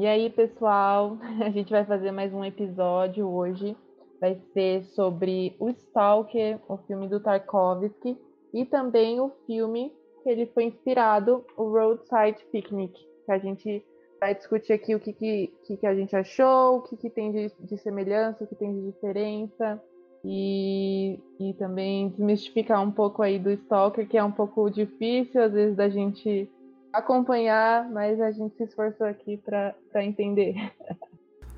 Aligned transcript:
E 0.00 0.06
aí, 0.06 0.30
pessoal, 0.30 1.18
a 1.44 1.50
gente 1.50 1.70
vai 1.70 1.84
fazer 1.84 2.10
mais 2.10 2.32
um 2.32 2.42
episódio 2.42 3.28
hoje. 3.28 3.76
Vai 4.18 4.40
ser 4.54 4.82
sobre 4.94 5.54
o 5.60 5.68
Stalker, 5.68 6.58
o 6.66 6.78
filme 6.78 7.06
do 7.06 7.20
Tarkovsky, 7.20 8.16
e 8.54 8.64
também 8.64 9.20
o 9.20 9.30
filme 9.44 9.92
que 10.22 10.30
ele 10.30 10.46
foi 10.54 10.64
inspirado, 10.64 11.44
o 11.54 11.64
Roadside 11.64 12.42
Picnic, 12.50 12.98
que 13.26 13.30
a 13.30 13.36
gente 13.36 13.84
vai 14.18 14.34
discutir 14.34 14.72
aqui 14.72 14.94
o 14.94 15.00
que, 15.00 15.12
que, 15.12 15.52
que, 15.76 15.86
a 15.86 15.94
gente 15.94 16.16
achou, 16.16 16.78
o 16.78 16.80
que, 16.80 16.96
que 16.96 17.10
tem 17.10 17.30
de, 17.30 17.52
de 17.60 17.76
semelhança, 17.76 18.44
o 18.44 18.46
que 18.46 18.54
tem 18.54 18.72
de 18.72 18.86
diferença, 18.92 19.82
e, 20.24 21.20
e 21.38 21.52
também 21.58 22.08
desmistificar 22.08 22.82
um 22.82 22.90
pouco 22.90 23.20
aí 23.20 23.38
do 23.38 23.50
Stalker, 23.50 24.08
que 24.08 24.16
é 24.16 24.24
um 24.24 24.32
pouco 24.32 24.70
difícil, 24.70 25.42
às 25.42 25.52
vezes, 25.52 25.76
da 25.76 25.90
gente 25.90 26.48
acompanhar, 26.92 27.88
mas 27.90 28.20
a 28.20 28.30
gente 28.30 28.56
se 28.56 28.64
esforçou 28.64 29.06
aqui 29.06 29.36
para 29.36 29.74
entender. 30.04 30.54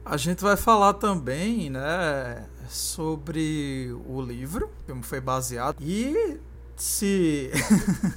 A 0.04 0.16
gente 0.16 0.42
vai 0.42 0.56
falar 0.56 0.94
também, 0.94 1.70
né, 1.70 2.48
sobre 2.68 3.94
o 4.06 4.20
livro, 4.20 4.70
como 4.86 5.02
foi 5.02 5.20
baseado, 5.20 5.76
e 5.80 6.40
se 6.74 7.50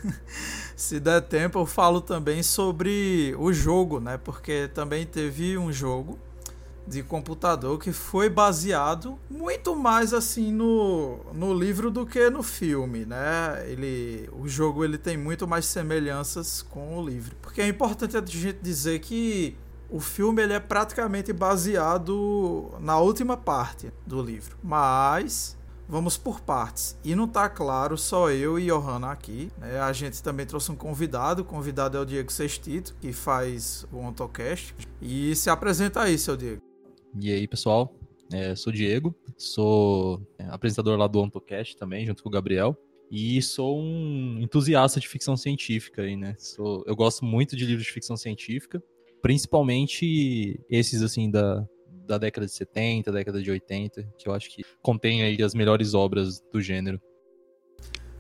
se 0.76 1.00
der 1.00 1.22
tempo 1.22 1.60
eu 1.60 1.66
falo 1.66 2.02
também 2.02 2.42
sobre 2.42 3.36
o 3.38 3.54
jogo, 3.54 4.00
né, 4.00 4.18
porque 4.18 4.68
também 4.74 5.06
teve 5.06 5.58
um 5.58 5.72
jogo 5.72 6.18
de 6.88 7.02
computador 7.04 7.80
que 7.80 7.92
foi 7.92 8.30
baseado 8.30 9.18
muito 9.30 9.76
mais 9.76 10.14
assim 10.14 10.52
no, 10.52 11.20
no 11.34 11.54
livro 11.54 11.90
do 11.90 12.06
que 12.06 12.30
no 12.30 12.44
filme, 12.44 13.06
né? 13.06 13.64
Ele, 13.68 14.30
o 14.34 14.48
jogo 14.48 14.84
ele 14.84 14.98
tem 14.98 15.18
muito 15.18 15.48
mais 15.48 15.66
semelhanças 15.66 16.62
com 16.62 16.98
o 16.98 17.06
livro. 17.06 17.36
Porque 17.42 17.62
é 17.62 17.68
importante 17.68 18.16
a 18.18 18.24
gente 18.26 18.60
dizer 18.62 19.00
que 19.00 19.58
o 19.90 20.00
filme 20.00 20.42
ele 20.42 20.54
é 20.54 20.60
praticamente 20.60 21.32
baseado 21.32 22.72
na 22.80 23.00
última 23.00 23.38
parte 23.38 23.92
do 24.06 24.22
livro, 24.22 24.58
mas 24.64 25.58
vamos 25.88 26.18
por 26.18 26.40
partes. 26.42 26.98
E 27.04 27.16
não 27.16 27.28
tá 27.28 27.48
claro 27.50 27.98
só 27.98 28.30
eu 28.32 28.60
e 28.60 28.66
Johanna 28.68 29.12
aqui. 29.12 29.52
Né? 29.58 29.80
A 29.80 29.94
gente 29.94 30.22
também 30.22 30.46
trouxe 30.46 30.72
um 30.72 30.76
convidado. 30.76 31.44
O 31.44 31.46
convidado 31.46 31.98
é 31.98 32.00
o 32.02 32.06
Diego 32.06 32.32
Sextito, 32.32 32.96
que 33.00 33.14
faz 33.14 33.86
o 33.92 34.00
Ontocast. 34.00 34.76
E 35.02 35.36
se 35.36 35.50
apresenta 35.50 36.02
aí, 36.02 36.18
seu 36.18 36.36
Diego. 36.36 36.62
E 37.20 37.32
aí, 37.32 37.48
pessoal? 37.48 37.98
É, 38.34 38.56
sou 38.56 38.74
Diego, 38.74 39.16
sou 39.38 40.22
é, 40.38 40.44
apresentador 40.50 40.98
lá 40.98 41.08
do 41.08 41.22
OntoCast 41.22 41.78
também, 41.78 42.06
junto 42.06 42.22
com 42.22 42.28
o 42.28 42.32
Gabriel. 42.32 42.78
E 43.10 43.42
sou 43.42 43.80
um 43.80 44.40
entusiasta 44.42 45.00
de 45.00 45.08
ficção 45.08 45.38
científica 45.38 46.02
aí, 46.02 46.18
né? 46.18 46.36
Sou, 46.38 46.84
eu 46.86 46.96
gosto 46.96 47.24
muito 47.24 47.56
de 47.56 47.66
livros 47.66 47.86
de 47.86 47.94
ficção 47.94 48.18
científica, 48.18 48.84
principalmente 49.22 50.60
esses, 50.70 51.02
assim, 51.02 51.32
da, 51.32 51.66
da 52.06 52.18
década 52.18 52.48
de 52.48 52.52
70, 52.52 53.12
década 53.12 53.42
de 53.42 53.50
80, 53.50 54.04
que 54.18 54.28
eu 54.28 54.34
acho 54.34 54.50
que 54.50 54.64
contém 54.82 55.24
aí 55.24 55.42
as 55.42 55.54
melhores 55.54 55.94
obras 55.94 56.42
do 56.52 56.62
gênero 56.62 57.00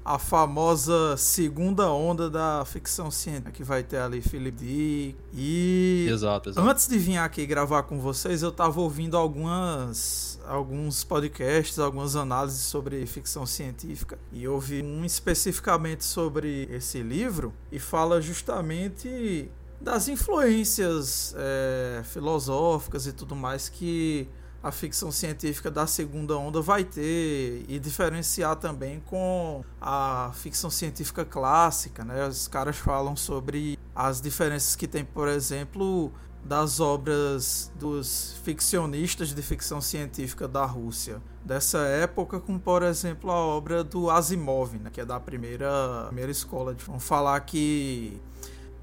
a 0.05 0.19
famosa 0.19 1.17
segunda 1.17 1.89
onda 1.91 2.29
da 2.29 2.63
ficção 2.63 3.09
científica, 3.09 3.51
que 3.51 3.63
vai 3.63 3.81
ter 3.81 3.97
ali 3.97 4.21
Philip 4.21 4.55
Dick. 4.55 5.15
E 5.33 6.07
exato, 6.07 6.51
exato. 6.51 6.69
antes 6.69 6.87
de 6.87 6.99
vir 6.99 7.17
aqui 7.17 7.43
gravar 7.47 7.83
com 7.83 7.99
vocês, 7.99 8.43
eu 8.43 8.51
tava 8.51 8.79
ouvindo 8.79 9.17
algumas 9.17 10.39
alguns 10.47 11.03
podcasts, 11.03 11.79
algumas 11.79 12.15
análises 12.15 12.61
sobre 12.61 13.03
ficção 13.07 13.47
científica 13.47 14.19
e 14.31 14.47
ouvi 14.47 14.83
um 14.83 15.03
especificamente 15.03 16.03
sobre 16.05 16.69
esse 16.71 17.01
livro 17.01 17.51
e 17.71 17.79
fala 17.79 18.21
justamente 18.21 19.49
das 19.81 20.07
influências 20.07 21.33
é, 21.35 22.03
filosóficas 22.03 23.07
e 23.07 23.11
tudo 23.11 23.35
mais 23.35 23.69
que 23.69 24.29
a 24.65 24.71
ficção 24.71 25.11
científica 25.11 25.69
da 25.69 25.85
segunda 25.85 26.35
onda 26.35 26.59
vai 26.59 26.83
ter 26.83 27.63
e 27.67 27.77
diferenciar 27.77 28.55
também 28.55 28.99
com 28.99 29.63
a 29.79 30.31
ficção 30.33 30.71
científica 30.71 31.23
clássica, 31.23 32.03
né? 32.03 32.27
Os 32.27 32.47
caras 32.47 32.75
falam 32.75 33.15
sobre 33.15 33.77
as 33.93 34.19
diferenças 34.19 34.75
que 34.75 34.87
tem, 34.87 35.05
por 35.05 35.27
exemplo, 35.27 36.11
das 36.43 36.79
obras 36.79 37.71
dos 37.75 38.37
ficcionistas 38.43 39.35
de 39.35 39.41
ficção 39.43 39.79
científica 39.79 40.47
da 40.47 40.65
Rússia 40.65 41.21
dessa 41.43 41.85
época, 41.85 42.39
como 42.39 42.59
por 42.59 42.81
exemplo 42.81 43.29
a 43.29 43.37
obra 43.37 43.83
do 43.83 44.09
Asimov, 44.09 44.79
né? 44.79 44.89
que 44.91 44.99
é 44.99 45.05
da 45.05 45.19
primeira, 45.19 46.05
primeira 46.07 46.31
escola. 46.31 46.75
Vamos 46.87 47.03
falar 47.03 47.39
que 47.41 48.19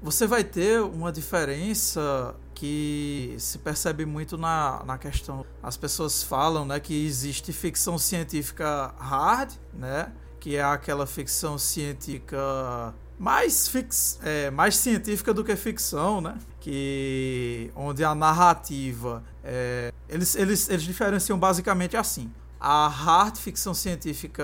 você 0.03 0.27
vai 0.27 0.43
ter 0.43 0.81
uma 0.81 1.13
diferença 1.13 2.35
que 2.53 3.35
se 3.39 3.57
percebe 3.57 4.05
muito 4.05 4.37
na, 4.37 4.83
na 4.85 4.97
questão. 4.97 5.45
As 5.61 5.77
pessoas 5.77 6.21
falam 6.21 6.65
né, 6.65 6.77
que 6.79 7.05
existe 7.05 7.53
ficção 7.53 7.97
científica 7.97 8.93
hard, 8.97 9.53
né? 9.73 10.11
Que 10.41 10.57
é 10.57 10.63
aquela 10.63 11.07
ficção 11.07 11.57
científica 11.57 12.93
mais, 13.17 13.69
fix, 13.69 14.19
é, 14.21 14.51
mais 14.51 14.75
científica 14.75 15.33
do 15.33 15.41
que 15.41 15.55
ficção, 15.55 16.19
né? 16.19 16.37
Que, 16.59 17.71
onde 17.73 18.03
a 18.03 18.13
narrativa. 18.13 19.23
É, 19.41 19.93
eles, 20.09 20.35
eles, 20.35 20.69
eles 20.69 20.83
diferenciam 20.83 21.39
basicamente 21.39 21.95
assim. 21.95 22.29
A 22.59 22.89
hard 22.89 23.37
ficção 23.37 23.73
científica 23.73 24.43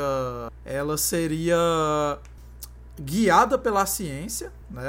ela 0.63 0.97
seria 0.97 1.57
guiada 2.99 3.57
pela 3.57 3.85
ciência, 3.85 4.51
né? 4.69 4.81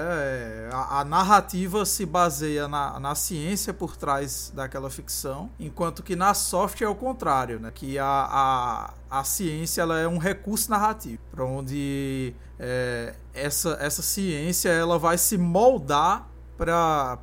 A, 0.73 1.01
a, 1.01 1.05
narrativa 1.05 1.85
se 1.85 2.05
baseia 2.05 2.67
na, 2.67 2.99
na 2.99 3.15
ciência 3.15 3.73
por 3.73 3.97
trás 3.97 4.53
daquela 4.55 4.91
ficção, 4.91 5.51
enquanto 5.59 6.03
que 6.03 6.17
na 6.17 6.35
soft 6.35 6.81
é 6.83 6.89
o 6.89 6.95
contrário, 6.95 7.61
né? 7.61 7.71
Que 7.73 7.99
a, 7.99 8.05
a, 9.11 9.19
a 9.21 9.25
ciência 9.25 9.83
ela 9.83 9.99
é 9.99 10.09
um 10.09 10.19
recurso 10.19 10.71
narrativo, 10.71 11.21
para 11.31 11.45
onde 11.45 12.35
é, 12.59 13.15
essa, 13.33 13.77
essa 13.81 14.03
ciência 14.03 14.69
ela 14.69 14.99
vai 14.99 15.17
se 15.17 15.39
moldar 15.39 16.29
para 16.57 17.17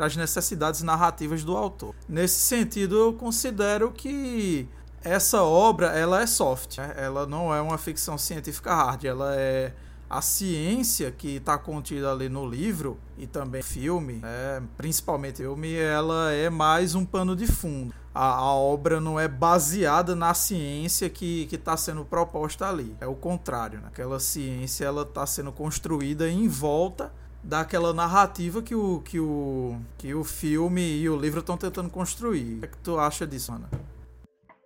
para 0.00 0.06
as 0.06 0.16
necessidades 0.16 0.80
narrativas 0.80 1.44
do 1.44 1.54
autor. 1.54 1.94
Nesse 2.08 2.40
sentido, 2.40 2.96
eu 2.96 3.12
considero 3.12 3.92
que 3.92 4.66
essa 5.02 5.42
obra 5.42 5.88
ela 5.88 6.22
é 6.22 6.26
soft, 6.26 6.78
né? 6.78 6.94
ela 6.96 7.26
não 7.26 7.54
é 7.54 7.60
uma 7.60 7.76
ficção 7.76 8.16
científica 8.16 8.74
hard, 8.74 9.04
ela 9.04 9.34
é 9.34 9.74
a 10.10 10.20
ciência 10.20 11.12
que 11.12 11.36
está 11.36 11.56
contida 11.56 12.10
ali 12.10 12.28
no 12.28 12.44
livro 12.44 12.98
e 13.16 13.28
também 13.28 13.62
filme, 13.62 14.14
né, 14.14 14.60
principalmente 14.76 15.36
filme, 15.36 15.72
ela 15.72 16.32
é 16.32 16.50
mais 16.50 16.96
um 16.96 17.04
pano 17.04 17.36
de 17.36 17.46
fundo. 17.46 17.94
A, 18.12 18.24
a 18.24 18.52
obra 18.52 19.00
não 19.00 19.20
é 19.20 19.28
baseada 19.28 20.16
na 20.16 20.34
ciência 20.34 21.08
que 21.08 21.48
está 21.52 21.76
sendo 21.76 22.04
proposta 22.04 22.68
ali. 22.68 22.96
É 23.00 23.06
o 23.06 23.14
contrário. 23.14 23.78
Né? 23.78 23.86
Aquela 23.86 24.18
ciência 24.18 24.84
ela 24.84 25.02
está 25.02 25.24
sendo 25.24 25.52
construída 25.52 26.28
em 26.28 26.48
volta 26.48 27.12
daquela 27.40 27.94
narrativa 27.94 28.60
que 28.60 28.74
o, 28.74 29.00
que 29.04 29.20
o, 29.20 29.76
que 29.96 30.12
o 30.12 30.24
filme 30.24 30.82
e 30.82 31.08
o 31.08 31.16
livro 31.16 31.38
estão 31.38 31.56
tentando 31.56 31.88
construir. 31.88 32.56
O 32.56 32.58
que, 32.58 32.64
é 32.64 32.68
que 32.68 32.78
tu 32.78 32.98
acha 32.98 33.24
disso, 33.24 33.52
Ana? 33.52 33.68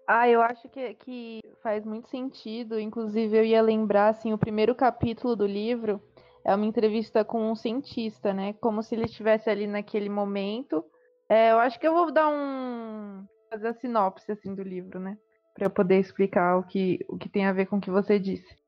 Ah, 0.06 0.28
eu 0.28 0.42
acho 0.42 0.68
que, 0.68 0.94
que 0.94 1.40
faz 1.62 1.84
muito 1.84 2.08
sentido. 2.08 2.78
Inclusive, 2.78 3.36
eu 3.36 3.44
ia 3.44 3.62
lembrar, 3.62 4.08
assim, 4.08 4.32
o 4.32 4.38
primeiro 4.38 4.74
capítulo 4.74 5.34
do 5.34 5.46
livro 5.46 6.02
é 6.44 6.54
uma 6.54 6.66
entrevista 6.66 7.24
com 7.24 7.50
um 7.50 7.54
cientista, 7.54 8.32
né? 8.34 8.52
Como 8.54 8.82
se 8.82 8.94
ele 8.94 9.04
estivesse 9.06 9.48
ali 9.48 9.66
naquele 9.66 10.08
momento. 10.08 10.84
É, 11.28 11.52
eu 11.52 11.58
acho 11.58 11.80
que 11.80 11.86
eu 11.86 11.94
vou 11.94 12.12
dar 12.12 12.28
um... 12.28 13.24
fazer 13.50 13.68
a 13.68 13.74
sinopse, 13.74 14.30
assim, 14.30 14.54
do 14.54 14.62
livro, 14.62 15.00
né? 15.00 15.16
Para 15.54 15.66
eu 15.66 15.70
poder 15.70 15.98
explicar 15.98 16.58
o 16.58 16.64
que, 16.64 16.98
o 17.08 17.16
que 17.16 17.28
tem 17.28 17.46
a 17.46 17.52
ver 17.52 17.66
com 17.66 17.76
o 17.76 17.80
que 17.80 17.90
você 17.90 18.18
disse. 18.18 18.63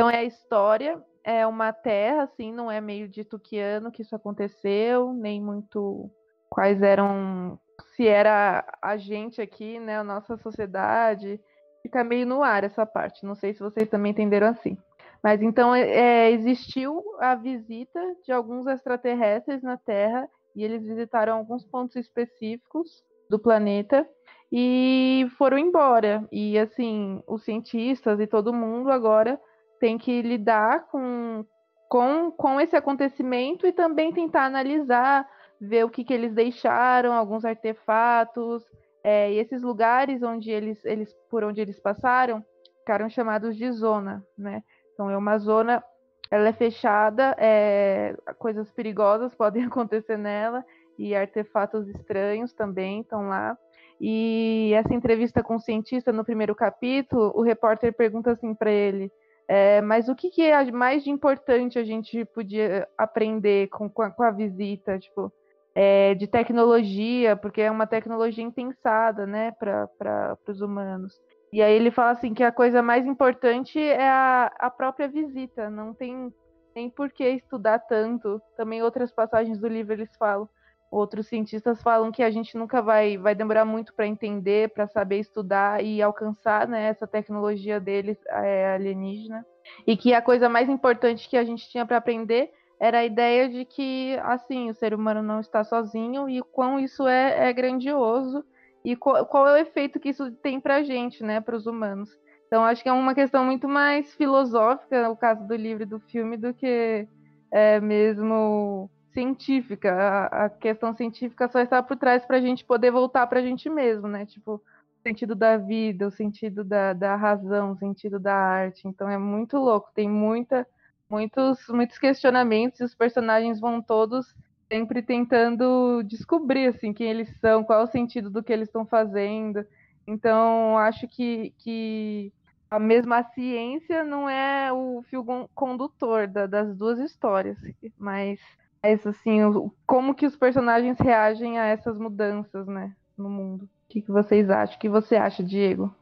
Então 0.00 0.08
é 0.08 0.20
a 0.20 0.24
história, 0.24 0.98
é 1.22 1.46
uma 1.46 1.74
terra, 1.74 2.22
assim, 2.22 2.50
não 2.50 2.70
é 2.70 2.80
meio 2.80 3.06
de 3.06 3.22
Tuquiano 3.22 3.92
que 3.92 4.00
isso 4.00 4.16
aconteceu, 4.16 5.12
nem 5.12 5.42
muito 5.42 6.10
quais 6.48 6.80
eram, 6.80 7.60
se 7.94 8.08
era 8.08 8.64
a 8.80 8.96
gente 8.96 9.42
aqui, 9.42 9.78
né, 9.78 9.98
a 9.98 10.02
nossa 10.02 10.38
sociedade, 10.38 11.38
fica 11.82 12.02
meio 12.02 12.26
no 12.26 12.42
ar 12.42 12.64
essa 12.64 12.86
parte. 12.86 13.26
Não 13.26 13.34
sei 13.34 13.52
se 13.52 13.60
vocês 13.60 13.90
também 13.90 14.12
entenderam 14.12 14.46
assim. 14.46 14.74
Mas 15.22 15.42
então 15.42 15.74
é, 15.74 15.82
é, 15.82 16.30
existiu 16.30 17.04
a 17.18 17.34
visita 17.34 18.00
de 18.24 18.32
alguns 18.32 18.66
extraterrestres 18.68 19.62
na 19.62 19.76
Terra 19.76 20.26
e 20.56 20.64
eles 20.64 20.82
visitaram 20.82 21.36
alguns 21.36 21.62
pontos 21.66 21.96
específicos 21.96 23.04
do 23.28 23.38
planeta 23.38 24.08
e 24.50 25.26
foram 25.36 25.58
embora. 25.58 26.26
E 26.32 26.58
assim, 26.58 27.22
os 27.26 27.44
cientistas 27.44 28.18
e 28.18 28.26
todo 28.26 28.50
mundo 28.50 28.90
agora 28.90 29.38
tem 29.80 29.98
que 29.98 30.22
lidar 30.22 30.86
com, 30.88 31.44
com, 31.88 32.30
com 32.30 32.60
esse 32.60 32.76
acontecimento 32.76 33.66
e 33.66 33.72
também 33.72 34.12
tentar 34.12 34.44
analisar, 34.44 35.28
ver 35.60 35.84
o 35.84 35.90
que, 35.90 36.04
que 36.04 36.12
eles 36.14 36.32
deixaram, 36.32 37.12
alguns 37.12 37.44
artefatos, 37.44 38.64
é, 39.02 39.32
e 39.32 39.38
esses 39.38 39.62
lugares 39.62 40.22
onde 40.22 40.50
eles, 40.50 40.84
eles, 40.84 41.12
por 41.30 41.42
onde 41.42 41.60
eles 41.60 41.80
passaram 41.80 42.44
ficaram 42.80 43.08
chamados 43.08 43.56
de 43.56 43.70
zona, 43.70 44.24
né? 44.36 44.62
Então 44.92 45.08
é 45.10 45.16
uma 45.16 45.38
zona, 45.38 45.82
ela 46.30 46.48
é 46.48 46.52
fechada, 46.52 47.36
é, 47.38 48.16
coisas 48.38 48.70
perigosas 48.72 49.34
podem 49.36 49.64
acontecer 49.64 50.16
nela 50.16 50.64
e 50.98 51.14
artefatos 51.14 51.88
estranhos 51.88 52.52
também 52.52 53.00
estão 53.00 53.28
lá. 53.28 53.56
E 54.00 54.72
essa 54.74 54.94
entrevista 54.94 55.42
com 55.42 55.56
o 55.56 55.60
cientista 55.60 56.10
no 56.10 56.24
primeiro 56.24 56.54
capítulo, 56.54 57.32
o 57.34 57.42
repórter 57.42 57.92
pergunta 57.94 58.32
assim 58.32 58.54
para 58.54 58.70
ele: 58.70 59.12
é, 59.52 59.80
mas 59.80 60.08
o 60.08 60.14
que, 60.14 60.30
que, 60.30 60.42
é 60.42 60.70
mais 60.70 61.02
de 61.02 61.10
importante 61.10 61.76
a 61.76 61.82
gente 61.82 62.24
podia 62.26 62.86
aprender 62.96 63.66
com, 63.66 63.90
com, 63.90 64.02
a, 64.02 64.08
com 64.08 64.22
a 64.22 64.30
visita? 64.30 64.96
Tipo, 64.96 65.32
é, 65.74 66.14
de 66.14 66.28
tecnologia, 66.28 67.34
porque 67.34 67.60
é 67.60 67.68
uma 67.68 67.84
tecnologia 67.84 68.44
impensada, 68.44 69.26
né, 69.26 69.50
para 69.58 70.38
os 70.46 70.60
humanos. 70.60 71.20
E 71.52 71.60
aí 71.60 71.74
ele 71.74 71.90
fala 71.90 72.12
assim 72.12 72.32
que 72.32 72.44
a 72.44 72.52
coisa 72.52 72.80
mais 72.80 73.04
importante 73.04 73.76
é 73.76 74.08
a, 74.08 74.52
a 74.56 74.70
própria 74.70 75.08
visita, 75.08 75.68
não 75.68 75.92
tem 75.92 76.32
nem 76.72 76.88
por 76.88 77.10
que 77.10 77.28
estudar 77.28 77.80
tanto. 77.80 78.40
Também 78.56 78.84
outras 78.84 79.10
passagens 79.10 79.58
do 79.58 79.66
livro 79.66 79.94
eles 79.94 80.14
falam, 80.16 80.48
outros 80.90 81.28
cientistas 81.28 81.80
falam 81.80 82.10
que 82.10 82.22
a 82.22 82.30
gente 82.30 82.56
nunca 82.56 82.82
vai, 82.82 83.16
vai 83.16 83.34
demorar 83.34 83.64
muito 83.64 83.94
para 83.94 84.06
entender, 84.06 84.70
para 84.70 84.88
saber 84.88 85.20
estudar 85.20 85.82
e 85.84 86.02
alcançar 86.02 86.66
né, 86.66 86.88
essa 86.88 87.06
tecnologia 87.06 87.78
deles 87.78 88.18
é, 88.26 88.74
alienígena. 88.74 89.46
E 89.86 89.96
que 89.96 90.12
a 90.12 90.20
coisa 90.20 90.48
mais 90.48 90.68
importante 90.68 91.28
que 91.28 91.36
a 91.36 91.44
gente 91.44 91.68
tinha 91.68 91.86
para 91.86 91.98
aprender 91.98 92.50
era 92.80 93.00
a 93.00 93.04
ideia 93.04 93.48
de 93.48 93.64
que, 93.64 94.18
assim, 94.22 94.70
o 94.70 94.74
ser 94.74 94.92
humano 94.94 95.22
não 95.22 95.38
está 95.38 95.62
sozinho 95.62 96.28
e 96.28 96.42
quão 96.42 96.80
isso 96.80 97.06
é, 97.06 97.48
é 97.48 97.52
grandioso 97.52 98.44
e 98.84 98.96
qual, 98.96 99.26
qual, 99.26 99.46
é 99.46 99.52
o 99.52 99.62
efeito 99.62 100.00
que 100.00 100.08
isso 100.08 100.32
tem 100.32 100.58
para 100.58 100.76
a 100.76 100.82
gente, 100.82 101.22
né, 101.22 101.40
para 101.40 101.54
os 101.54 101.66
humanos. 101.66 102.10
Então, 102.46 102.64
acho 102.64 102.82
que 102.82 102.88
é 102.88 102.92
uma 102.92 103.14
questão 103.14 103.44
muito 103.44 103.68
mais 103.68 104.12
filosófica, 104.14 105.08
o 105.08 105.16
caso 105.16 105.46
do 105.46 105.54
livro 105.54 105.84
e 105.84 105.86
do 105.86 106.00
filme, 106.00 106.36
do 106.36 106.52
que 106.52 107.06
é, 107.52 107.78
mesmo 107.80 108.90
científica. 109.12 109.92
A, 109.92 110.44
a, 110.46 110.50
questão 110.50 110.94
científica 110.94 111.48
só 111.48 111.60
está 111.60 111.82
por 111.82 111.96
trás 111.96 112.24
para 112.24 112.36
a 112.38 112.40
gente 112.40 112.64
poder 112.64 112.90
voltar 112.90 113.26
para 113.26 113.40
a 113.40 113.42
gente 113.42 113.68
mesmo, 113.68 114.08
né? 114.08 114.26
Tipo, 114.26 114.54
o 114.54 114.62
sentido 115.02 115.34
da 115.34 115.56
vida, 115.56 116.06
o 116.06 116.10
sentido 116.10 116.64
da, 116.64 116.92
da 116.92 117.16
razão, 117.16 117.72
o 117.72 117.76
sentido 117.78 118.18
da 118.18 118.34
arte. 118.34 118.86
Então, 118.86 119.08
é 119.08 119.18
muito 119.18 119.56
louco, 119.58 119.90
tem 119.94 120.08
muita 120.08 120.66
muitos, 121.10 121.58
muitos 121.68 121.98
questionamentos 121.98 122.80
e 122.80 122.84
os 122.84 122.94
personagens 122.94 123.58
vão 123.58 123.82
todos 123.82 124.32
sempre 124.72 125.02
tentando 125.02 126.02
descobrir 126.04 126.68
assim 126.68 126.92
quem 126.92 127.08
eles 127.10 127.28
são, 127.40 127.64
qual 127.64 127.80
é 127.80 127.82
o 127.82 127.88
sentido 127.88 128.30
do 128.30 128.42
que 128.42 128.52
eles 128.52 128.68
estão 128.68 128.86
fazendo. 128.86 129.66
Então, 130.06 130.78
acho 130.78 131.08
que, 131.08 131.52
que 131.58 132.32
a 132.70 132.78
mesma 132.78 133.24
ciência 133.24 134.04
não 134.04 134.30
é 134.30 134.72
o 134.72 135.02
fio 135.02 135.24
condutor 135.54 136.28
da, 136.28 136.46
das 136.46 136.76
duas 136.76 137.00
histórias, 137.00 137.58
mas 137.98 138.38
isso 138.84 139.08
assim, 139.08 139.40
como 139.86 140.14
que 140.14 140.26
os 140.26 140.36
personagens 140.36 140.98
reagem 140.98 141.58
a 141.58 141.66
essas 141.66 141.98
mudanças, 141.98 142.66
né, 142.66 142.94
no 143.16 143.28
mundo. 143.28 143.64
O 143.64 143.68
que, 143.88 144.00
que 144.00 144.10
vocês 144.10 144.48
acham? 144.48 144.76
O 144.76 144.78
que 144.78 144.88
você 144.88 145.16
acha, 145.16 145.42
Diego? 145.42 145.94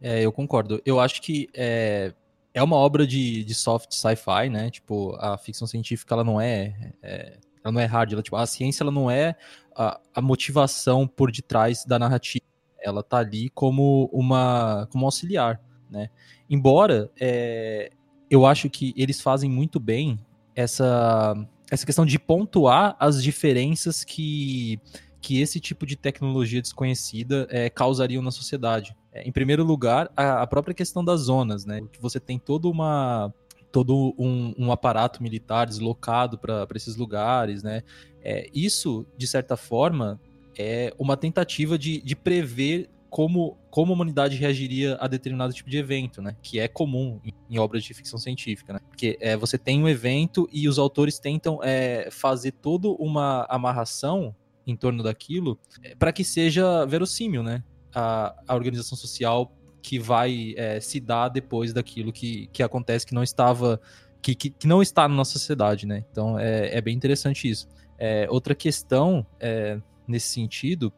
É, 0.00 0.24
eu 0.24 0.32
concordo. 0.32 0.80
Eu 0.84 0.98
acho 0.98 1.22
que 1.22 1.48
é, 1.54 2.12
é 2.52 2.62
uma 2.62 2.76
obra 2.76 3.06
de, 3.06 3.44
de 3.44 3.54
soft 3.54 3.92
sci-fi, 3.92 4.48
né? 4.50 4.70
Tipo, 4.70 5.14
a 5.20 5.38
ficção 5.38 5.66
científica, 5.66 6.14
ela 6.14 6.24
não 6.24 6.40
é, 6.40 6.92
é 7.02 7.38
ela 7.62 7.72
não 7.72 7.80
é 7.80 7.84
hard, 7.84 8.12
ela, 8.12 8.22
tipo, 8.22 8.36
a 8.36 8.46
ciência, 8.46 8.84
ela 8.84 8.92
não 8.92 9.10
é 9.10 9.34
a, 9.74 10.00
a, 10.14 10.22
motivação 10.22 11.06
por 11.06 11.32
detrás 11.32 11.84
da 11.84 11.98
narrativa. 11.98 12.44
Ela 12.80 13.02
tá 13.02 13.18
ali 13.18 13.50
como 13.50 14.08
uma, 14.12 14.86
como 14.92 15.04
auxiliar, 15.04 15.60
né? 15.90 16.08
Embora, 16.48 17.10
é, 17.20 17.90
eu 18.30 18.46
acho 18.46 18.70
que 18.70 18.94
eles 18.96 19.20
fazem 19.20 19.50
muito 19.50 19.80
bem 19.80 20.16
essa, 20.54 21.34
essa 21.70 21.84
questão 21.84 22.06
de 22.06 22.18
pontuar 22.18 22.96
as 22.98 23.22
diferenças 23.22 24.04
que, 24.04 24.80
que 25.20 25.40
esse 25.40 25.58
tipo 25.58 25.84
de 25.84 25.96
tecnologia 25.96 26.62
desconhecida 26.62 27.46
é, 27.50 27.68
causariam 27.68 28.22
na 28.22 28.30
sociedade. 28.30 28.96
É, 29.12 29.26
em 29.26 29.32
primeiro 29.32 29.64
lugar, 29.64 30.10
a, 30.16 30.42
a, 30.42 30.46
própria 30.46 30.74
questão 30.74 31.04
das 31.04 31.22
zonas, 31.22 31.64
né? 31.64 31.82
Que 31.92 32.00
você 32.00 32.20
tem 32.20 32.38
toda 32.38 32.68
uma 32.68 33.32
todo 33.72 34.14
um, 34.16 34.54
um 34.56 34.72
aparato 34.72 35.22
militar 35.22 35.66
deslocado 35.66 36.38
para 36.38 36.66
esses 36.74 36.96
lugares, 36.96 37.62
né? 37.62 37.82
É, 38.22 38.48
isso, 38.54 39.06
de 39.18 39.26
certa 39.26 39.56
forma, 39.56 40.20
é 40.58 40.94
uma 40.98 41.16
tentativa 41.16 41.78
de, 41.78 42.00
de 42.00 42.16
prever 42.16 42.88
como, 43.16 43.56
como 43.70 43.92
a 43.92 43.94
humanidade 43.94 44.36
reagiria 44.36 44.94
a 45.00 45.08
determinado 45.08 45.50
tipo 45.54 45.70
de 45.70 45.78
evento, 45.78 46.20
né? 46.20 46.36
Que 46.42 46.60
é 46.60 46.68
comum 46.68 47.18
em, 47.24 47.32
em 47.48 47.58
obras 47.58 47.82
de 47.82 47.94
ficção 47.94 48.18
científica, 48.18 48.74
né? 48.74 48.80
Porque 48.86 49.16
é, 49.22 49.34
você 49.34 49.56
tem 49.56 49.82
um 49.82 49.88
evento 49.88 50.46
e 50.52 50.68
os 50.68 50.78
autores 50.78 51.18
tentam 51.18 51.58
é, 51.62 52.10
fazer 52.10 52.52
toda 52.52 52.88
uma 52.88 53.46
amarração 53.48 54.36
em 54.66 54.76
torno 54.76 55.02
daquilo 55.02 55.58
é, 55.82 55.94
para 55.94 56.12
que 56.12 56.22
seja 56.22 56.84
verossímil, 56.84 57.42
né? 57.42 57.64
a, 57.94 58.36
a 58.46 58.54
organização 58.54 58.98
social 58.98 59.50
que 59.80 59.98
vai 59.98 60.52
é, 60.54 60.78
se 60.78 61.00
dar 61.00 61.30
depois 61.30 61.72
daquilo 61.72 62.12
que, 62.12 62.48
que 62.48 62.62
acontece 62.62 63.06
que 63.06 63.14
não 63.14 63.22
estava 63.22 63.80
que, 64.20 64.34
que, 64.34 64.50
que 64.50 64.66
não 64.66 64.82
está 64.82 65.08
na 65.08 65.14
nossa 65.14 65.38
sociedade, 65.38 65.86
né? 65.86 66.04
Então 66.12 66.38
é, 66.38 66.76
é 66.76 66.80
bem 66.82 66.94
interessante 66.94 67.48
isso. 67.48 67.66
É, 67.96 68.26
outra 68.28 68.54
questão 68.54 69.26
é, 69.40 69.80
nesse 70.06 70.28
sentido 70.28 70.92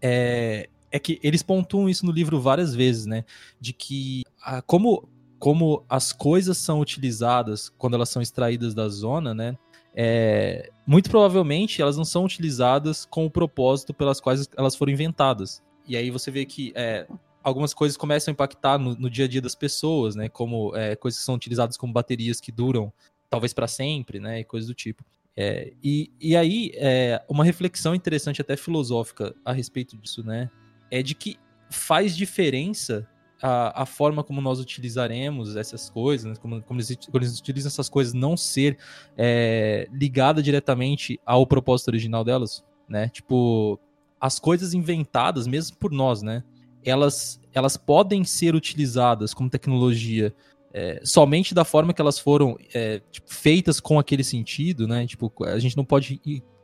é, 0.00 0.66
é 0.90 0.98
que 0.98 1.18
eles 1.22 1.42
pontuam 1.42 1.88
isso 1.88 2.04
no 2.04 2.12
livro 2.12 2.40
várias 2.40 2.74
vezes, 2.74 3.06
né? 3.06 3.24
De 3.60 3.72
que 3.72 4.24
a, 4.42 4.60
como, 4.62 5.08
como 5.38 5.84
as 5.88 6.12
coisas 6.12 6.58
são 6.58 6.80
utilizadas 6.80 7.68
quando 7.68 7.94
elas 7.94 8.08
são 8.08 8.20
extraídas 8.20 8.74
da 8.74 8.88
zona, 8.88 9.34
né? 9.34 9.56
É, 9.94 10.70
muito 10.86 11.10
provavelmente 11.10 11.82
elas 11.82 11.96
não 11.96 12.04
são 12.04 12.24
utilizadas 12.24 13.04
com 13.04 13.26
o 13.26 13.30
propósito 13.30 13.92
pelas 13.92 14.20
quais 14.20 14.48
elas 14.56 14.76
foram 14.76 14.92
inventadas. 14.92 15.62
E 15.86 15.96
aí 15.96 16.10
você 16.10 16.30
vê 16.30 16.44
que 16.44 16.72
é, 16.76 17.06
algumas 17.42 17.74
coisas 17.74 17.96
começam 17.96 18.30
a 18.30 18.34
impactar 18.34 18.78
no, 18.78 18.94
no, 18.94 19.10
dia 19.10 19.24
a 19.24 19.28
dia 19.28 19.40
das 19.40 19.54
pessoas, 19.54 20.14
né? 20.14 20.28
Como 20.28 20.74
é, 20.76 20.94
coisas 20.96 21.18
que 21.20 21.26
são 21.26 21.34
utilizadas 21.34 21.76
como 21.76 21.92
baterias 21.92 22.40
que 22.40 22.52
duram 22.52 22.92
talvez 23.28 23.52
para 23.52 23.68
sempre, 23.68 24.20
né? 24.20 24.40
E 24.40 24.44
coisas 24.44 24.68
do 24.68 24.74
tipo. 24.74 25.04
É, 25.36 25.72
e, 25.82 26.10
e 26.20 26.36
aí, 26.36 26.72
é, 26.74 27.22
uma 27.28 27.44
reflexão 27.44 27.94
interessante, 27.94 28.40
até 28.40 28.56
filosófica, 28.56 29.34
a 29.44 29.52
respeito 29.52 29.96
disso, 29.96 30.22
né? 30.22 30.50
É 30.90 31.02
de 31.02 31.14
que 31.14 31.36
faz 31.70 32.16
diferença 32.16 33.08
a, 33.42 33.82
a 33.82 33.86
forma 33.86 34.22
como 34.22 34.40
nós 34.40 34.58
utilizaremos 34.58 35.56
essas 35.56 35.88
coisas, 35.88 36.26
né? 36.26 36.36
como, 36.40 36.62
como, 36.62 36.80
eles, 36.80 36.96
como, 37.06 37.18
eles, 37.18 37.38
utilizam 37.38 37.68
essas 37.68 37.88
coisas, 37.88 38.12
não 38.12 38.36
ser 38.36 38.76
é, 39.16 39.88
ligada 39.92 40.42
diretamente 40.42 41.18
ao 41.24 41.46
propósito 41.46 41.88
original 41.88 42.24
delas, 42.24 42.64
né? 42.88 43.08
Tipo, 43.08 43.78
as 44.20 44.38
coisas 44.38 44.74
inventadas, 44.74 45.46
mesmo 45.46 45.76
por 45.76 45.90
nós, 45.90 46.22
né? 46.22 46.42
Elas, 46.84 47.40
elas 47.52 47.76
podem 47.76 48.24
ser 48.24 48.54
utilizadas 48.54 49.32
como 49.32 49.48
tecnologia 49.48 50.34
é, 50.72 51.00
somente 51.02 51.54
da 51.54 51.64
forma 51.64 51.92
que 51.92 52.00
elas 52.00 52.18
foram 52.18 52.56
é, 52.72 53.00
tipo, 53.10 53.32
feitas 53.32 53.80
com 53.80 53.98
aquele 53.98 54.22
sentido, 54.22 54.86
né? 54.86 55.06
Tipo, 55.06 55.32
a 55.44 55.58
gente 55.58 55.76
não 55.76 55.84
pode 55.84 56.20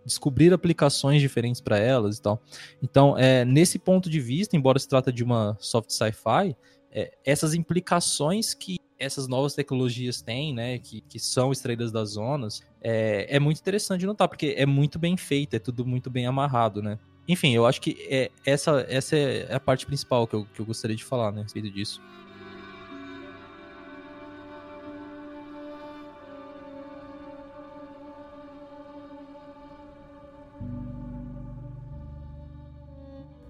descobrir 0.06 0.52
aplicações 0.52 1.20
diferentes 1.20 1.60
para 1.60 1.78
elas 1.78 2.16
e 2.16 2.22
tal. 2.22 2.40
Então, 2.82 3.18
é, 3.18 3.44
nesse 3.44 3.78
ponto 3.78 4.08
de 4.08 4.20
vista, 4.20 4.56
embora 4.56 4.78
se 4.78 4.88
trata 4.88 5.12
de 5.12 5.24
uma 5.24 5.56
soft 5.60 5.90
sci-fi, 5.90 6.56
é, 6.90 7.12
essas 7.24 7.52
implicações 7.52 8.54
que 8.54 8.78
essas 8.98 9.28
novas 9.28 9.54
tecnologias 9.54 10.22
têm, 10.22 10.54
né, 10.54 10.78
que, 10.78 11.02
que 11.02 11.18
são 11.18 11.52
extraídas 11.52 11.92
das 11.92 12.10
zonas, 12.10 12.62
é, 12.80 13.26
é 13.28 13.38
muito 13.38 13.60
interessante 13.60 14.06
notar, 14.06 14.28
porque 14.28 14.54
é 14.56 14.64
muito 14.64 14.98
bem 14.98 15.16
feito, 15.16 15.54
é 15.54 15.58
tudo 15.58 15.84
muito 15.84 16.08
bem 16.08 16.26
amarrado, 16.26 16.80
né? 16.80 16.98
Enfim, 17.28 17.52
eu 17.52 17.66
acho 17.66 17.80
que 17.80 18.06
é, 18.08 18.30
essa, 18.46 18.86
essa 18.88 19.16
é 19.16 19.54
a 19.54 19.60
parte 19.60 19.84
principal 19.84 20.26
que 20.26 20.34
eu, 20.34 20.46
que 20.54 20.60
eu 20.60 20.64
gostaria 20.64 20.96
de 20.96 21.04
falar, 21.04 21.32
né, 21.32 21.40
a 21.40 21.42
respeito 21.42 21.70
disso. 21.70 22.00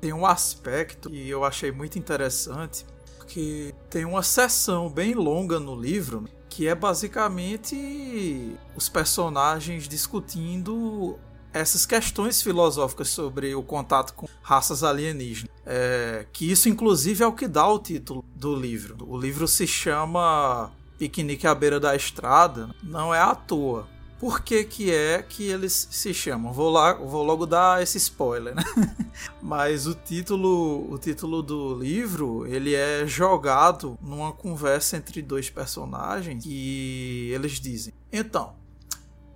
Tem 0.01 0.13
um 0.13 0.27
aspecto 0.27 1.11
que 1.11 1.29
eu 1.29 1.45
achei 1.45 1.73
muito 1.73 1.99
interessante 1.99 2.85
porque 3.17 3.75
tem 3.91 4.05
uma 4.05 4.23
sessão 4.23 4.89
bem 4.89 5.15
longa 5.15 5.59
no 5.59 5.75
livro 5.75 6.25
que 6.49 6.67
é 6.67 6.75
basicamente 6.75 8.57
os 8.75 8.89
personagens 8.89 9.87
discutindo 9.89 11.19
essas 11.53 11.85
questões 11.85 12.41
filosóficas 12.41 13.09
sobre 13.09 13.55
o 13.55 13.63
contato 13.63 14.15
com 14.15 14.27
raças 14.43 14.83
alienígenas. 14.83 15.51
É, 15.65 16.27
que 16.33 16.51
isso, 16.51 16.69
inclusive, 16.69 17.25
é 17.25 17.27
o 17.27 17.33
que 17.33 17.49
dá 17.49 17.67
o 17.67 17.79
título 17.79 18.25
do 18.35 18.55
livro. 18.55 18.97
O 19.07 19.19
livro 19.19 19.49
se 19.49 19.67
chama 19.67 20.71
Piquenique 20.99 21.47
à 21.47 21.55
Beira 21.55 21.81
da 21.81 21.95
Estrada, 21.97 22.75
não 22.83 23.15
é 23.15 23.21
à 23.21 23.35
toa. 23.35 23.87
Por 24.19 24.41
que, 24.41 24.65
que 24.65 24.91
é 24.91 25.23
que 25.23 25.47
eles 25.47 25.89
se 25.91 26.15
chamam? 26.15 26.51
Vou, 26.51 26.71
lá, 26.71 26.95
vou 26.95 27.23
logo 27.23 27.45
dar 27.45 27.83
esse 27.83 27.99
spoiler, 27.99 28.55
né? 28.55 28.63
Mas 29.43 29.87
o 29.87 29.95
título, 29.95 30.91
o 30.91 30.99
título 30.99 31.43
do 31.43 31.75
livro, 31.75 32.47
ele 32.47 32.75
é 32.75 33.07
jogado 33.07 33.99
numa 34.01 34.33
conversa 34.33 34.97
entre 34.97 35.21
dois 35.21 35.51
personagens 35.51 36.45
e 36.47 37.31
eles 37.35 37.61
dizem: 37.61 37.93
"Então, 38.11 38.55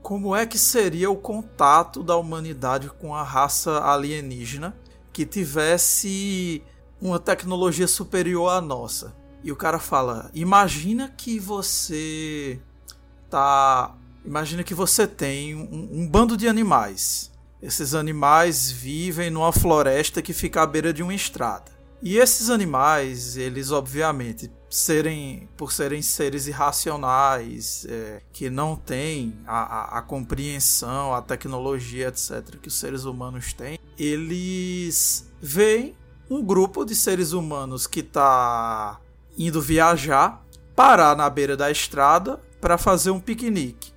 como 0.01 0.35
é 0.35 0.47
que 0.47 0.59
seria 0.59 1.11
o 1.11 1.17
contato 1.17 2.03
da 2.03 2.17
humanidade 2.17 2.89
com 2.89 3.15
a 3.15 3.23
raça 3.23 3.81
alienígena 3.85 4.75
que 5.13 5.27
tivesse 5.27 6.63
uma 6.99 7.19
tecnologia 7.19 7.87
superior 7.87 8.49
à 8.49 8.63
nossa?" 8.63 9.15
E 9.45 9.53
o 9.53 9.57
cara 9.57 9.79
fala: 9.79 10.31
"Imagina 10.33 11.13
que 11.15 11.39
você 11.39 12.59
tá 13.29 13.95
Imagina 14.25 14.63
que 14.63 14.75
você 14.75 15.07
tem 15.07 15.55
um, 15.55 15.89
um, 15.93 16.09
bando 16.09 16.37
de 16.37 16.47
animais. 16.47 17.31
Esses 17.63 17.95
animais 17.95 18.71
vivem 18.71 19.31
numa 19.31 19.53
floresta 19.53 20.23
que 20.23 20.33
fica 20.33 20.63
à 20.63 20.67
beira 20.67 20.93
de 20.93 21.03
uma 21.03 21.15
estrada. 21.15 21.71
E 22.03 22.17
esses 22.17 22.49
animais, 22.49 23.37
eles 23.37 23.71
obviamente, 23.71 24.51
serem, 24.71 25.49
por 25.57 25.71
serem 25.71 26.01
seres 26.01 26.47
irracionais, 26.47 27.85
é, 27.87 28.23
que 28.33 28.49
não 28.49 28.75
têm 28.75 29.35
a, 29.47 29.59
a, 29.59 29.99
a, 29.99 30.03
compreensão, 30.03 31.15
a 31.15 31.21
tecnologia, 31.21 32.09
etc., 32.09 32.57
que 32.61 32.69
os 32.69 32.79
seres 32.79 33.05
humanos 33.05 33.53
têm, 33.53 33.79
eles 33.99 35.31
veem 35.43 35.95
um 36.31 36.43
grupo 36.43 36.87
de 36.87 36.95
seres 36.95 37.33
humanos 37.33 37.87
que 37.87 38.01
está 38.01 38.99
indo 39.37 39.61
viajar, 39.61 40.43
parar 40.75 41.15
na 41.15 41.29
beira 41.29 41.57
da 41.57 41.71
estrada 41.71 42.41
para 42.61 42.79
fazer 42.79 43.11
um 43.11 43.21
piquenique. 43.21 43.93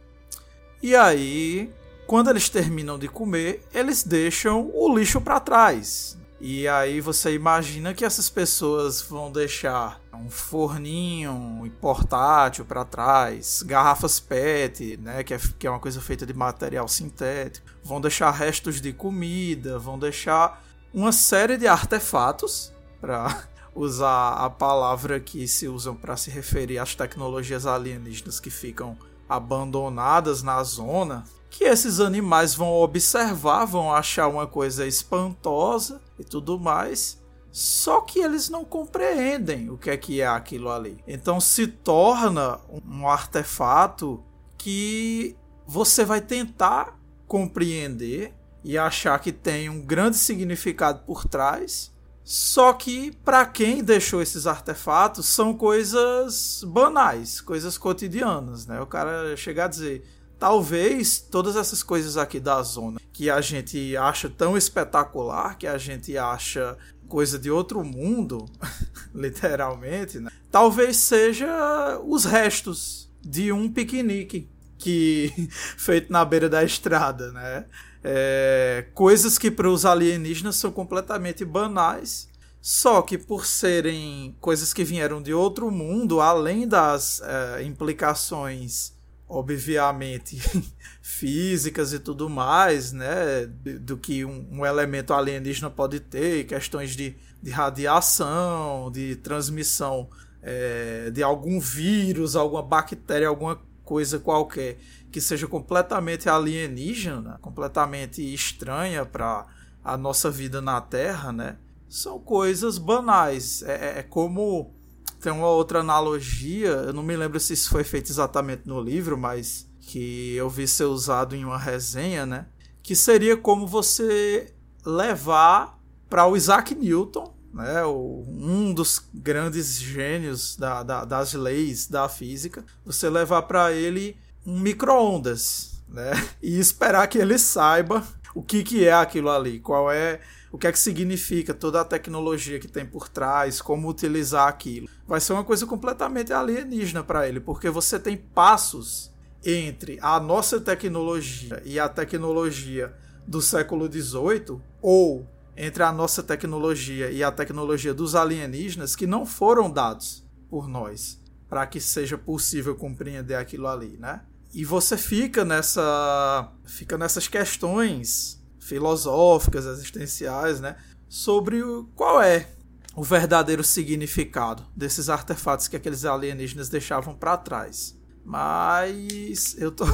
E 0.83 0.97
aí, 0.97 1.73
quando 2.05 2.29
eles 2.29 2.49
terminam 2.49 2.99
de 2.99 3.07
comer, 3.07 3.63
eles 3.73 4.03
deixam 4.03 4.69
o 4.73 4.93
lixo 4.93 5.21
para 5.21 5.39
trás. 5.39 6.17
E 6.41 6.67
aí 6.67 6.99
você 6.99 7.33
imagina 7.33 7.93
que 7.93 8.03
essas 8.03 8.29
pessoas 8.29 9.01
vão 9.01 9.31
deixar 9.31 10.01
um 10.13 10.29
forninho 10.29 11.71
portátil 11.79 12.65
para 12.65 12.83
trás, 12.83 13.63
garrafas 13.65 14.19
PET, 14.19 14.97
né, 14.97 15.23
que 15.23 15.33
é, 15.33 15.39
que 15.57 15.65
é 15.65 15.69
uma 15.69 15.79
coisa 15.79 16.01
feita 16.01 16.25
de 16.25 16.33
material 16.33 16.85
sintético, 16.89 17.65
vão 17.81 18.01
deixar 18.01 18.31
restos 18.31 18.81
de 18.81 18.91
comida, 18.91 19.79
vão 19.79 19.97
deixar 19.97 20.61
uma 20.93 21.13
série 21.13 21.55
de 21.55 21.65
artefatos 21.65 22.73
para 22.99 23.47
usar 23.73 24.33
a 24.33 24.49
palavra 24.49 25.17
que 25.17 25.47
se 25.47 25.69
usam 25.69 25.95
para 25.95 26.17
se 26.17 26.29
referir 26.29 26.77
às 26.77 26.93
tecnologias 26.93 27.65
alienígenas 27.65 28.41
que 28.41 28.49
ficam 28.49 28.97
abandonadas 29.27 30.43
na 30.43 30.63
zona 30.63 31.23
que 31.49 31.65
esses 31.65 31.99
animais 31.99 32.55
vão 32.55 32.73
observar, 32.73 33.65
vão 33.65 33.93
achar 33.93 34.27
uma 34.27 34.47
coisa 34.47 34.87
espantosa 34.87 36.01
e 36.17 36.23
tudo 36.23 36.59
mais. 36.59 37.21
Só 37.51 38.01
que 38.01 38.17
eles 38.17 38.49
não 38.49 38.65
compreendem 38.65 39.69
o 39.69 39.77
que 39.77 39.91
é 39.91 39.95
que 39.95 40.19
é 40.19 40.25
aquilo 40.25 40.71
ali. 40.71 40.97
Então 41.07 41.39
se 41.39 41.67
torna 41.67 42.59
um 42.89 43.07
artefato 43.07 44.23
que 44.57 45.37
você 45.67 46.03
vai 46.03 46.21
tentar 46.21 46.99
compreender 47.27 48.33
e 48.63 48.75
achar 48.75 49.19
que 49.19 49.31
tem 49.31 49.69
um 49.69 49.79
grande 49.79 50.17
significado 50.17 51.03
por 51.05 51.25
trás, 51.25 51.92
só 52.23 52.71
que 52.71 53.11
para 53.23 53.45
quem 53.45 53.83
deixou 53.83 54.21
esses 54.21 54.47
artefatos 54.47 55.25
são 55.25 55.53
coisas 55.53 56.63
banais, 56.65 57.41
coisas 57.41 57.77
cotidianas, 57.77 58.65
né? 58.65 58.79
O 58.79 58.85
cara 58.85 59.35
chegar 59.35 59.65
a 59.65 59.67
dizer, 59.67 60.03
talvez 60.39 61.19
todas 61.19 61.55
essas 61.55 61.83
coisas 61.83 62.15
aqui 62.15 62.39
da 62.39 62.61
zona 62.63 62.99
que 63.11 63.29
a 63.29 63.41
gente 63.41 63.95
acha 63.97 64.29
tão 64.29 64.57
espetacular, 64.57 65.57
que 65.57 65.67
a 65.67 65.77
gente 65.77 66.17
acha 66.17 66.77
coisa 67.07 67.37
de 67.37 67.51
outro 67.51 67.83
mundo, 67.83 68.45
literalmente, 69.13 70.19
né? 70.19 70.31
Talvez 70.49 70.97
seja 70.97 71.99
os 72.05 72.25
restos 72.25 73.09
de 73.21 73.51
um 73.51 73.71
piquenique 73.71 74.49
que 74.77 75.31
feito 75.77 76.11
na 76.11 76.23
beira 76.25 76.49
da 76.49 76.63
estrada, 76.63 77.31
né? 77.31 77.65
É, 78.03 78.85
coisas 78.93 79.37
que 79.37 79.49
para 79.49 79.69
os 79.69 79.85
alienígenas 79.85 80.57
são 80.57 80.71
completamente 80.71 81.45
banais, 81.45 82.27
só 82.61 83.01
que 83.01 83.17
por 83.17 83.45
serem 83.45 84.35
coisas 84.39 84.73
que 84.73 84.83
vieram 84.83 85.21
de 85.21 85.33
outro 85.33 85.71
mundo, 85.71 86.19
além 86.19 86.67
das 86.67 87.21
é, 87.21 87.63
implicações, 87.63 88.93
obviamente, 89.27 90.37
físicas 91.01 91.93
e 91.93 91.99
tudo 91.99 92.29
mais, 92.29 92.91
né, 92.91 93.45
do 93.79 93.97
que 93.97 94.25
um, 94.25 94.47
um 94.51 94.65
elemento 94.65 95.13
alienígena 95.13 95.69
pode 95.69 95.99
ter, 95.99 96.45
questões 96.45 96.95
de, 96.95 97.15
de 97.41 97.51
radiação, 97.51 98.91
de 98.91 99.15
transmissão 99.17 100.09
é, 100.41 101.09
de 101.09 101.23
algum 101.23 101.59
vírus, 101.59 102.35
alguma 102.35 102.61
bactéria, 102.61 103.27
alguma 103.27 103.59
coisa 103.83 104.19
qualquer 104.19 104.77
que 105.13 105.21
seja 105.21 105.47
completamente 105.47 106.27
alienígena, 106.27 107.37
completamente 107.39 108.33
estranha 108.33 109.05
para 109.05 109.45
a 109.83 109.95
nossa 109.95 110.31
vida 110.31 110.59
na 110.59 110.81
Terra, 110.81 111.31
né? 111.31 111.57
São 111.87 112.17
coisas 112.17 112.79
banais. 112.79 113.61
É, 113.61 113.73
é, 113.73 113.99
é, 113.99 114.03
como 114.03 114.73
tem 115.21 115.31
uma 115.31 115.49
outra 115.49 115.81
analogia, 115.81 116.69
eu 116.69 116.93
não 116.93 117.03
me 117.03 117.15
lembro 117.15 117.39
se 117.39 117.53
isso 117.53 117.69
foi 117.69 117.83
feito 117.83 118.09
exatamente 118.09 118.63
no 118.65 118.81
livro, 118.81 119.15
mas 119.15 119.69
que 119.81 120.33
eu 120.33 120.49
vi 120.49 120.67
ser 120.67 120.85
usado 120.85 121.35
em 121.35 121.45
uma 121.45 121.59
resenha, 121.59 122.25
né? 122.25 122.47
Que 122.81 122.95
seria 122.95 123.37
como 123.37 123.67
você 123.67 124.51
levar 124.83 125.79
para 126.09 126.25
o 126.25 126.35
Isaac 126.35 126.73
Newton, 126.73 127.31
né, 127.53 127.85
um 127.85 128.73
dos 128.73 128.99
grandes 129.13 129.79
gênios 129.79 130.55
da, 130.55 130.81
da, 130.81 131.05
das 131.05 131.33
leis 131.33 131.87
da 131.87 132.09
física, 132.09 132.65
você 132.83 133.07
levar 133.11 133.43
para 133.43 133.71
ele 133.71 134.17
um 134.45 134.59
micro-ondas, 134.59 135.83
né? 135.87 136.11
E 136.41 136.59
esperar 136.59 137.07
que 137.07 137.17
ele 137.17 137.37
saiba 137.37 138.03
o 138.35 138.41
que, 138.41 138.63
que 138.63 138.85
é 138.85 138.93
aquilo 138.93 139.29
ali, 139.29 139.59
qual 139.59 139.91
é 139.91 140.19
o 140.51 140.57
que 140.57 140.67
é 140.67 140.71
que 140.71 140.77
significa 140.77 141.51
toda 141.51 141.81
a 141.81 141.85
tecnologia 141.85 142.59
que 142.59 142.67
tem 142.67 142.85
por 142.85 143.09
trás, 143.09 143.59
como 143.59 143.89
utilizar 143.89 144.47
aquilo. 144.47 144.87
Vai 145.07 145.19
ser 145.19 145.33
uma 145.33 145.43
coisa 145.43 145.65
completamente 145.65 146.31
alienígena 146.31 147.03
para 147.03 147.27
ele, 147.27 147.39
porque 147.39 147.71
você 147.71 147.99
tem 147.99 148.15
passos 148.15 149.11
entre 149.43 149.97
a 149.99 150.19
nossa 150.19 150.61
tecnologia 150.61 151.59
e 151.65 151.79
a 151.79 151.89
tecnologia 151.89 152.93
do 153.27 153.41
século 153.41 153.91
XVIII, 153.91 154.61
ou 154.79 155.27
entre 155.57 155.81
a 155.81 155.91
nossa 155.91 156.21
tecnologia 156.21 157.09
e 157.09 157.23
a 157.23 157.31
tecnologia 157.31 157.93
dos 157.93 158.13
alienígenas 158.13 158.95
que 158.95 159.07
não 159.07 159.25
foram 159.25 159.71
dados 159.71 160.23
por 160.49 160.67
nós 160.67 161.19
para 161.49 161.65
que 161.67 161.79
seja 161.79 162.17
possível 162.17 162.75
compreender 162.75 163.35
aquilo 163.35 163.67
ali, 163.67 163.97
né? 163.99 164.21
E 164.53 164.63
você 164.63 164.95
fica 164.95 165.43
nessa 165.43 166.51
fica 166.63 166.97
nessas 166.97 167.27
questões 167.27 168.39
filosóficas, 168.59 169.65
existenciais, 169.65 170.61
né, 170.61 170.77
sobre 171.09 171.61
o, 171.61 171.85
qual 171.95 172.21
é 172.21 172.47
o 172.95 173.03
verdadeiro 173.03 173.63
significado 173.63 174.63
desses 174.75 175.09
artefatos 175.09 175.67
que 175.67 175.75
aqueles 175.75 176.05
alienígenas 176.05 176.69
deixavam 176.69 177.15
para 177.15 177.35
trás. 177.35 177.97
Mas 178.23 179.55
eu 179.57 179.71
tô 179.71 179.85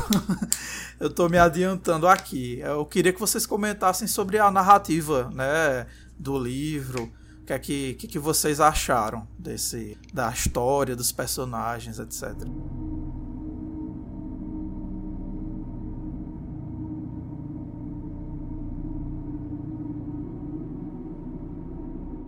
eu 1.00 1.10
tô 1.10 1.30
me 1.30 1.38
adiantando 1.38 2.08
aqui. 2.08 2.60
Eu 2.60 2.86
queria 2.86 3.14
que 3.14 3.20
vocês 3.20 3.46
comentassem 3.46 4.08
sobre 4.08 4.38
a 4.38 4.52
narrativa, 4.52 5.32
né, 5.34 5.88
do 6.18 6.38
livro, 6.38 7.12
o 7.42 7.46
que 7.46 7.54
é 7.54 7.60
que, 7.60 7.94
que, 7.94 8.08
que 8.08 8.20
vocês 8.20 8.60
acharam 8.60 9.26
desse 9.38 9.98
da 10.14 10.30
história, 10.30 10.96
dos 10.96 11.12
personagens, 11.12 11.98
etc. 11.98 12.36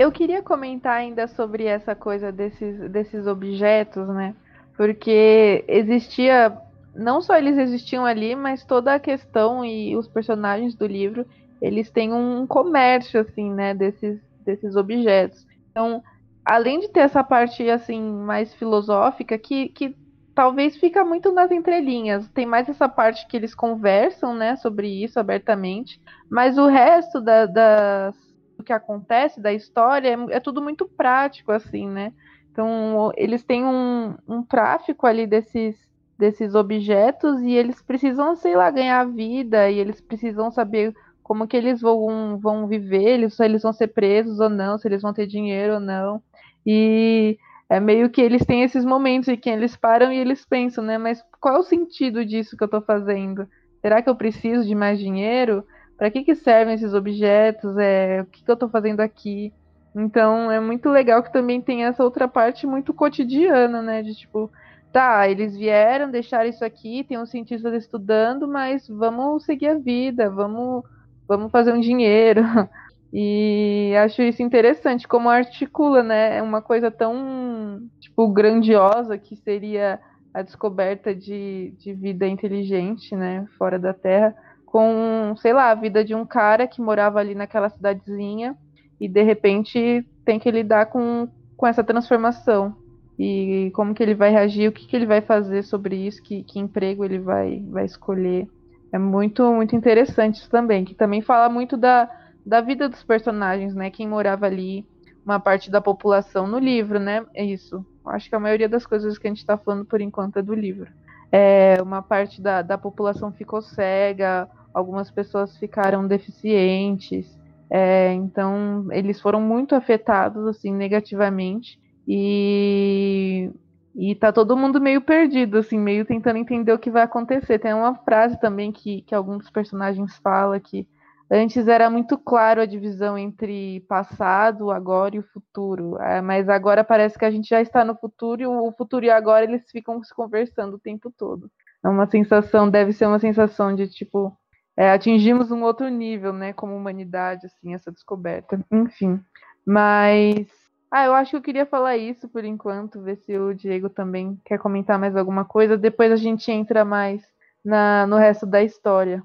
Eu 0.02 0.12
queria 0.12 0.42
comentar 0.42 0.98
ainda 0.98 1.28
sobre 1.28 1.66
essa 1.66 1.94
coisa 1.94 2.32
desses, 2.32 2.90
desses 2.90 3.28
objetos, 3.28 4.08
né? 4.08 4.36
Porque 4.76 5.64
existia. 5.68 6.58
Não 6.96 7.22
só 7.22 7.38
eles 7.38 7.56
existiam 7.56 8.04
ali, 8.04 8.36
mas 8.36 8.66
toda 8.66 8.96
a 8.96 9.00
questão 9.00 9.64
e 9.64 9.96
os 9.96 10.08
personagens 10.08 10.74
do 10.74 10.88
livro, 10.88 11.24
eles 11.62 11.92
têm 11.92 12.12
um 12.12 12.48
comércio, 12.48 13.22
assim, 13.22 13.54
né? 13.54 13.76
Desses, 13.76 14.20
desses 14.44 14.76
objetos. 14.76 15.46
Então, 15.70 16.02
além 16.44 16.80
de 16.80 16.90
ter 16.90 17.02
essa 17.02 17.24
parte 17.24 17.70
assim 17.70 18.02
mais 18.02 18.56
filosófica, 18.56 19.38
que, 19.38 19.70
que 19.70 19.96
talvez 20.34 20.78
fica 20.78 21.06
muito 21.06 21.32
nas 21.32 21.52
entrelinhas. 21.52 22.28
Tem 22.30 22.48
mais 22.48 22.68
essa 22.68 22.90
parte 22.90 23.28
que 23.28 23.38
eles 23.38 23.54
conversam, 23.54 24.34
né, 24.34 24.56
sobre 24.56 24.88
isso 24.88 25.20
abertamente, 25.20 26.02
mas 26.28 26.58
o 26.58 26.66
resto 26.66 27.22
da, 27.22 27.46
das, 27.46 28.16
do 28.62 28.64
que 28.64 28.72
acontece 28.72 29.42
da 29.42 29.52
história 29.52 30.10
é, 30.10 30.36
é, 30.36 30.40
tudo 30.40 30.62
muito 30.62 30.88
prático, 30.88 31.52
assim, 31.52 31.90
né? 31.90 32.14
Então 32.52 33.12
eles 33.18 33.44
têm 33.44 33.66
um, 33.66 34.16
um 34.28 34.44
tráfico 34.44 35.08
ali 35.08 35.26
desses 35.26 35.76
desses 36.18 36.54
objetos 36.54 37.42
e 37.42 37.52
eles 37.52 37.82
precisam, 37.82 38.36
sei 38.36 38.56
lá, 38.56 38.70
ganhar 38.70 39.04
vida 39.06 39.72
e 39.72 39.80
eles 39.80 40.00
precisam 40.00 40.52
saber 40.52 40.94
como 41.24 41.48
que 41.48 41.58
eles 41.58 41.82
vão, 41.82 42.38
vão 42.38 42.68
viver, 42.68 43.14
eles, 43.14 43.34
se 43.34 43.44
eles 43.44 43.64
vão 43.64 43.74
ser 43.74 43.88
presos 43.88 44.40
ou 44.40 44.48
não, 44.48 44.78
se 44.78 44.88
eles 44.88 45.02
vão 45.02 45.14
ter 45.14 45.26
dinheiro 45.26 45.76
ou 45.76 45.80
não. 45.80 46.22
E 46.64 47.40
é 47.68 47.80
meio 47.80 48.08
que 48.12 48.22
eles 48.22 48.46
têm 48.46 48.62
esses 48.62 48.86
momentos 48.86 49.30
em 49.30 49.36
que 49.36 49.50
eles 49.50 49.76
param 49.76 50.12
e 50.14 50.18
eles 50.18 50.46
pensam, 50.46 50.84
né? 50.84 51.00
Mas 51.00 51.24
qual 51.40 51.56
é 51.56 51.60
o 51.60 51.64
sentido 51.64 52.24
disso 52.24 52.56
que 52.56 52.64
eu 52.64 52.66
estou 52.68 52.82
fazendo? 52.84 53.48
Será 53.82 54.00
que 54.00 54.10
eu 54.10 54.16
preciso 54.16 54.68
de 54.68 54.76
mais 54.76 55.00
dinheiro? 55.00 55.66
Para 56.02 56.10
que, 56.10 56.24
que 56.24 56.34
servem 56.34 56.74
esses 56.74 56.96
objetos? 56.96 57.78
É, 57.78 58.22
o 58.24 58.26
que, 58.26 58.44
que 58.44 58.50
eu 58.50 58.56
estou 58.56 58.68
fazendo 58.68 59.02
aqui? 59.02 59.54
Então 59.96 60.50
é 60.50 60.60
muito 60.60 60.90
legal 60.90 61.22
que 61.22 61.32
também 61.32 61.62
tem 61.62 61.86
essa 61.86 62.04
outra 62.04 62.28
parte 62.28 62.66
muito 62.66 62.92
cotidiana, 62.92 63.84
né? 63.84 64.02
De 64.02 64.16
tipo, 64.16 64.52
tá, 64.92 65.30
eles 65.30 65.56
vieram, 65.56 66.10
deixaram 66.10 66.50
isso 66.50 66.66
aqui, 66.66 67.04
tem 67.04 67.20
um 67.20 67.26
cientista 67.28 67.70
estudando, 67.76 68.48
mas 68.48 68.88
vamos 68.88 69.46
seguir 69.46 69.68
a 69.68 69.78
vida, 69.78 70.28
vamos, 70.28 70.84
vamos 71.28 71.52
fazer 71.52 71.72
um 71.72 71.80
dinheiro. 71.80 72.42
E 73.14 73.94
acho 73.98 74.22
isso 74.22 74.42
interessante, 74.42 75.06
como 75.06 75.28
articula, 75.28 76.02
né? 76.02 76.38
É 76.38 76.42
uma 76.42 76.62
coisa 76.62 76.90
tão, 76.90 77.82
tipo, 78.00 78.26
grandiosa 78.30 79.18
que 79.18 79.36
seria 79.36 80.00
a 80.34 80.42
descoberta 80.42 81.14
de, 81.14 81.76
de 81.78 81.94
vida 81.94 82.26
inteligente, 82.26 83.14
né? 83.14 83.46
Fora 83.58 83.78
da 83.78 83.94
Terra, 83.94 84.34
com, 84.72 85.36
sei 85.36 85.52
lá, 85.52 85.70
a 85.70 85.76
vida 85.76 86.02
de 86.02 86.16
um 86.16 86.26
cara 86.26 86.66
que 86.66 86.82
morava 86.82 87.20
ali 87.20 87.36
naquela 87.36 87.70
cidadezinha 87.70 88.56
e 89.02 89.06
de 89.06 89.22
repente 89.22 90.08
tem 90.24 90.40
que 90.40 90.50
lidar 90.50 90.86
com, 90.86 91.28
com 91.58 91.68
essa 91.68 91.84
transformação. 91.84 92.74
E 93.20 93.70
como 93.76 93.94
que 93.94 94.02
ele 94.02 94.16
vai 94.16 94.32
reagir, 94.32 94.70
o 94.70 94.72
que, 94.72 94.88
que 94.88 94.96
ele 94.96 95.06
vai 95.06 95.20
fazer 95.20 95.64
sobre 95.64 95.98
isso, 95.98 96.24
que, 96.24 96.44
que 96.44 96.58
emprego 96.58 97.04
ele 97.04 97.20
vai, 97.20 97.62
vai 97.68 97.84
escolher. 97.84 98.48
É 98.94 98.98
muito, 98.98 99.44
muito 99.52 99.76
interessante 99.76 100.36
isso 100.36 100.50
também, 100.50 100.86
que 100.86 100.96
também 100.96 101.22
fala 101.22 101.50
muito 101.50 101.76
da, 101.76 102.10
da 102.46 102.62
vida 102.62 102.88
dos 102.88 103.04
personagens, 103.04 103.76
né? 103.76 103.92
Quem 103.92 104.08
morava 104.08 104.46
ali, 104.46 104.86
uma 105.26 105.38
parte 105.38 105.70
da 105.70 105.82
população 105.82 106.48
no 106.48 106.58
livro, 106.58 106.98
né? 106.98 107.26
É 107.34 107.44
isso. 107.44 107.86
Acho 108.06 108.30
que 108.30 108.36
a 108.36 108.40
maioria 108.40 108.70
das 108.70 108.86
coisas 108.86 109.18
que 109.18 109.28
a 109.28 109.30
gente 109.30 109.40
está 109.40 109.58
falando 109.58 109.84
por 109.84 110.00
enquanto 110.00 110.40
é 110.40 110.42
do 110.42 110.56
livro. 110.56 110.90
É, 111.30 111.76
uma 111.82 112.02
parte 112.02 112.42
da, 112.42 112.62
da 112.62 112.78
população 112.78 113.34
ficou 113.34 113.62
cega, 113.62 114.50
algumas 114.74 115.12
pessoas 115.12 115.58
ficaram 115.58 116.08
deficientes. 116.08 117.40
É, 117.70 118.14
então, 118.14 118.88
eles 118.92 119.22
foram 119.22 119.42
muito 119.42 119.76
afetados, 119.76 120.46
assim, 120.48 120.74
negativamente. 120.74 121.80
E, 122.08 123.50
e 123.96 124.16
tá 124.16 124.32
todo 124.32 124.58
mundo 124.58 124.82
meio 124.82 125.02
perdido, 125.02 125.58
assim, 125.58 125.80
meio 125.80 126.06
tentando 126.06 126.38
entender 126.38 126.74
o 126.74 126.80
que 126.80 126.92
vai 126.92 127.04
acontecer. 127.04 127.60
Tem 127.60 127.74
uma 127.74 127.96
frase 127.96 128.40
também 128.40 128.72
que, 128.72 129.02
que 129.04 129.16
personagens 129.54 130.18
falam 130.18 130.60
que 130.60 130.88
Antes 131.34 131.66
era 131.66 131.90
muito 131.90 132.18
claro 132.18 132.60
a 132.60 132.66
divisão 132.66 133.18
entre 133.18 133.80
passado, 133.88 134.70
agora 134.70 135.16
e 135.16 135.20
o 135.20 135.24
futuro, 135.24 135.98
é, 136.02 136.20
mas 136.20 136.50
agora 136.50 136.84
parece 136.84 137.18
que 137.18 137.24
a 137.24 137.32
gente 137.32 137.48
já 137.48 137.62
está 137.62 137.86
no 137.86 137.96
futuro 137.96 138.42
e 138.42 138.46
o 138.46 138.70
futuro 138.74 139.06
e 139.06 139.10
agora 139.10 139.46
eles 139.46 139.64
ficam 139.72 140.04
se 140.04 140.14
conversando 140.14 140.74
o 140.76 140.80
tempo 140.80 141.10
todo. 141.18 141.50
É 141.86 141.88
uma 141.88 142.06
sensação, 142.06 142.70
deve 142.70 142.92
ser 142.92 143.06
uma 143.06 143.18
sensação 143.18 143.74
de 143.74 143.88
tipo 143.88 144.38
é, 144.78 144.92
atingimos 144.92 145.52
um 145.52 145.64
outro 145.64 145.88
nível, 145.90 146.34
né, 146.34 146.54
como 146.54 146.76
humanidade, 146.76 147.46
assim, 147.46 147.74
essa 147.74 147.92
descoberta. 147.92 148.60
Enfim, 148.72 149.20
mas 149.66 150.48
ah, 150.90 151.06
eu 151.06 151.14
acho 151.14 151.32
que 151.32 151.38
eu 151.38 151.42
queria 151.42 151.66
falar 151.66 151.96
isso 151.96 152.28
por 152.28 152.44
enquanto, 152.44 153.02
ver 153.02 153.16
se 153.18 153.38
o 153.38 153.54
Diego 153.54 153.90
também 153.90 154.38
quer 154.44 154.60
comentar 154.60 155.00
mais 155.00 155.16
alguma 155.16 155.46
coisa. 155.46 155.78
Depois 155.78 156.12
a 156.12 156.18
gente 156.18 156.52
entra 156.52 156.84
mais 156.84 157.24
na, 157.64 158.06
no 158.08 158.18
resto 158.18 158.46
da 158.46 158.62
história. 158.62 159.24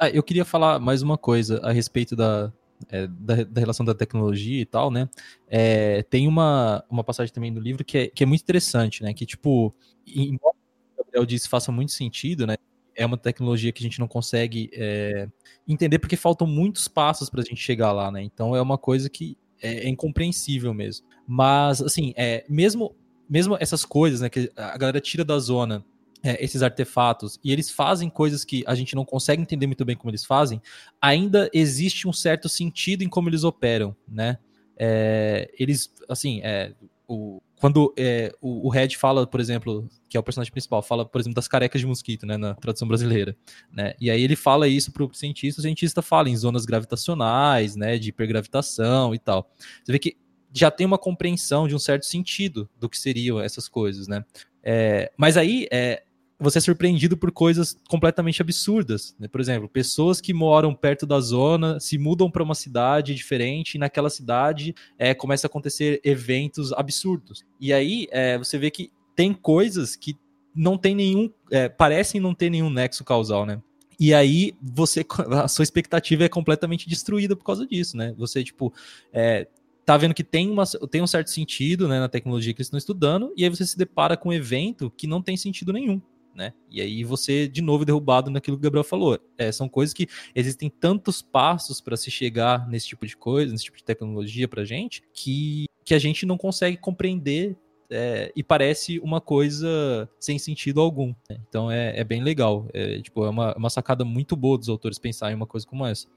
Ah, 0.00 0.10
eu 0.10 0.22
queria 0.22 0.44
falar 0.44 0.80
mais 0.80 1.00
uma 1.00 1.16
coisa 1.16 1.60
a 1.62 1.70
respeito 1.70 2.16
da, 2.16 2.52
é, 2.90 3.06
da, 3.06 3.44
da, 3.44 3.60
relação 3.60 3.84
da 3.84 3.94
tecnologia 3.94 4.60
e 4.60 4.64
tal, 4.64 4.90
né? 4.90 5.08
É, 5.48 6.02
tem 6.04 6.26
uma, 6.28 6.84
uma 6.88 7.04
passagem 7.04 7.32
também 7.32 7.50
no 7.50 7.60
livro 7.60 7.84
que 7.84 7.98
é, 7.98 8.06
que 8.08 8.22
é 8.22 8.26
muito 8.26 8.42
interessante, 8.42 9.02
né? 9.02 9.12
Que, 9.14 9.26
tipo, 9.26 9.74
embora 10.06 10.54
o 10.96 11.04
Gabriel 11.04 11.26
disse 11.26 11.48
faça 11.48 11.70
muito 11.70 11.92
sentido, 11.92 12.46
né? 12.46 12.56
É 12.94 13.04
uma 13.04 13.16
tecnologia 13.16 13.72
que 13.72 13.82
a 13.82 13.86
gente 13.86 13.98
não 13.98 14.06
consegue 14.06 14.70
é, 14.72 15.28
entender 15.66 15.98
porque 15.98 16.16
faltam 16.16 16.46
muitos 16.46 16.86
passos 16.86 17.28
para 17.28 17.40
a 17.40 17.44
gente 17.44 17.60
chegar 17.60 17.92
lá, 17.92 18.10
né? 18.10 18.22
Então 18.22 18.54
é 18.54 18.62
uma 18.62 18.78
coisa 18.78 19.08
que 19.10 19.36
é, 19.60 19.86
é 19.86 19.88
incompreensível 19.88 20.72
mesmo. 20.74 21.06
Mas, 21.26 21.80
assim, 21.80 22.12
é, 22.16 22.44
mesmo, 22.48 22.94
mesmo 23.28 23.56
essas 23.58 23.84
coisas, 23.84 24.20
né? 24.20 24.28
Que 24.28 24.52
a 24.56 24.76
galera 24.76 25.00
tira 25.00 25.24
da 25.24 25.38
zona 25.38 25.84
é, 26.24 26.42
esses 26.42 26.62
artefatos 26.62 27.38
e 27.44 27.52
eles 27.52 27.70
fazem 27.70 28.08
coisas 28.08 28.44
que 28.44 28.64
a 28.66 28.74
gente 28.74 28.96
não 28.96 29.04
consegue 29.04 29.42
entender 29.42 29.66
muito 29.66 29.84
bem 29.84 29.94
como 29.94 30.10
eles 30.10 30.24
fazem, 30.24 30.60
ainda 31.00 31.50
existe 31.52 32.08
um 32.08 32.12
certo 32.12 32.48
sentido 32.48 33.04
em 33.04 33.08
como 33.08 33.28
eles 33.28 33.44
operam, 33.44 33.94
né? 34.08 34.38
É, 34.76 35.50
eles, 35.58 35.92
assim, 36.08 36.40
é, 36.42 36.72
o, 37.06 37.40
quando 37.60 37.92
é, 37.96 38.34
o, 38.40 38.66
o 38.66 38.70
Red 38.70 38.90
fala, 38.96 39.26
por 39.26 39.38
exemplo, 39.38 39.86
que 40.08 40.16
é 40.16 40.20
o 40.20 40.22
personagem 40.22 40.50
principal, 40.50 40.82
fala, 40.82 41.04
por 41.04 41.20
exemplo, 41.20 41.34
das 41.34 41.46
carecas 41.46 41.80
de 41.80 41.86
mosquito, 41.86 42.26
né, 42.26 42.36
na 42.36 42.54
tradução 42.54 42.88
brasileira, 42.88 43.36
né? 43.70 43.94
E 44.00 44.10
aí 44.10 44.22
ele 44.22 44.34
fala 44.34 44.66
isso 44.66 44.90
para 44.90 45.04
o 45.04 45.14
cientista, 45.14 45.60
o 45.60 45.62
cientista 45.62 46.02
fala 46.02 46.28
em 46.28 46.36
zonas 46.36 46.64
gravitacionais, 46.64 47.76
né, 47.76 47.98
de 47.98 48.08
hipergravitação 48.08 49.14
e 49.14 49.18
tal. 49.18 49.50
Você 49.84 49.92
vê 49.92 49.98
que 49.98 50.16
já 50.52 50.70
tem 50.70 50.86
uma 50.86 50.98
compreensão 50.98 51.68
de 51.68 51.74
um 51.74 51.78
certo 51.78 52.06
sentido 52.06 52.68
do 52.78 52.88
que 52.88 52.98
seriam 52.98 53.40
essas 53.40 53.68
coisas, 53.68 54.08
né? 54.08 54.24
É, 54.62 55.12
mas 55.16 55.36
aí, 55.36 55.68
é, 55.70 56.02
você 56.44 56.58
é 56.58 56.60
surpreendido 56.60 57.16
por 57.16 57.32
coisas 57.32 57.76
completamente 57.88 58.40
absurdas. 58.40 59.16
Né? 59.18 59.26
Por 59.26 59.40
exemplo, 59.40 59.68
pessoas 59.68 60.20
que 60.20 60.32
moram 60.32 60.74
perto 60.74 61.06
da 61.06 61.18
zona 61.18 61.80
se 61.80 61.98
mudam 61.98 62.30
para 62.30 62.42
uma 62.42 62.54
cidade 62.54 63.14
diferente 63.14 63.74
e 63.74 63.78
naquela 63.78 64.10
cidade 64.10 64.74
é, 64.98 65.14
começa 65.14 65.46
a 65.46 65.48
acontecer 65.48 66.00
eventos 66.04 66.72
absurdos. 66.72 67.44
E 67.60 67.72
aí 67.72 68.06
é, 68.10 68.38
você 68.38 68.58
vê 68.58 68.70
que 68.70 68.92
tem 69.16 69.32
coisas 69.32 69.96
que 69.96 70.16
não 70.54 70.78
tem 70.78 70.94
nenhum. 70.94 71.30
É, 71.50 71.68
parecem 71.68 72.20
não 72.20 72.34
ter 72.34 72.50
nenhum 72.50 72.70
nexo 72.70 73.02
causal, 73.04 73.44
né? 73.44 73.60
E 73.98 74.12
aí 74.12 74.52
você 74.60 75.04
a 75.42 75.48
sua 75.48 75.62
expectativa 75.62 76.24
é 76.24 76.28
completamente 76.28 76.88
destruída 76.88 77.34
por 77.34 77.44
causa 77.44 77.66
disso, 77.66 77.96
né? 77.96 78.14
Você, 78.18 78.44
tipo, 78.44 78.72
é, 79.12 79.48
tá 79.84 79.96
vendo 79.96 80.14
que 80.14 80.24
tem, 80.24 80.50
uma, 80.50 80.64
tem 80.90 81.02
um 81.02 81.06
certo 81.06 81.30
sentido 81.30 81.86
né, 81.86 82.00
na 82.00 82.08
tecnologia 82.08 82.52
que 82.52 82.60
eles 82.60 82.66
estão 82.66 82.78
estudando, 82.78 83.32
e 83.36 83.44
aí 83.44 83.50
você 83.50 83.66
se 83.66 83.76
depara 83.76 84.16
com 84.16 84.30
um 84.30 84.32
evento 84.32 84.90
que 84.96 85.06
não 85.06 85.20
tem 85.20 85.36
sentido 85.36 85.72
nenhum 85.72 86.00
né? 86.34 86.52
E 86.70 86.80
aí 86.80 87.04
você, 87.04 87.46
de 87.48 87.62
novo, 87.62 87.84
é 87.84 87.86
derrubado 87.86 88.30
naquilo 88.30 88.56
que 88.56 88.60
o 88.60 88.64
Gabriel 88.64 88.84
falou. 88.84 89.18
É, 89.38 89.50
são 89.52 89.68
coisas 89.68 89.94
que 89.94 90.08
existem 90.34 90.68
tantos 90.68 91.22
passos 91.22 91.80
para 91.80 91.96
se 91.96 92.10
chegar 92.10 92.68
nesse 92.68 92.88
tipo 92.88 93.06
de 93.06 93.16
coisa, 93.16 93.52
nesse 93.52 93.64
tipo 93.64 93.76
de 93.76 93.84
tecnologia 93.84 94.48
pra 94.48 94.64
gente, 94.64 95.02
que, 95.12 95.66
que 95.84 95.94
a 95.94 95.98
gente 95.98 96.26
não 96.26 96.36
consegue 96.36 96.76
compreender 96.76 97.56
é, 97.90 98.32
e 98.34 98.42
parece 98.42 98.98
uma 99.00 99.20
coisa 99.20 100.08
sem 100.18 100.38
sentido 100.38 100.80
algum. 100.80 101.14
Né? 101.30 101.38
Então 101.48 101.70
é, 101.70 101.98
é, 101.98 102.04
bem 102.04 102.22
legal. 102.22 102.66
É, 102.72 103.00
tipo, 103.00 103.24
é 103.24 103.30
uma, 103.30 103.54
uma 103.56 103.70
sacada 103.70 104.04
muito 104.04 104.34
boa 104.36 104.58
dos 104.58 104.68
autores 104.68 104.98
pensar 104.98 105.30
em 105.30 105.34
uma 105.34 105.46
coisa 105.46 105.66
como 105.66 105.86
essa. 105.86 106.08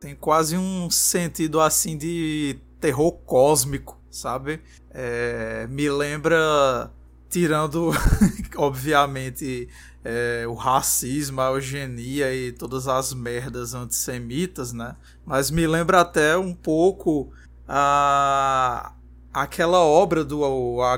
Tem 0.00 0.14
quase 0.14 0.56
um 0.56 0.88
sentido 0.90 1.60
assim 1.60 1.98
de 1.98 2.58
terror 2.80 3.12
cósmico, 3.12 4.00
sabe? 4.10 4.60
É, 4.90 5.66
me 5.68 5.90
lembra 5.90 6.92
tirando, 7.28 7.90
obviamente, 8.56 9.68
é, 10.04 10.46
o 10.46 10.54
racismo, 10.54 11.40
a 11.40 11.50
eugenia 11.50 12.34
e 12.34 12.52
todas 12.52 12.88
as 12.88 13.12
merdas 13.12 13.74
antissemitas, 13.74 14.72
né? 14.72 14.96
Mas 15.24 15.50
me 15.50 15.66
lembra 15.66 16.00
até 16.00 16.36
um 16.36 16.54
pouco 16.54 17.32
a 17.66 18.94
aquela 19.32 19.80
obra 19.80 20.24
do 20.24 20.40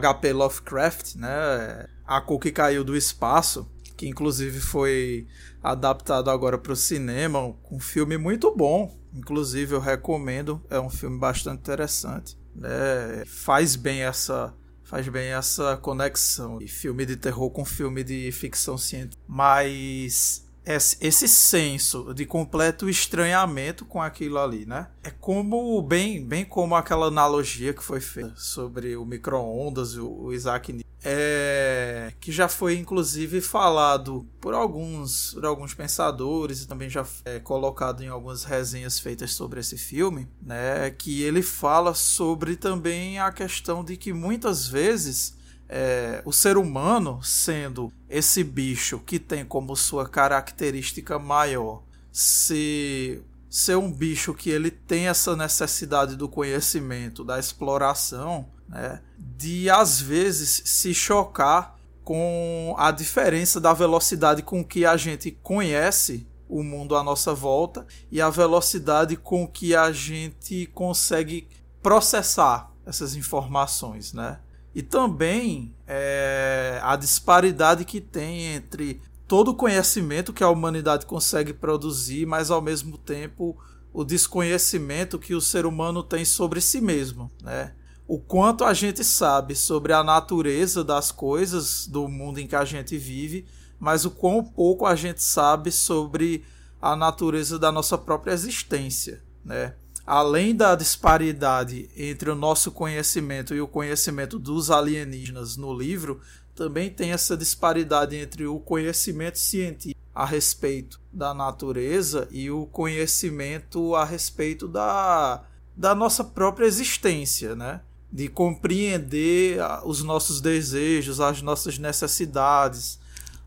HP 0.01 0.33
Lovecraft, 0.33 1.17
né? 1.17 1.87
A 2.07 2.21
Cor 2.21 2.39
que 2.39 2.51
Caiu 2.51 2.85
do 2.85 2.97
Espaço, 2.97 3.69
que 3.97 4.09
inclusive 4.09 4.61
foi 4.61 5.27
adaptado 5.63 6.31
agora 6.31 6.57
para 6.57 6.73
o 6.73 6.77
cinema, 6.77 7.55
um 7.71 7.79
filme 7.79 8.17
muito 8.17 8.55
bom, 8.55 8.97
inclusive 9.15 9.75
eu 9.75 9.81
recomendo, 9.81 10.63
é 10.71 10.81
um 10.81 10.89
filme 10.89 11.19
bastante 11.19 11.61
interessante, 11.61 12.39
né? 12.55 13.25
Faz 13.27 13.77
bem 13.77 14.03
essa 14.03 14.55
faz 14.91 15.07
bem 15.07 15.29
essa 15.29 15.77
conexão 15.77 16.59
de 16.59 16.67
filme 16.67 17.07
de 17.07 17.15
terror 17.15 17.49
com 17.51 17.65
filme 17.65 18.03
de 18.03 18.33
ficção 18.33 18.77
científica. 18.77 19.23
Mas 19.29 20.45
esse 20.67 21.29
senso 21.29 22.13
de 22.13 22.27
completo 22.27 22.91
estranhamento 22.91 23.85
com 23.85 24.03
aquilo 24.03 24.39
ali, 24.39 24.67
né? 24.67 24.89
É 25.05 25.11
como 25.11 25.81
bem, 25.81 26.25
bem 26.25 26.45
como 26.45 26.75
aquela 26.75 27.07
analogia 27.07 27.73
que 27.73 27.85
foi 27.85 28.01
feita 28.01 28.35
sobre 28.35 28.97
o 28.97 29.05
micro-ondas, 29.05 29.97
o 29.97 30.33
Isaac 30.33 30.73
é, 31.03 32.13
que 32.21 32.31
já 32.31 32.49
foi 32.49 32.77
inclusive 32.77 33.41
falado 33.41 34.27
por 34.41 34.53
alguns, 34.53 35.33
por 35.35 35.47
alguns 35.47 35.73
pensadores 35.73 36.63
e 36.63 36.69
também 36.69 36.91
já 36.91 37.07
é 37.25 37.39
colocado 37.39 38.03
em 38.03 38.09
algumas 38.09 38.45
resenhas 38.45 38.99
feitas 38.99 39.33
sobre 39.33 39.61
esse 39.61 39.79
filme, 39.79 40.29
né? 40.43 40.91
Que 40.91 41.23
ele 41.23 41.43
fala 41.43 41.95
sobre 41.95 42.57
também 42.57 43.19
a 43.19 43.33
questão 43.33 43.83
de 43.83 43.97
que 43.97 44.13
muitas 44.13 44.69
vezes 44.69 45.39
é, 45.69 46.21
o 46.25 46.33
ser 46.33 46.57
humano, 46.57 47.23
sendo 47.23 47.93
esse 48.09 48.43
bicho 48.43 48.99
que 48.99 49.19
tem 49.19 49.45
como 49.45 49.77
sua 49.77 50.09
característica 50.09 51.17
maior 51.17 51.83
ser, 52.13 53.23
ser 53.49 53.77
um 53.77 53.91
bicho 53.91 54.35
que 54.35 54.51
ele 54.51 54.71
tem 54.71 55.07
essa 55.07 55.37
necessidade 55.37 56.17
do 56.17 56.29
conhecimento, 56.29 57.25
da 57.25 57.39
exploração, 57.39 58.49
né, 58.71 59.03
de 59.19 59.69
às 59.69 60.01
vezes 60.01 60.63
se 60.65 60.95
chocar 60.95 61.77
com 62.03 62.75
a 62.79 62.91
diferença 62.91 63.61
da 63.61 63.75
velocidade 63.75 64.43
com 64.43 64.65
que 64.65 64.87
a 64.87 64.97
gente 64.97 65.31
conhece 65.31 66.27
o 66.49 66.63
mundo 66.63 66.97
à 66.97 67.03
nossa 67.03 67.35
volta 67.35 67.87
e 68.11 68.21
a 68.21 68.31
velocidade 68.31 69.17
com 69.17 69.47
que 69.47 69.75
a 69.75 69.93
gente 69.93 70.67
consegue 70.75 71.47
processar 71.83 72.73
essas 72.87 73.15
informações, 73.15 74.13
né? 74.13 74.39
e 74.75 74.83
também 74.83 75.75
é, 75.87 76.79
a 76.83 76.97
disparidade 76.97 77.85
que 77.85 78.01
tem 78.01 78.55
entre 78.55 79.01
todo 79.27 79.49
o 79.49 79.55
conhecimento 79.55 80.33
que 80.33 80.45
a 80.45 80.49
humanidade 80.49 81.07
consegue 81.07 81.53
produzir, 81.53 82.27
mas 82.27 82.51
ao 82.51 82.61
mesmo 82.61 82.97
tempo 82.97 83.57
o 83.93 84.05
desconhecimento 84.05 85.19
que 85.19 85.35
o 85.35 85.41
ser 85.41 85.67
humano 85.67 86.03
tem 86.03 86.25
sobre 86.25 86.61
si 86.61 86.81
mesmo, 86.81 87.31
né? 87.43 87.75
O 88.13 88.19
quanto 88.19 88.65
a 88.65 88.75
gente 88.75 89.05
sabe 89.05 89.55
sobre 89.55 89.93
a 89.93 90.03
natureza 90.03 90.83
das 90.83 91.13
coisas 91.13 91.87
do 91.87 92.09
mundo 92.09 92.41
em 92.41 92.47
que 92.49 92.57
a 92.57 92.65
gente 92.65 92.99
vive, 92.99 93.47
mas 93.79 94.05
o 94.05 94.11
quão 94.11 94.43
pouco 94.43 94.85
a 94.85 94.97
gente 94.97 95.23
sabe 95.23 95.71
sobre 95.71 96.45
a 96.83 96.97
natureza 96.97 97.57
da 97.57 97.71
nossa 97.71 97.97
própria 97.97 98.33
existência, 98.33 99.23
né? 99.45 99.77
além 100.05 100.57
da 100.57 100.75
disparidade 100.75 101.89
entre 101.97 102.29
o 102.29 102.35
nosso 102.35 102.73
conhecimento 102.73 103.55
e 103.55 103.61
o 103.61 103.69
conhecimento 103.69 104.41
dos 104.41 104.73
alienígenas 104.73 105.57
no 105.57 105.73
livro, 105.73 106.21
também 106.53 106.91
tem 106.91 107.13
essa 107.13 107.37
disparidade 107.37 108.17
entre 108.17 108.45
o 108.45 108.59
conhecimento 108.59 109.39
científico 109.39 110.01
a 110.13 110.27
respeito 110.27 111.01
da 111.13 111.33
natureza 111.33 112.27
e 112.33 112.51
o 112.51 112.67
conhecimento 112.67 113.95
a 113.95 114.05
respeito 114.05 114.67
da, 114.67 115.45
da 115.77 115.95
nossa 115.95 116.25
própria 116.25 116.67
existência, 116.67 117.55
né? 117.55 117.83
De 118.13 118.29
compreender 118.29 119.59
os 119.85 120.03
nossos 120.03 120.41
desejos, 120.41 121.21
as 121.21 121.41
nossas 121.43 121.79
necessidades, 121.79 122.99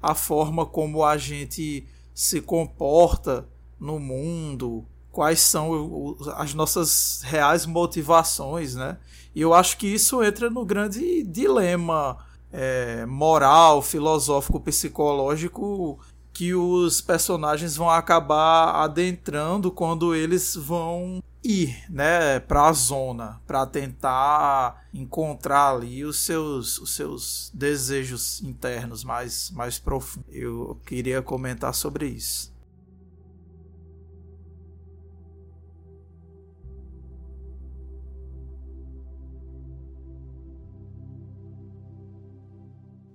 a 0.02 0.16
forma 0.16 0.66
como 0.66 1.04
a 1.04 1.18
gente 1.18 1.86
se 2.14 2.40
comporta 2.42 3.46
no 3.80 4.00
mundo, 4.00 4.86
quais 5.12 5.42
são 5.42 6.16
as 6.36 6.54
nossas 6.54 7.22
reais 7.24 7.66
motivações, 7.66 8.76
né? 8.76 8.98
E 9.36 9.42
eu 9.42 9.54
acho 9.54 9.78
que 9.78 9.88
isso 9.88 10.24
entra 10.24 10.50
no 10.50 10.64
grande 10.64 11.24
dilema 11.24 12.18
é, 12.52 13.06
moral, 13.06 13.82
filosófico, 13.82 14.60
psicológico 14.60 16.00
que 16.32 16.54
os 16.54 17.00
personagens 17.00 17.76
vão 17.76 17.90
acabar 17.90 18.84
adentrando 18.84 19.72
quando 19.72 20.16
eles 20.16 20.56
vão 20.56 21.22
ir, 21.44 21.76
né, 21.90 22.40
para 22.40 22.68
a 22.68 22.74
zona, 22.74 23.42
para 23.46 23.66
tentar 23.66 24.88
encontrar 24.94 25.76
ali 25.76 26.06
os 26.06 26.20
seus, 26.20 26.80
os 26.80 26.96
seus 26.96 27.52
desejos 27.54 28.42
internos 28.42 29.04
mais 29.04 29.52
mais 29.52 29.78
profundos. 29.78 30.34
Eu 30.34 30.80
queria 30.86 31.22
comentar 31.22 31.74
sobre 31.74 32.08
isso. 32.08 32.54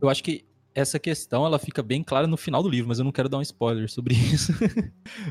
Eu 0.01 0.09
acho 0.09 0.23
que 0.23 0.45
essa 0.75 0.99
questão 0.99 1.45
ela 1.45 1.59
fica 1.59 1.83
bem 1.83 2.05
clara 2.05 2.27
no 2.27 2.37
final 2.37 2.63
do 2.63 2.69
livro, 2.69 2.89
mas 2.89 2.99
eu 2.99 3.05
não 3.05 3.11
quero 3.11 3.29
dar 3.29 3.39
um 3.39 3.43
spoiler 3.43 3.91
sobre 3.91 4.15
isso, 4.33 4.53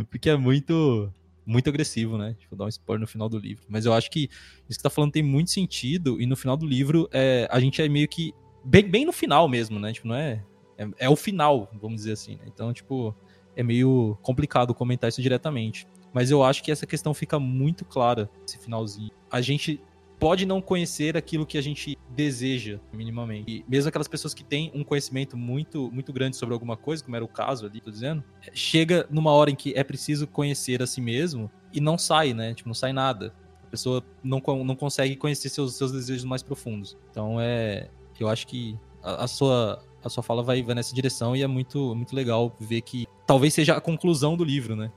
porque 0.09 0.29
é 0.29 0.35
muito 0.35 1.09
muito 1.47 1.69
agressivo, 1.69 2.17
né? 2.17 2.35
Tipo, 2.37 2.57
dar 2.57 2.65
um 2.65 2.67
spoiler 2.67 2.99
no 2.99 3.07
final 3.07 3.29
do 3.29 3.39
livro. 3.39 3.63
Mas 3.69 3.85
eu 3.85 3.93
acho 3.93 4.11
que 4.11 4.29
isso 4.69 4.77
que 4.77 4.83
tá 4.83 4.89
falando 4.89 5.13
tem 5.13 5.23
muito 5.23 5.49
sentido, 5.49 6.21
e 6.21 6.25
no 6.25 6.35
final 6.35 6.57
do 6.57 6.65
livro 6.65 7.07
é, 7.11 7.47
a 7.49 7.57
gente 7.59 7.81
é 7.81 7.87
meio 7.87 8.07
que. 8.07 8.33
Bem, 8.65 8.83
bem 8.83 9.05
no 9.05 9.13
final 9.13 9.47
mesmo, 9.47 9.79
né? 9.79 9.93
Tipo, 9.93 10.09
não 10.09 10.15
é, 10.15 10.43
é. 10.77 10.87
É 10.99 11.09
o 11.09 11.15
final, 11.15 11.71
vamos 11.81 12.01
dizer 12.01 12.11
assim, 12.11 12.35
né? 12.35 12.43
Então, 12.47 12.73
tipo, 12.73 13.15
é 13.55 13.63
meio 13.63 14.17
complicado 14.21 14.73
comentar 14.73 15.07
isso 15.07 15.21
diretamente. 15.21 15.87
Mas 16.13 16.29
eu 16.29 16.43
acho 16.43 16.61
que 16.61 16.71
essa 16.71 16.85
questão 16.85 17.13
fica 17.13 17.39
muito 17.39 17.85
clara, 17.85 18.29
esse 18.45 18.57
finalzinho. 18.57 19.11
A 19.31 19.39
gente 19.39 19.81
pode 20.19 20.45
não 20.45 20.61
conhecer 20.61 21.15
aquilo 21.15 21.45
que 21.45 21.57
a 21.57 21.61
gente 21.61 21.97
deseja, 22.09 22.79
minimamente. 22.91 23.51
E 23.51 23.65
mesmo 23.67 23.89
aquelas 23.89 24.07
pessoas 24.07 24.33
que 24.33 24.43
têm 24.43 24.71
um 24.73 24.83
conhecimento 24.83 25.37
muito, 25.37 25.91
muito 25.91 26.11
grande 26.11 26.35
sobre 26.35 26.53
alguma 26.53 26.75
coisa, 26.75 27.03
como 27.03 27.15
era 27.15 27.23
o 27.23 27.27
caso 27.27 27.65
ali, 27.65 27.79
tô 27.79 27.91
dizendo, 27.91 28.23
chega 28.53 29.05
numa 29.09 29.31
hora 29.31 29.51
em 29.51 29.55
que 29.55 29.73
é 29.75 29.83
preciso 29.83 30.27
conhecer 30.27 30.81
a 30.81 30.87
si 30.87 31.01
mesmo 31.01 31.49
e 31.73 31.79
não 31.79 31.97
sai, 31.97 32.33
né? 32.33 32.53
Tipo, 32.53 32.69
não 32.69 32.73
sai 32.73 32.91
nada. 32.91 33.33
A 33.65 33.69
pessoa 33.69 34.03
não, 34.23 34.41
não 34.63 34.75
consegue 34.75 35.15
conhecer 35.15 35.49
seus, 35.49 35.75
seus 35.75 35.91
desejos 35.91 36.23
mais 36.23 36.41
profundos. 36.41 36.97
Então 37.11 37.39
é. 37.39 37.89
Eu 38.19 38.27
acho 38.27 38.47
que 38.47 38.75
a, 39.03 39.25
a 39.25 39.27
sua, 39.27 39.83
a 40.03 40.09
sua 40.09 40.23
fala 40.23 40.41
vai, 40.41 40.63
vai 40.63 40.73
nessa 40.73 40.95
direção 40.95 41.35
e 41.35 41.43
é 41.43 41.47
muito, 41.47 41.93
muito 41.93 42.15
legal 42.15 42.55
ver 42.59 42.81
que 42.81 43.05
talvez 43.27 43.53
seja 43.53 43.75
a 43.75 43.81
conclusão 43.81 44.35
do 44.35 44.43
livro, 44.43 44.75
né? 44.75 44.91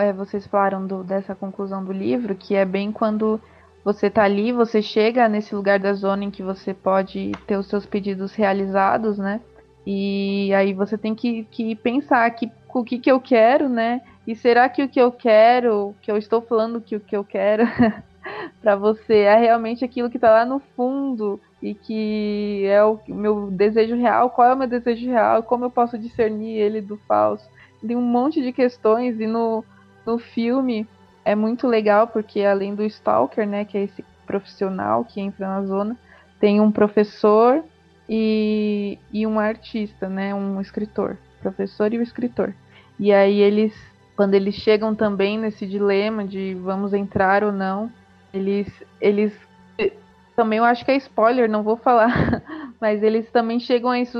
É, 0.00 0.12
vocês 0.12 0.46
falaram 0.46 0.86
do, 0.86 1.02
dessa 1.02 1.34
conclusão 1.34 1.84
do 1.84 1.92
livro, 1.92 2.34
que 2.34 2.54
é 2.54 2.64
bem 2.64 2.92
quando 2.92 3.40
você 3.84 4.10
tá 4.10 4.24
ali, 4.24 4.52
você 4.52 4.82
chega 4.82 5.28
nesse 5.28 5.54
lugar 5.54 5.78
da 5.78 5.92
zona 5.92 6.24
em 6.24 6.30
que 6.30 6.42
você 6.42 6.74
pode 6.74 7.32
ter 7.46 7.56
os 7.56 7.66
seus 7.66 7.86
pedidos 7.86 8.34
realizados, 8.34 9.18
né? 9.18 9.40
E 9.86 10.52
aí 10.52 10.74
você 10.74 10.98
tem 10.98 11.14
que, 11.14 11.44
que 11.44 11.74
pensar 11.74 12.30
que, 12.32 12.50
o 12.74 12.84
que, 12.84 12.98
que 12.98 13.10
eu 13.10 13.20
quero, 13.20 13.68
né? 13.68 14.02
E 14.26 14.36
será 14.36 14.68
que 14.68 14.82
o 14.82 14.88
que 14.88 15.00
eu 15.00 15.10
quero, 15.10 15.94
que 16.02 16.10
eu 16.10 16.18
estou 16.18 16.42
falando 16.42 16.82
que 16.82 16.96
o 16.96 17.00
que 17.00 17.16
eu 17.16 17.24
quero 17.24 17.64
para 18.60 18.76
você 18.76 19.20
é 19.20 19.36
realmente 19.36 19.84
aquilo 19.84 20.10
que 20.10 20.18
tá 20.18 20.30
lá 20.30 20.44
no 20.44 20.60
fundo 20.76 21.40
e 21.62 21.74
que 21.74 22.64
é 22.66 22.84
o 22.84 23.00
meu 23.08 23.50
desejo 23.50 23.96
real? 23.96 24.28
Qual 24.28 24.48
é 24.48 24.54
o 24.54 24.58
meu 24.58 24.68
desejo 24.68 25.08
real? 25.08 25.42
Como 25.42 25.64
eu 25.64 25.70
posso 25.70 25.96
discernir 25.96 26.58
ele 26.58 26.82
do 26.82 26.98
falso? 27.08 27.48
Tem 27.80 27.96
um 27.96 28.02
monte 28.02 28.42
de 28.42 28.52
questões 28.52 29.18
e 29.18 29.26
no, 29.26 29.64
no 30.04 30.18
filme 30.18 30.86
é 31.28 31.34
muito 31.34 31.66
legal 31.66 32.06
porque 32.06 32.42
além 32.42 32.74
do 32.74 32.82
stalker, 32.84 33.46
né, 33.46 33.62
que 33.66 33.76
é 33.76 33.82
esse 33.82 34.02
profissional 34.26 35.04
que 35.04 35.20
entra 35.20 35.46
na 35.46 35.62
zona, 35.62 35.94
tem 36.40 36.58
um 36.58 36.72
professor 36.72 37.62
e, 38.08 38.98
e 39.12 39.26
um 39.26 39.38
artista, 39.38 40.08
né, 40.08 40.34
um 40.34 40.58
escritor, 40.58 41.18
professor 41.42 41.92
e 41.92 41.98
o 41.98 42.02
escritor. 42.02 42.54
E 42.98 43.12
aí 43.12 43.40
eles, 43.40 43.74
quando 44.16 44.32
eles 44.32 44.54
chegam 44.54 44.94
também 44.94 45.38
nesse 45.38 45.66
dilema 45.66 46.24
de 46.24 46.54
vamos 46.54 46.94
entrar 46.94 47.44
ou 47.44 47.52
não, 47.52 47.92
eles, 48.32 48.66
eles 48.98 49.34
também 50.34 50.60
eu 50.60 50.64
acho 50.64 50.82
que 50.82 50.92
é 50.92 50.96
spoiler, 50.96 51.46
não 51.50 51.62
vou 51.62 51.76
falar, 51.76 52.42
mas 52.80 53.02
eles 53.02 53.30
também 53.30 53.60
chegam 53.60 53.90
a 53.90 54.00
isso. 54.00 54.18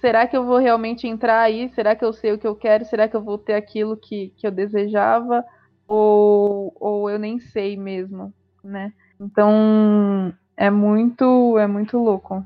Será 0.00 0.26
que 0.26 0.36
eu 0.36 0.44
vou 0.44 0.58
realmente 0.58 1.06
entrar 1.06 1.40
aí? 1.40 1.68
Será 1.68 1.94
que 1.94 2.04
eu 2.04 2.12
sei 2.12 2.32
o 2.32 2.38
que 2.38 2.48
eu 2.48 2.56
quero? 2.56 2.84
Será 2.84 3.06
que 3.06 3.14
eu 3.14 3.22
vou 3.22 3.38
ter 3.38 3.54
aquilo 3.54 3.96
que, 3.96 4.32
que 4.36 4.44
eu 4.44 4.50
desejava? 4.50 5.44
Ou, 5.88 6.72
ou 6.78 7.10
eu 7.10 7.18
nem 7.18 7.40
sei 7.40 7.76
mesmo, 7.76 8.32
né? 8.62 8.92
Então 9.18 10.32
é 10.56 10.70
muito 10.70 11.58
é 11.58 11.66
muito 11.66 11.98
louco. 11.98 12.44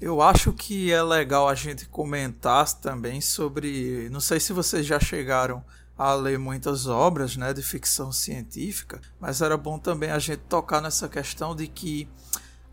Eu 0.00 0.22
acho 0.22 0.52
que 0.52 0.92
é 0.92 1.02
legal 1.02 1.48
a 1.48 1.56
gente 1.56 1.86
comentar 1.86 2.72
também 2.80 3.20
sobre. 3.20 4.08
Não 4.10 4.20
sei 4.20 4.38
se 4.38 4.52
vocês 4.52 4.86
já 4.86 5.00
chegaram 5.00 5.64
a 5.98 6.14
ler 6.14 6.38
muitas 6.38 6.86
obras 6.86 7.36
né, 7.36 7.52
de 7.52 7.60
ficção 7.60 8.12
científica, 8.12 9.00
mas 9.18 9.42
era 9.42 9.56
bom 9.56 9.80
também 9.80 10.12
a 10.12 10.18
gente 10.20 10.42
tocar 10.48 10.80
nessa 10.80 11.08
questão 11.08 11.56
de 11.56 11.66
que 11.66 12.08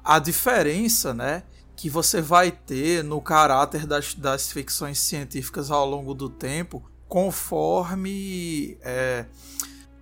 a 0.04 0.20
diferença 0.20 1.12
né, 1.12 1.44
que 1.76 1.90
você 1.90 2.22
vai 2.22 2.52
ter 2.52 3.04
no 3.04 3.20
caráter 3.20 3.88
das, 3.88 4.14
das 4.14 4.52
ficções 4.52 5.00
científicas 5.00 5.72
ao 5.72 5.90
longo 5.90 6.14
do 6.14 6.30
tempo, 6.30 6.88
conforme 7.08 8.78
é, 8.82 9.26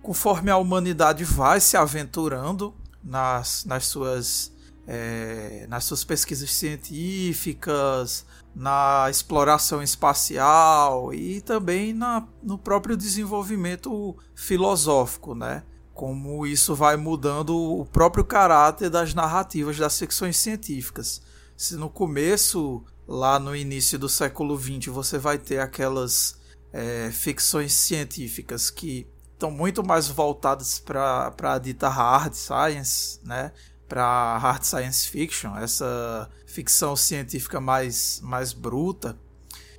conforme 0.02 0.50
a 0.50 0.58
humanidade 0.58 1.24
vai 1.24 1.60
se 1.60 1.78
aventurando 1.78 2.74
nas, 3.02 3.64
nas 3.64 3.86
suas 3.86 4.52
é, 4.86 5.66
nas 5.68 5.84
suas 5.84 6.04
pesquisas 6.04 6.50
científicas, 6.52 8.26
na 8.54 9.08
exploração 9.10 9.82
espacial 9.82 11.12
e 11.12 11.40
também 11.40 11.92
na, 11.92 12.26
no 12.42 12.56
próprio 12.56 12.96
desenvolvimento 12.96 14.16
filosófico, 14.34 15.34
né? 15.34 15.64
Como 15.92 16.46
isso 16.46 16.74
vai 16.74 16.96
mudando 16.96 17.56
o 17.56 17.84
próprio 17.84 18.24
caráter 18.24 18.90
das 18.90 19.14
narrativas 19.14 19.76
das 19.76 19.98
ficções 19.98 20.36
científicas. 20.36 21.22
Se 21.56 21.76
no 21.76 21.88
começo, 21.88 22.84
lá 23.06 23.38
no 23.38 23.54
início 23.54 23.98
do 23.98 24.08
século 24.08 24.58
XX, 24.58 24.86
você 24.86 25.18
vai 25.18 25.38
ter 25.38 25.60
aquelas 25.60 26.38
é, 26.72 27.10
ficções 27.12 27.72
científicas 27.72 28.70
que 28.70 29.06
estão 29.32 29.50
muito 29.50 29.84
mais 29.84 30.08
voltadas 30.08 30.78
para 30.78 31.32
a 31.42 31.58
dita 31.58 31.88
hard 31.88 32.34
science, 32.34 33.20
né? 33.24 33.52
para 33.88 34.38
hard 34.38 34.64
science 34.64 35.08
fiction, 35.08 35.56
essa 35.56 36.28
ficção 36.54 36.94
científica 36.94 37.60
mais, 37.60 38.20
mais 38.22 38.52
bruta. 38.52 39.18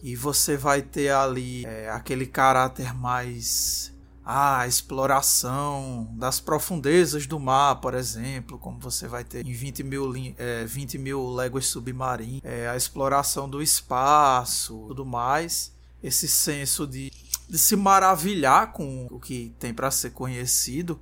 E 0.04 0.16
você 0.16 0.58
vai 0.58 0.82
ter 0.82 1.10
ali 1.10 1.66
é, 1.66 1.90
aquele 1.90 2.26
caráter 2.26 2.94
mais. 2.94 3.94
Ah, 4.28 4.66
exploração 4.68 6.10
das 6.18 6.40
profundezas 6.40 7.28
do 7.28 7.40
mar, 7.40 7.76
por 7.76 7.94
exemplo, 7.94 8.58
como 8.58 8.80
você 8.80 9.08
vai 9.08 9.24
ter 9.24 9.46
em 9.46 9.54
20 9.54 9.84
mil, 9.84 10.12
é, 10.36 10.66
20 10.66 10.98
mil 10.98 11.30
léguas 11.30 11.68
submarinas, 11.68 12.42
é, 12.44 12.68
a 12.68 12.76
exploração 12.76 13.48
do 13.48 13.62
espaço, 13.62 14.86
tudo 14.88 15.06
mais. 15.06 15.72
Esse 16.02 16.28
senso 16.28 16.88
de, 16.88 17.12
de 17.48 17.58
se 17.60 17.76
maravilhar 17.76 18.72
com 18.72 19.06
o 19.12 19.20
que 19.20 19.54
tem 19.60 19.72
para 19.72 19.92
ser 19.92 20.10
conhecido 20.10 21.00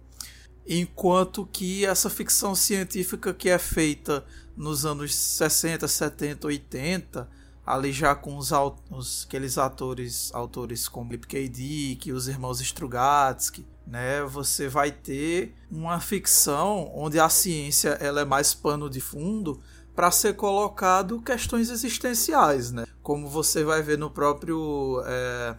enquanto 0.67 1.45
que 1.45 1.85
essa 1.85 2.09
ficção 2.09 2.55
científica 2.55 3.33
que 3.33 3.49
é 3.49 3.57
feita 3.57 4.25
nos 4.55 4.85
anos 4.85 5.13
60, 5.15 5.87
70, 5.87 6.47
80, 6.47 7.29
ali 7.65 7.91
já 7.91 8.13
com 8.13 8.37
os, 8.37 8.51
os 8.91 9.25
aqueles 9.27 9.57
atores, 9.57 10.31
autores 10.33 10.87
como 10.87 11.11
Lip 11.11 11.27
K. 11.27 11.47
Dick, 11.47 12.11
os 12.11 12.27
irmãos 12.27 12.61
Strugatsky, 12.61 13.65
né? 13.87 14.21
Você 14.23 14.67
vai 14.67 14.91
ter 14.91 15.55
uma 15.71 15.99
ficção 15.99 16.91
onde 16.93 17.19
a 17.19 17.29
ciência 17.29 17.89
ela 18.01 18.21
é 18.21 18.25
mais 18.25 18.53
pano 18.53 18.89
de 18.89 18.99
fundo 18.99 19.59
para 19.95 20.11
ser 20.11 20.35
colocado 20.35 21.21
questões 21.21 21.69
existenciais, 21.69 22.71
né? 22.71 22.85
Como 23.01 23.27
você 23.27 23.63
vai 23.63 23.81
ver 23.81 23.97
no 23.97 24.09
próprio 24.09 25.01
é, 25.05 25.55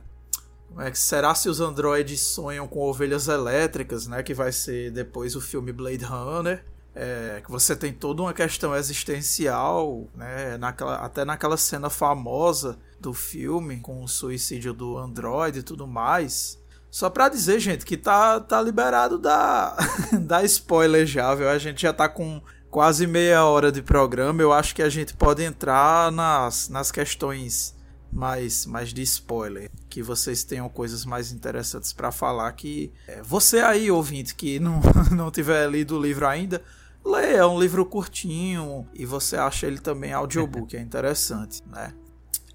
é 0.78 0.90
que 0.90 0.98
será 0.98 1.35
se 1.35 1.48
os 1.48 1.61
androides 1.61 2.20
sonham 2.20 2.66
com 2.66 2.80
ovelhas 2.80 3.28
elétricas, 3.28 4.07
né? 4.07 4.22
Que 4.22 4.35
vai 4.35 4.52
ser 4.52 4.90
depois 4.90 5.37
o 5.37 5.40
filme 5.40 5.72
Blade 5.72 6.04
Runner. 6.04 6.64
É, 6.94 7.42
que 7.44 7.50
você 7.50 7.74
tem 7.74 7.92
toda 7.92 8.22
uma 8.22 8.33
questão 8.33 8.74
existencial, 8.74 10.07
né? 10.14 10.57
Naquela, 10.57 10.96
até 10.96 11.24
naquela 11.24 11.57
cena 11.57 11.90
famosa 11.90 12.78
do 13.00 13.12
filme, 13.12 13.80
com 13.80 14.02
o 14.02 14.09
suicídio 14.09 14.72
do 14.72 14.96
androide 14.96 15.59
e 15.59 15.62
tudo 15.62 15.87
mais. 15.87 16.59
Só 16.90 17.11
pra 17.11 17.28
dizer, 17.28 17.59
gente, 17.59 17.85
que 17.85 17.96
tá, 17.96 18.38
tá 18.38 18.62
liberado 18.62 19.18
da, 19.18 19.76
da 20.24 20.44
spoiler 20.44 21.04
já, 21.04 21.35
viu? 21.35 21.48
A 21.48 21.59
gente 21.59 21.83
já 21.83 21.92
tá 21.92 22.09
com 22.09 22.40
quase 22.70 23.07
meia 23.07 23.44
hora 23.44 23.72
de 23.72 23.83
programa. 23.83 24.40
Eu 24.40 24.52
acho 24.52 24.74
que 24.74 24.83
a 24.83 24.88
gente 24.88 25.12
pode 25.12 25.42
entrar 25.42 26.12
nas, 26.12 26.68
nas 26.68 26.92
questões 26.92 27.74
mais, 28.12 28.64
mais 28.64 28.94
de 28.94 29.02
spoiler, 29.02 29.68
que 29.88 30.02
vocês 30.02 30.44
tenham 30.44 30.68
coisas 30.68 31.04
mais 31.04 31.33
interessantes 31.33 31.92
para 31.92 32.12
falar. 32.12 32.52
Que 32.52 32.92
é, 33.09 33.20
você 33.22 33.59
aí, 33.59 33.90
ouvinte, 33.90 34.35
que 34.35 34.61
não, 34.61 34.80
não 35.11 35.30
tiver 35.30 35.68
lido 35.68 35.98
o 35.98 36.00
livro 36.00 36.26
ainda, 36.26 36.62
leia, 37.04 37.38
é 37.38 37.46
um 37.46 37.60
livro 37.60 37.84
curtinho 37.84 38.88
e 38.94 39.04
você 39.04 39.36
acha 39.36 39.66
ele 39.66 39.78
também 39.78 40.12
audiobook, 40.12 40.76
é 40.76 40.80
interessante, 40.80 41.62
né? 41.66 41.92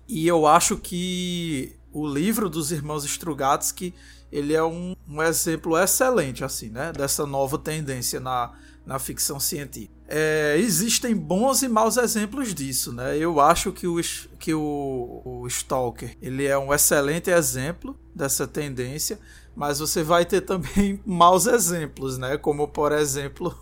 E 0.07 0.27
eu 0.27 0.47
acho 0.47 0.77
que 0.77 1.75
o 1.93 2.07
livro 2.07 2.49
dos 2.49 2.71
irmãos 2.71 3.05
Strugatsky 3.05 3.93
ele 4.31 4.53
é 4.53 4.63
um, 4.63 4.95
um 5.07 5.21
exemplo 5.21 5.77
excelente 5.77 6.43
assim, 6.43 6.69
né, 6.69 6.91
dessa 6.91 7.25
nova 7.25 7.57
tendência 7.57 8.19
na, 8.19 8.53
na 8.85 8.99
ficção 8.99 9.39
científica. 9.39 9.93
É, 10.07 10.55
existem 10.57 11.15
bons 11.15 11.61
e 11.61 11.67
maus 11.67 11.95
exemplos 11.97 12.55
disso, 12.55 12.91
né? 12.91 13.15
Eu 13.15 13.39
acho 13.39 13.71
que 13.71 13.85
o, 13.85 14.01
que 14.39 14.53
o, 14.55 15.21
o 15.23 15.47
Stalker 15.47 16.17
ele 16.19 16.47
é 16.47 16.57
um 16.57 16.73
excelente 16.73 17.29
exemplo 17.29 17.95
dessa 18.15 18.47
tendência, 18.47 19.19
mas 19.55 19.77
você 19.77 20.01
vai 20.01 20.25
ter 20.25 20.41
também 20.41 20.99
maus 21.05 21.45
exemplos, 21.45 22.17
né? 22.17 22.37
Como 22.37 22.67
por 22.67 22.91
exemplo, 22.91 23.55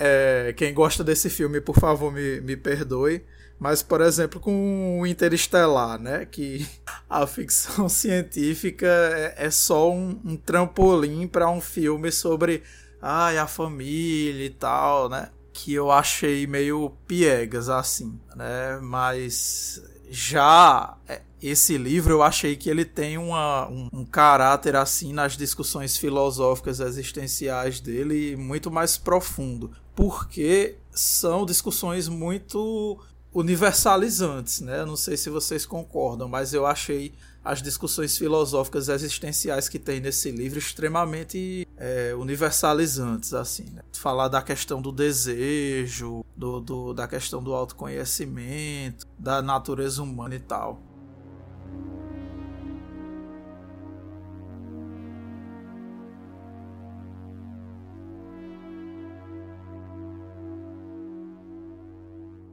é, 0.00 0.54
quem 0.56 0.72
gosta 0.72 1.04
desse 1.04 1.28
filme, 1.28 1.60
por 1.60 1.76
favor, 1.76 2.10
me, 2.10 2.40
me 2.40 2.56
perdoe. 2.56 3.22
Mas, 3.58 3.82
por 3.82 4.00
exemplo, 4.00 4.40
com 4.40 5.00
o 5.00 5.06
Interestelar, 5.06 6.00
né? 6.00 6.24
Que 6.24 6.66
a 7.08 7.26
ficção 7.26 7.86
científica 7.90 8.86
é, 8.86 9.34
é 9.46 9.50
só 9.50 9.92
um, 9.92 10.18
um 10.24 10.36
trampolim 10.36 11.28
para 11.28 11.50
um 11.50 11.60
filme 11.60 12.10
sobre 12.10 12.62
ai, 13.02 13.36
a 13.36 13.46
família 13.46 14.46
e 14.46 14.50
tal, 14.50 15.10
né? 15.10 15.28
Que 15.52 15.74
eu 15.74 15.90
achei 15.90 16.46
meio 16.46 16.90
piegas 17.06 17.68
assim, 17.68 18.18
né? 18.34 18.78
Mas 18.80 19.82
já 20.08 20.96
é, 21.06 21.20
esse 21.42 21.78
livro 21.78 22.14
eu 22.14 22.22
achei 22.22 22.56
que 22.56 22.68
ele 22.68 22.84
tem 22.84 23.16
uma, 23.16 23.68
um, 23.68 23.88
um, 23.92 24.04
caráter 24.04 24.76
assim 24.76 25.12
nas 25.12 25.36
discussões 25.36 25.96
filosóficas 25.96 26.80
existenciais 26.80 27.80
dele 27.80 28.36
muito 28.36 28.70
mais 28.70 28.98
profundo, 28.98 29.70
porque 30.00 30.78
são 30.92 31.44
discussões 31.44 32.08
muito 32.08 32.98
universalizantes, 33.34 34.62
né? 34.62 34.82
Não 34.82 34.96
sei 34.96 35.14
se 35.14 35.28
vocês 35.28 35.66
concordam, 35.66 36.26
mas 36.26 36.54
eu 36.54 36.64
achei 36.64 37.12
as 37.44 37.60
discussões 37.60 38.16
filosóficas 38.16 38.88
existenciais 38.88 39.68
que 39.68 39.78
tem 39.78 40.00
nesse 40.00 40.30
livro 40.30 40.58
extremamente 40.58 41.68
é, 41.76 42.14
universalizantes, 42.14 43.34
assim. 43.34 43.64
Né? 43.74 43.82
Falar 43.92 44.28
da 44.28 44.40
questão 44.40 44.80
do 44.80 44.90
desejo, 44.90 46.24
do, 46.34 46.60
do, 46.60 46.94
da 46.94 47.06
questão 47.06 47.42
do 47.42 47.52
autoconhecimento, 47.52 49.06
da 49.18 49.42
natureza 49.42 50.02
humana 50.02 50.34
e 50.34 50.40
tal. 50.40 50.80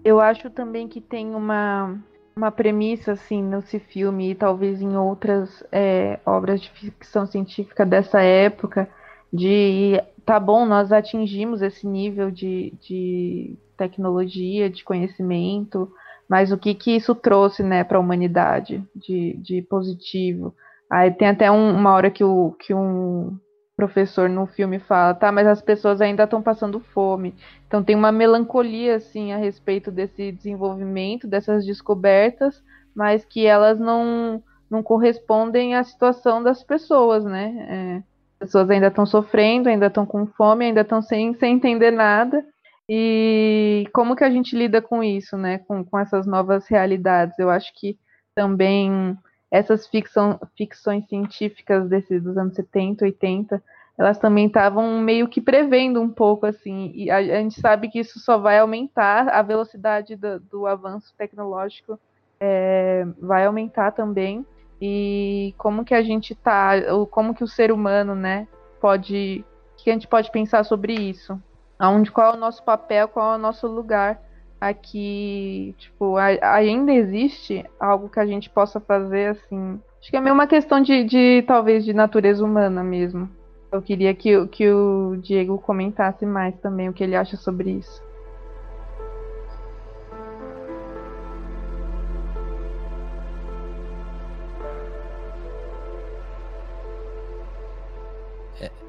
Eu 0.08 0.22
acho 0.22 0.50
também 0.50 0.88
que 0.88 1.02
tem 1.02 1.36
uma, 1.36 2.00
uma 2.34 2.50
premissa, 2.50 3.12
assim, 3.12 3.44
nesse 3.44 3.78
filme 3.78 4.32
e 4.32 4.36
talvez 4.36 4.82
em 4.82 4.96
outras 4.96 5.62
é, 5.70 6.18
obras 6.26 6.62
de 6.62 6.70
ficção 6.70 7.26
científica 7.28 7.86
dessa 7.86 8.22
época, 8.22 8.90
de 9.34 10.02
tá 10.26 10.40
bom, 10.40 10.66
nós 10.66 10.94
atingimos 10.94 11.62
esse 11.62 11.86
nível 11.86 12.32
de, 12.32 12.74
de 12.80 13.58
tecnologia, 13.76 14.70
de 14.70 14.82
conhecimento, 14.82 15.92
mas 16.30 16.54
o 16.54 16.58
que, 16.58 16.74
que 16.74 16.96
isso 16.96 17.14
trouxe 17.14 17.62
né, 17.62 17.84
para 17.84 17.98
a 17.98 18.02
humanidade 18.02 18.82
de, 18.96 19.34
de 19.34 19.62
positivo? 19.62 20.56
Aí 20.90 21.12
tem 21.12 21.28
até 21.28 21.52
um, 21.52 21.76
uma 21.76 21.94
hora 21.94 22.10
que, 22.10 22.24
o, 22.24 22.56
que 22.58 22.74
um 22.74 23.38
professor 23.78 24.28
no 24.28 24.48
filme 24.48 24.80
fala, 24.80 25.14
tá, 25.14 25.32
mas 25.32 25.46
as 25.46 25.62
pessoas 25.62 26.02
ainda 26.02 26.24
estão 26.24 26.42
passando 26.42 26.80
fome. 26.80 27.36
Então 27.68 27.84
tem 27.84 27.96
uma 27.96 28.12
melancolia 28.12 28.96
assim 28.96 29.32
a 29.32 29.38
respeito 29.38 29.92
desse 29.92 30.32
desenvolvimento, 30.32 31.28
dessas 31.28 31.64
descobertas, 31.64 32.62
mas 32.96 33.24
que 33.24 33.46
elas 33.46 33.80
não 33.80 34.44
não 34.70 34.84
correspondem 34.84 35.76
à 35.76 35.84
situação 35.84 36.44
das 36.44 36.62
pessoas, 36.62 37.24
né? 37.24 37.56
É, 37.70 38.04
as 38.42 38.50
pessoas 38.50 38.70
ainda 38.70 38.88
estão 38.88 39.06
sofrendo, 39.06 39.70
ainda 39.70 39.88
estão 39.88 40.06
com 40.06 40.28
fome, 40.28 40.66
ainda 40.66 40.82
estão 40.82 41.02
sem, 41.02 41.34
sem 41.36 41.56
entender 41.56 41.92
nada. 41.92 42.44
E 42.90 43.88
como 43.94 44.16
que 44.16 44.26
a 44.26 44.30
gente 44.30 44.58
lida 44.58 44.82
com 44.82 45.02
isso, 45.02 45.38
né? 45.38 45.60
Com, 45.60 45.86
com 45.86 45.98
essas 45.98 46.28
novas 46.28 46.68
realidades? 46.68 47.40
Eu 47.40 47.50
acho 47.50 47.72
que 47.80 47.98
também 48.36 49.18
essas 49.52 49.88
ficção, 49.88 50.40
ficções 50.58 51.08
científicas 51.08 51.88
desses 51.88 52.22
dos 52.22 52.38
anos 52.38 52.56
70, 52.56 53.06
80, 53.06 53.64
elas 53.98 54.20
também 54.20 54.48
estavam 54.48 55.00
meio 55.00 55.28
que 55.28 55.42
prevendo 55.42 56.02
um 56.02 56.10
pouco 56.10 56.46
assim, 56.46 56.92
e 56.94 57.10
a, 57.10 57.18
a, 57.18 57.22
gente 57.24 57.60
sabe 57.60 57.90
que 57.90 58.00
isso 58.00 58.20
só 58.20 58.38
vai 58.38 58.60
aumentar 58.60 59.30
a 59.30 59.42
velocidade 59.42 60.16
do, 60.16 60.40
do 60.40 60.68
avanço 60.68 61.14
tecnológico 61.18 62.00
é, 62.40 63.06
vai 63.20 63.46
aumentar 63.46 63.92
também. 63.92 64.46
E 64.80 65.56
como 65.58 65.84
que 65.84 65.94
a 65.94 66.04
gente 66.04 66.36
tá, 66.36 66.74
como 67.10 67.34
que 67.34 67.44
o 67.44 67.48
ser 67.48 67.72
humano, 67.72 68.14
né, 68.14 68.48
pode, 68.80 69.44
que 69.78 69.90
a 69.90 69.94
gente 69.94 70.08
pode 70.08 70.30
pensar 70.32 70.64
sobre 70.64 70.94
isso, 70.94 71.42
aonde 71.80 72.12
qual 72.12 72.34
é 72.34 72.38
o 72.38 72.40
nosso 72.40 72.64
papel, 72.64 73.08
qual 73.08 73.34
é 73.34 73.36
o 73.38 73.40
nosso 73.40 73.68
lugar 73.68 74.22
aqui, 74.60 75.76
tipo, 75.78 76.18
a, 76.18 76.28
ainda 76.54 76.94
existe 76.94 77.66
algo 77.80 78.10
que 78.10 78.20
a 78.20 78.26
gente 78.26 78.50
possa 78.50 78.80
fazer 78.80 79.32
assim. 79.32 79.80
Acho 80.00 80.12
que 80.12 80.18
é 80.18 80.22
meio 80.22 80.34
uma 80.34 80.48
questão 80.48 80.82
de, 80.82 81.04
de 81.04 81.44
talvez 81.48 81.84
de 81.84 81.94
natureza 81.94 82.44
humana 82.44 82.84
mesmo. 82.84 83.30
Eu 83.72 83.82
queria 83.82 84.14
que, 84.14 84.48
que 84.48 84.70
o 84.70 85.18
Diego 85.18 85.58
comentasse 85.58 86.26
mais 86.26 86.56
também 86.60 86.88
o 86.88 86.94
que 86.94 87.04
ele 87.04 87.16
acha 87.16 87.36
sobre 87.36 87.72
isso. 87.72 88.02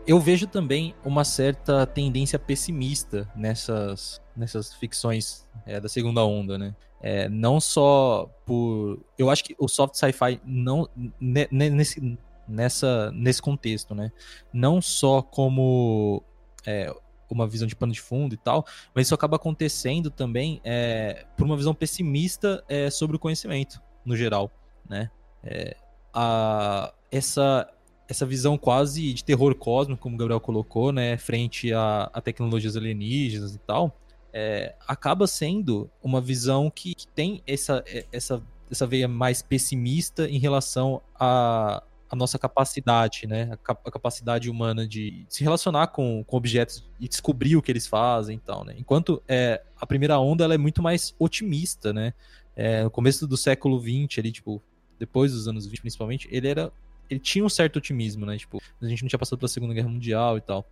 Eu 0.08 0.18
vejo 0.18 0.46
também 0.46 0.94
uma 1.04 1.22
certa 1.22 1.86
tendência 1.86 2.38
pessimista 2.38 3.30
nessas, 3.36 4.22
nessas 4.34 4.72
ficções 4.72 5.46
é, 5.66 5.78
da 5.78 5.88
segunda 5.88 6.24
onda, 6.24 6.56
né? 6.56 6.74
É, 7.00 7.28
não 7.28 7.60
só 7.60 8.28
por. 8.46 9.04
Eu 9.18 9.28
acho 9.28 9.44
que 9.44 9.54
o 9.58 9.68
soft 9.68 9.96
sci-fi 9.96 10.40
não. 10.46 10.88
Nesse, 11.20 12.18
nessa, 12.48 13.12
nesse 13.12 13.42
contexto, 13.42 13.94
né? 13.94 14.10
Não 14.50 14.80
só 14.80 15.20
como 15.20 16.24
é, 16.66 16.90
uma 17.30 17.46
visão 17.46 17.68
de 17.68 17.76
pano 17.76 17.92
de 17.92 18.00
fundo 18.00 18.34
e 18.34 18.38
tal, 18.38 18.64
mas 18.94 19.06
isso 19.06 19.14
acaba 19.14 19.36
acontecendo 19.36 20.10
também 20.10 20.58
é, 20.64 21.26
por 21.36 21.44
uma 21.44 21.56
visão 21.56 21.74
pessimista 21.74 22.64
é, 22.66 22.88
sobre 22.88 23.16
o 23.16 23.18
conhecimento, 23.18 23.78
no 24.06 24.16
geral, 24.16 24.50
né? 24.88 25.10
É, 25.44 25.76
a, 26.14 26.94
essa, 27.10 27.70
essa 28.08 28.24
visão 28.24 28.56
quase 28.56 29.12
de 29.12 29.22
terror 29.22 29.54
cósmico, 29.54 30.00
como 30.00 30.14
o 30.14 30.18
Gabriel 30.18 30.40
colocou, 30.40 30.90
né, 30.90 31.18
frente 31.18 31.72
a, 31.72 32.10
a 32.12 32.20
tecnologias 32.20 32.74
alienígenas 32.74 33.54
e 33.54 33.58
tal, 33.58 33.94
é, 34.32 34.74
acaba 34.86 35.26
sendo 35.26 35.90
uma 36.02 36.20
visão 36.20 36.70
que, 36.70 36.94
que, 36.94 37.06
tem 37.08 37.42
essa, 37.46 37.84
é, 37.86 38.06
essa, 38.10 38.42
essa 38.70 38.86
veia 38.86 39.06
mais 39.06 39.42
pessimista 39.42 40.26
em 40.26 40.38
relação 40.38 41.02
a, 41.14 41.82
a 42.08 42.16
nossa 42.16 42.38
capacidade, 42.38 43.26
né, 43.26 43.50
a, 43.52 43.72
a, 43.72 43.90
capacidade 43.90 44.48
humana 44.48 44.88
de 44.88 45.26
se 45.28 45.44
relacionar 45.44 45.88
com, 45.88 46.24
com 46.24 46.36
objetos 46.36 46.82
e 46.98 47.06
descobrir 47.06 47.56
o 47.56 47.62
que 47.62 47.70
eles 47.70 47.86
fazem 47.86 48.36
e 48.36 48.40
tal, 48.40 48.64
né. 48.64 48.74
Enquanto 48.78 49.22
é, 49.28 49.62
a 49.78 49.86
primeira 49.86 50.18
onda 50.18 50.44
ela 50.44 50.54
é 50.54 50.58
muito 50.58 50.82
mais 50.82 51.14
otimista, 51.18 51.92
né, 51.92 52.14
é, 52.56 52.84
no 52.84 52.90
começo 52.90 53.26
do 53.26 53.36
século 53.36 53.78
XX, 53.78 54.18
ali, 54.18 54.32
tipo, 54.32 54.62
depois 54.98 55.32
dos 55.32 55.46
anos 55.46 55.66
20 55.66 55.80
principalmente, 55.80 56.28
ele 56.30 56.48
era 56.48 56.72
ele 57.08 57.20
tinha 57.20 57.44
um 57.44 57.48
certo 57.48 57.76
otimismo, 57.76 58.26
né? 58.26 58.36
Tipo, 58.36 58.60
a 58.80 58.86
gente 58.86 59.02
não 59.02 59.08
tinha 59.08 59.18
passado 59.18 59.38
pela 59.38 59.48
Segunda 59.48 59.74
Guerra 59.74 59.88
Mundial 59.88 60.36
e 60.36 60.40
tal. 60.40 60.68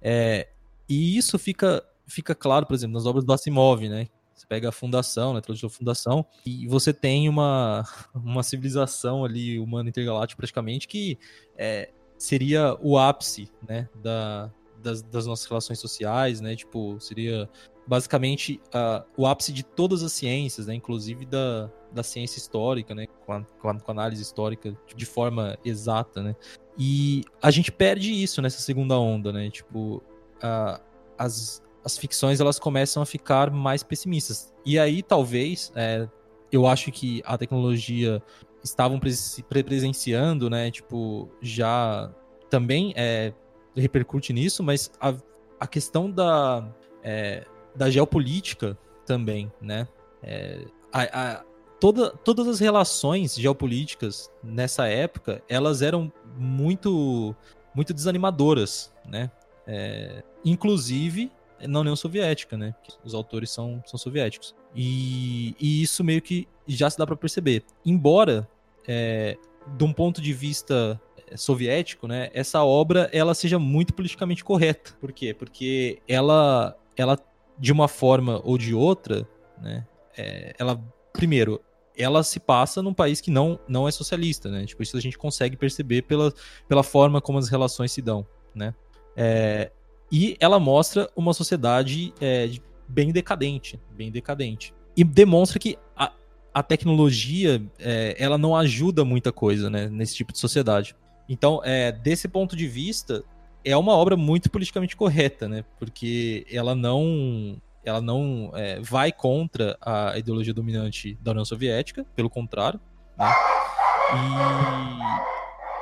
É, 0.00 0.48
e 0.88 1.16
isso 1.16 1.38
fica, 1.38 1.84
fica 2.06 2.34
claro, 2.34 2.66
por 2.66 2.74
exemplo, 2.74 2.94
nas 2.94 3.06
obras 3.06 3.24
do 3.24 3.32
Asimov, 3.32 3.88
né? 3.88 4.08
Você 4.34 4.46
pega 4.46 4.68
a 4.68 4.72
Fundação, 4.72 5.32
né? 5.32 5.40
Tradução 5.40 5.70
Fundação, 5.70 6.26
e 6.44 6.66
você 6.66 6.92
tem 6.92 7.28
uma, 7.28 7.84
uma 8.14 8.42
civilização 8.42 9.24
ali 9.24 9.58
humana 9.58 9.88
intergaláctica 9.88 10.36
praticamente 10.36 10.86
que 10.86 11.18
é, 11.56 11.90
seria 12.18 12.76
o 12.80 12.98
ápice, 12.98 13.50
né? 13.66 13.88
Da, 13.94 14.50
das, 14.86 15.02
das, 15.02 15.26
nossas 15.26 15.46
relações 15.46 15.80
sociais, 15.80 16.40
né? 16.40 16.54
Tipo, 16.54 16.98
seria 17.00 17.48
basicamente 17.86 18.60
uh, 18.68 19.04
o 19.16 19.26
ápice 19.26 19.52
de 19.52 19.64
todas 19.64 20.02
as 20.02 20.12
ciências, 20.12 20.68
né? 20.68 20.74
Inclusive 20.74 21.26
da, 21.26 21.70
da 21.92 22.02
ciência 22.02 22.38
histórica, 22.38 22.94
né? 22.94 23.06
Com 23.26 23.32
a, 23.32 23.42
com 23.42 23.68
a, 23.68 23.80
com 23.80 23.90
a 23.90 23.94
análise 23.94 24.22
histórica 24.22 24.76
de 24.94 25.04
forma 25.04 25.58
exata, 25.64 26.22
né? 26.22 26.36
E 26.78 27.24
a 27.42 27.50
gente 27.50 27.72
perde 27.72 28.12
isso 28.12 28.40
nessa 28.40 28.60
segunda 28.60 28.98
onda, 28.98 29.32
né? 29.32 29.50
Tipo, 29.50 29.96
uh, 30.36 30.80
as, 31.18 31.62
as 31.84 31.98
ficções 31.98 32.40
elas 32.40 32.58
começam 32.58 33.02
a 33.02 33.06
ficar 33.06 33.50
mais 33.50 33.82
pessimistas. 33.82 34.54
E 34.64 34.78
aí, 34.78 35.02
talvez, 35.02 35.72
é, 35.74 36.08
eu 36.52 36.66
acho 36.66 36.92
que 36.92 37.22
a 37.24 37.36
tecnologia 37.36 38.22
estavam 38.62 39.00
presenciando, 39.00 40.48
né? 40.48 40.70
Tipo, 40.70 41.28
já 41.42 42.12
também 42.48 42.92
é, 42.96 43.32
repercute 43.76 44.32
nisso, 44.32 44.62
mas 44.62 44.90
a, 45.00 45.14
a 45.60 45.66
questão 45.66 46.10
da, 46.10 46.66
é, 47.02 47.44
da 47.74 47.90
geopolítica 47.90 48.76
também, 49.04 49.52
né? 49.60 49.86
É, 50.22 50.64
a, 50.92 51.02
a, 51.02 51.44
toda, 51.78 52.10
todas 52.10 52.48
as 52.48 52.58
relações 52.58 53.36
geopolíticas 53.36 54.30
nessa 54.42 54.86
época, 54.86 55.42
elas 55.48 55.82
eram 55.82 56.12
muito, 56.36 57.34
muito 57.74 57.92
desanimadoras, 57.94 58.92
né? 59.06 59.30
É, 59.66 60.22
inclusive 60.44 61.30
na 61.60 61.80
União 61.80 61.96
Soviética, 61.96 62.56
né? 62.56 62.74
Os 63.04 63.14
autores 63.14 63.50
são, 63.50 63.82
são 63.86 63.98
soviéticos. 63.98 64.54
E, 64.74 65.54
e 65.58 65.82
isso 65.82 66.04
meio 66.04 66.20
que 66.20 66.46
já 66.66 66.90
se 66.90 66.98
dá 66.98 67.06
para 67.06 67.16
perceber. 67.16 67.64
Embora, 67.84 68.48
é, 68.86 69.38
de 69.76 69.84
um 69.84 69.92
ponto 69.92 70.20
de 70.20 70.32
vista 70.32 71.00
soviético, 71.34 72.06
né, 72.06 72.30
essa 72.32 72.62
obra 72.62 73.08
ela 73.12 73.34
seja 73.34 73.58
muito 73.58 73.94
politicamente 73.94 74.44
correta. 74.44 74.92
Por 75.00 75.12
quê? 75.12 75.34
Porque 75.34 76.00
ela, 76.06 76.76
ela 76.96 77.18
de 77.58 77.72
uma 77.72 77.88
forma 77.88 78.40
ou 78.44 78.56
de 78.56 78.74
outra, 78.74 79.26
né, 79.60 79.86
é, 80.16 80.54
ela 80.58 80.80
primeiro 81.12 81.60
ela 81.96 82.22
se 82.22 82.38
passa 82.38 82.82
num 82.82 82.92
país 82.92 83.20
que 83.20 83.30
não, 83.30 83.58
não 83.66 83.88
é 83.88 83.90
socialista, 83.90 84.50
né? 84.50 84.66
Tipo, 84.66 84.82
isso 84.82 84.96
a 84.96 85.00
gente 85.00 85.16
consegue 85.16 85.56
perceber 85.56 86.02
pela, 86.02 86.32
pela 86.68 86.82
forma 86.82 87.20
como 87.20 87.38
as 87.38 87.48
relações 87.48 87.90
se 87.90 88.02
dão, 88.02 88.26
né? 88.54 88.74
É, 89.16 89.70
e 90.12 90.36
ela 90.38 90.60
mostra 90.60 91.10
uma 91.16 91.32
sociedade 91.32 92.12
é, 92.20 92.50
bem 92.86 93.10
decadente, 93.10 93.80
bem 93.92 94.10
decadente. 94.10 94.74
E 94.96 95.02
demonstra 95.02 95.58
que 95.58 95.78
a, 95.96 96.12
a 96.52 96.62
tecnologia, 96.62 97.62
é, 97.78 98.14
ela 98.18 98.38
não 98.38 98.54
ajuda 98.54 99.04
muita 99.04 99.32
coisa, 99.32 99.70
né? 99.70 99.88
Nesse 99.88 100.14
tipo 100.14 100.32
de 100.32 100.38
sociedade. 100.38 100.94
Então, 101.28 101.60
é, 101.64 101.90
desse 101.92 102.28
ponto 102.28 102.56
de 102.56 102.66
vista, 102.68 103.24
é 103.64 103.76
uma 103.76 103.92
obra 103.92 104.16
muito 104.16 104.50
politicamente 104.50 104.96
correta, 104.96 105.48
né? 105.48 105.64
Porque 105.78 106.46
ela 106.50 106.74
não 106.74 107.60
ela 107.84 108.00
não 108.00 108.50
é, 108.54 108.80
vai 108.80 109.12
contra 109.12 109.78
a 109.80 110.18
ideologia 110.18 110.52
dominante 110.52 111.16
da 111.20 111.30
União 111.30 111.44
Soviética, 111.44 112.04
pelo 112.16 112.28
contrário. 112.28 112.80
Né? 113.16 113.32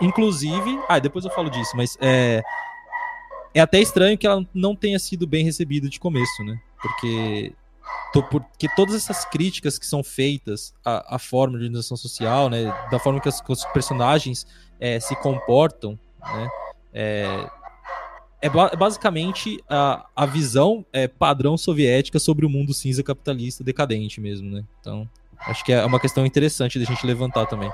E, 0.01 0.05
inclusive, 0.05 0.79
ah, 0.87 0.99
depois 0.99 1.25
eu 1.25 1.31
falo 1.31 1.49
disso, 1.49 1.75
mas 1.75 1.97
é, 2.01 2.43
é 3.55 3.61
até 3.61 3.81
estranho 3.81 4.19
que 4.19 4.27
ela 4.27 4.45
não 4.53 4.77
tenha 4.77 4.99
sido 4.99 5.27
bem 5.27 5.45
recebida 5.45 5.89
de 5.89 5.99
começo, 5.99 6.45
né? 6.45 6.61
Porque, 6.81 7.55
porque 8.31 8.69
todas 8.77 8.95
essas 8.95 9.25
críticas 9.25 9.79
que 9.79 9.87
são 9.87 10.03
feitas 10.03 10.75
à, 10.85 11.17
à 11.17 11.19
forma 11.19 11.57
de 11.57 11.65
organização 11.65 11.97
social, 11.97 12.51
né? 12.51 12.65
Da 12.91 12.99
forma 12.99 13.19
que, 13.19 13.29
os 13.29 13.65
personagens 13.73 14.47
é, 14.81 15.01
se 15.01 15.15
comportam, 15.17 15.99
né? 16.21 16.49
É, 16.93 17.47
é, 18.43 18.47
é 18.47 18.77
basicamente 18.77 19.59
a, 19.69 20.07
a 20.15 20.27
visão 20.27 20.85
é, 20.93 21.09
padrão 21.09 21.57
soviética 21.57 22.19
sobre 22.19 22.45
o 22.45 22.51
mundo 22.51 22.75
cinza 22.75 23.03
capitalista 23.03 23.65
decadente 23.65 24.21
mesmo, 24.21 24.51
né? 24.51 24.65
Então, 24.81 25.09
acho 25.41 25.65
que 25.65 25.73
é 25.73 25.85
uma 25.85 25.99
questão 25.99 26.27
interessante 26.27 26.79
da 26.79 26.85
gente 26.85 27.07
levantar 27.07 27.47
também. 27.47 27.73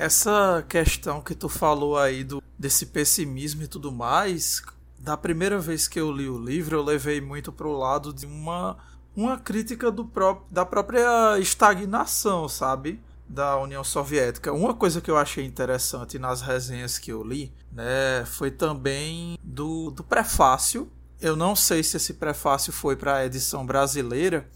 Essa 0.00 0.64
questão 0.66 1.20
que 1.20 1.34
tu 1.34 1.46
falou 1.46 1.98
aí 1.98 2.24
do, 2.24 2.42
desse 2.58 2.86
pessimismo 2.86 3.64
e 3.64 3.68
tudo 3.68 3.92
mais, 3.92 4.62
da 4.98 5.14
primeira 5.14 5.58
vez 5.58 5.86
que 5.86 6.00
eu 6.00 6.10
li 6.10 6.26
o 6.26 6.42
livro, 6.42 6.74
eu 6.74 6.82
levei 6.82 7.20
muito 7.20 7.52
pro 7.52 7.76
lado 7.76 8.10
de 8.10 8.24
uma, 8.24 8.78
uma 9.14 9.36
crítica 9.36 9.90
do 9.90 10.06
pró 10.06 10.42
da 10.50 10.64
própria 10.64 11.38
estagnação, 11.38 12.48
sabe? 12.48 12.98
Da 13.28 13.58
União 13.58 13.84
Soviética. 13.84 14.54
Uma 14.54 14.72
coisa 14.72 15.02
que 15.02 15.10
eu 15.10 15.18
achei 15.18 15.44
interessante 15.44 16.18
nas 16.18 16.40
resenhas 16.40 16.98
que 16.98 17.12
eu 17.12 17.22
li, 17.22 17.52
né, 17.70 18.24
foi 18.24 18.50
também 18.50 19.38
do, 19.44 19.90
do 19.90 20.02
prefácio. 20.02 20.90
Eu 21.20 21.36
não 21.36 21.54
sei 21.54 21.82
se 21.82 21.98
esse 21.98 22.14
prefácio 22.14 22.72
foi 22.72 22.96
para 22.96 23.16
a 23.16 23.26
edição 23.26 23.66
brasileira, 23.66 24.48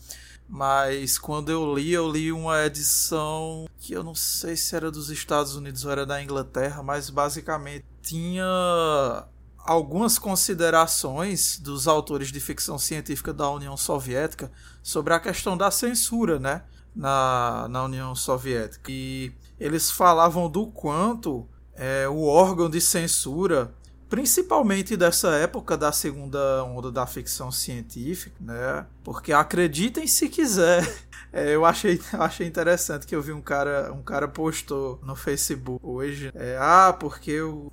mas 0.48 1.18
quando 1.18 1.50
eu 1.50 1.74
li, 1.74 1.92
eu 1.92 2.10
li 2.10 2.30
uma 2.30 2.64
edição 2.64 3.66
que 3.78 3.92
eu 3.92 4.02
não 4.02 4.14
sei 4.14 4.56
se 4.56 4.76
era 4.76 4.90
dos 4.90 5.10
Estados 5.10 5.56
Unidos 5.56 5.84
ou 5.84 5.90
era 5.90 6.04
da 6.04 6.22
Inglaterra, 6.22 6.82
mas 6.82 7.10
basicamente 7.10 7.84
tinha 8.02 9.26
algumas 9.58 10.18
considerações 10.18 11.58
dos 11.58 11.88
autores 11.88 12.30
de 12.30 12.38
ficção 12.38 12.78
científica 12.78 13.32
da 13.32 13.50
União 13.50 13.76
Soviética 13.76 14.52
sobre 14.82 15.14
a 15.14 15.20
questão 15.20 15.56
da 15.56 15.70
censura, 15.70 16.38
né, 16.38 16.62
na, 16.94 17.66
na 17.70 17.84
União 17.84 18.14
Soviética. 18.14 18.90
E 18.92 19.32
eles 19.58 19.90
falavam 19.90 20.50
do 20.50 20.66
quanto 20.66 21.48
é, 21.74 22.06
o 22.08 22.24
órgão 22.24 22.68
de 22.68 22.80
censura 22.80 23.74
principalmente 24.14 24.96
dessa 24.96 25.34
época 25.34 25.76
da 25.76 25.90
segunda 25.90 26.62
onda 26.62 26.92
da 26.92 27.04
ficção 27.04 27.50
científica, 27.50 28.36
né? 28.40 28.86
Porque 29.02 29.32
acreditem 29.32 30.06
se 30.06 30.28
quiser. 30.28 30.82
É, 31.36 31.52
eu 31.52 31.64
achei, 31.64 32.00
achei 32.12 32.46
interessante 32.46 33.08
que 33.08 33.16
eu 33.16 33.20
vi 33.20 33.32
um 33.32 33.42
cara, 33.42 33.92
um 33.92 34.04
cara 34.04 34.28
postou 34.28 35.00
no 35.02 35.16
Facebook 35.16 35.80
hoje. 35.84 36.30
É, 36.32 36.56
ah, 36.60 36.92
porque 36.96 37.40
o 37.40 37.72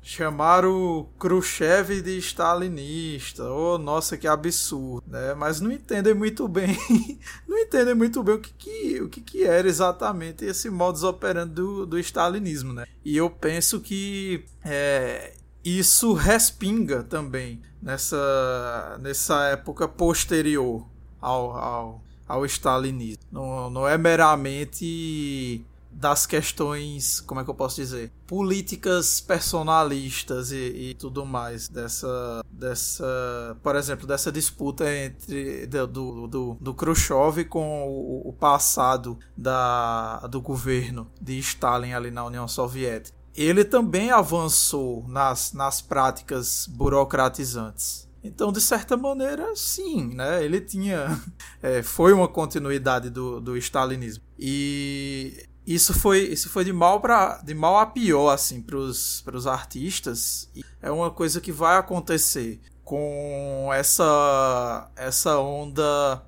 Chamaram 0.00 1.08
Khrushchev 1.18 2.02
de 2.02 2.18
stalinista. 2.18 3.50
Oh, 3.50 3.78
nossa, 3.78 4.16
que 4.16 4.28
absurdo, 4.28 5.02
né? 5.08 5.34
Mas 5.34 5.60
não 5.60 5.72
entendem 5.72 6.14
muito 6.14 6.46
bem, 6.46 6.78
não 7.48 7.58
entendem 7.58 7.96
muito 7.96 8.22
bem 8.22 8.36
o 8.36 8.40
que, 8.40 8.52
que, 8.52 9.00
o 9.02 9.08
que, 9.08 9.20
que 9.20 9.42
era 9.42 9.66
exatamente 9.66 10.44
esse 10.44 10.70
modus 10.70 11.02
operandi 11.02 11.52
do, 11.52 11.84
do 11.84 11.98
stalinismo, 11.98 12.72
né? 12.72 12.86
E 13.04 13.16
eu 13.16 13.28
penso 13.28 13.80
que 13.80 14.44
é, 14.64 15.32
isso 15.64 16.12
respinga 16.14 17.02
também 17.02 17.60
nessa, 17.82 18.98
nessa 19.00 19.44
época 19.48 19.86
posterior 19.86 20.86
ao, 21.20 21.56
ao, 21.56 22.02
ao 22.26 22.46
stalinismo. 22.46 23.22
Não, 23.30 23.70
não 23.70 23.88
é 23.88 23.98
meramente 23.98 25.64
das 25.92 26.24
questões, 26.24 27.20
como 27.20 27.40
é 27.40 27.44
que 27.44 27.50
eu 27.50 27.54
posso 27.54 27.76
dizer, 27.76 28.12
políticas 28.26 29.20
personalistas 29.20 30.52
e, 30.52 30.90
e, 30.90 30.94
tudo 30.94 31.26
mais 31.26 31.68
dessa, 31.68 32.44
dessa, 32.50 33.56
por 33.62 33.74
exemplo, 33.74 34.06
dessa 34.06 34.30
disputa 34.30 34.84
entre 34.90 35.66
do, 35.66 36.26
do, 36.28 36.56
do 36.60 36.74
Khrushchev 36.74 37.44
com 37.46 37.88
o, 37.88 38.28
o 38.28 38.32
passado 38.32 39.18
da, 39.36 40.18
do 40.28 40.40
governo 40.40 41.10
de 41.20 41.38
Stalin 41.38 41.92
ali 41.92 42.10
na 42.10 42.24
União 42.24 42.46
Soviética. 42.46 43.19
Ele 43.36 43.64
também 43.64 44.10
avançou 44.10 45.06
nas, 45.08 45.52
nas 45.52 45.80
práticas 45.80 46.66
burocratizantes. 46.66 48.08
Então, 48.22 48.52
de 48.52 48.60
certa 48.60 48.96
maneira, 48.96 49.54
sim, 49.56 50.14
né? 50.14 50.44
Ele 50.44 50.60
tinha. 50.60 51.20
É, 51.62 51.82
foi 51.82 52.14
uma 52.14 52.26
continuidade 52.26 53.10
do, 53.10 53.38
do 53.38 53.54
stalinismo. 53.58 54.24
E 54.38 55.46
isso 55.66 55.92
foi, 55.92 56.20
isso 56.20 56.48
foi 56.48 56.64
de 56.64 56.72
mal 56.72 57.02
para 57.02 57.36
de 57.42 57.54
mal 57.54 57.78
a 57.78 57.84
pior 57.84 58.30
assim 58.30 58.62
para 58.62 58.76
os 58.76 59.46
artistas. 59.46 60.50
É 60.80 60.90
uma 60.90 61.10
coisa 61.10 61.38
que 61.38 61.52
vai 61.52 61.76
acontecer 61.76 62.58
com 62.82 63.68
essa 63.74 64.90
essa 64.96 65.38
onda 65.38 66.22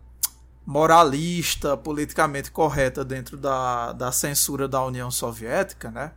moralista, 0.67 1.77
politicamente 1.77 2.51
correta 2.51 3.05
dentro 3.05 3.37
da, 3.37 3.93
da 3.93 4.13
censura 4.13 4.69
da 4.69 4.85
União 4.85 5.11
Soviética, 5.11 5.91
né? 5.91 6.13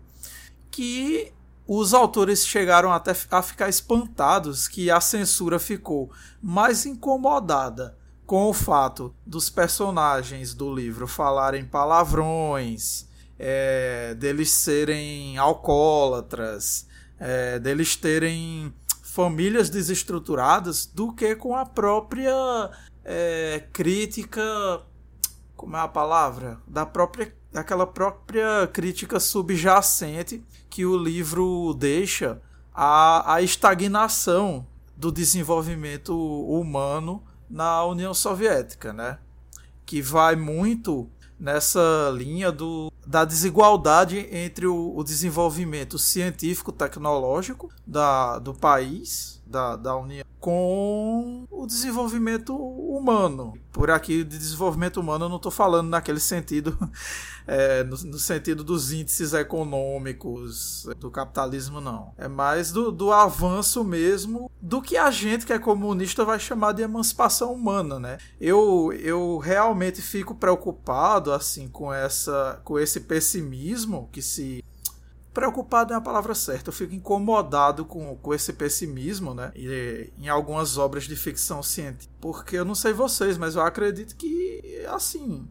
Que 0.76 1.32
os 1.66 1.94
autores 1.94 2.46
chegaram 2.46 2.92
até 2.92 3.16
a 3.32 3.42
ficar 3.42 3.70
espantados 3.70 4.68
que 4.68 4.92
a 4.92 5.00
censura 5.00 5.58
ficou 5.58 6.12
mais 6.42 6.86
incomodada 6.86 7.98
com 8.26 8.50
o 8.50 8.54
fato 8.54 9.16
dos 9.26 9.50
personagens 9.50 10.54
do 10.54 10.74
livro 10.74 11.08
falarem 11.08 11.64
palavrões, 11.64 13.08
é, 13.40 14.16
deles 14.16 14.52
serem 14.52 15.38
alcoólatras, 15.38 16.88
é, 17.18 17.58
deles 17.58 17.96
terem 17.96 18.74
famílias 19.02 19.70
desestruturadas, 19.70 20.86
do 20.86 21.14
que 21.14 21.38
com 21.38 21.56
a 21.56 21.66
própria 21.66 22.70
é, 23.06 23.64
crítica. 23.72 24.44
Como 25.56 25.78
é 25.78 25.80
a 25.80 25.88
palavra? 25.88 26.60
Da 26.68 26.86
própria, 26.86 27.34
daquela 27.56 27.88
própria 27.88 28.68
crítica 28.68 29.18
subjacente 29.18 30.44
que 30.70 30.86
o 30.86 30.98
livro 30.98 31.74
deixa 31.74 32.42
à, 32.74 33.36
à 33.36 33.42
estagnação 33.42 34.68
do 34.94 35.10
desenvolvimento 35.10 36.14
humano 36.14 37.24
na 37.50 37.86
União 37.86 38.14
Soviética, 38.14 38.92
né? 38.92 39.20
Que 39.86 40.02
vai 40.02 40.36
muito 40.36 41.10
nessa 41.40 42.12
linha 42.14 42.52
do, 42.52 42.92
da 43.08 43.24
desigualdade 43.24 44.28
entre 44.34 44.68
o, 44.68 44.94
o 44.94 45.02
desenvolvimento 45.02 45.98
científico-tecnológico 45.98 47.70
do 47.88 48.54
país, 48.54 49.35
da, 49.56 49.78
da 49.78 49.96
União, 49.96 50.26
com 50.38 51.48
o 51.50 51.66
desenvolvimento 51.66 52.54
humano. 52.54 53.54
Por 53.72 53.90
aqui, 53.90 54.22
de 54.22 54.38
desenvolvimento 54.38 54.98
humano, 54.98 55.26
eu 55.26 55.30
não 55.30 55.38
estou 55.38 55.52
falando 55.52 55.88
naquele 55.88 56.20
sentido, 56.20 56.78
é, 57.48 57.82
no, 57.86 57.96
no, 57.96 58.20
sentido 58.20 58.66
dos 58.66 58.92
índices 58.92 59.34
econômicos 59.34 60.88
do 61.00 61.10
capitalismo, 61.10 61.80
não. 61.80 62.14
É 62.18 62.28
mais 62.28 62.70
do, 62.70 62.92
do 62.92 63.14
avanço 63.14 63.82
mesmo 63.84 64.52
do 64.62 64.82
que 64.82 64.98
a 64.98 65.10
gente 65.10 65.46
que 65.46 65.54
é 65.54 65.60
comunista 65.60 66.26
vai 66.26 66.40
chamar 66.40 66.74
de 66.74 66.82
emancipação 66.82 67.54
humana, 67.54 67.98
né? 67.98 68.18
Eu, 68.40 68.92
eu 69.00 69.38
realmente 69.38 70.02
fico 70.02 70.36
preocupado 70.36 71.32
assim 71.32 71.70
com 71.70 71.94
essa 71.94 72.60
com 72.64 72.78
esse 72.78 73.02
pessimismo 73.02 74.10
que 74.12 74.22
se 74.22 74.64
preocupado 75.36 75.94
é 75.94 75.98
a 75.98 76.02
palavra 76.02 76.34
certa. 76.34 76.70
Eu 76.70 76.74
fico 76.74 76.96
incomodado 76.96 77.84
com, 77.84 78.16
com 78.16 78.34
esse 78.34 78.54
pessimismo, 78.54 79.34
né? 79.36 79.52
E, 79.54 80.10
em 80.18 80.30
algumas 80.30 80.78
obras 80.78 81.04
de 81.04 81.16
ficção 81.16 81.62
científica. 81.62 82.12
Porque 82.22 82.56
eu 82.56 82.64
não 82.64 82.74
sei 82.74 82.94
vocês, 82.94 83.38
mas 83.38 83.56
eu 83.56 83.62
acredito 83.62 84.16
que, 84.16 84.86
assim, 84.88 85.46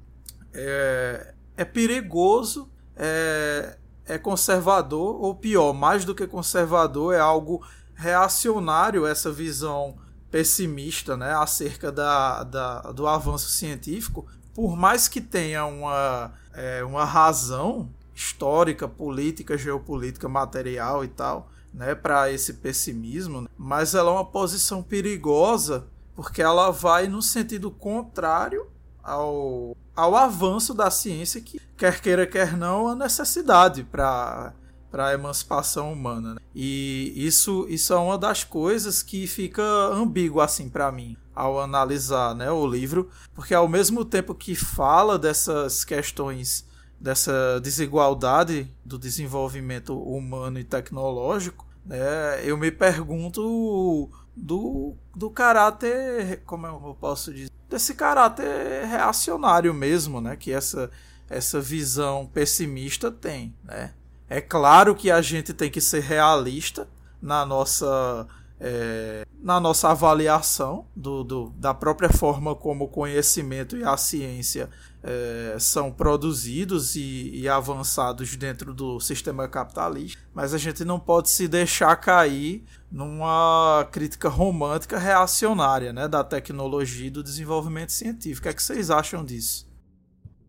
é, 0.54 1.34
é 1.54 1.64
perigoso, 1.66 2.68
é, 2.96 3.76
é 4.06 4.16
conservador, 4.16 5.22
ou 5.22 5.34
pior, 5.34 5.74
mais 5.74 6.04
do 6.04 6.14
que 6.14 6.26
conservador, 6.26 7.14
é 7.14 7.20
algo 7.20 7.62
reacionário 7.94 9.06
essa 9.06 9.30
visão 9.30 9.96
pessimista, 10.30 11.14
né? 11.14 11.34
Acerca 11.34 11.92
da, 11.92 12.42
da, 12.42 12.80
do 12.92 13.06
avanço 13.06 13.50
científico. 13.50 14.26
Por 14.54 14.76
mais 14.76 15.08
que 15.08 15.20
tenha 15.20 15.66
uma, 15.66 16.32
é, 16.54 16.82
uma 16.82 17.04
razão 17.04 17.90
histórica, 18.14 18.86
política, 18.86 19.58
geopolítica, 19.58 20.28
material 20.28 21.04
e 21.04 21.08
tal, 21.08 21.50
né, 21.72 21.94
para 21.94 22.30
esse 22.30 22.54
pessimismo, 22.54 23.42
né? 23.42 23.48
mas 23.58 23.94
ela 23.94 24.10
é 24.10 24.14
uma 24.14 24.24
posição 24.24 24.82
perigosa 24.82 25.86
porque 26.14 26.40
ela 26.40 26.70
vai 26.70 27.08
no 27.08 27.20
sentido 27.20 27.70
contrário 27.70 28.68
ao, 29.02 29.76
ao 29.96 30.14
avanço 30.14 30.72
da 30.72 30.90
ciência 30.90 31.40
que 31.40 31.60
quer 31.76 32.00
queira 32.00 32.26
quer 32.26 32.56
não 32.56 32.86
a 32.88 32.94
necessidade 32.94 33.82
para 33.82 34.52
para 34.94 35.08
a 35.08 35.14
emancipação 35.14 35.92
humana. 35.92 36.34
Né? 36.34 36.40
E 36.54 37.12
isso, 37.16 37.66
isso 37.68 37.92
é 37.92 37.96
uma 37.96 38.16
das 38.16 38.44
coisas 38.44 39.02
que 39.02 39.26
fica 39.26 39.60
ambíguo 39.92 40.40
assim 40.40 40.68
para 40.68 40.92
mim 40.92 41.16
ao 41.34 41.60
analisar 41.60 42.32
né, 42.32 42.48
o 42.48 42.64
livro, 42.64 43.10
porque 43.34 43.52
ao 43.52 43.66
mesmo 43.66 44.04
tempo 44.04 44.32
que 44.36 44.54
fala 44.54 45.18
dessas 45.18 45.84
questões 45.84 46.64
dessa 47.04 47.60
desigualdade 47.60 48.66
do 48.82 48.98
desenvolvimento 48.98 49.94
humano 49.94 50.58
e 50.58 50.64
tecnológico, 50.64 51.66
né, 51.84 52.40
eu 52.42 52.56
me 52.56 52.70
pergunto 52.70 54.10
do, 54.34 54.94
do 55.14 55.28
caráter, 55.28 56.40
como 56.46 56.66
eu 56.66 56.96
posso 56.98 57.30
dizer, 57.34 57.50
desse 57.68 57.94
caráter 57.94 58.86
reacionário 58.86 59.74
mesmo, 59.74 60.18
né, 60.18 60.34
que 60.34 60.50
essa, 60.50 60.90
essa 61.28 61.60
visão 61.60 62.26
pessimista 62.26 63.10
tem, 63.10 63.54
né. 63.62 63.92
É 64.26 64.40
claro 64.40 64.94
que 64.94 65.10
a 65.10 65.20
gente 65.20 65.52
tem 65.52 65.70
que 65.70 65.82
ser 65.82 66.00
realista 66.00 66.88
na 67.20 67.44
nossa 67.44 68.26
é, 68.58 69.23
na 69.44 69.60
nossa 69.60 69.90
avaliação 69.90 70.86
do, 70.96 71.22
do, 71.22 71.50
da 71.50 71.74
própria 71.74 72.08
forma 72.08 72.54
como 72.54 72.84
o 72.84 72.88
conhecimento 72.88 73.76
e 73.76 73.84
a 73.84 73.94
ciência 73.94 74.70
é, 75.02 75.58
são 75.58 75.92
produzidos 75.92 76.96
e, 76.96 77.30
e, 77.42 77.46
avançados 77.46 78.34
dentro 78.36 78.72
do 78.72 78.98
sistema 79.00 79.46
capitalista, 79.46 80.18
mas 80.32 80.54
a 80.54 80.58
gente 80.58 80.82
não 80.82 80.98
pode 80.98 81.28
se 81.28 81.46
deixar 81.46 81.94
cair 81.96 82.64
numa 82.90 83.86
crítica 83.92 84.30
romântica 84.30 84.98
reacionária 84.98 85.92
né, 85.92 86.08
da 86.08 86.24
tecnologia 86.24 87.08
e 87.08 87.10
do 87.10 87.22
desenvolvimento 87.22 87.92
científico. 87.92 88.38
O 88.38 88.42
que, 88.44 88.48
é 88.48 88.54
que 88.54 88.62
vocês 88.62 88.90
acham 88.90 89.22
disso? 89.22 89.70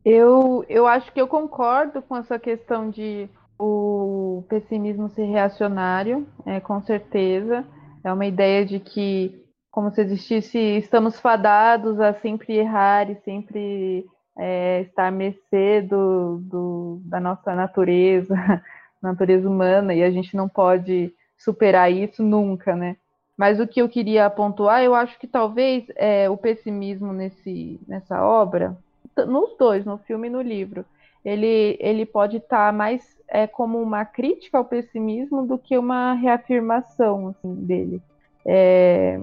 Eu, 0.05 0.63
eu 0.69 0.87
acho 0.87 1.11
que 1.11 1.19
eu 1.19 1.27
concordo 1.27 2.01
com 2.01 2.15
essa 2.15 2.39
questão 2.39 2.89
de 2.89 3.27
o 3.59 4.45
pessimismo 4.47 5.09
ser 5.09 5.25
reacionário, 5.25 6.25
é, 6.45 6.61
com 6.61 6.81
certeza. 6.81 7.65
É 8.05 8.13
uma 8.13 8.27
ideia 8.27 8.63
de 8.63 8.79
que, 8.79 9.43
como 9.71 9.89
se 9.89 9.99
existisse, 9.99 10.59
estamos 10.59 11.19
fadados 11.19 11.99
a 11.99 12.13
sempre 12.13 12.53
errar 12.53 13.09
e 13.09 13.15
sempre 13.21 14.05
é, 14.37 14.81
estar 14.81 15.07
à 15.07 15.11
mercê 15.11 15.81
do, 15.81 16.37
do, 16.37 17.01
da 17.03 17.19
nossa 17.19 17.55
natureza, 17.55 18.35
natureza 19.01 19.49
humana, 19.49 19.91
e 19.95 20.03
a 20.03 20.11
gente 20.11 20.37
não 20.37 20.47
pode 20.47 21.11
superar 21.35 21.91
isso 21.91 22.21
nunca, 22.21 22.75
né? 22.75 22.95
Mas 23.35 23.59
o 23.59 23.67
que 23.67 23.81
eu 23.81 23.89
queria 23.89 24.29
pontuar, 24.29 24.83
eu 24.83 24.93
acho 24.93 25.17
que 25.17 25.25
talvez 25.25 25.85
é, 25.95 26.29
o 26.29 26.37
pessimismo 26.37 27.11
nesse, 27.11 27.79
nessa 27.87 28.23
obra, 28.23 28.77
nos 29.25 29.57
dois, 29.57 29.83
no 29.83 29.97
filme 29.97 30.27
e 30.27 30.31
no 30.31 30.43
livro, 30.43 30.85
ele, 31.23 31.75
ele 31.79 32.05
pode 32.05 32.37
estar 32.37 32.67
tá 32.67 32.71
mais 32.71 33.14
é, 33.27 33.47
como 33.47 33.81
uma 33.81 34.05
crítica 34.05 34.57
ao 34.57 34.65
pessimismo 34.65 35.45
do 35.45 35.57
que 35.57 35.77
uma 35.77 36.13
reafirmação 36.13 37.29
assim, 37.29 37.53
dele. 37.55 38.01
É, 38.45 39.19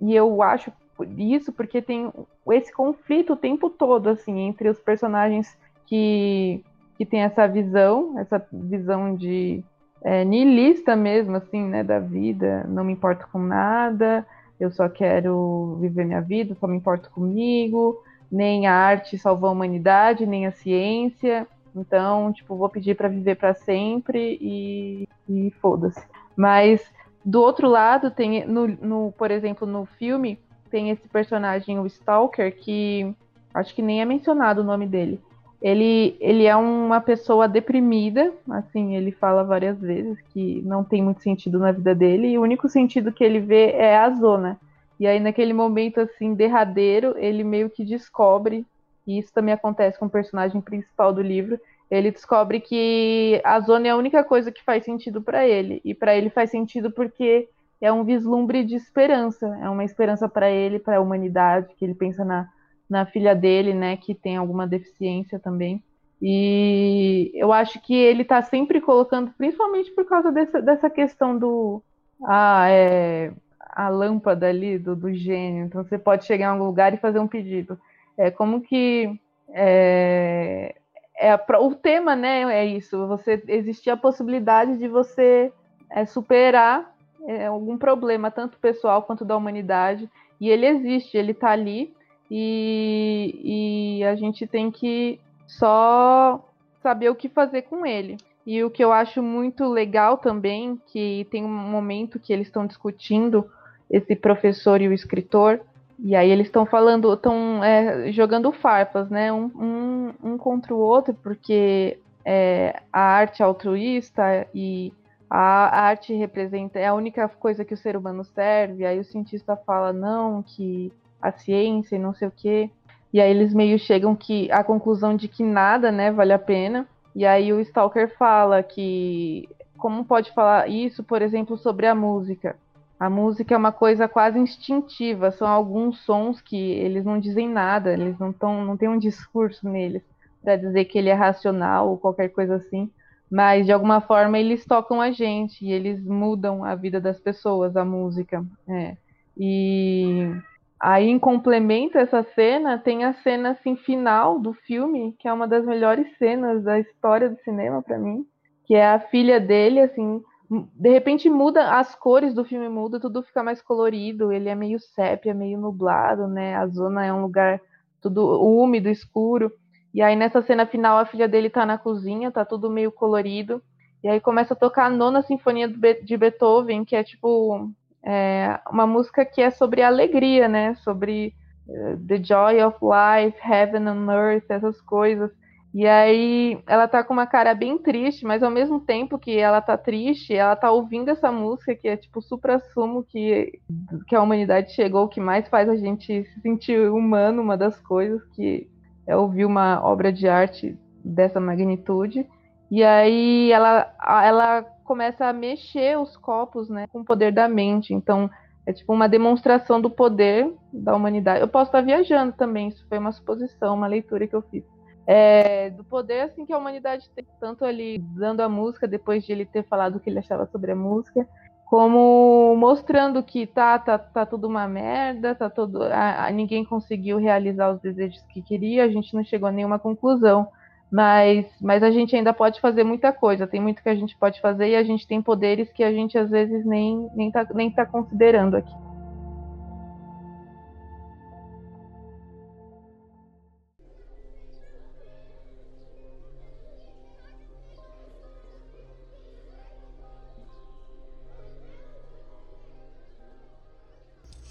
e 0.00 0.14
eu 0.14 0.42
acho 0.42 0.72
isso 1.16 1.52
porque 1.52 1.80
tem 1.82 2.10
esse 2.50 2.72
conflito 2.72 3.32
o 3.32 3.36
tempo 3.36 3.68
todo 3.68 4.08
assim 4.08 4.40
entre 4.40 4.68
os 4.68 4.78
personagens 4.78 5.56
que, 5.86 6.62
que 6.96 7.04
tem 7.04 7.20
essa 7.20 7.46
visão, 7.46 8.18
essa 8.18 8.44
visão 8.52 9.14
de 9.14 9.62
é, 10.02 10.24
nihilista 10.24 10.94
mesmo, 10.94 11.36
assim, 11.36 11.62
né, 11.62 11.82
da 11.82 11.98
vida, 11.98 12.64
não 12.68 12.84
me 12.84 12.92
importo 12.92 13.26
com 13.32 13.38
nada, 13.38 14.26
eu 14.58 14.70
só 14.70 14.88
quero 14.88 15.76
viver 15.80 16.04
minha 16.04 16.20
vida, 16.20 16.54
só 16.54 16.66
me 16.66 16.76
importo 16.76 17.10
comigo, 17.10 18.00
nem 18.30 18.66
a 18.66 18.74
arte 18.74 19.18
salvou 19.18 19.48
a 19.48 19.52
humanidade, 19.52 20.26
nem 20.26 20.46
a 20.46 20.52
ciência, 20.52 21.46
então, 21.76 22.32
tipo, 22.32 22.56
vou 22.56 22.68
pedir 22.68 22.96
para 22.96 23.08
viver 23.08 23.36
para 23.36 23.54
sempre 23.54 24.38
e, 24.40 25.08
e 25.28 25.50
foda-se. 25.60 26.02
Mas 26.36 26.82
do 27.24 27.42
outro 27.42 27.68
lado, 27.68 28.10
tem, 28.10 28.46
no, 28.46 28.68
no, 28.68 29.12
por 29.18 29.30
exemplo, 29.30 29.66
no 29.66 29.84
filme, 29.84 30.38
tem 30.70 30.90
esse 30.90 31.08
personagem, 31.08 31.78
o 31.78 31.86
Stalker, 31.86 32.56
que 32.56 33.14
acho 33.52 33.74
que 33.74 33.82
nem 33.82 34.00
é 34.00 34.04
mencionado 34.04 34.60
o 34.60 34.64
nome 34.64 34.86
dele. 34.86 35.20
Ele, 35.60 36.16
ele 36.20 36.44
é 36.44 36.54
uma 36.54 37.00
pessoa 37.00 37.48
deprimida, 37.48 38.32
assim, 38.50 38.94
ele 38.94 39.10
fala 39.10 39.42
várias 39.42 39.80
vezes 39.80 40.20
que 40.32 40.62
não 40.64 40.84
tem 40.84 41.02
muito 41.02 41.22
sentido 41.22 41.58
na 41.58 41.72
vida 41.72 41.94
dele, 41.94 42.28
e 42.28 42.38
o 42.38 42.42
único 42.42 42.68
sentido 42.68 43.10
que 43.10 43.24
ele 43.24 43.40
vê 43.40 43.72
é 43.72 43.96
a 43.96 44.10
zona. 44.10 44.58
E 45.00 45.06
aí, 45.06 45.18
naquele 45.18 45.52
momento, 45.52 46.00
assim, 46.00 46.32
derradeiro, 46.32 47.14
ele 47.18 47.42
meio 47.42 47.68
que 47.68 47.84
descobre, 47.84 48.64
e 49.06 49.18
isso 49.18 49.32
também 49.32 49.54
acontece 49.54 49.98
com 49.98 50.06
o 50.06 50.10
personagem 50.10 50.60
principal 50.60 51.12
do 51.12 51.22
livro, 51.22 51.60
ele 51.90 52.10
descobre 52.10 52.60
que 52.60 53.40
a 53.44 53.60
zona 53.60 53.88
é 53.88 53.90
a 53.90 53.96
única 53.96 54.24
coisa 54.24 54.50
que 54.50 54.64
faz 54.64 54.84
sentido 54.84 55.22
para 55.22 55.46
ele. 55.46 55.80
E 55.84 55.94
para 55.94 56.16
ele 56.16 56.30
faz 56.30 56.50
sentido 56.50 56.90
porque 56.90 57.48
é 57.80 57.92
um 57.92 58.04
vislumbre 58.04 58.64
de 58.64 58.74
esperança, 58.74 59.46
é 59.62 59.68
uma 59.70 59.84
esperança 59.84 60.28
para 60.28 60.50
ele, 60.50 60.78
para 60.78 60.96
a 60.96 61.00
humanidade, 61.00 61.74
que 61.76 61.84
ele 61.84 61.94
pensa 61.94 62.24
na, 62.24 62.48
na 62.88 63.06
filha 63.06 63.34
dele, 63.34 63.72
né, 63.72 63.96
que 63.96 64.14
tem 64.14 64.36
alguma 64.36 64.66
deficiência 64.66 65.38
também. 65.38 65.82
E 66.20 67.30
eu 67.34 67.52
acho 67.52 67.80
que 67.80 67.94
ele 67.94 68.22
está 68.22 68.42
sempre 68.42 68.80
colocando, 68.80 69.30
principalmente 69.36 69.90
por 69.92 70.06
causa 70.06 70.32
dessa, 70.32 70.62
dessa 70.62 70.88
questão 70.88 71.38
do 71.38 71.82
ah, 72.24 72.66
é, 72.70 73.32
a 73.60 73.88
lâmpada 73.90 74.48
ali 74.48 74.78
do, 74.78 74.96
do 74.96 75.12
gênio. 75.12 75.66
Então 75.66 75.84
você 75.84 75.98
pode 75.98 76.24
chegar 76.24 76.46
em 76.46 76.48
algum 76.48 76.64
lugar 76.64 76.94
e 76.94 76.98
fazer 76.98 77.18
um 77.18 77.28
pedido. 77.28 77.78
É 78.16 78.30
como 78.30 78.60
que 78.60 79.18
é, 79.50 80.74
é, 81.18 81.34
o 81.58 81.74
tema, 81.74 82.14
né, 82.14 82.42
é 82.54 82.64
isso. 82.64 83.06
Você 83.06 83.42
existia 83.48 83.94
a 83.94 83.96
possibilidade 83.96 84.78
de 84.78 84.88
você 84.88 85.52
é, 85.90 86.04
superar 86.04 86.94
é, 87.26 87.46
algum 87.46 87.76
problema, 87.76 88.30
tanto 88.30 88.58
pessoal 88.58 89.02
quanto 89.02 89.24
da 89.24 89.36
humanidade, 89.36 90.08
e 90.40 90.48
ele 90.48 90.66
existe, 90.66 91.16
ele 91.16 91.32
está 91.32 91.50
ali, 91.50 91.94
e, 92.30 93.98
e 94.00 94.04
a 94.04 94.14
gente 94.14 94.46
tem 94.46 94.70
que 94.70 95.18
só 95.46 96.44
saber 96.82 97.08
o 97.08 97.14
que 97.14 97.28
fazer 97.28 97.62
com 97.62 97.86
ele. 97.86 98.16
E 98.46 98.62
o 98.62 98.70
que 98.70 98.84
eu 98.84 98.92
acho 98.92 99.22
muito 99.22 99.66
legal 99.66 100.18
também, 100.18 100.80
que 100.86 101.26
tem 101.30 101.44
um 101.44 101.48
momento 101.48 102.20
que 102.20 102.32
eles 102.32 102.46
estão 102.46 102.66
discutindo, 102.66 103.50
esse 103.90 104.14
professor 104.14 104.80
e 104.80 104.88
o 104.88 104.92
escritor, 104.92 105.60
e 105.98 106.14
aí 106.14 106.30
eles 106.30 106.46
estão 106.46 106.66
falando, 106.66 107.12
estão 107.12 107.64
é, 107.64 108.12
jogando 108.12 108.52
farpas, 108.52 109.08
né? 109.08 109.32
Um, 109.32 109.50
um, 109.54 110.14
um, 110.22 110.38
contra 110.38 110.74
o 110.74 110.78
outro, 110.78 111.14
porque 111.14 111.98
é, 112.24 112.80
a 112.92 113.00
arte 113.00 113.42
altruísta 113.42 114.46
e 114.54 114.92
a 115.28 115.80
arte 115.80 116.14
representa 116.14 116.78
é 116.78 116.86
a 116.86 116.94
única 116.94 117.28
coisa 117.28 117.64
que 117.64 117.74
o 117.74 117.76
ser 117.76 117.96
humano 117.96 118.24
serve. 118.24 118.84
Aí 118.84 118.98
o 118.98 119.04
cientista 119.04 119.56
fala 119.56 119.92
não, 119.92 120.42
que 120.42 120.92
a 121.20 121.32
ciência 121.32 121.96
e 121.96 121.98
não 121.98 122.14
sei 122.14 122.28
o 122.28 122.32
quê. 122.34 122.70
E 123.12 123.20
aí 123.20 123.30
eles 123.30 123.54
meio 123.54 123.78
chegam 123.78 124.14
que 124.14 124.50
a 124.52 124.62
conclusão 124.62 125.16
de 125.16 125.28
que 125.28 125.42
nada, 125.42 125.90
né, 125.90 126.12
vale 126.12 126.32
a 126.32 126.38
pena. 126.38 126.86
E 127.14 127.24
aí 127.24 127.52
o 127.52 127.60
Stalker 127.60 128.14
fala 128.18 128.62
que 128.62 129.48
como 129.78 130.04
pode 130.04 130.32
falar 130.32 130.68
isso, 130.68 131.02
por 131.02 131.22
exemplo, 131.22 131.56
sobre 131.56 131.86
a 131.86 131.94
música? 131.94 132.56
A 132.98 133.10
música 133.10 133.54
é 133.54 133.58
uma 133.58 133.72
coisa 133.72 134.08
quase 134.08 134.38
instintiva, 134.38 135.30
são 135.30 135.46
alguns 135.46 136.00
sons 136.04 136.40
que 136.40 136.56
eles 136.56 137.04
não 137.04 137.20
dizem 137.20 137.48
nada, 137.48 137.92
eles 137.92 138.18
não 138.18 138.32
tão, 138.32 138.64
não 138.64 138.76
tem 138.76 138.88
um 138.88 138.98
discurso 138.98 139.68
neles 139.68 140.02
para 140.42 140.56
dizer 140.56 140.86
que 140.86 140.98
ele 140.98 141.08
é 141.08 141.14
racional 141.14 141.90
ou 141.90 141.98
qualquer 141.98 142.28
coisa 142.28 142.56
assim 142.56 142.90
mas 143.30 143.66
de 143.66 143.72
alguma 143.72 144.00
forma 144.00 144.38
eles 144.38 144.64
tocam 144.64 145.00
a 145.00 145.10
gente 145.10 145.64
e 145.64 145.72
eles 145.72 146.04
mudam 146.04 146.64
a 146.64 146.74
vida 146.74 147.00
das 147.00 147.18
pessoas, 147.18 147.76
a 147.76 147.84
música. 147.84 148.44
É. 148.68 148.96
E 149.36 150.32
aí, 150.80 151.08
em 151.08 151.18
complemento 151.18 151.98
a 151.98 152.02
essa 152.02 152.22
cena, 152.34 152.78
tem 152.78 153.04
a 153.04 153.12
cena 153.14 153.50
assim 153.50 153.76
final 153.76 154.38
do 154.38 154.52
filme, 154.52 155.14
que 155.18 155.28
é 155.28 155.32
uma 155.32 155.48
das 155.48 155.64
melhores 155.64 156.06
cenas 156.18 156.62
da 156.62 156.78
história 156.78 157.28
do 157.28 157.38
cinema 157.40 157.82
para 157.82 157.98
mim, 157.98 158.24
que 158.64 158.74
é 158.74 158.86
a 158.86 159.00
filha 159.00 159.40
dele, 159.40 159.80
assim, 159.80 160.22
de 160.48 160.90
repente 160.90 161.28
muda 161.28 161.76
as 161.78 161.94
cores 161.94 162.32
do 162.34 162.44
filme 162.44 162.68
muda, 162.68 163.00
tudo 163.00 163.22
fica 163.22 163.42
mais 163.42 163.60
colorido, 163.60 164.32
ele 164.32 164.48
é 164.48 164.54
meio 164.54 164.78
sépia, 164.78 165.34
meio 165.34 165.58
nublado, 165.58 166.28
né? 166.28 166.54
A 166.56 166.66
zona 166.66 167.04
é 167.04 167.12
um 167.12 167.22
lugar 167.22 167.60
tudo 168.00 168.40
úmido, 168.40 168.88
escuro. 168.88 169.50
E 169.92 170.02
aí 170.02 170.14
nessa 170.14 170.42
cena 170.42 170.66
final 170.66 170.98
a 170.98 171.06
filha 171.06 171.26
dele 171.26 171.50
tá 171.50 171.66
na 171.66 171.78
cozinha, 171.78 172.30
tá 172.30 172.44
tudo 172.44 172.70
meio 172.70 172.92
colorido. 172.92 173.62
E 174.04 174.08
aí 174.08 174.20
começa 174.20 174.54
a 174.54 174.56
tocar 174.56 174.86
a 174.86 174.90
nona 174.90 175.22
sinfonia 175.22 175.68
de 175.68 176.16
Beethoven, 176.16 176.84
que 176.84 176.94
é 176.94 177.02
tipo 177.02 177.70
é, 178.04 178.60
uma 178.70 178.86
música 178.86 179.24
que 179.24 179.42
é 179.42 179.50
sobre 179.50 179.82
alegria, 179.82 180.46
né? 180.48 180.74
Sobre 180.76 181.34
uh, 181.66 181.96
the 182.06 182.22
joy 182.22 182.62
of 182.62 182.78
life, 182.80 183.36
heaven 183.42 183.88
and 183.88 184.12
earth, 184.12 184.48
essas 184.48 184.80
coisas. 184.82 185.32
E 185.76 185.86
aí 185.86 186.58
ela 186.66 186.88
tá 186.88 187.04
com 187.04 187.12
uma 187.12 187.26
cara 187.26 187.54
bem 187.54 187.76
triste, 187.76 188.24
mas 188.24 188.42
ao 188.42 188.50
mesmo 188.50 188.80
tempo 188.80 189.18
que 189.18 189.36
ela 189.36 189.60
tá 189.60 189.76
triste, 189.76 190.34
ela 190.34 190.56
tá 190.56 190.70
ouvindo 190.70 191.10
essa 191.10 191.30
música 191.30 191.74
que 191.74 191.86
é 191.86 191.98
tipo 191.98 192.22
supra-sumo 192.22 193.04
que, 193.04 193.60
que 194.08 194.16
a 194.16 194.22
humanidade 194.22 194.72
chegou, 194.72 195.06
que 195.06 195.20
mais 195.20 195.46
faz 195.48 195.68
a 195.68 195.76
gente 195.76 196.24
se 196.24 196.40
sentir 196.40 196.90
humano, 196.90 197.42
uma 197.42 197.58
das 197.58 197.78
coisas 197.78 198.24
que 198.28 198.66
é 199.06 199.14
ouvir 199.14 199.44
uma 199.44 199.84
obra 199.84 200.10
de 200.10 200.26
arte 200.26 200.74
dessa 201.04 201.38
magnitude. 201.38 202.26
E 202.70 202.82
aí 202.82 203.52
ela, 203.52 203.94
ela 204.24 204.62
começa 204.82 205.26
a 205.26 205.32
mexer 205.34 205.98
os 205.98 206.16
copos 206.16 206.70
né, 206.70 206.86
com 206.86 207.00
o 207.00 207.04
poder 207.04 207.34
da 207.34 207.50
mente. 207.50 207.92
Então, 207.92 208.30
é 208.64 208.72
tipo 208.72 208.94
uma 208.94 209.10
demonstração 209.10 209.78
do 209.78 209.90
poder 209.90 210.50
da 210.72 210.96
humanidade. 210.96 211.42
Eu 211.42 211.48
posso 211.48 211.68
estar 211.68 211.82
viajando 211.82 212.32
também, 212.32 212.68
isso 212.68 212.82
foi 212.88 212.96
uma 212.96 213.12
suposição, 213.12 213.74
uma 213.74 213.86
leitura 213.86 214.26
que 214.26 214.34
eu 214.34 214.40
fiz. 214.40 214.64
É, 215.06 215.70
do 215.70 215.84
poder 215.84 216.22
assim 216.22 216.44
que 216.44 216.52
a 216.52 216.58
humanidade 216.58 217.08
tem, 217.10 217.24
tanto 217.38 217.64
ali 217.64 217.98
dando 217.98 218.40
a 218.40 218.48
música, 218.48 218.88
depois 218.88 219.24
de 219.24 219.30
ele 219.32 219.46
ter 219.46 219.62
falado 219.64 219.96
o 219.96 220.00
que 220.00 220.10
ele 220.10 220.18
achava 220.18 220.46
sobre 220.46 220.72
a 220.72 220.76
música, 220.76 221.26
como 221.66 222.56
mostrando 222.56 223.22
que 223.22 223.46
tá, 223.46 223.78
tá, 223.78 223.98
tá 223.98 224.26
tudo 224.26 224.48
uma 224.48 224.66
merda, 224.66 225.34
tá 225.34 225.48
tudo, 225.50 225.82
a, 225.82 226.26
a, 226.26 226.30
ninguém 226.30 226.64
conseguiu 226.64 227.18
realizar 227.18 227.72
os 227.72 227.80
desejos 227.80 228.20
que 228.32 228.42
queria, 228.42 228.84
a 228.84 228.88
gente 228.88 229.14
não 229.14 229.24
chegou 229.24 229.48
a 229.48 229.52
nenhuma 229.52 229.78
conclusão, 229.78 230.48
mas, 230.90 231.46
mas 231.60 231.82
a 231.82 231.90
gente 231.90 232.14
ainda 232.14 232.32
pode 232.32 232.60
fazer 232.60 232.84
muita 232.84 233.12
coisa, 233.12 233.46
tem 233.46 233.60
muito 233.60 233.82
que 233.82 233.88
a 233.88 233.94
gente 233.94 234.16
pode 234.16 234.40
fazer 234.40 234.70
e 234.70 234.76
a 234.76 234.82
gente 234.84 235.06
tem 235.06 235.20
poderes 235.20 235.70
que 235.72 235.82
a 235.82 235.92
gente 235.92 236.16
às 236.16 236.30
vezes 236.30 236.64
nem, 236.64 237.08
nem, 237.14 237.30
tá, 237.30 237.46
nem 237.54 237.70
tá 237.70 237.84
considerando 237.84 238.56
aqui. 238.56 238.85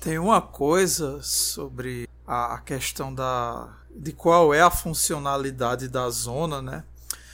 Tem 0.05 0.19
uma 0.19 0.39
coisa 0.39 1.19
sobre 1.23 2.07
a 2.27 2.59
questão 2.59 3.11
da 3.11 3.75
de 3.89 4.11
qual 4.11 4.53
é 4.53 4.61
a 4.61 4.69
funcionalidade 4.69 5.87
da 5.87 6.07
zona, 6.11 6.61
né? 6.61 6.83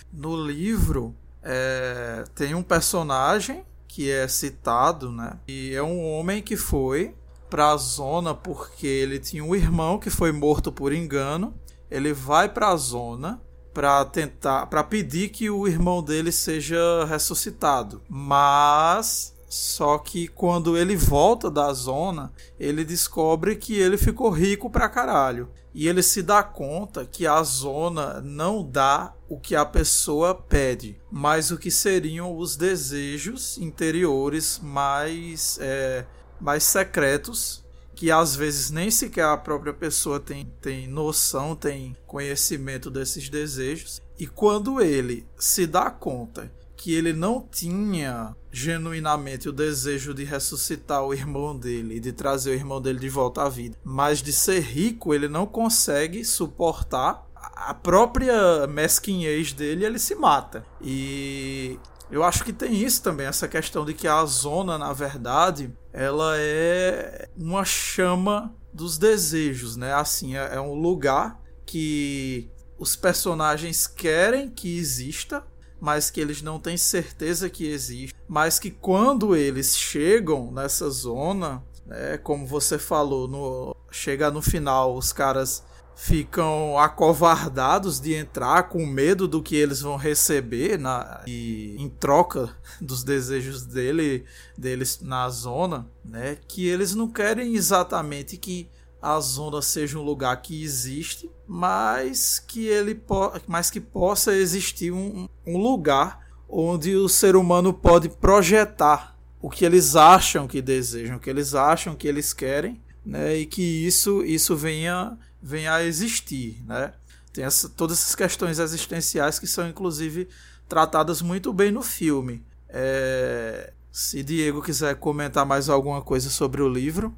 No 0.10 0.42
livro 0.42 1.14
é, 1.44 2.24
tem 2.34 2.56
um 2.56 2.64
personagem 2.64 3.66
que 3.90 4.10
é 4.10 4.26
citado, 4.26 5.12
né? 5.12 5.38
E 5.50 5.76
é 5.76 5.84
um 5.84 6.02
homem 6.02 6.42
que 6.42 6.56
foi 6.56 7.14
para 7.50 7.72
a 7.72 7.76
zona 7.76 8.34
porque 8.34 8.88
ele 8.88 9.20
tinha 9.20 9.44
um 9.44 9.54
irmão 9.54 10.00
que 10.00 10.10
foi 10.10 10.32
morto 10.32 10.72
por 10.72 10.94
engano. 10.94 11.54
Ele 11.90 12.14
vai 12.14 12.48
para 12.48 12.70
a 12.70 12.78
zona 12.78 13.42
para 13.74 14.06
tentar, 14.06 14.68
para 14.68 14.82
pedir 14.82 15.28
que 15.28 15.50
o 15.50 15.68
irmão 15.68 16.02
dele 16.02 16.32
seja 16.32 17.04
ressuscitado, 17.04 18.02
mas 18.08 19.31
Só 19.52 19.98
que 19.98 20.30
quando 20.30 20.78
ele 20.78 20.96
volta 20.96 21.52
da 21.52 21.74
zona, 21.74 22.32
ele 22.58 22.86
descobre 22.86 23.58
que 23.58 23.78
ele 23.78 23.98
ficou 23.98 24.30
rico 24.30 24.70
pra 24.70 24.88
caralho. 24.88 25.50
E 25.74 25.90
ele 25.90 26.02
se 26.02 26.24
dá 26.24 26.42
conta 26.42 27.06
que 27.06 27.28
a 27.28 27.44
zona 27.44 28.22
não 28.22 28.64
dá 28.64 29.14
o 29.28 29.38
que 29.38 29.54
a 29.54 29.66
pessoa 29.66 30.34
pede, 30.34 30.98
mas 31.12 31.52
o 31.52 31.58
que 31.58 31.70
seriam 31.70 32.38
os 32.38 32.56
desejos 32.56 33.58
interiores 33.58 34.58
mais, 34.64 35.60
é, 35.60 36.06
mais 36.40 36.64
secretos, 36.64 37.62
que 37.94 38.10
às 38.10 38.34
vezes 38.34 38.72
nem 38.72 38.90
sequer 38.90 39.26
a 39.26 39.36
própria 39.36 39.74
pessoa 39.74 40.18
tem, 40.18 40.46
tem 40.62 40.88
noção, 40.88 41.58
tem 41.58 41.94
conhecimento 42.08 42.90
desses 42.90 43.28
desejos. 43.28 44.02
E 44.18 44.26
quando 44.26 44.80
ele 44.80 45.28
se 45.38 45.68
dá 45.68 45.90
conta 45.90 46.50
que 46.82 46.96
ele 46.96 47.14
não 47.14 47.48
tinha 47.48 48.36
genuinamente 48.52 49.48
o 49.48 49.54
desejo 49.54 50.16
de 50.16 50.24
ressuscitar 50.24 51.06
o 51.06 51.14
irmão 51.14 51.56
dele 51.56 51.98
e 51.98 52.00
de 52.00 52.12
trazer 52.12 52.50
o 52.50 52.54
irmão 52.56 52.82
dele 52.82 52.98
de 52.98 53.08
volta 53.08 53.44
à 53.44 53.50
vida, 53.50 53.78
mas 53.84 54.20
de 54.20 54.34
ser 54.34 54.62
rico, 54.62 55.14
ele 55.14 55.28
não 55.28 55.46
consegue 55.46 56.26
suportar 56.26 57.24
a 57.36 57.72
própria 57.76 58.66
mesquinhez 58.66 59.54
dele, 59.54 59.86
ele 59.86 60.00
se 60.00 60.16
mata. 60.16 60.66
E 60.82 61.78
eu 62.10 62.24
acho 62.24 62.44
que 62.44 62.52
tem 62.52 62.74
isso 62.74 63.04
também, 63.04 63.28
essa 63.28 63.48
questão 63.48 63.86
de 63.86 63.94
que 63.94 64.08
a 64.08 64.26
zona, 64.26 64.76
na 64.76 64.92
verdade, 64.92 65.72
ela 65.94 66.34
é 66.36 67.30
uma 67.38 67.64
chama 67.64 68.56
dos 68.74 68.98
desejos, 68.98 69.76
né? 69.76 69.94
Assim, 69.94 70.36
é, 70.36 70.56
é 70.56 70.60
um 70.60 70.74
lugar 70.74 71.40
que 71.64 72.50
os 72.82 72.96
personagens 72.96 73.86
querem 73.86 74.50
que 74.50 74.80
exista, 74.80 75.46
mas 75.82 76.12
que 76.12 76.22
eles 76.22 76.44
não 76.44 76.60
têm 76.60 76.78
certeza 76.78 77.50
que 77.50 77.68
existe, 77.68 78.16
mas 78.28 78.60
que 78.60 78.70
quando 78.70 79.36
eles 79.36 79.76
chegam 79.76 80.52
nessa 80.52 80.88
zona, 80.92 81.64
né, 81.86 82.20
como 82.20 82.46
você 82.46 82.78
falou, 82.78 83.28
no, 83.28 83.76
chega 83.90 84.30
no 84.30 84.44
final, 84.44 84.96
os 84.96 85.12
caras 85.12 85.64
ficam 85.96 86.80
acovardados 86.80 88.00
de 88.00 88.14
entrar 88.14 88.70
com 88.70 88.86
medo 88.86 89.28
do 89.28 89.42
que 89.42 89.56
eles 89.56 89.82
vão 89.82 89.98
receber 89.98 90.78
na, 90.78 91.22
e, 91.28 91.76
em 91.78 91.90
troca 91.90 92.56
dos 92.80 93.04
desejos 93.04 93.66
dele, 93.66 94.24
deles 94.58 95.00
na 95.02 95.30
zona, 95.30 95.88
né? 96.06 96.38
Que 96.48 96.68
eles 96.68 96.96
não 96.96 97.08
querem 97.08 97.56
exatamente 97.56 98.38
que 98.38 98.70
a 99.02 99.20
zona 99.20 99.62
seja 99.62 99.98
um 99.98 100.04
lugar 100.04 100.40
que 100.42 100.64
existe, 100.64 101.30
mas 101.48 102.40
que 102.40 102.68
ele 102.68 103.02
mas 103.48 103.70
que 103.70 103.82
possa 103.82 104.34
existir 104.34 104.92
um, 104.92 105.28
um 105.46 105.58
lugar 105.58 106.28
onde 106.48 106.96
o 106.96 107.10
ser 107.10 107.36
humano 107.36 107.74
pode 107.74 108.10
projetar 108.10 109.18
o 109.42 109.50
que 109.50 109.66
eles 109.66 109.96
acham 109.96 110.48
que 110.48 110.62
desejam, 110.62 111.18
o 111.18 111.20
que 111.20 111.30
eles 111.30 111.56
acham 111.56 111.96
que 111.96 112.08
eles 112.08 112.32
querem, 112.32 112.80
né? 113.04 113.38
E 113.38 113.46
que 113.46 113.62
isso 113.62 114.24
isso 114.24 114.56
venha 114.56 115.18
venha 115.42 115.74
a 115.74 115.84
existir, 115.84 116.64
né? 116.68 116.94
Tem 117.34 117.44
essa, 117.44 117.70
todas 117.70 117.98
essas 117.98 118.14
questões 118.14 118.60
existenciais 118.60 119.40
que 119.40 119.48
são 119.48 119.68
inclusive 119.68 120.28
tratadas 120.70 121.22
muito 121.22 121.52
bem 121.52 121.72
no 121.72 121.82
filme. 121.82 122.46
É, 122.70 123.74
se 123.92 124.24
Diego 124.24 124.62
quiser 124.62 124.96
comentar 124.96 125.46
mais 125.46 125.70
alguma 125.70 126.02
coisa 126.02 126.30
sobre 126.30 126.62
o 126.62 126.70
livro. 126.70 127.16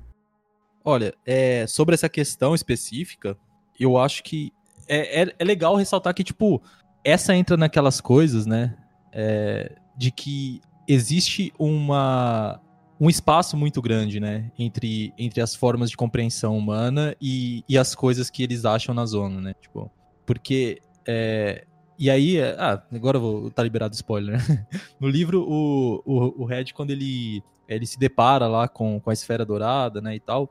Olha, 0.86 1.13
é, 1.25 1.65
sobre 1.67 1.95
essa 1.95 2.09
questão 2.09 2.53
específica, 2.53 3.38
eu 3.79 3.97
acho 3.97 4.23
que 4.23 4.51
é, 4.88 5.21
é, 5.21 5.36
é, 5.39 5.43
legal 5.43 5.75
ressaltar 5.75 6.13
que, 6.13 6.23
tipo, 6.23 6.61
essa 7.03 7.36
entra 7.36 7.55
naquelas 7.55 8.01
coisas, 8.01 8.45
né? 8.45 8.75
É, 9.11 9.75
de 9.95 10.11
que 10.11 10.61
existe 10.88 11.53
uma, 11.57 12.59
um 12.99 13.09
espaço 13.09 13.55
muito 13.55 13.81
grande, 13.81 14.19
né? 14.19 14.51
Entre, 14.57 15.13
entre 15.17 15.41
as 15.41 15.55
formas 15.55 15.89
de 15.89 15.97
compreensão 15.97 16.57
humana 16.57 17.15
e, 17.21 17.63
e 17.67 17.77
as 17.77 17.95
coisas 17.95 18.29
que 18.29 18.43
eles 18.43 18.65
acham 18.65 18.93
na 18.93 19.05
zona, 19.05 19.39
né? 19.39 19.53
Tipo, 19.61 19.91
porque. 20.25 20.81
É, 21.07 21.65
e 21.97 22.09
aí, 22.09 22.41
ah, 22.41 22.81
agora 22.91 23.17
eu 23.17 23.21
vou 23.21 23.51
tá 23.51 23.61
liberado 23.61 23.93
spoiler, 23.93 24.38
né? 24.38 24.65
No 24.99 25.07
livro, 25.07 25.45
o, 25.47 26.01
o, 26.05 26.41
o 26.41 26.45
Red, 26.45 26.65
quando 26.73 26.89
ele, 26.89 27.43
ele 27.67 27.86
se 27.86 27.99
depara 27.99 28.47
lá 28.47 28.67
com, 28.67 28.99
com 28.99 29.09
a 29.09 29.13
esfera 29.13 29.45
dourada, 29.45 30.01
né, 30.01 30.15
e 30.15 30.19
tal, 30.19 30.49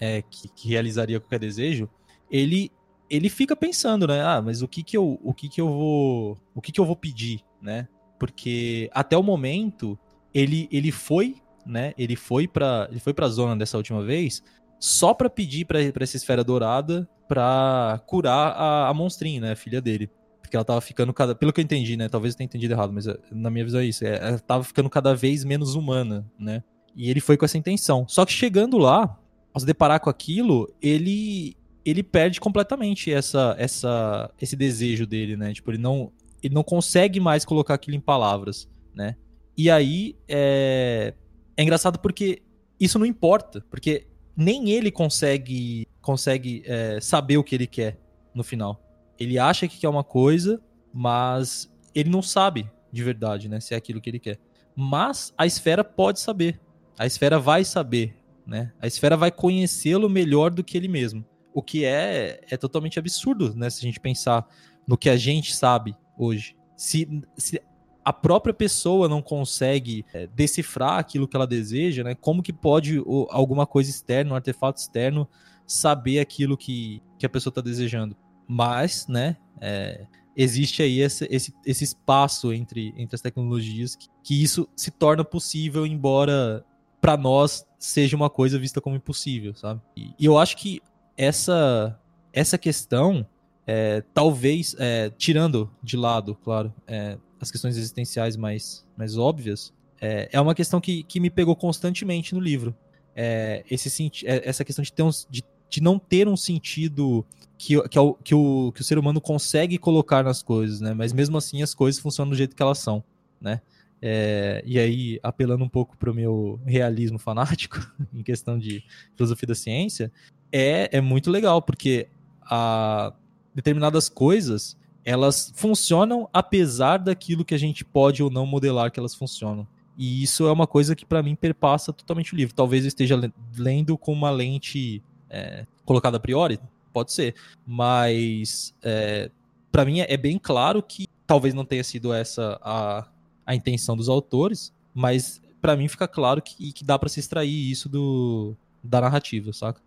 é, 0.00 0.22
que, 0.22 0.48
que, 0.48 0.68
realizaria 0.68 1.20
qualquer 1.20 1.38
desejo, 1.38 1.88
ele 2.30 2.70
ele 3.10 3.30
fica 3.30 3.56
pensando, 3.56 4.06
né? 4.06 4.22
Ah, 4.22 4.42
mas 4.42 4.60
o 4.60 4.68
que 4.68 4.82
que 4.82 4.96
eu 4.96 5.18
o 5.22 5.32
que 5.32 5.48
que 5.48 5.60
eu 5.60 5.68
vou 5.68 6.38
o 6.54 6.60
que 6.60 6.70
que 6.70 6.80
eu 6.80 6.84
vou 6.84 6.96
pedir, 6.96 7.42
né? 7.60 7.88
Porque 8.18 8.90
até 8.92 9.16
o 9.16 9.22
momento 9.22 9.98
ele 10.34 10.68
ele 10.70 10.92
foi, 10.92 11.36
né? 11.64 11.94
Ele 11.96 12.16
foi 12.16 12.46
para 12.46 12.86
ele 12.90 13.00
foi 13.00 13.14
para 13.14 13.28
zona 13.28 13.56
dessa 13.56 13.76
última 13.76 14.04
vez 14.04 14.42
só 14.78 15.12
para 15.12 15.28
pedir 15.28 15.64
para 15.64 15.80
essa 15.80 16.16
esfera 16.16 16.44
dourada 16.44 17.08
para 17.26 18.00
curar 18.06 18.52
a, 18.52 18.90
a 18.90 18.94
né, 19.40 19.52
a 19.52 19.56
filha 19.56 19.80
dele. 19.80 20.10
Porque 20.40 20.56
ela 20.56 20.64
tava 20.64 20.80
ficando 20.80 21.12
cada. 21.12 21.34
Pelo 21.34 21.52
que 21.52 21.60
eu 21.60 21.64
entendi, 21.64 21.94
né? 21.94 22.08
Talvez 22.08 22.32
eu 22.32 22.38
tenha 22.38 22.46
entendido 22.46 22.72
errado, 22.72 22.90
mas 22.90 23.06
na 23.30 23.50
minha 23.50 23.64
visão 23.64 23.80
é 23.80 23.84
isso. 23.84 24.04
É, 24.04 24.16
ela 24.16 24.38
tava 24.38 24.64
ficando 24.64 24.88
cada 24.88 25.14
vez 25.14 25.44
menos 25.44 25.74
humana, 25.74 26.26
né? 26.38 26.62
E 26.96 27.10
ele 27.10 27.20
foi 27.20 27.36
com 27.36 27.44
essa 27.44 27.58
intenção. 27.58 28.06
Só 28.08 28.24
que 28.24 28.32
chegando 28.32 28.78
lá, 28.78 29.18
ao 29.52 29.60
se 29.60 29.66
deparar 29.66 30.00
com 30.00 30.10
aquilo, 30.10 30.72
ele 30.80 31.56
ele 31.84 32.02
perde 32.02 32.38
completamente 32.38 33.10
essa, 33.10 33.54
essa, 33.58 34.30
esse 34.38 34.54
desejo 34.54 35.06
dele, 35.06 35.38
né? 35.38 35.54
Tipo, 35.54 35.70
ele 35.70 35.78
não, 35.78 36.12
ele 36.42 36.54
não 36.54 36.62
consegue 36.62 37.18
mais 37.18 37.46
colocar 37.46 37.72
aquilo 37.72 37.96
em 37.96 38.00
palavras, 38.00 38.68
né? 38.94 39.16
E 39.56 39.70
aí 39.70 40.14
é, 40.28 41.14
é 41.56 41.62
engraçado 41.62 41.98
porque 41.98 42.42
isso 42.78 42.98
não 42.98 43.06
importa, 43.06 43.64
porque 43.70 44.06
nem 44.36 44.70
ele 44.70 44.90
consegue 44.90 45.86
consegue 46.02 46.62
é, 46.66 47.00
saber 47.00 47.38
o 47.38 47.44
que 47.44 47.54
ele 47.54 47.66
quer 47.66 47.98
no 48.34 48.44
final. 48.44 48.82
Ele 49.18 49.38
acha 49.38 49.66
que 49.66 49.78
quer 49.78 49.88
uma 49.88 50.04
coisa, 50.04 50.60
mas 50.92 51.70
ele 51.94 52.10
não 52.10 52.22
sabe 52.22 52.70
de 52.92 53.02
verdade, 53.02 53.48
né? 53.48 53.60
Se 53.60 53.74
é 53.74 53.76
aquilo 53.76 54.00
que 54.00 54.10
ele 54.10 54.18
quer. 54.18 54.38
Mas 54.76 55.32
a 55.36 55.46
esfera 55.46 55.82
pode 55.82 56.20
saber. 56.20 56.60
A 56.98 57.06
esfera 57.06 57.38
vai 57.38 57.64
saber 57.64 58.14
né? 58.48 58.72
A 58.80 58.86
esfera 58.86 59.14
vai 59.14 59.30
conhecê-lo 59.30 60.08
melhor 60.08 60.50
do 60.50 60.64
que 60.64 60.76
ele 60.76 60.88
mesmo. 60.88 61.22
O 61.52 61.62
que 61.62 61.84
é, 61.84 62.40
é 62.50 62.56
totalmente 62.56 62.98
absurdo, 62.98 63.54
né? 63.54 63.68
Se 63.68 63.80
a 63.80 63.82
gente 63.82 64.00
pensar 64.00 64.48
no 64.86 64.96
que 64.96 65.10
a 65.10 65.16
gente 65.18 65.54
sabe 65.54 65.94
hoje. 66.16 66.56
Se, 66.74 67.06
se 67.36 67.60
a 68.02 68.12
própria 68.12 68.54
pessoa 68.54 69.06
não 69.06 69.20
consegue 69.20 70.02
é, 70.14 70.26
decifrar 70.28 70.98
aquilo 70.98 71.28
que 71.28 71.36
ela 71.36 71.46
deseja, 71.46 72.02
né? 72.02 72.14
Como 72.14 72.42
que 72.42 72.52
pode 72.52 73.00
ou, 73.00 73.28
alguma 73.30 73.66
coisa 73.66 73.90
externa, 73.90 74.32
um 74.32 74.36
artefato 74.36 74.80
externo, 74.80 75.28
saber 75.66 76.18
aquilo 76.18 76.56
que, 76.56 77.02
que 77.18 77.26
a 77.26 77.28
pessoa 77.28 77.50
está 77.50 77.60
desejando? 77.60 78.16
Mas, 78.48 79.06
né? 79.08 79.36
É, 79.60 80.06
existe 80.34 80.82
aí 80.82 81.00
esse, 81.00 81.26
esse, 81.30 81.52
esse 81.66 81.84
espaço 81.84 82.50
entre, 82.54 82.94
entre 82.96 83.14
as 83.14 83.20
tecnologias 83.20 83.94
que, 83.94 84.08
que 84.22 84.42
isso 84.42 84.66
se 84.74 84.90
torna 84.90 85.22
possível, 85.22 85.84
embora 85.84 86.64
para 87.00 87.16
nós 87.16 87.66
seja 87.78 88.16
uma 88.16 88.28
coisa 88.28 88.58
vista 88.58 88.80
como 88.80 88.96
impossível, 88.96 89.54
sabe? 89.54 89.80
E, 89.96 90.14
e 90.18 90.24
eu 90.24 90.38
acho 90.38 90.56
que 90.56 90.80
essa 91.16 91.98
essa 92.32 92.58
questão, 92.58 93.26
é, 93.66 94.02
talvez, 94.14 94.76
é, 94.78 95.10
tirando 95.16 95.70
de 95.82 95.96
lado, 95.96 96.36
claro, 96.36 96.72
é, 96.86 97.18
as 97.40 97.50
questões 97.50 97.76
existenciais 97.76 98.36
mais, 98.36 98.86
mais 98.96 99.16
óbvias, 99.16 99.72
é, 100.00 100.28
é 100.32 100.40
uma 100.40 100.54
questão 100.54 100.80
que, 100.80 101.02
que 101.02 101.20
me 101.20 101.30
pegou 101.30 101.56
constantemente 101.56 102.34
no 102.34 102.40
livro. 102.40 102.74
É, 103.14 103.64
esse, 103.68 104.12
é, 104.24 104.48
essa 104.48 104.64
questão 104.64 104.82
de, 104.82 104.92
ter 104.92 105.02
um, 105.02 105.10
de, 105.28 105.42
de 105.68 105.82
não 105.82 105.98
ter 105.98 106.28
um 106.28 106.36
sentido 106.36 107.26
que, 107.56 107.80
que, 107.88 107.98
o, 107.98 108.14
que, 108.14 108.34
o, 108.34 108.72
que 108.72 108.80
o 108.80 108.84
ser 108.84 108.98
humano 108.98 109.20
consegue 109.20 109.76
colocar 109.76 110.22
nas 110.22 110.42
coisas, 110.42 110.80
né? 110.80 110.94
Mas 110.94 111.12
mesmo 111.12 111.36
assim 111.36 111.62
as 111.62 111.74
coisas 111.74 112.00
funcionam 112.00 112.30
do 112.30 112.36
jeito 112.36 112.54
que 112.54 112.62
elas 112.62 112.78
são, 112.78 113.02
né? 113.40 113.60
É, 114.00 114.62
e 114.64 114.78
aí, 114.78 115.18
apelando 115.22 115.64
um 115.64 115.68
pouco 115.68 115.96
para 115.96 116.10
o 116.10 116.14
meu 116.14 116.60
realismo 116.64 117.18
fanático, 117.18 117.78
em 118.14 118.22
questão 118.22 118.58
de 118.58 118.84
filosofia 119.16 119.48
da 119.48 119.54
ciência, 119.54 120.12
é, 120.52 120.96
é 120.96 121.00
muito 121.00 121.30
legal, 121.30 121.60
porque 121.60 122.08
a, 122.42 123.12
determinadas 123.54 124.08
coisas 124.08 124.76
elas 125.04 125.52
funcionam 125.54 126.28
apesar 126.32 126.98
daquilo 126.98 127.44
que 127.44 127.54
a 127.54 127.58
gente 127.58 127.84
pode 127.84 128.22
ou 128.22 128.30
não 128.30 128.44
modelar 128.44 128.90
que 128.90 129.00
elas 129.00 129.14
funcionam. 129.14 129.66
E 129.96 130.22
isso 130.22 130.46
é 130.46 130.52
uma 130.52 130.66
coisa 130.66 130.94
que 130.94 131.04
para 131.04 131.22
mim 131.22 131.34
perpassa 131.34 131.92
totalmente 131.92 132.34
o 132.34 132.36
livro. 132.36 132.54
Talvez 132.54 132.84
eu 132.84 132.88
esteja 132.88 133.18
lendo 133.56 133.96
com 133.96 134.12
uma 134.12 134.30
lente 134.30 135.02
é, 135.30 135.66
colocada 135.84 136.18
a 136.18 136.20
priori, 136.20 136.60
pode 136.92 137.12
ser, 137.12 137.34
mas 137.66 138.74
é, 138.82 139.30
para 139.72 139.84
mim 139.84 140.00
é, 140.00 140.16
bem 140.16 140.38
claro 140.38 140.82
que 140.82 141.08
talvez 141.26 141.54
não 141.54 141.64
tenha 141.64 141.82
sido 141.82 142.12
essa 142.12 142.58
a 142.62 143.06
a 143.48 143.54
intenção 143.54 143.96
dos 143.96 144.10
autores, 144.10 144.70
mas 144.94 145.40
para 145.58 145.74
mim 145.74 145.88
fica 145.88 146.06
claro 146.06 146.42
que, 146.42 146.70
que 146.70 146.84
dá 146.84 146.98
para 146.98 147.08
se 147.08 147.18
extrair 147.18 147.70
isso 147.70 147.88
do, 147.88 148.54
da 148.84 149.00
narrativa, 149.00 149.52
saca? 149.54 149.80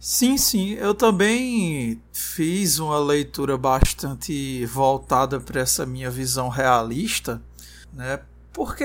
Sim, 0.00 0.36
sim. 0.36 0.70
Eu 0.70 0.92
também 0.92 2.02
fiz 2.12 2.80
uma 2.80 2.98
leitura 2.98 3.56
bastante 3.56 4.66
voltada 4.66 5.38
para 5.38 5.60
essa 5.60 5.86
minha 5.86 6.10
visão 6.10 6.48
realista, 6.48 7.40
né? 7.92 8.18
porque 8.52 8.84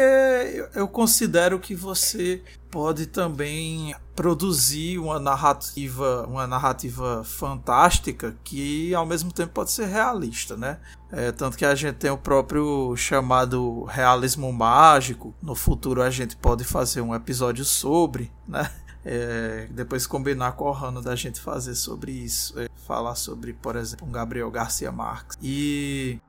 eu 0.73 0.87
considero 0.87 1.59
que 1.59 1.75
você 1.75 2.41
pode 2.71 3.07
também 3.07 3.93
produzir 4.17 4.97
uma 4.97 5.19
narrativa, 5.19 6.25
uma 6.27 6.47
narrativa 6.47 7.23
fantástica 7.23 8.35
que 8.43 8.93
ao 8.95 9.05
mesmo 9.05 9.31
tempo 9.31 9.53
pode 9.53 9.69
ser 9.69 9.85
realista, 9.85 10.57
né? 10.57 10.79
É, 11.11 11.31
tanto 11.31 11.55
que 11.55 11.63
a 11.63 11.75
gente 11.75 11.97
tem 11.97 12.09
o 12.09 12.17
próprio 12.17 12.95
chamado 12.97 13.83
realismo 13.83 14.51
mágico. 14.51 15.35
No 15.39 15.53
futuro 15.53 16.01
a 16.01 16.09
gente 16.09 16.35
pode 16.35 16.63
fazer 16.63 17.01
um 17.01 17.13
episódio 17.13 17.63
sobre, 17.63 18.31
né? 18.47 18.71
É, 19.05 19.69
depois 19.71 20.05
combinar 20.07 20.53
com 20.53 20.65
o 20.65 20.71
Rano 20.71 21.01
da 21.01 21.15
gente 21.15 21.39
fazer 21.39 21.75
sobre 21.75 22.11
isso. 22.11 22.59
É, 22.59 22.67
falar 22.87 23.13
sobre, 23.13 23.53
por 23.53 23.75
exemplo, 23.75 24.07
um 24.07 24.11
Gabriel 24.11 24.49
Garcia 24.49 24.91
Marques. 24.91 25.37
E 25.41 26.19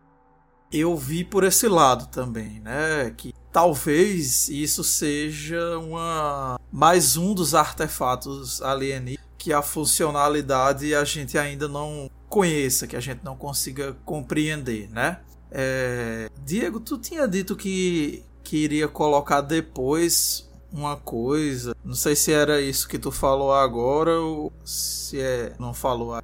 eu 0.72 0.96
vi 0.96 1.24
por 1.24 1.44
esse 1.44 1.68
lado 1.68 2.06
também, 2.08 2.60
né? 2.60 3.12
Que 3.16 3.34
talvez 3.52 4.48
isso 4.48 4.84
seja 4.84 5.78
uma 5.78 6.60
mais 6.70 7.16
um 7.16 7.34
dos 7.34 7.54
artefatos 7.54 8.60
alienígenas 8.62 9.26
que 9.38 9.52
a 9.52 9.62
funcionalidade 9.62 10.94
a 10.94 11.04
gente 11.04 11.38
ainda 11.38 11.68
não 11.68 12.10
conheça, 12.28 12.86
que 12.86 12.96
a 12.96 13.00
gente 13.00 13.20
não 13.24 13.36
consiga 13.36 13.96
compreender, 14.04 14.90
né? 14.90 15.20
É... 15.50 16.28
Diego, 16.44 16.80
tu 16.80 16.98
tinha 16.98 17.26
dito 17.26 17.56
que, 17.56 18.24
que 18.42 18.58
iria 18.58 18.88
colocar 18.88 19.40
depois 19.40 20.50
uma 20.72 20.96
coisa. 20.96 21.74
Não 21.84 21.94
sei 21.94 22.14
se 22.14 22.32
era 22.32 22.60
isso 22.60 22.88
que 22.88 22.98
tu 22.98 23.10
falou 23.10 23.52
agora 23.52 24.20
ou 24.20 24.52
se 24.64 25.20
é 25.20 25.54
não 25.58 25.72
falou. 25.72 26.20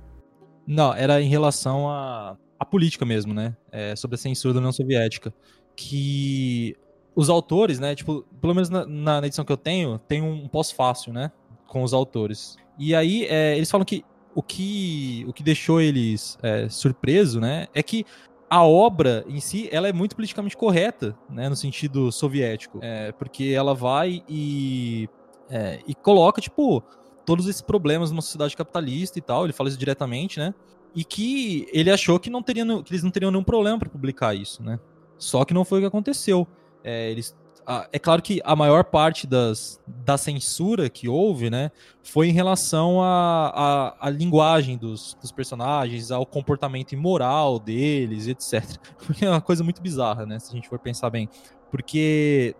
Não, 0.66 0.92
era 0.92 1.20
em 1.20 1.28
relação 1.28 1.88
a 1.88 2.36
a 2.58 2.64
política 2.64 3.04
mesmo, 3.04 3.34
né? 3.34 3.56
É, 3.70 3.96
sobre 3.96 4.14
a 4.14 4.18
censura 4.18 4.54
da 4.54 4.58
União 4.58 4.72
Soviética. 4.72 5.32
Que 5.76 6.76
os 7.14 7.28
autores, 7.28 7.78
né? 7.78 7.94
Tipo, 7.94 8.24
pelo 8.40 8.54
menos 8.54 8.70
na, 8.70 8.86
na 8.86 9.26
edição 9.26 9.44
que 9.44 9.52
eu 9.52 9.56
tenho, 9.56 9.98
tem 9.98 10.22
um 10.22 10.48
pós-fácil, 10.48 11.12
né? 11.12 11.30
Com 11.66 11.82
os 11.82 11.92
autores. 11.92 12.56
E 12.78 12.94
aí, 12.94 13.26
é, 13.26 13.56
eles 13.56 13.70
falam 13.70 13.84
que 13.84 14.04
o 14.34 14.42
que, 14.42 15.24
o 15.28 15.32
que 15.32 15.42
deixou 15.42 15.80
eles 15.80 16.38
é, 16.42 16.68
surpreso, 16.68 17.40
né? 17.40 17.66
É 17.72 17.82
que 17.82 18.04
a 18.50 18.64
obra 18.64 19.24
em 19.28 19.40
si, 19.40 19.68
ela 19.72 19.88
é 19.88 19.92
muito 19.92 20.14
politicamente 20.14 20.56
correta, 20.56 21.16
né? 21.30 21.48
No 21.48 21.56
sentido 21.56 22.10
soviético. 22.10 22.78
É, 22.82 23.12
porque 23.12 23.44
ela 23.44 23.74
vai 23.74 24.22
e, 24.28 25.08
é, 25.48 25.80
e 25.86 25.94
coloca, 25.94 26.40
tipo, 26.40 26.82
todos 27.24 27.46
esses 27.46 27.62
problemas 27.62 28.10
numa 28.10 28.22
sociedade 28.22 28.56
capitalista 28.56 29.18
e 29.18 29.22
tal. 29.22 29.44
Ele 29.44 29.52
fala 29.52 29.68
isso 29.68 29.78
diretamente, 29.78 30.38
né? 30.38 30.54
E 30.94 31.04
que 31.04 31.66
ele 31.72 31.90
achou 31.90 32.18
que, 32.20 32.30
não 32.30 32.42
teria, 32.42 32.64
que 32.82 32.92
eles 32.92 33.02
não 33.02 33.10
teriam 33.10 33.30
nenhum 33.30 33.44
problema 33.44 33.78
para 33.78 33.88
publicar 33.88 34.34
isso, 34.34 34.62
né? 34.62 34.78
Só 35.18 35.44
que 35.44 35.54
não 35.54 35.64
foi 35.64 35.78
o 35.78 35.82
que 35.82 35.86
aconteceu. 35.86 36.46
É, 36.82 37.10
eles, 37.10 37.34
a, 37.66 37.88
é 37.92 37.98
claro 37.98 38.22
que 38.22 38.40
a 38.44 38.54
maior 38.54 38.84
parte 38.84 39.26
das, 39.26 39.80
da 39.86 40.16
censura 40.16 40.88
que 40.88 41.08
houve, 41.08 41.50
né, 41.50 41.70
foi 42.02 42.28
em 42.28 42.32
relação 42.32 43.02
à 43.02 43.06
a, 43.06 43.88
a, 43.88 44.06
a, 44.06 44.10
linguagem 44.10 44.76
dos, 44.76 45.16
dos 45.20 45.32
personagens, 45.32 46.10
ao 46.10 46.26
comportamento 46.26 46.92
imoral 46.92 47.58
deles, 47.58 48.26
etc. 48.28 48.76
Porque 49.04 49.24
é 49.24 49.30
uma 49.30 49.40
coisa 49.40 49.64
muito 49.64 49.80
bizarra, 49.80 50.26
né, 50.26 50.38
se 50.38 50.50
a 50.50 50.54
gente 50.54 50.68
for 50.68 50.78
pensar 50.78 51.10
bem. 51.10 51.28
Porque 51.70 52.54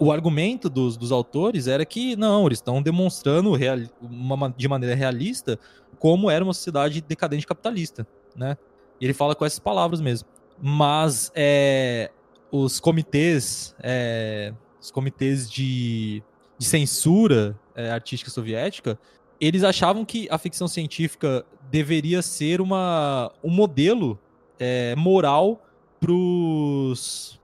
o 0.00 0.12
argumento 0.12 0.68
dos, 0.68 0.96
dos 0.96 1.10
autores 1.10 1.66
era 1.66 1.84
que 1.84 2.14
não, 2.16 2.46
eles 2.46 2.58
estão 2.58 2.80
demonstrando 2.80 3.52
real, 3.54 3.78
uma, 4.00 4.52
de 4.56 4.68
maneira 4.68 4.94
realista 4.94 5.58
como 5.98 6.30
era 6.30 6.42
uma 6.42 6.54
sociedade 6.54 7.00
decadente 7.00 7.46
capitalista, 7.46 8.06
né? 8.34 8.56
Ele 9.00 9.12
fala 9.12 9.34
com 9.34 9.44
essas 9.44 9.58
palavras 9.58 10.00
mesmo. 10.00 10.28
Mas 10.60 11.32
é, 11.34 12.10
os 12.50 12.78
comitês, 12.78 13.74
é, 13.80 14.52
os 14.80 14.90
comitês 14.90 15.50
de, 15.50 16.22
de 16.58 16.66
censura 16.66 17.58
é, 17.74 17.90
artística 17.90 18.30
soviética, 18.30 18.98
eles 19.40 19.64
achavam 19.64 20.04
que 20.04 20.28
a 20.30 20.38
ficção 20.38 20.68
científica 20.68 21.44
deveria 21.70 22.22
ser 22.22 22.60
uma, 22.60 23.32
um 23.42 23.50
modelo 23.50 24.18
é, 24.58 24.94
moral 24.96 25.64
para 25.98 26.12
os 26.12 27.40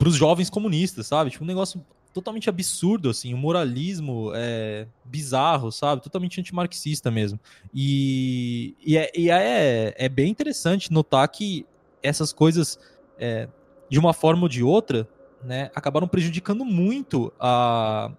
é, 0.00 0.10
jovens 0.10 0.50
comunistas, 0.50 1.06
sabe? 1.06 1.30
Tipo, 1.30 1.44
um 1.44 1.46
negócio 1.46 1.84
totalmente 2.12 2.48
absurdo, 2.48 3.10
assim, 3.10 3.34
um 3.34 3.36
moralismo 3.36 4.30
é, 4.34 4.86
bizarro, 5.04 5.72
sabe? 5.72 6.00
Totalmente 6.02 6.40
antimarxista 6.40 7.10
mesmo. 7.10 7.40
E, 7.74 8.76
e, 8.84 8.96
é, 8.96 9.10
e 9.14 9.30
é, 9.30 9.94
é 9.96 10.08
bem 10.08 10.30
interessante 10.30 10.92
notar 10.92 11.26
que 11.28 11.66
essas 12.02 12.32
coisas, 12.32 12.78
é, 13.18 13.48
de 13.88 13.98
uma 13.98 14.12
forma 14.12 14.42
ou 14.42 14.48
de 14.48 14.62
outra, 14.62 15.08
né, 15.42 15.70
acabaram 15.74 16.06
prejudicando 16.06 16.64
muito 16.64 17.32
a, 17.38 18.10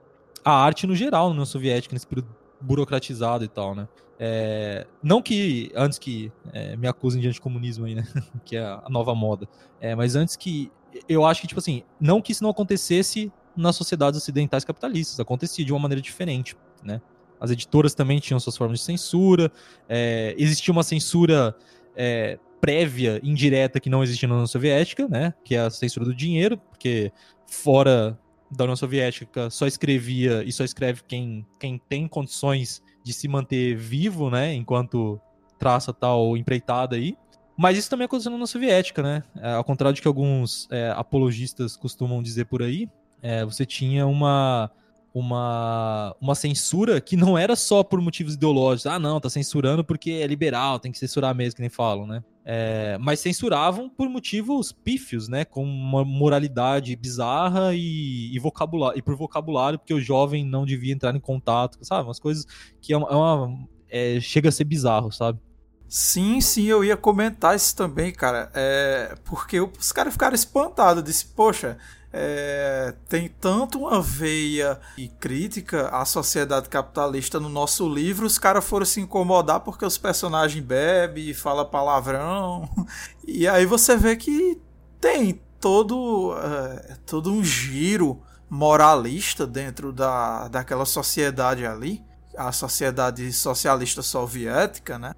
a 0.43 0.51
arte 0.51 0.85
no 0.85 0.95
geral 0.95 1.27
na 1.27 1.31
União 1.31 1.45
Soviética, 1.45 1.93
nesse 1.93 2.05
período 2.05 2.27
burocratizado 2.59 3.43
e 3.43 3.47
tal, 3.47 3.73
né? 3.73 3.87
É, 4.17 4.87
não 5.03 5.21
que, 5.21 5.71
antes 5.75 5.99
que 5.99 6.31
é, 6.53 6.75
me 6.77 6.87
acusem 6.87 7.21
de 7.21 7.27
anticomunismo 7.27 7.85
aí, 7.85 7.95
né? 7.95 8.07
que 8.45 8.55
é 8.55 8.63
a 8.63 8.87
nova 8.89 9.13
moda. 9.13 9.47
É, 9.79 9.95
mas 9.95 10.15
antes 10.15 10.35
que, 10.35 10.71
eu 11.07 11.25
acho 11.25 11.41
que, 11.41 11.47
tipo 11.47 11.59
assim, 11.59 11.83
não 11.99 12.21
que 12.21 12.31
isso 12.31 12.43
não 12.43 12.49
acontecesse 12.49 13.31
nas 13.55 13.75
sociedades 13.75 14.19
ocidentais 14.19 14.63
capitalistas. 14.65 15.19
Acontecia 15.19 15.65
de 15.65 15.71
uma 15.71 15.79
maneira 15.79 16.01
diferente, 16.01 16.55
né? 16.83 17.01
As 17.39 17.51
editoras 17.51 17.93
também 17.93 18.19
tinham 18.19 18.39
suas 18.39 18.55
formas 18.55 18.79
de 18.79 18.85
censura, 18.85 19.51
é, 19.89 20.33
existia 20.37 20.71
uma 20.71 20.83
censura 20.83 21.55
é, 21.95 22.39
prévia, 22.61 23.19
indireta, 23.23 23.79
que 23.79 23.89
não 23.89 24.03
existia 24.03 24.27
na 24.27 24.35
União 24.35 24.47
Soviética, 24.47 25.07
né? 25.07 25.33
Que 25.43 25.55
é 25.55 25.59
a 25.59 25.69
censura 25.69 26.05
do 26.05 26.15
dinheiro, 26.15 26.57
porque 26.57 27.11
fora 27.45 28.17
da 28.49 28.63
União 28.63 28.75
Soviética 28.75 29.49
só 29.49 29.67
escrevia 29.67 30.43
e 30.43 30.51
só 30.51 30.63
escreve 30.63 31.01
quem, 31.07 31.45
quem 31.59 31.79
tem 31.89 32.07
condições 32.07 32.81
de 33.03 33.13
se 33.13 33.27
manter 33.27 33.75
vivo, 33.75 34.29
né? 34.29 34.53
Enquanto 34.53 35.19
traça 35.59 35.93
tal 35.93 36.35
empreitada 36.37 36.95
aí. 36.95 37.15
Mas 37.57 37.77
isso 37.77 37.89
também 37.89 38.05
aconteceu 38.05 38.29
na 38.29 38.35
União 38.35 38.47
Soviética, 38.47 39.01
né? 39.01 39.23
É, 39.37 39.53
ao 39.53 39.63
contrário 39.63 39.95
de 39.95 40.01
que 40.01 40.07
alguns 40.07 40.67
é, 40.69 40.91
apologistas 40.95 41.77
costumam 41.77 42.21
dizer 42.21 42.45
por 42.45 42.61
aí, 42.61 42.89
é, 43.21 43.45
você 43.45 43.65
tinha 43.65 44.05
uma, 44.05 44.69
uma, 45.13 46.13
uma 46.19 46.35
censura 46.35 46.99
que 46.99 47.15
não 47.15 47.37
era 47.37 47.55
só 47.55 47.81
por 47.81 48.01
motivos 48.01 48.33
ideológicos. 48.33 48.85
Ah, 48.85 48.99
não, 48.99 49.19
tá 49.19 49.29
censurando 49.29 49.83
porque 49.83 50.11
é 50.11 50.27
liberal, 50.27 50.79
tem 50.79 50.91
que 50.91 50.99
censurar 50.99 51.33
mesmo, 51.33 51.55
que 51.55 51.61
nem 51.61 51.69
falam, 51.69 52.05
né? 52.05 52.21
É, 52.43 52.97
mas 52.99 53.21
censuravam 53.21 53.89
por 53.89 54.07
motivos 54.09 54.71
pífios, 54.71 55.29
né? 55.29 55.45
Com 55.45 55.63
uma 55.63 56.03
moralidade 56.03 56.93
bizarra 56.95 57.73
e, 57.73 58.35
e, 58.35 58.37
vocabulário, 58.37 58.99
e 58.99 59.01
por 59.01 59.15
vocabulário, 59.15 59.79
porque 59.79 59.93
o 59.93 60.01
jovem 60.01 60.45
não 60.45 60.65
devia 60.65 60.93
entrar 60.93 61.15
em 61.15 61.19
contato, 61.19 61.79
sabe? 61.81 62.07
Umas 62.07 62.19
coisas 62.19 62.45
que 62.81 62.91
é 62.91 62.97
uma, 62.97 63.09
é 63.09 63.15
uma 63.15 63.67
é, 63.89 64.19
chega 64.19 64.49
a 64.49 64.51
ser 64.51 64.65
bizarro, 64.65 65.11
sabe? 65.11 65.39
Sim, 65.87 66.41
sim, 66.41 66.65
eu 66.65 66.83
ia 66.83 66.97
comentar 66.97 67.55
isso 67.55 67.75
também, 67.75 68.11
cara. 68.11 68.51
É, 68.53 69.15
porque 69.23 69.59
os 69.59 69.91
caras 69.91 70.13
ficaram 70.13 70.35
espantados. 70.35 71.03
Disse, 71.03 71.25
poxa, 71.27 71.77
é, 72.17 72.93
tem 73.09 73.27
tanto 73.27 73.79
uma 73.79 74.01
veia 74.01 74.79
e 74.97 75.09
crítica 75.09 75.89
à 75.89 76.05
sociedade 76.05 76.69
capitalista 76.69 77.41
no 77.41 77.49
nosso 77.49 77.89
livro, 77.89 78.25
os 78.25 78.39
caras 78.39 78.63
foram 78.63 78.85
se 78.85 79.01
incomodar 79.01 79.59
porque 79.59 79.85
os 79.85 79.97
personagens 79.97 80.63
bebem 80.63 81.33
falam 81.33 81.65
palavrão. 81.65 82.69
E 83.27 83.47
aí 83.47 83.65
você 83.65 83.97
vê 83.97 84.15
que 84.15 84.61
tem 85.01 85.41
todo, 85.59 86.35
é, 86.37 86.95
todo 87.05 87.31
um 87.33 87.43
giro 87.43 88.21
moralista 88.47 89.47
dentro 89.47 89.91
da, 89.91 90.47
daquela 90.47 90.85
sociedade 90.85 91.65
ali, 91.65 92.04
a 92.37 92.51
sociedade 92.51 93.31
socialista 93.33 94.01
soviética, 94.01 94.97
né? 94.99 95.13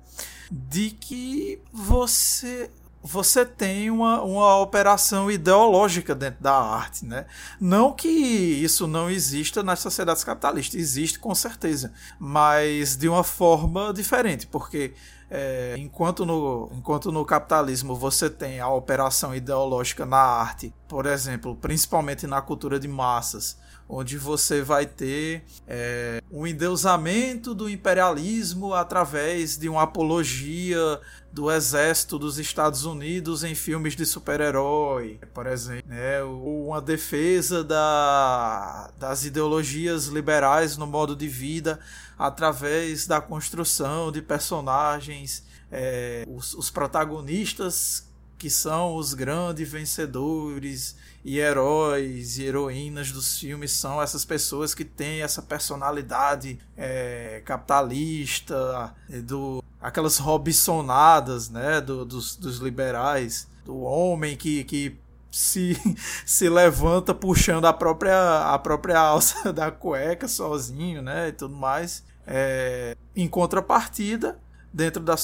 De 0.51 0.91
que 0.91 1.61
você 1.71 2.69
você 3.07 3.45
tem 3.45 3.89
uma, 3.89 4.21
uma 4.21 4.57
operação 4.57 5.31
ideológica 5.31 6.13
dentro 6.13 6.43
da 6.43 6.53
arte, 6.53 7.05
né? 7.05 7.25
Não 7.59 7.93
que 7.93 8.09
isso 8.09 8.85
não 8.85 9.09
exista 9.09 9.63
nas 9.63 9.79
sociedades 9.79 10.23
capitalistas, 10.23 10.79
existe 10.79 11.17
com 11.17 11.33
certeza, 11.33 11.93
mas 12.19 12.97
de 12.97 13.07
uma 13.07 13.23
forma 13.23 13.93
diferente, 13.93 14.45
porque 14.45 14.93
é, 15.29 15.75
enquanto, 15.77 16.25
no, 16.25 16.69
enquanto 16.73 17.11
no 17.11 17.25
capitalismo 17.25 17.95
você 17.95 18.29
tem 18.29 18.59
a 18.59 18.69
operação 18.69 19.33
ideológica 19.33 20.05
na 20.05 20.17
arte, 20.17 20.73
por 20.87 21.05
exemplo, 21.05 21.55
principalmente 21.55 22.27
na 22.27 22.41
cultura 22.41 22.79
de 22.79 22.87
massas, 22.87 23.57
onde 23.89 24.17
você 24.17 24.61
vai 24.61 24.85
ter 24.85 25.43
é, 25.67 26.21
um 26.31 26.45
endeusamento 26.45 27.53
do 27.53 27.69
imperialismo 27.69 28.73
através 28.73 29.57
de 29.57 29.69
uma 29.69 29.83
apologia 29.83 30.99
do 31.31 31.51
exército 31.51 32.17
dos 32.17 32.39
Estados 32.39 32.83
Unidos 32.83 33.43
em 33.43 33.53
filmes 33.53 33.95
de 33.95 34.05
super-herói, 34.05 35.19
por 35.33 35.45
exemplo, 35.45 35.87
né? 35.87 36.21
ou 36.23 36.67
uma 36.67 36.81
defesa 36.81 37.63
da, 37.63 38.91
das 38.97 39.23
ideologias 39.23 40.07
liberais 40.07 40.77
no 40.77 40.87
modo 40.87 41.15
de 41.15 41.27
vida 41.27 41.79
através 42.17 43.05
da 43.05 43.21
construção 43.21 44.11
de 44.11 44.21
personagens, 44.21 45.43
é, 45.71 46.25
os, 46.27 46.53
os 46.55 46.71
protagonistas 46.71 48.06
que 48.37 48.49
são 48.49 48.95
os 48.95 49.13
grandes 49.13 49.69
vencedores 49.69 50.95
e 51.25 51.39
heróis 51.39 52.37
e 52.37 52.45
heroínas 52.45 53.11
dos 53.11 53.39
filmes 53.39 53.71
são 53.71 54.01
essas 54.01 54.23
pessoas 54.23 54.73
que 54.73 54.85
têm 54.85 55.21
essa 55.21 55.41
personalidade 55.41 56.59
é, 56.77 57.41
capitalista, 57.43 58.95
do, 59.23 59.63
aquelas 59.81 60.17
robinsonadas 60.17 61.49
né, 61.49 61.81
do, 61.81 62.05
dos, 62.05 62.35
dos 62.35 62.59
liberais, 62.59 63.47
do 63.65 63.79
homem 63.81 64.37
que, 64.37 64.63
que 64.63 64.97
se, 65.31 65.75
se 66.25 66.49
levanta 66.49 67.13
puxando 67.13 67.65
a 67.65 67.73
própria, 67.73 68.53
a 68.53 68.59
própria 68.59 68.99
alça 68.99 69.51
da 69.53 69.71
cueca 69.71 70.27
sozinho 70.27 71.01
né, 71.01 71.29
e 71.29 71.31
tudo 71.31 71.55
mais. 71.55 72.03
É, 72.25 72.95
em 73.15 73.27
contrapartida, 73.27 74.37
dentro 74.73 75.01
da, 75.01 75.15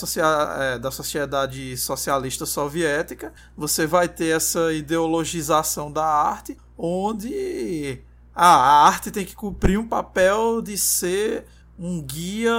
é, 0.59 0.79
da 0.79 0.91
sociedade 0.91 1.75
socialista 1.77 2.45
soviética, 2.45 3.33
você 3.55 3.85
vai 3.85 4.07
ter 4.07 4.35
essa 4.35 4.73
ideologização 4.73 5.91
da 5.91 6.05
arte, 6.05 6.57
onde 6.77 8.01
a 8.33 8.85
arte 8.85 9.11
tem 9.11 9.25
que 9.25 9.35
cumprir 9.35 9.77
um 9.77 9.87
papel 9.87 10.61
de 10.61 10.77
ser 10.77 11.45
um 11.77 12.01
guia 12.01 12.51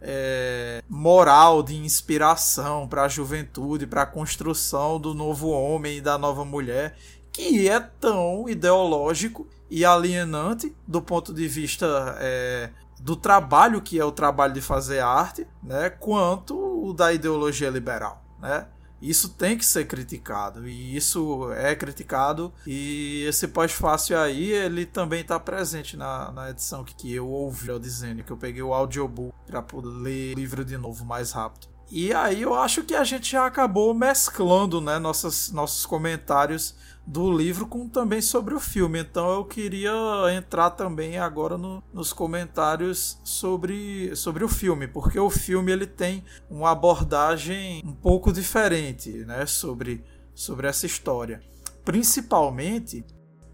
é, 0.00 0.82
moral, 0.88 1.62
de 1.62 1.76
inspiração 1.76 2.88
para 2.88 3.04
a 3.04 3.08
juventude, 3.08 3.86
para 3.86 4.02
a 4.02 4.06
construção 4.06 4.98
do 4.98 5.14
novo 5.14 5.48
homem 5.48 5.98
e 5.98 6.00
da 6.00 6.16
nova 6.16 6.44
mulher, 6.44 6.96
que 7.32 7.68
é 7.68 7.78
tão 7.80 8.48
ideológico 8.48 9.46
e 9.70 9.84
alienante 9.84 10.74
do 10.86 11.00
ponto 11.00 11.32
de 11.32 11.46
vista 11.46 12.16
é, 12.18 12.70
do 13.00 13.16
trabalho 13.16 13.80
que 13.80 13.98
é 13.98 14.04
o 14.04 14.12
trabalho 14.12 14.52
de 14.52 14.60
fazer 14.60 15.00
arte, 15.00 15.46
né, 15.62 15.88
quanto 15.90 16.54
o 16.56 16.92
da 16.92 17.12
ideologia 17.12 17.70
liberal, 17.70 18.22
né? 18.38 18.66
Isso 19.00 19.30
tem 19.30 19.56
que 19.56 19.64
ser 19.64 19.86
criticado 19.86 20.68
e 20.68 20.94
isso 20.94 21.50
é 21.54 21.74
criticado 21.74 22.52
e 22.66 23.24
esse 23.26 23.48
pós-fácil 23.48 24.18
aí 24.18 24.52
ele 24.52 24.84
também 24.84 25.22
está 25.22 25.40
presente 25.40 25.96
na, 25.96 26.30
na 26.30 26.50
edição 26.50 26.84
que, 26.84 26.94
que 26.94 27.14
eu 27.14 27.26
ouvi 27.26 27.68
eu 27.68 27.78
dizendo 27.78 28.22
que 28.22 28.30
eu 28.30 28.36
peguei 28.36 28.62
o 28.62 28.74
audiobook 28.74 29.34
para 29.46 29.64
ler 29.82 30.34
o 30.34 30.38
livro 30.38 30.62
de 30.66 30.76
novo 30.76 31.02
mais 31.06 31.32
rápido. 31.32 31.68
E 31.90 32.12
aí 32.12 32.42
eu 32.42 32.54
acho 32.54 32.84
que 32.84 32.94
a 32.94 33.02
gente 33.02 33.32
já 33.32 33.46
acabou 33.46 33.92
mesclando, 33.94 34.80
né, 34.80 34.98
nossas, 34.98 35.50
nossos 35.50 35.86
comentários 35.86 36.76
do 37.10 37.28
livro 37.36 37.66
com 37.66 37.88
também 37.88 38.22
sobre 38.22 38.54
o 38.54 38.60
filme. 38.60 39.00
Então 39.00 39.32
eu 39.32 39.44
queria 39.44 39.92
entrar 40.32 40.70
também 40.70 41.18
agora 41.18 41.58
no, 41.58 41.82
nos 41.92 42.12
comentários 42.12 43.18
sobre, 43.24 44.14
sobre 44.14 44.44
o 44.44 44.48
filme, 44.48 44.86
porque 44.86 45.18
o 45.18 45.28
filme 45.28 45.72
ele 45.72 45.86
tem 45.86 46.24
uma 46.48 46.70
abordagem 46.70 47.82
um 47.84 47.92
pouco 47.92 48.32
diferente, 48.32 49.10
né, 49.24 49.44
sobre, 49.44 50.04
sobre 50.32 50.68
essa 50.68 50.86
história. 50.86 51.42
Principalmente 51.84 53.04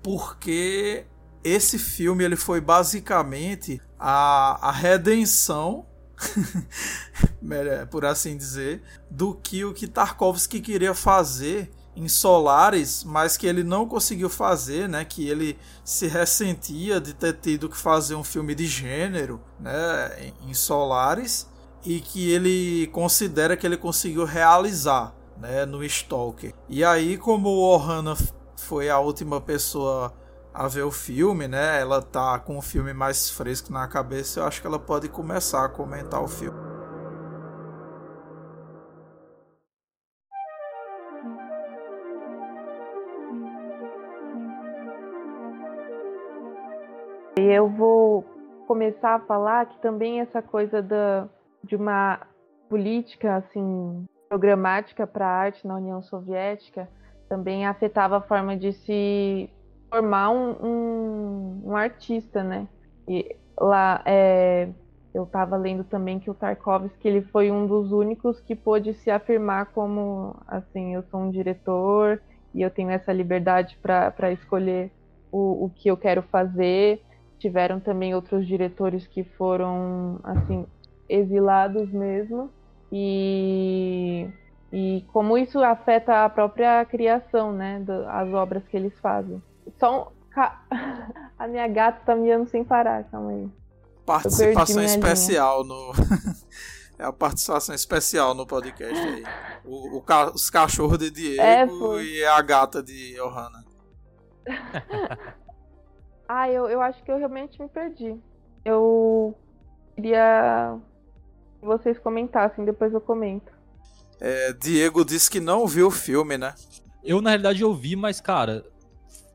porque 0.02 1.06
esse 1.42 1.78
filme 1.78 2.24
ele 2.24 2.36
foi 2.36 2.60
basicamente 2.60 3.80
a, 3.98 4.68
a 4.68 4.70
redenção 4.70 5.86
por 7.90 8.04
assim 8.04 8.36
dizer, 8.36 8.82
do 9.10 9.34
que 9.34 9.64
o 9.64 9.72
que 9.72 9.86
Tarkovsky 9.86 10.60
queria 10.60 10.94
fazer 10.94 11.70
em 11.96 12.08
Solares, 12.08 13.02
mas 13.02 13.36
que 13.38 13.46
ele 13.46 13.64
não 13.64 13.88
conseguiu 13.88 14.28
fazer, 14.28 14.86
né? 14.86 15.04
Que 15.04 15.28
ele 15.28 15.58
se 15.82 16.06
ressentia 16.06 17.00
de 17.00 17.14
ter 17.14 17.32
tido 17.32 17.68
que 17.68 17.76
fazer 17.76 18.14
um 18.14 18.22
filme 18.22 18.54
de 18.54 18.66
gênero, 18.66 19.40
né? 19.58 20.32
Em 20.46 20.52
Solares 20.52 21.48
e 21.84 22.00
que 22.00 22.30
ele 22.30 22.88
considera 22.88 23.56
que 23.56 23.66
ele 23.66 23.78
conseguiu 23.78 24.24
realizar, 24.24 25.14
né? 25.38 25.64
No 25.64 25.82
Stalker. 25.82 26.52
E 26.68 26.84
aí, 26.84 27.16
como 27.16 27.48
o 27.48 27.74
Ohana 27.74 28.14
foi 28.56 28.90
a 28.90 28.98
última 28.98 29.40
pessoa 29.40 30.12
a 30.52 30.68
ver 30.68 30.82
o 30.82 30.90
filme, 30.90 31.48
né? 31.48 31.80
Ela 31.80 32.02
tá 32.02 32.38
com 32.38 32.58
o 32.58 32.62
filme 32.62 32.92
mais 32.92 33.30
fresco 33.30 33.72
na 33.72 33.86
cabeça. 33.88 34.40
Eu 34.40 34.46
acho 34.46 34.60
que 34.60 34.66
ela 34.66 34.78
pode 34.78 35.08
começar 35.08 35.64
a 35.64 35.68
comentar 35.68 36.22
o 36.22 36.28
filme. 36.28 36.75
E 47.46 47.48
eu 47.48 47.68
vou 47.68 48.24
começar 48.66 49.14
a 49.14 49.20
falar 49.20 49.66
que 49.66 49.78
também 49.78 50.18
essa 50.18 50.42
coisa 50.42 50.82
da, 50.82 51.28
de 51.62 51.76
uma 51.76 52.18
política 52.68 53.36
assim 53.36 54.04
programática 54.28 55.06
para 55.06 55.28
a 55.28 55.30
arte 55.30 55.64
na 55.64 55.76
União 55.76 56.02
Soviética 56.02 56.88
também 57.28 57.64
afetava 57.64 58.16
a 58.16 58.20
forma 58.20 58.56
de 58.56 58.72
se 58.72 59.48
formar 59.88 60.30
um, 60.30 60.56
um, 60.60 61.62
um 61.66 61.76
artista, 61.76 62.42
né? 62.42 62.66
E 63.06 63.36
lá 63.56 64.02
é, 64.04 64.68
eu 65.14 65.22
estava 65.22 65.56
lendo 65.56 65.84
também 65.84 66.18
que 66.18 66.28
o 66.28 66.34
Tarkovsky 66.34 67.06
ele 67.06 67.22
foi 67.22 67.52
um 67.52 67.64
dos 67.64 67.92
únicos 67.92 68.40
que 68.40 68.56
pôde 68.56 68.92
se 68.92 69.08
afirmar 69.08 69.66
como 69.66 70.34
assim 70.48 70.94
eu 70.94 71.04
sou 71.04 71.20
um 71.20 71.30
diretor 71.30 72.20
e 72.52 72.60
eu 72.60 72.70
tenho 72.72 72.90
essa 72.90 73.12
liberdade 73.12 73.78
para 73.80 74.32
escolher 74.32 74.90
o, 75.30 75.66
o 75.66 75.70
que 75.70 75.88
eu 75.88 75.96
quero 75.96 76.22
fazer 76.22 77.05
tiveram 77.38 77.80
também 77.80 78.14
outros 78.14 78.46
diretores 78.46 79.06
que 79.06 79.24
foram 79.24 80.18
assim 80.24 80.66
exilados 81.08 81.90
mesmo 81.90 82.50
e 82.90 84.28
e 84.72 85.04
como 85.12 85.38
isso 85.38 85.62
afeta 85.62 86.24
a 86.24 86.28
própria 86.28 86.84
criação, 86.84 87.52
né, 87.52 87.80
das 87.80 88.32
obras 88.34 88.66
que 88.68 88.76
eles 88.76 88.92
fazem. 88.98 89.42
Só 89.78 90.12
um... 90.12 90.16
a 91.38 91.48
minha 91.48 91.66
gata 91.66 92.02
tá 92.04 92.14
miando 92.14 92.48
sem 92.50 92.64
parar, 92.64 93.04
calma 93.04 93.30
aí. 93.30 93.48
Participação 94.04 94.82
especial 94.82 95.62
linha. 95.62 95.74
no 95.74 95.92
é 96.98 97.04
a 97.04 97.12
participação 97.12 97.74
especial 97.74 98.34
no 98.34 98.46
podcast 98.46 98.98
aí. 98.98 99.24
O, 99.64 99.98
o 99.98 100.04
os 100.34 100.50
cachorros 100.50 100.98
de 100.98 101.10
Diego 101.10 101.98
é, 101.98 102.04
e 102.04 102.24
a 102.24 102.42
gata 102.42 102.82
de 102.82 103.14
Johanna. 103.14 103.64
Ah, 106.28 106.50
eu, 106.50 106.68
eu 106.68 106.80
acho 106.80 107.02
que 107.02 107.10
eu 107.10 107.18
realmente 107.18 107.60
me 107.60 107.68
perdi. 107.68 108.16
Eu 108.64 109.34
queria 109.94 110.76
que 111.60 111.66
vocês 111.66 111.98
comentassem, 111.98 112.64
depois 112.64 112.92
eu 112.92 113.00
comento. 113.00 113.52
É, 114.20 114.52
Diego 114.52 115.04
disse 115.04 115.30
que 115.30 115.40
não 115.40 115.66
viu 115.66 115.88
o 115.88 115.90
filme, 115.90 116.36
né? 116.36 116.54
Eu, 117.04 117.20
na 117.20 117.30
realidade, 117.30 117.62
eu 117.62 117.72
vi, 117.72 117.94
mas, 117.94 118.20
cara, 118.20 118.64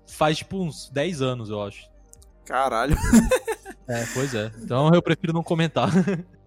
faz 0.08 0.40
tipo 0.40 0.58
uns 0.58 0.90
10 0.90 1.22
anos, 1.22 1.50
eu 1.50 1.62
acho. 1.62 1.90
Caralho. 2.46 2.96
é, 3.88 4.06
pois 4.14 4.34
é. 4.36 4.52
Então 4.62 4.90
eu 4.94 5.02
prefiro 5.02 5.34
não 5.34 5.44
comentar. 5.44 5.90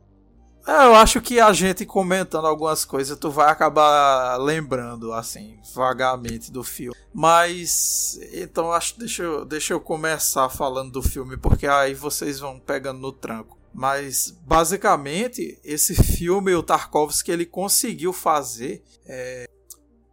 É, 0.67 0.87
eu 0.87 0.95
acho 0.95 1.21
que 1.21 1.39
a 1.39 1.53
gente 1.53 1.85
comentando 1.85 2.47
algumas 2.47 2.87
coisas, 2.87 3.19
tu 3.19 3.31
vai 3.31 3.51
acabar 3.51 4.39
lembrando, 4.39 5.12
assim, 5.12 5.59
vagamente 5.75 6.51
do 6.51 6.65
filme. 6.65 6.97
Mas, 7.12 8.19
então, 8.33 8.73
acho 8.73 8.99
deixa 8.99 9.23
eu, 9.23 9.45
deixa 9.45 9.75
eu 9.75 9.81
começar 9.81 10.49
falando 10.49 10.91
do 10.91 11.03
filme, 11.03 11.37
porque 11.37 11.67
aí 11.67 11.93
vocês 11.93 12.41
vão 12.41 12.59
pegando 12.59 12.99
no 12.99 13.12
tranco. 13.12 13.59
Mas, 13.75 14.31
basicamente, 14.47 15.59
esse 15.62 15.95
filme, 15.95 16.55
o 16.55 16.62
Tarkovsky, 16.62 17.31
ele 17.31 17.45
conseguiu 17.45 18.12
fazer. 18.12 18.83
É, 19.05 19.47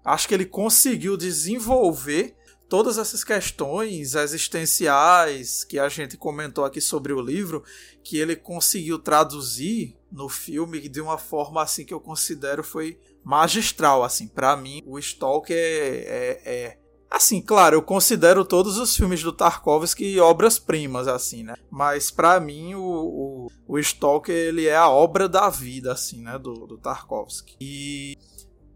acho 0.04 0.28
que 0.28 0.34
ele 0.34 0.45
conseguiu 0.45 1.16
desenvolver 1.16 2.36
todas 2.68 2.97
essas 2.97 3.24
questões 3.24 4.16
existenciais 4.16 5.64
que 5.64 5.80
a 5.80 5.88
gente 5.88 6.18
comentou 6.18 6.66
aqui 6.66 6.82
sobre 6.82 7.14
o 7.14 7.22
livro, 7.22 7.64
que 8.04 8.18
ele 8.18 8.36
conseguiu 8.36 8.97
traduzir 8.97 10.01
no 10.12 10.28
filme 10.28 10.88
de 10.89 10.99
uma 10.99 11.18
forma 11.18 11.62
assim 11.62 11.86
que 11.86 11.93
eu 11.93 11.99
considero 11.99 12.64
foi 12.64 12.99
magistral 13.24 14.03
assim. 14.03 14.28
Para 14.28 14.57
mim 14.57 14.82
o 14.86 14.99
Stalker 14.99 15.55
é, 15.55 15.62
é, 15.64 16.41
é, 16.45 16.78
assim 17.09 17.41
claro 17.41 17.76
eu 17.78 17.82
considero 17.82 18.43
todos 18.43 18.78
os 18.78 18.95
filmes 18.95 19.24
do 19.24 19.32
Tarkovsky 19.32 20.20
obras 20.20 20.59
primas 20.59 21.07
assim 21.07 21.43
né? 21.43 21.55
Mas 21.70 22.12
para 22.12 22.39
mim 22.39 22.76
o, 22.76 22.84
o, 22.84 23.47
o 23.68 23.80
Stalker 23.80 24.36
ele 24.36 24.68
é 24.68 24.76
a 24.76 24.89
obra 24.89 25.30
da 25.30 25.49
vida 25.49 25.93
assim 25.93 26.22
né 26.22 26.38
do, 26.38 26.68
do 26.68 26.78
Tarkovsky. 26.78 27.55
E 27.62 28.18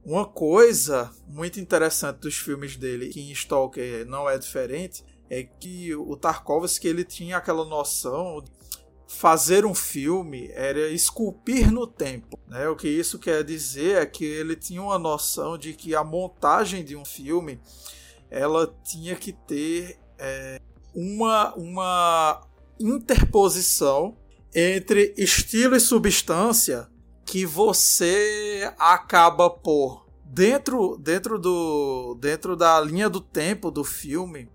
uma 0.05 0.25
coisa 0.25 1.11
muito 1.27 1.59
interessante 1.59 2.19
dos 2.19 2.35
filmes 2.35 2.77
dele 2.77 3.09
que 3.09 3.19
em 3.19 3.31
Stalker 3.31 4.05
não 4.05 4.29
é 4.29 4.37
diferente 4.37 5.03
é 5.29 5.43
que 5.43 5.95
o 5.95 6.15
Tarkovsky 6.15 6.87
ele 6.87 7.03
tinha 7.03 7.37
aquela 7.37 7.65
noção 7.65 8.43
fazer 9.07 9.65
um 9.65 9.73
filme 9.73 10.49
era 10.53 10.89
esculpir 10.89 11.71
no 11.71 11.85
tempo. 11.85 12.39
Né? 12.47 12.67
O 12.67 12.75
que 12.75 12.87
isso 12.87 13.19
quer 13.19 13.43
dizer 13.43 14.01
é 14.01 14.05
que 14.05 14.25
ele 14.25 14.55
tinha 14.55 14.81
uma 14.81 14.97
noção 14.97 15.57
de 15.57 15.73
que 15.73 15.95
a 15.95 16.03
montagem 16.03 16.83
de 16.83 16.95
um 16.95 17.05
filme 17.05 17.59
ela 18.29 18.73
tinha 18.83 19.15
que 19.15 19.31
ter 19.31 19.99
é, 20.17 20.59
uma, 20.93 21.53
uma 21.55 22.41
interposição 22.79 24.17
entre 24.53 25.13
estilo 25.17 25.75
e 25.75 25.79
substância 25.79 26.89
que 27.25 27.45
você 27.45 28.71
acaba 28.77 29.49
por 29.49 30.05
dentro, 30.23 30.97
dentro, 30.97 31.39
do, 31.39 32.17
dentro 32.19 32.55
da 32.55 32.79
linha 32.81 33.09
do 33.09 33.19
tempo 33.19 33.69
do 33.69 33.83
filme, 33.83 34.49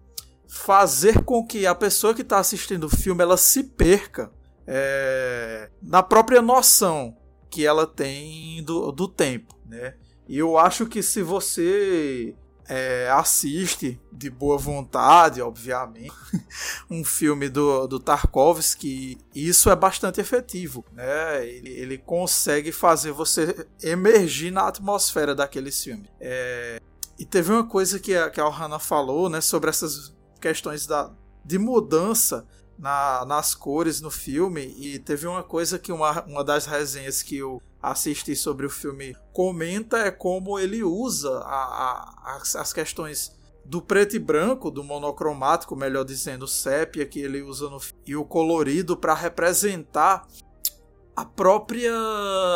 fazer 0.47 1.25
com 1.25 1.47
que 1.47 1.67
a 1.67 1.75
pessoa 1.75 2.15
que 2.15 2.23
está 2.23 2.39
assistindo 2.39 2.85
o 2.85 2.91
filme 2.91 3.23
ela 3.23 3.37
se 3.37 3.65
perca 3.65 4.33
é, 4.73 5.69
na 5.83 6.01
própria 6.01 6.41
noção 6.41 7.17
que 7.51 7.67
ela 7.67 7.89
tem 7.89 8.63
do, 8.63 8.93
do 8.93 9.09
tempo, 9.09 9.59
né? 9.67 9.95
E 10.29 10.39
eu 10.39 10.57
acho 10.57 10.87
que 10.87 11.03
se 11.03 11.25
você 11.25 12.37
é, 12.69 13.11
assiste 13.11 14.01
de 14.13 14.31
boa 14.31 14.57
vontade, 14.57 15.43
obviamente, 15.43 16.15
um 16.89 17.03
filme 17.03 17.49
do, 17.49 17.89
do 17.89 17.99
Tarkovsky, 17.99 19.19
isso 19.35 19.69
é 19.71 19.75
bastante 19.75 20.21
efetivo. 20.21 20.85
Né? 20.93 21.45
Ele, 21.45 21.71
ele 21.71 21.99
consegue 21.99 22.71
fazer 22.71 23.11
você 23.11 23.67
emergir 23.83 24.53
na 24.53 24.69
atmosfera 24.69 25.35
daqueles 25.35 25.83
filmes. 25.83 26.09
É, 26.21 26.81
e 27.19 27.25
teve 27.25 27.51
uma 27.51 27.67
coisa 27.67 27.99
que 27.99 28.15
a, 28.15 28.31
que 28.31 28.41
a 28.41 28.47
Ohana 28.47 28.79
falou 28.79 29.29
né, 29.29 29.41
sobre 29.41 29.69
essas 29.69 30.15
questões 30.41 30.87
da, 30.87 31.11
de 31.45 31.59
mudança 31.59 32.47
na, 32.81 33.25
nas 33.27 33.55
cores 33.55 34.01
no 34.01 34.11
filme, 34.11 34.75
e 34.79 34.99
teve 34.99 35.27
uma 35.27 35.43
coisa 35.43 35.79
que 35.79 35.93
uma, 35.93 36.25
uma 36.25 36.43
das 36.43 36.65
resenhas 36.65 37.23
que 37.23 37.37
eu 37.37 37.63
assistir 37.83 38.35
sobre 38.35 38.65
o 38.67 38.71
filme 38.71 39.15
comenta 39.33 39.99
é 39.99 40.11
como 40.11 40.59
ele 40.59 40.83
usa 40.83 41.39
a, 41.41 41.45
a, 41.45 42.37
as, 42.37 42.57
as 42.57 42.73
questões 42.73 43.39
do 43.65 43.83
preto 43.83 44.17
e 44.17 44.19
branco, 44.19 44.71
do 44.71 44.83
monocromático, 44.83 45.77
melhor 45.77 46.05
dizendo, 46.05 46.49
sépia 46.49 47.07
que 47.07 47.21
ele 47.21 47.43
usa 47.43 47.69
no 47.69 47.79
e 48.07 48.17
o 48.17 48.25
colorido 48.25 48.97
para 48.97 49.15
representar 49.15 50.27
a 51.15 51.25
própria 51.25 51.93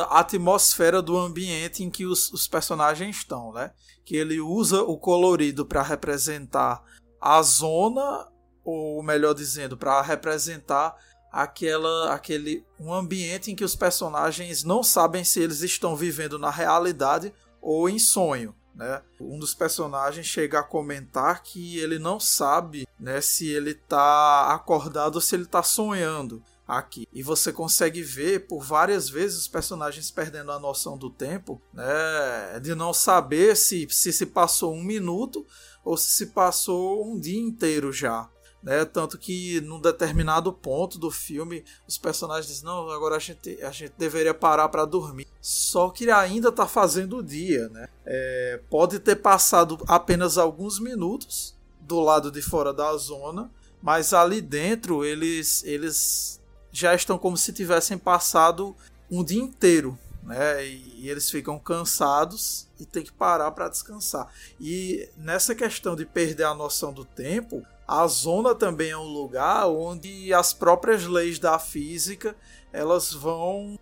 atmosfera 0.09 1.03
do 1.03 1.19
ambiente 1.19 1.85
em 1.85 1.91
que 1.91 2.07
os, 2.07 2.33
os 2.33 2.49
personagens 2.49 3.17
estão, 3.17 3.53
né? 3.53 3.73
Que 4.05 4.17
ele 4.17 4.41
usa 4.41 4.83
o 4.83 4.97
colorido 4.97 5.67
para 5.67 5.83
representar 5.83 6.83
a 7.21 7.43
zona, 7.43 8.27
ou 8.65 9.03
melhor 9.03 9.35
dizendo, 9.35 9.77
para 9.77 10.01
representar 10.03 10.97
aquela 11.31 12.15
aquele 12.15 12.65
um 12.79 12.93
ambiente 12.95 13.51
em 13.51 13.57
que 13.57 13.65
os 13.65 13.75
personagens 13.75 14.63
não 14.63 14.83
sabem 14.83 15.25
se 15.25 15.41
eles 15.41 15.63
estão 15.63 15.97
vivendo 15.97 16.39
na 16.39 16.51
realidade 16.51 17.35
ou 17.61 17.89
em 17.89 17.99
sonho. 17.99 18.55
Né? 18.75 19.03
Um 19.21 19.39
dos 19.39 19.55
personagens 19.55 20.27
chega 20.27 20.59
a 20.59 20.63
comentar 20.63 21.43
que 21.43 21.79
ele 21.79 21.99
não 21.99 22.19
sabe 22.19 22.87
né, 22.99 23.21
se 23.21 23.49
ele 23.49 23.71
está 23.71 24.53
acordado 24.53 25.17
ou 25.17 25.21
se 25.21 25.35
ele 25.37 25.45
está 25.45 25.63
sonhando 25.63 26.43
aqui. 26.67 27.07
E 27.13 27.23
você 27.23 27.53
consegue 27.53 28.03
ver 28.03 28.47
por 28.47 28.63
várias 28.63 29.09
vezes 29.09 29.39
os 29.41 29.49
personagens 29.49 30.11
perdendo 30.11 30.51
a 30.51 30.59
noção 30.59 30.99
do 30.99 31.11
tempo, 31.11 31.61
né, 31.73 32.61
de 32.61 32.75
não 32.75 32.93
saber 32.93 33.57
se, 33.57 33.87
se 33.91 34.13
se 34.13 34.27
passou 34.27 34.75
um 34.75 34.83
minuto 34.83 35.47
ou 35.85 35.97
se 35.97 36.11
se 36.11 36.27
passou 36.27 37.07
um 37.07 37.19
dia 37.19 37.41
inteiro 37.41 37.93
já. 37.93 38.29
Né? 38.65 38.83
Tanto 38.87 39.19
que 39.19 39.61
num 39.61 39.79
determinado 39.79 40.51
ponto 40.51 40.99
do 40.99 41.11
filme 41.11 41.63
os 41.87 41.99
personagens 41.99 42.47
dizem: 42.47 42.65
Não, 42.65 42.89
agora 42.89 43.17
a 43.17 43.19
gente, 43.19 43.63
a 43.63 43.71
gente 43.71 43.93
deveria 43.99 44.33
parar 44.33 44.71
para 44.71 44.87
dormir. 44.87 45.29
Só 45.39 45.91
que 45.91 46.11
ainda 46.11 46.49
está 46.49 46.67
fazendo 46.67 47.19
o 47.19 47.23
dia. 47.23 47.69
Né? 47.69 47.89
É, 48.07 48.61
pode 48.71 48.99
ter 48.99 49.17
passado 49.17 49.79
apenas 49.87 50.39
alguns 50.39 50.81
minutos 50.81 51.55
do 51.79 52.01
lado 52.01 52.33
de 52.33 52.41
fora 52.41 52.73
da 52.73 52.97
zona, 52.97 53.51
mas 53.83 54.15
ali 54.15 54.41
dentro 54.41 55.05
eles, 55.05 55.63
eles 55.65 56.41
já 56.73 56.95
estão 56.95 57.19
como 57.19 57.37
se 57.37 57.53
tivessem 57.53 57.99
passado 57.99 58.75
um 59.11 59.23
dia 59.23 59.43
inteiro. 59.43 59.99
Né? 60.23 60.67
E, 60.67 61.07
eles 61.07 61.29
ficam 61.31 61.59
cansados 61.59 62.67
e 62.81 62.87
tem 62.87 63.03
que 63.03 63.13
parar 63.13 63.51
para 63.51 63.69
descansar. 63.69 64.33
E 64.59 65.07
nessa 65.19 65.55
questão 65.55 65.95
de 65.95 66.07
perder 66.07 66.45
a 66.45 66.55
noção 66.55 66.95
do 66.95 67.05
tempo, 67.05 67.63
a 67.87 68.07
zona 68.07 68.55
também 68.55 68.91
é 68.91 68.97
um 68.97 69.13
lugar 69.13 69.67
onde 69.69 70.33
as 70.33 70.53
próprias 70.53 71.05
leis 71.05 71.39
da 71.39 71.59
física 71.59 72.35
elas 72.73 73.13
vão 73.13 73.79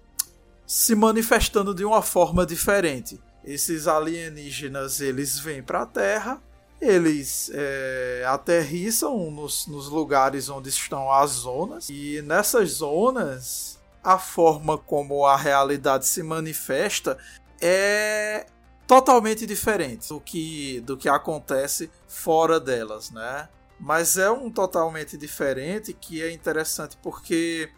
se 0.66 0.94
manifestando 0.94 1.74
de 1.74 1.84
uma 1.84 2.02
forma 2.02 2.44
diferente. 2.44 3.20
Esses 3.44 3.86
alienígenas 3.86 5.00
eles 5.00 5.38
vêm 5.38 5.62
para 5.62 5.82
a 5.82 5.86
Terra, 5.86 6.42
eles 6.80 7.50
é, 7.54 8.24
aterrissam 8.26 9.30
nos, 9.30 9.66
nos 9.66 9.88
lugares 9.88 10.48
onde 10.48 10.68
estão 10.68 11.12
as 11.12 11.30
zonas 11.30 11.88
e 11.88 12.20
nessas 12.22 12.70
zonas 12.70 13.78
a 14.02 14.18
forma 14.18 14.76
como 14.76 15.24
a 15.24 15.36
realidade 15.36 16.06
se 16.06 16.22
manifesta 16.24 17.16
é 17.60 18.46
totalmente 18.86 19.46
diferente 19.46 20.08
do 20.08 20.20
que, 20.20 20.80
do 20.80 20.96
que 20.96 21.08
acontece 21.08 21.88
fora 22.08 22.58
delas, 22.58 23.10
né? 23.10 23.48
Mas 23.82 24.16
é 24.16 24.30
um 24.30 24.48
totalmente 24.48 25.18
diferente 25.18 25.92
que 25.92 26.22
é 26.22 26.30
interessante 26.30 26.96
porque 27.02 27.68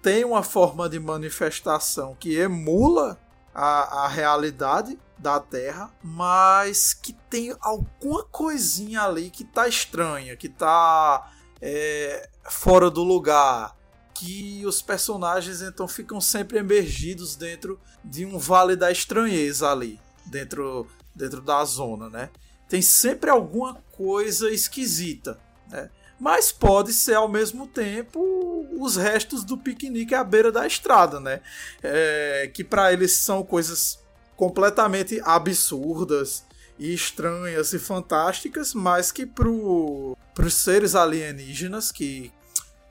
tem 0.00 0.24
uma 0.24 0.44
forma 0.44 0.88
de 0.88 1.00
manifestação 1.00 2.14
que 2.14 2.36
emula 2.36 3.18
a, 3.52 4.04
a 4.04 4.08
realidade 4.08 4.96
da 5.18 5.40
Terra, 5.40 5.92
mas 6.00 6.94
que 6.94 7.12
tem 7.28 7.52
alguma 7.60 8.22
coisinha 8.22 9.02
ali 9.02 9.28
que 9.28 9.42
tá 9.42 9.66
estranha, 9.66 10.36
que 10.36 10.48
tá 10.48 11.32
é, 11.60 12.28
fora 12.44 12.88
do 12.88 13.02
lugar, 13.02 13.76
que 14.14 14.64
os 14.64 14.80
personagens 14.80 15.62
então 15.62 15.88
ficam 15.88 16.20
sempre 16.20 16.58
emergidos 16.58 17.34
dentro 17.34 17.80
de 18.04 18.24
um 18.24 18.38
vale 18.38 18.76
da 18.76 18.92
estranheza 18.92 19.68
ali, 19.68 20.00
dentro, 20.26 20.86
dentro 21.12 21.40
da 21.40 21.64
zona, 21.64 22.08
né? 22.08 22.30
Tem 22.74 22.82
sempre 22.82 23.30
alguma 23.30 23.74
coisa 23.92 24.50
esquisita, 24.50 25.38
né? 25.70 25.88
Mas 26.18 26.50
pode 26.50 26.92
ser 26.92 27.14
ao 27.14 27.28
mesmo 27.28 27.68
tempo 27.68 28.66
os 28.80 28.96
restos 28.96 29.44
do 29.44 29.56
piquenique 29.56 30.12
à 30.12 30.24
beira 30.24 30.50
da 30.50 30.66
estrada, 30.66 31.20
né? 31.20 31.40
É, 31.80 32.50
que 32.52 32.64
para 32.64 32.92
eles 32.92 33.12
são 33.12 33.44
coisas 33.44 34.00
completamente 34.34 35.20
absurdas 35.22 36.44
e 36.76 36.92
estranhas 36.92 37.72
e 37.72 37.78
fantásticas, 37.78 38.74
mas 38.74 39.12
que 39.12 39.24
para 39.24 39.48
os 39.48 40.54
seres 40.54 40.96
alienígenas 40.96 41.92
que 41.92 42.32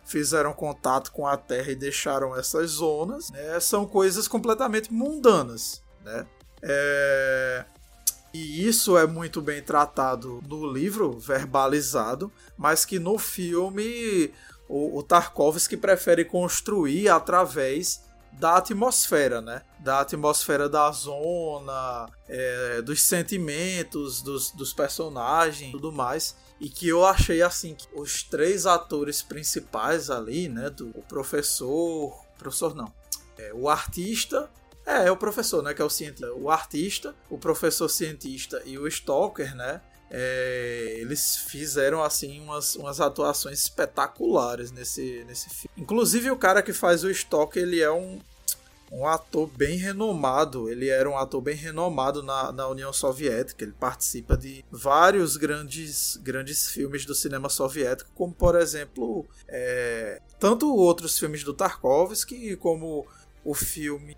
fizeram 0.05 0.53
contato 0.53 1.11
com 1.11 1.27
a 1.27 1.35
Terra 1.35 1.71
e 1.73 1.75
deixaram 1.75 2.33
essas 2.33 2.71
zonas, 2.71 3.29
né, 3.31 3.59
são 3.59 3.85
coisas 3.85 4.29
completamente 4.29 4.93
mundanas, 4.93 5.83
né? 6.05 6.25
É, 6.61 7.65
e 8.33 8.67
isso 8.67 8.97
é 8.97 9.05
muito 9.05 9.41
bem 9.41 9.61
tratado 9.61 10.41
no 10.47 10.65
livro, 10.65 11.19
verbalizado, 11.19 12.31
mas 12.57 12.83
que 12.83 12.97
no 12.97 13.19
filme 13.19 14.33
o, 14.67 14.97
o 14.97 15.03
Tarkovsky 15.03 15.77
prefere 15.77 16.25
construir 16.25 17.09
através 17.09 18.03
da 18.31 18.57
atmosfera, 18.57 19.41
né? 19.41 19.61
Da 19.79 19.99
atmosfera 19.99 20.67
da 20.67 20.89
zona, 20.91 22.09
é, 22.27 22.81
dos 22.81 23.03
sentimentos 23.03 24.21
dos, 24.21 24.49
dos 24.51 24.73
personagens 24.73 25.71
tudo 25.71 25.91
mais. 25.91 26.35
E 26.59 26.69
que 26.69 26.87
eu 26.87 27.05
achei 27.05 27.41
assim 27.41 27.75
que 27.75 27.87
os 27.93 28.23
três 28.23 28.65
atores 28.65 29.21
principais 29.21 30.09
ali, 30.09 30.49
né? 30.49 30.69
Do 30.69 30.89
o 30.95 31.03
professor. 31.03 32.19
Professor 32.37 32.73
não. 32.73 32.91
É, 33.37 33.53
o 33.53 33.69
artista, 33.69 34.49
é, 34.85 35.07
é 35.07 35.11
o 35.11 35.17
professor, 35.17 35.63
né? 35.63 35.73
Que 35.73 35.81
é 35.81 35.85
o 35.85 35.89
cientista. 35.89 36.33
O 36.33 36.49
artista, 36.49 37.15
o 37.29 37.37
professor 37.37 37.89
cientista 37.89 38.61
e 38.65 38.77
o 38.77 38.87
stalker, 38.87 39.55
né? 39.55 39.81
É, 40.15 40.97
eles 40.99 41.37
fizeram 41.37 42.03
assim 42.03 42.39
umas, 42.39 42.75
umas 42.75 43.01
atuações 43.01 43.59
espetaculares 43.63 44.71
nesse, 44.71 45.23
nesse 45.25 45.49
filme. 45.49 45.69
Inclusive 45.75 46.29
o 46.29 46.37
cara 46.37 46.61
que 46.61 46.71
faz 46.71 47.03
o 47.03 47.09
Stalker, 47.09 47.63
ele 47.63 47.81
é 47.81 47.91
um, 47.91 48.19
um 48.91 49.07
ator 49.07 49.47
bem 49.47 49.75
renomado. 49.75 50.69
Ele 50.69 50.87
era 50.87 51.09
um 51.09 51.17
ator 51.17 51.41
bem 51.41 51.55
renomado 51.55 52.21
na, 52.21 52.51
na 52.51 52.67
União 52.67 52.93
Soviética. 52.93 53.63
Ele 53.63 53.73
participa 53.73 54.37
de 54.37 54.63
vários 54.69 55.35
grandes, 55.35 56.17
grandes 56.17 56.69
filmes 56.69 57.05
do 57.05 57.15
cinema 57.15 57.49
soviético, 57.49 58.11
como 58.13 58.31
por 58.31 58.55
exemplo, 58.55 59.25
é, 59.47 60.21
tanto 60.39 60.75
outros 60.75 61.17
filmes 61.17 61.43
do 61.43 61.55
Tarkovsky 61.55 62.55
como 62.57 63.07
o 63.43 63.55
filme 63.55 64.15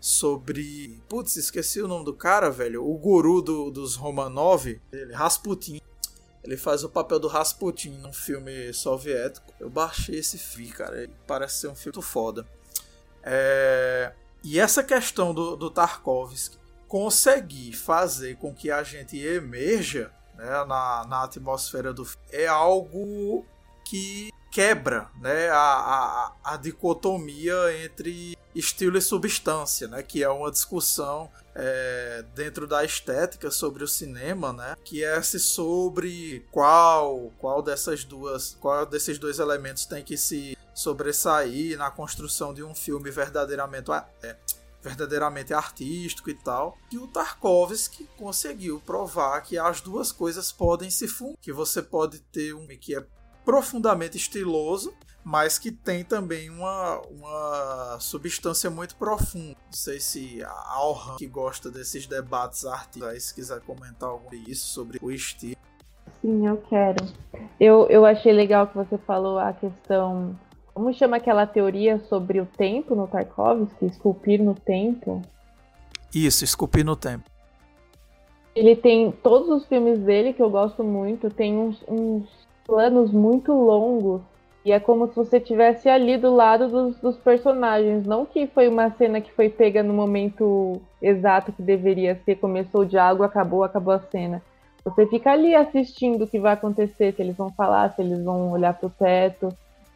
sobre. 0.00 1.00
Putz, 1.08 1.36
esqueci 1.36 1.80
o 1.80 1.88
nome 1.88 2.04
do 2.04 2.14
cara, 2.14 2.50
velho. 2.50 2.84
O 2.84 2.96
guru 2.96 3.42
do, 3.42 3.70
dos 3.70 3.94
Romanov, 3.96 4.66
ele, 4.92 5.12
Rasputin. 5.12 5.80
Ele 6.44 6.56
faz 6.56 6.82
o 6.84 6.88
papel 6.88 7.18
do 7.18 7.28
Rasputin 7.28 7.90
num 7.98 8.12
filme 8.12 8.72
soviético. 8.72 9.52
Eu 9.60 9.68
baixei 9.68 10.18
esse 10.18 10.38
filme, 10.38 10.70
cara. 10.70 11.02
Ele 11.02 11.12
parece 11.26 11.60
ser 11.60 11.68
um 11.68 11.74
filme 11.74 11.96
muito 11.96 12.02
foda. 12.02 12.46
É... 13.22 14.12
E 14.42 14.58
essa 14.58 14.82
questão 14.82 15.34
do, 15.34 15.56
do 15.56 15.70
Tarkovsky 15.70 16.56
conseguir 16.86 17.74
fazer 17.74 18.36
com 18.36 18.54
que 18.54 18.70
a 18.70 18.82
gente 18.82 19.18
emerja 19.18 20.10
né, 20.34 20.64
na, 20.64 21.04
na 21.06 21.24
atmosfera 21.24 21.92
do 21.92 22.04
filme 22.04 22.24
é 22.30 22.46
algo 22.46 23.44
que 23.84 24.30
quebra 24.58 25.08
né, 25.20 25.48
a, 25.50 25.56
a, 25.56 26.32
a 26.42 26.56
dicotomia 26.56 27.54
entre 27.84 28.36
estilo 28.52 28.98
e 28.98 29.00
substância, 29.00 29.86
né? 29.86 30.02
Que 30.02 30.24
é 30.24 30.28
uma 30.28 30.50
discussão 30.50 31.30
é, 31.54 32.24
dentro 32.34 32.66
da 32.66 32.84
estética 32.84 33.52
sobre 33.52 33.84
o 33.84 33.86
cinema, 33.86 34.52
né? 34.52 34.74
Que 34.82 35.04
é 35.04 35.22
se 35.22 35.38
sobre 35.38 36.44
qual 36.50 37.32
qual 37.38 37.62
dessas 37.62 38.02
duas 38.02 38.56
qual 38.60 38.84
desses 38.84 39.16
dois 39.16 39.38
elementos 39.38 39.86
tem 39.86 40.02
que 40.02 40.16
se 40.16 40.58
sobressair 40.74 41.78
na 41.78 41.88
construção 41.88 42.52
de 42.52 42.64
um 42.64 42.74
filme 42.74 43.12
verdadeiramente 43.12 43.92
é, 44.24 44.36
verdadeiramente 44.82 45.54
artístico 45.54 46.30
e 46.30 46.34
tal. 46.34 46.76
E 46.90 46.98
o 46.98 47.06
Tarkovsky 47.06 48.08
conseguiu 48.16 48.82
provar 48.84 49.40
que 49.42 49.56
as 49.56 49.80
duas 49.80 50.10
coisas 50.10 50.50
podem 50.50 50.90
se 50.90 51.06
fundir, 51.06 51.38
que 51.40 51.52
você 51.52 51.80
pode 51.80 52.18
ter 52.18 52.54
um 52.54 52.66
que 52.66 52.96
é 52.96 53.06
profundamente 53.48 54.18
estiloso 54.18 54.92
mas 55.24 55.58
que 55.58 55.70
tem 55.70 56.04
também 56.04 56.48
uma, 56.48 57.02
uma 57.10 57.98
substância 58.00 58.70
muito 58.70 58.96
profunda. 58.96 59.56
Não 59.66 59.72
sei 59.72 60.00
se 60.00 60.42
a 60.42 60.74
Alhan, 60.74 61.16
que 61.18 61.26
gosta 61.26 61.70
desses 61.70 62.06
debates 62.06 62.64
artísticos, 62.64 63.24
se 63.24 63.34
quiser 63.34 63.60
comentar 63.60 64.08
algo 64.08 64.34
isso 64.34 64.66
sobre 64.66 64.98
o 65.02 65.10
estilo. 65.10 65.56
Sim, 66.22 66.46
eu 66.46 66.56
quero. 66.68 67.04
Eu, 67.60 67.86
eu 67.90 68.06
achei 68.06 68.32
legal 68.32 68.68
que 68.68 68.74
você 68.74 68.96
falou 68.96 69.38
a 69.38 69.52
questão. 69.52 70.34
Como 70.72 70.94
chama 70.94 71.18
aquela 71.18 71.46
teoria 71.46 71.98
sobre 72.08 72.40
o 72.40 72.46
tempo 72.46 72.94
no 72.94 73.06
Tarkovsky? 73.06 73.84
Esculpir 73.84 74.42
no 74.42 74.54
tempo? 74.54 75.20
Isso, 76.14 76.42
esculpir 76.42 76.86
no 76.86 76.96
tempo. 76.96 77.24
Ele 78.54 78.74
tem 78.74 79.12
todos 79.12 79.50
os 79.50 79.68
filmes 79.68 79.98
dele 79.98 80.32
que 80.32 80.42
eu 80.42 80.48
gosto 80.48 80.82
muito, 80.82 81.28
tem 81.28 81.54
uns, 81.54 81.84
uns 81.86 82.47
planos 82.68 83.10
muito 83.10 83.50
longos 83.52 84.20
e 84.68 84.70
é 84.70 84.78
como 84.78 85.08
se 85.08 85.16
você 85.16 85.40
tivesse 85.40 85.88
ali 85.88 86.18
do 86.18 86.34
lado 86.34 86.68
dos, 86.68 87.00
dos, 87.00 87.16
personagens. 87.16 88.04
Não 88.04 88.26
que 88.26 88.46
foi 88.48 88.68
uma 88.68 88.90
cena 88.90 89.18
que 89.18 89.32
foi 89.32 89.48
pega 89.48 89.82
no 89.82 89.94
momento 89.94 90.78
exato 91.00 91.52
que 91.52 91.62
deveria 91.62 92.20
ser. 92.22 92.36
Começou 92.36 92.82
o 92.82 92.86
diálogo, 92.86 93.22
acabou, 93.22 93.64
acabou 93.64 93.94
a 93.94 93.98
cena. 93.98 94.42
Você 94.84 95.06
fica 95.06 95.32
ali 95.32 95.54
assistindo 95.54 96.24
o 96.24 96.26
que 96.26 96.38
vai 96.38 96.52
acontecer, 96.52 97.14
se 97.14 97.22
eles 97.22 97.34
vão 97.34 97.50
falar, 97.50 97.94
se 97.94 98.02
eles 98.02 98.22
vão 98.22 98.50
olhar 98.52 98.74
para 98.74 98.88
o 98.88 98.90
teto. 98.90 99.48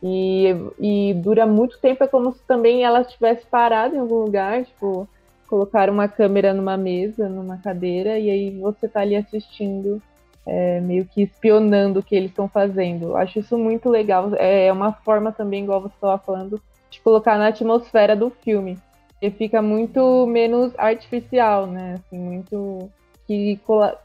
E, 0.03 0.57
e 0.81 1.15
dura 1.15 1.47
muito 1.47 1.79
tempo. 1.79 2.05
É 2.05 2.07
como 2.07 2.33
se 2.33 2.43
também 2.47 2.83
ela 2.83 3.03
estivesse 3.03 3.45
parada 3.45 3.95
em 3.95 3.99
algum 3.99 4.25
lugar. 4.25 4.65
Tipo, 4.65 5.07
colocar 5.51 5.91
uma 5.91 6.09
câmera 6.09 6.55
numa 6.55 6.79
mesa, 6.79 7.29
numa 7.29 7.59
cadeira, 7.59 8.19
e 8.19 8.31
aí 8.31 8.59
você 8.59 8.89
tá 8.89 9.01
ali 9.01 9.17
assistindo 9.17 10.01
é, 10.47 10.81
meio 10.81 11.05
que 11.05 11.23
espionando 11.23 12.01
o 12.01 12.03
que 12.03 12.15
eles 12.15 12.31
estão 12.31 12.49
fazendo. 12.49 13.09
Eu 13.09 13.17
acho 13.17 13.39
isso 13.39 13.57
muito 13.57 13.89
legal. 13.89 14.35
É 14.37 14.73
uma 14.73 14.93
forma 14.93 15.33
também, 15.33 15.65
igual 15.65 15.81
você 15.81 15.95
estava 15.95 16.19
falando, 16.19 16.61
de 16.91 17.01
colocar 17.01 17.39
na 17.39 17.49
atmosfera 17.49 18.17
do 18.17 18.31
filme. 18.31 18.79
E 19.21 19.31
fica 19.31 19.63
muito 19.63 20.27
menos 20.27 20.73
artificial, 20.77 21.67
né? 21.67 21.95
Assim, 21.95 22.19
muito 22.19 22.91
que 23.27 23.61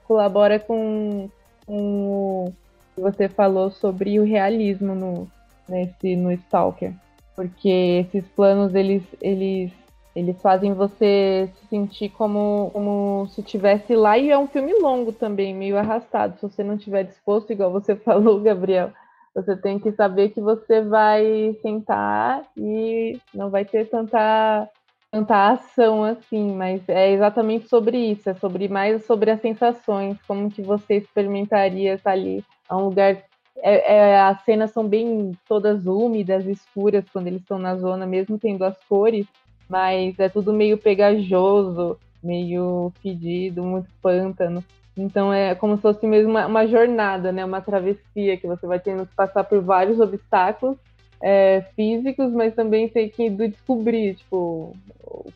colabora 0.06 0.60
com, 0.60 1.28
com 1.66 2.46
o 2.46 2.54
que 2.94 3.02
você 3.02 3.28
falou 3.28 3.72
sobre 3.72 4.20
o 4.20 4.24
realismo 4.24 4.94
no, 4.94 5.28
nesse, 5.68 6.16
no 6.16 6.32
Stalker. 6.32 6.94
Porque 7.36 8.06
esses 8.08 8.28
planos, 8.30 8.76
eles, 8.76 9.04
eles 9.20 9.72
eles 10.18 10.42
fazem 10.42 10.74
você 10.74 11.48
se 11.54 11.68
sentir 11.68 12.10
como, 12.10 12.72
como 12.74 13.28
se 13.28 13.42
estivesse 13.42 13.96
lá 13.96 14.18
e 14.18 14.32
é 14.32 14.38
um 14.38 14.48
filme 14.48 14.74
longo 14.74 15.12
também, 15.12 15.54
meio 15.54 15.78
arrastado. 15.78 16.36
Se 16.38 16.42
você 16.42 16.64
não 16.64 16.74
estiver 16.74 17.04
disposto, 17.04 17.54
igual 17.54 17.72
você 17.72 17.94
falou, 18.02 18.42
Gabriel, 18.42 18.92
você 19.36 19.56
tem 19.56 19.78
que 19.78 19.92
saber 19.92 20.30
que 20.30 20.42
você 20.42 20.82
vai 20.82 21.56
sentar 21.62 22.44
e 22.58 23.20
não 23.32 23.52
vai 23.52 23.64
ter 23.64 23.88
tanta, 23.90 24.68
tanta 25.12 25.52
ação 25.52 26.04
assim, 26.04 26.52
mas 26.56 26.82
é 26.90 27.12
exatamente 27.12 27.70
sobre 27.70 27.98
isso, 28.00 28.28
é 28.28 28.34
sobre 28.34 28.68
mais 28.68 29.06
sobre 29.06 29.30
as 29.30 29.40
sensações, 29.40 30.18
como 30.28 30.50
que 30.50 30.64
você 30.64 30.96
experimentaria 30.96 31.94
estar 31.94 32.14
ali. 32.14 32.44
É 32.68 32.74
um 32.74 32.86
lugar. 32.86 33.24
É, 33.60 33.96
é, 33.96 34.20
as 34.20 34.44
cenas 34.44 34.72
são 34.72 34.88
bem 34.88 35.32
todas 35.48 35.86
úmidas, 35.86 36.48
escuras, 36.48 37.06
quando 37.14 37.28
eles 37.28 37.42
estão 37.42 37.60
na 37.60 37.76
zona, 37.76 38.08
mesmo 38.08 38.40
tendo 38.40 38.66
as 38.66 38.78
cores 38.86 39.28
mas 39.70 40.18
é 40.20 40.30
tudo 40.30 40.54
meio 40.54 40.78
pegajoso, 40.78 41.98
meio 42.24 42.92
fedido, 43.02 43.64
muito 43.64 43.88
pântano. 44.02 44.64
Então 44.98 45.32
é 45.32 45.54
como 45.54 45.76
se 45.76 45.82
fosse 45.82 46.08
mesmo 46.08 46.32
uma, 46.32 46.48
uma 46.48 46.68
jornada, 46.68 47.32
né? 47.32 47.46
Uma 47.46 47.62
travessia 47.62 48.38
que 48.38 48.48
você 48.48 48.66
vai 48.66 48.80
tendo 48.80 49.06
que 49.06 49.16
passar 49.16 49.44
por 49.44 49.62
vários 49.62 50.00
obstáculos 50.00 50.78
é, 51.22 51.62
físicos, 51.76 52.32
mas 52.32 52.56
também 52.56 52.90
tem 52.90 53.10
que 53.10 53.30
descobrir, 53.30 54.16
tipo, 54.16 54.76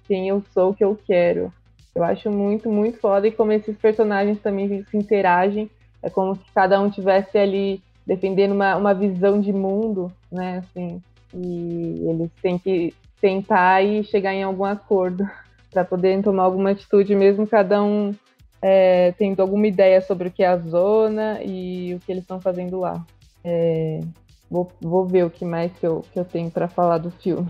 quem 0.08 0.30
eu 0.30 0.44
sou, 0.54 0.72
o 0.72 0.74
que 0.74 0.84
eu 0.84 0.98
quero. 1.06 1.54
Eu 1.94 2.04
acho 2.04 2.32
muito, 2.32 2.70
muito 2.70 3.00
foda 3.00 3.28
e 3.28 3.32
como 3.32 3.52
esses 3.52 3.78
personagens 3.78 4.40
também 4.42 4.84
se 4.84 4.98
interagem. 4.98 5.70
É 6.02 6.10
como 6.10 6.36
se 6.36 6.44
cada 6.54 6.82
um 6.82 6.90
tivesse 6.90 7.38
ali 7.38 7.82
defendendo 8.06 8.54
uma, 8.54 8.76
uma 8.76 8.94
visão 8.94 9.40
de 9.40 9.54
mundo, 9.54 10.12
né? 10.32 10.64
Assim, 10.64 11.02
e 11.34 12.06
eles 12.08 12.32
têm 12.42 12.58
que 12.58 12.94
tentar 13.22 13.84
e 13.84 14.04
chegar 14.04 14.34
em 14.34 14.44
algum 14.44 14.66
acordo 14.66 15.30
para 15.72 15.86
poderem 15.86 16.22
tomar 16.22 16.44
alguma 16.44 16.72
atitude, 16.72 17.16
mesmo 17.16 17.48
cada 17.48 17.82
um 17.82 18.14
é, 18.62 19.14
tendo 19.18 19.42
alguma 19.42 19.68
ideia 19.68 20.02
sobre 20.02 20.28
o 20.28 20.32
que 20.32 20.44
é 20.44 20.48
a 20.48 20.58
zona 20.58 21.42
e 21.44 21.96
o 21.96 22.00
que 22.00 22.12
eles 22.12 22.24
estão 22.24 22.42
fazendo 22.42 22.80
lá. 22.80 23.06
É, 23.44 24.02
vou, 24.50 24.72
vou 24.82 25.08
ver 25.08 25.26
o 25.26 25.30
que 25.30 25.46
mais 25.46 25.72
que 25.80 25.88
eu, 25.88 26.04
que 26.12 26.20
eu 26.20 26.26
tenho 26.26 26.52
para 26.52 26.68
falar 26.68 26.98
do 26.98 27.10
filme. 27.10 27.48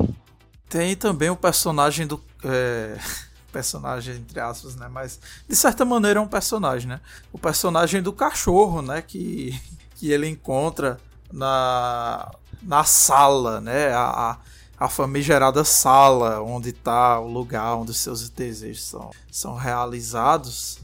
Tem 0.69 0.95
também 0.95 1.29
o 1.29 1.35
personagem 1.35 2.05
do. 2.05 2.21
É, 2.45 2.97
personagem, 3.51 4.15
entre 4.15 4.39
aspas, 4.39 4.77
né? 4.77 4.87
Mas 4.89 5.19
de 5.47 5.55
certa 5.55 5.83
maneira 5.83 6.19
é 6.19 6.21
um 6.21 6.27
personagem, 6.27 6.87
né? 6.87 7.01
O 7.33 7.37
personagem 7.37 8.01
do 8.01 8.13
cachorro, 8.13 8.81
né? 8.81 9.01
Que, 9.01 9.59
que 9.95 10.11
ele 10.11 10.27
encontra 10.27 10.97
na, 11.31 12.31
na 12.61 12.85
sala, 12.85 13.59
né? 13.59 13.91
A, 13.91 14.31
a 14.31 14.37
a 14.81 14.89
famigerada 14.89 15.63
sala 15.63 16.41
onde 16.41 16.69
está 16.69 17.19
o 17.19 17.27
lugar 17.27 17.75
onde 17.75 17.91
os 17.91 17.99
seus 17.99 18.27
desejos 18.31 18.83
são, 18.83 19.11
são 19.31 19.55
realizados. 19.55 20.79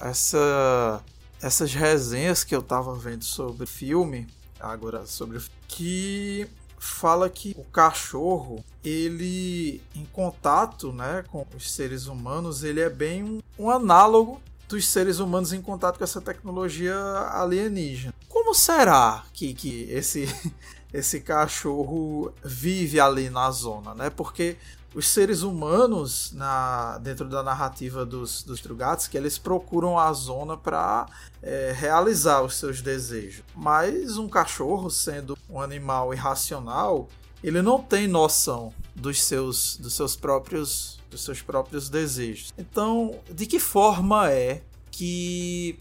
Essa, 0.00 1.00
essas 1.40 1.72
resenhas 1.72 2.42
que 2.42 2.52
eu 2.52 2.58
estava 2.58 2.96
vendo 2.96 3.22
sobre 3.22 3.62
o 3.62 3.66
filme, 3.66 4.26
agora 4.58 5.06
sobre 5.06 5.38
o 5.38 5.42
que 5.68 6.48
fala 6.80 7.30
que 7.30 7.54
o 7.56 7.62
cachorro, 7.62 8.64
ele 8.82 9.80
em 9.94 10.04
contato, 10.06 10.92
né, 10.92 11.24
com 11.30 11.46
os 11.56 11.70
seres 11.70 12.06
humanos, 12.06 12.64
ele 12.64 12.80
é 12.80 12.90
bem 12.90 13.22
um, 13.22 13.40
um 13.56 13.70
análogo 13.70 14.40
dos 14.68 14.88
seres 14.88 15.20
humanos 15.20 15.52
em 15.52 15.62
contato 15.62 15.96
com 15.96 16.02
essa 16.02 16.20
tecnologia 16.20 16.96
alienígena. 17.30 18.12
Como 18.28 18.52
será 18.52 19.24
que, 19.32 19.54
que 19.54 19.84
esse 19.90 20.26
esse 20.92 21.20
cachorro 21.20 22.32
vive 22.44 22.98
ali 22.98 23.28
na 23.30 23.50
zona, 23.50 23.94
né? 23.94 24.10
Porque 24.10 24.56
os 24.94 25.06
seres 25.08 25.42
humanos 25.42 26.32
na, 26.32 26.98
dentro 26.98 27.28
da 27.28 27.42
narrativa 27.42 28.06
dos, 28.06 28.42
dos 28.42 28.60
que 29.06 29.16
eles 29.16 29.36
procuram 29.36 29.98
a 29.98 30.12
zona 30.12 30.56
para 30.56 31.06
é, 31.42 31.72
realizar 31.76 32.42
os 32.42 32.54
seus 32.54 32.80
desejos. 32.80 33.44
Mas 33.54 34.16
um 34.16 34.28
cachorro, 34.28 34.90
sendo 34.90 35.36
um 35.48 35.60
animal 35.60 36.14
irracional, 36.14 37.08
ele 37.44 37.60
não 37.60 37.80
tem 37.80 38.08
noção 38.08 38.72
dos 38.94 39.22
seus, 39.22 39.76
dos 39.76 39.94
seus 39.94 40.16
próprios 40.16 40.98
dos 41.10 41.24
seus 41.24 41.40
próprios 41.40 41.88
desejos. 41.88 42.52
Então, 42.58 43.18
de 43.30 43.46
que 43.46 43.58
forma 43.58 44.30
é 44.30 44.62
que 44.90 45.78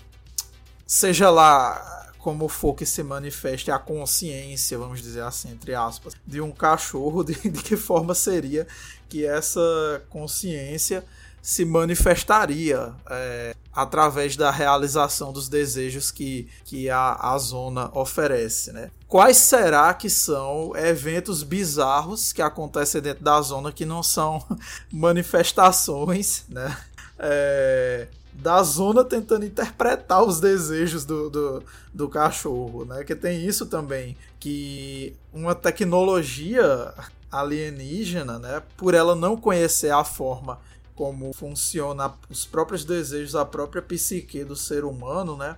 seja 0.86 1.30
lá 1.30 2.07
como 2.28 2.50
for 2.50 2.74
que 2.74 2.86
se 2.86 3.02
manifeste 3.04 3.72
a 3.72 3.80
consciência, 3.80 4.78
vamos 4.78 5.02
dizer 5.02 5.22
assim, 5.22 5.50
entre 5.50 5.74
aspas, 5.74 6.14
de 6.28 6.42
um 6.42 6.52
cachorro, 6.52 7.24
de, 7.24 7.36
de 7.36 7.64
que 7.64 7.78
forma 7.78 8.14
seria 8.14 8.68
que 9.08 9.26
essa 9.26 9.62
consciência 10.10 11.06
se 11.42 11.64
manifestaria 11.64 12.94
é, 13.10 13.56
através 13.72 14.36
da 14.36 14.52
realização 14.52 15.32
dos 15.32 15.48
desejos 15.48 16.12
que, 16.12 16.50
que 16.66 16.90
a, 16.90 17.14
a 17.14 17.38
zona 17.38 17.90
oferece. 17.98 18.74
Né? 18.74 18.92
Quais 19.08 19.38
será 19.38 19.94
que 19.94 20.10
são 20.10 20.76
eventos 20.76 21.44
bizarros 21.44 22.34
que 22.34 22.42
acontecem 22.42 23.02
dentro 23.02 23.24
da 23.24 23.40
zona 23.40 23.72
que 23.72 23.86
não 23.86 24.04
são 24.04 24.46
manifestações 24.92 26.44
né? 26.50 26.78
É, 27.18 28.10
da 28.38 28.62
zona 28.62 29.04
tentando 29.04 29.46
interpretar 29.46 30.24
os 30.24 30.40
desejos 30.40 31.04
do, 31.04 31.30
do, 31.30 31.64
do, 31.92 32.08
cachorro, 32.08 32.86
né? 32.86 33.04
Que 33.04 33.16
tem 33.16 33.44
isso 33.44 33.66
também, 33.66 34.16
que 34.40 35.16
uma 35.34 35.56
tecnologia 35.56 36.94
alienígena, 37.32 38.38
né? 38.38 38.62
Por 38.78 38.94
ela 38.94 39.16
não 39.16 39.36
conhecer 39.36 39.92
a 39.92 40.04
forma 40.04 40.60
como 40.96 41.34
funciona 41.34 42.14
os 42.30 42.46
próprios 42.46 42.86
desejos, 42.86 43.36
a 43.36 43.44
própria 43.44 43.82
psique 43.82 44.44
do 44.44 44.56
ser 44.56 44.86
humano, 44.86 45.36
né? 45.36 45.58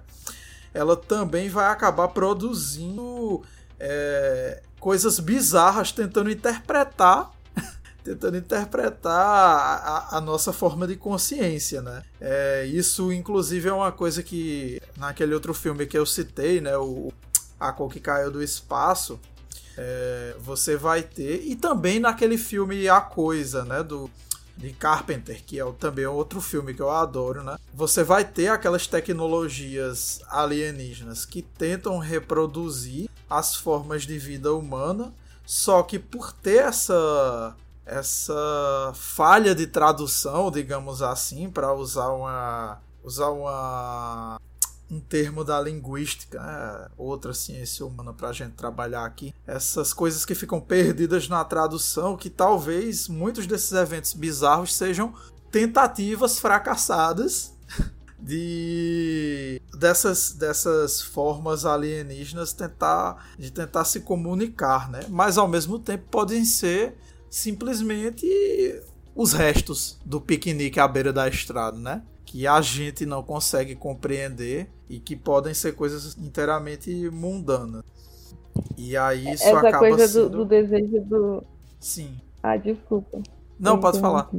Ela 0.74 0.96
também 0.96 1.50
vai 1.50 1.70
acabar 1.72 2.08
produzindo 2.10 3.42
é, 3.78 4.62
coisas 4.80 5.20
bizarras, 5.20 5.92
tentando 5.92 6.32
interpretar 6.32 7.32
tentando 8.10 8.38
interpretar 8.38 9.12
a, 9.14 10.18
a, 10.18 10.22
nossa 10.22 10.52
forma 10.52 10.88
de 10.88 10.96
consciência, 10.96 11.80
né? 11.80 12.02
É, 12.20 12.66
isso, 12.66 13.14
inclusive, 13.14 13.70
é 13.70 13.74
uma 13.74 13.92
coisa 13.92 14.24
que 14.24 14.82
naquele 14.98 15.34
outro 15.34 15.54
filme 15.54 15.86
que 15.86 15.98
eu 15.98 16.08
citei, 16.08 16.60
né? 16.60 16.76
O 16.76 17.14
A 17.60 17.72
Cor 17.72 17.92
que 17.92 18.00
Caiu 18.00 18.32
do 18.32 18.42
Espaço, 18.42 19.20
é, 19.78 20.36
você 20.40 20.76
vai 20.76 21.04
ter. 21.04 21.44
E 21.46 21.56
também 21.56 22.00
naquele 22.00 22.38
filme 22.38 22.90
A 22.90 23.00
Coisa, 23.00 23.64
né? 23.64 23.84
Do, 23.84 24.10
de 24.58 24.74
Carpenter, 24.74 25.44
que 25.46 25.60
é 25.60 25.72
também 25.74 26.08
outro 26.08 26.42
filme 26.42 26.74
que 26.74 26.82
eu 26.82 26.90
adoro, 26.90 27.44
né? 27.44 27.58
Você 27.76 28.04
vai 28.04 28.26
ter 28.26 28.48
aquelas 28.48 28.88
tecnologias 28.88 30.20
alienígenas 30.28 31.26
que 31.26 31.44
tentam 31.44 32.00
reproduzir 32.00 33.08
as 33.30 33.56
formas 33.56 34.02
de 34.04 34.18
vida 34.18 34.52
humana, 34.52 35.14
só 35.46 35.84
que 35.84 36.00
por 36.00 36.34
ter 36.34 36.64
essa 36.64 37.56
essa 37.90 38.92
falha 38.94 39.56
de 39.56 39.66
tradução, 39.68 40.52
digamos 40.52 41.02
assim, 41.02 41.50
para 41.50 41.74
usar 41.74 42.10
uma 42.10 42.82
usar 43.04 43.30
uma 43.30 44.40
um 44.92 45.00
termo 45.00 45.44
da 45.44 45.62
linguística, 45.62 46.42
né? 46.42 46.88
outra 46.98 47.34
ciência 47.34 47.86
humana 47.86 48.12
para 48.12 48.30
a 48.30 48.34
gente 48.34 48.54
trabalhar 48.54 49.06
aqui. 49.06 49.34
Essas 49.46 49.94
coisas 49.94 50.26
que 50.26 50.34
ficam 50.34 50.60
perdidas 50.60 51.30
na 51.30 51.44
tradução, 51.46 52.18
que 52.18 52.30
talvez 52.30 53.08
muitos 53.08 53.46
desses 53.46 53.72
eventos 53.72 54.14
bizarros 54.14 54.76
sejam 54.76 55.14
tentativas 55.52 56.40
fracassadas 56.40 57.54
de 58.20 59.62
dessas 59.78 60.34
dessas 60.34 61.02
formas 61.02 61.66
alienígenas 61.66 62.52
tentar 62.52 63.32
de 63.38 63.52
tentar 63.52 63.86
se 63.86 64.02
comunicar, 64.02 64.90
né? 64.90 65.02
Mas 65.08 65.38
ao 65.38 65.48
mesmo 65.48 65.78
tempo 65.78 66.06
podem 66.10 66.44
ser 66.44 66.98
simplesmente 67.30 68.26
os 69.16 69.34
restos 69.34 70.00
do 70.06 70.20
piquenique 70.20 70.80
à 70.80 70.88
beira 70.88 71.12
da 71.12 71.28
estrada, 71.28 71.78
né? 71.78 72.02
Que 72.26 72.48
a 72.48 72.62
gente 72.62 73.06
não 73.06 73.24
consegue 73.24 73.76
compreender 73.76 74.70
e 74.90 75.00
que 75.00 75.16
podem 75.16 75.54
ser 75.54 75.74
coisas 75.74 76.18
inteiramente 76.18 77.10
mundanas. 77.12 77.84
E 78.78 78.96
aí 78.96 79.32
isso 79.34 79.44
Essa 79.44 79.60
acaba 79.60 79.80
coisa 79.80 80.08
sendo... 80.08 80.30
do, 80.30 80.38
do, 80.38 80.46
desejo 80.46 81.02
do. 81.02 81.44
Sim. 81.80 82.18
Ah, 82.42 82.58
desculpa. 82.58 83.22
Não, 83.60 83.80
pode 83.80 84.00
falar. 84.00 84.30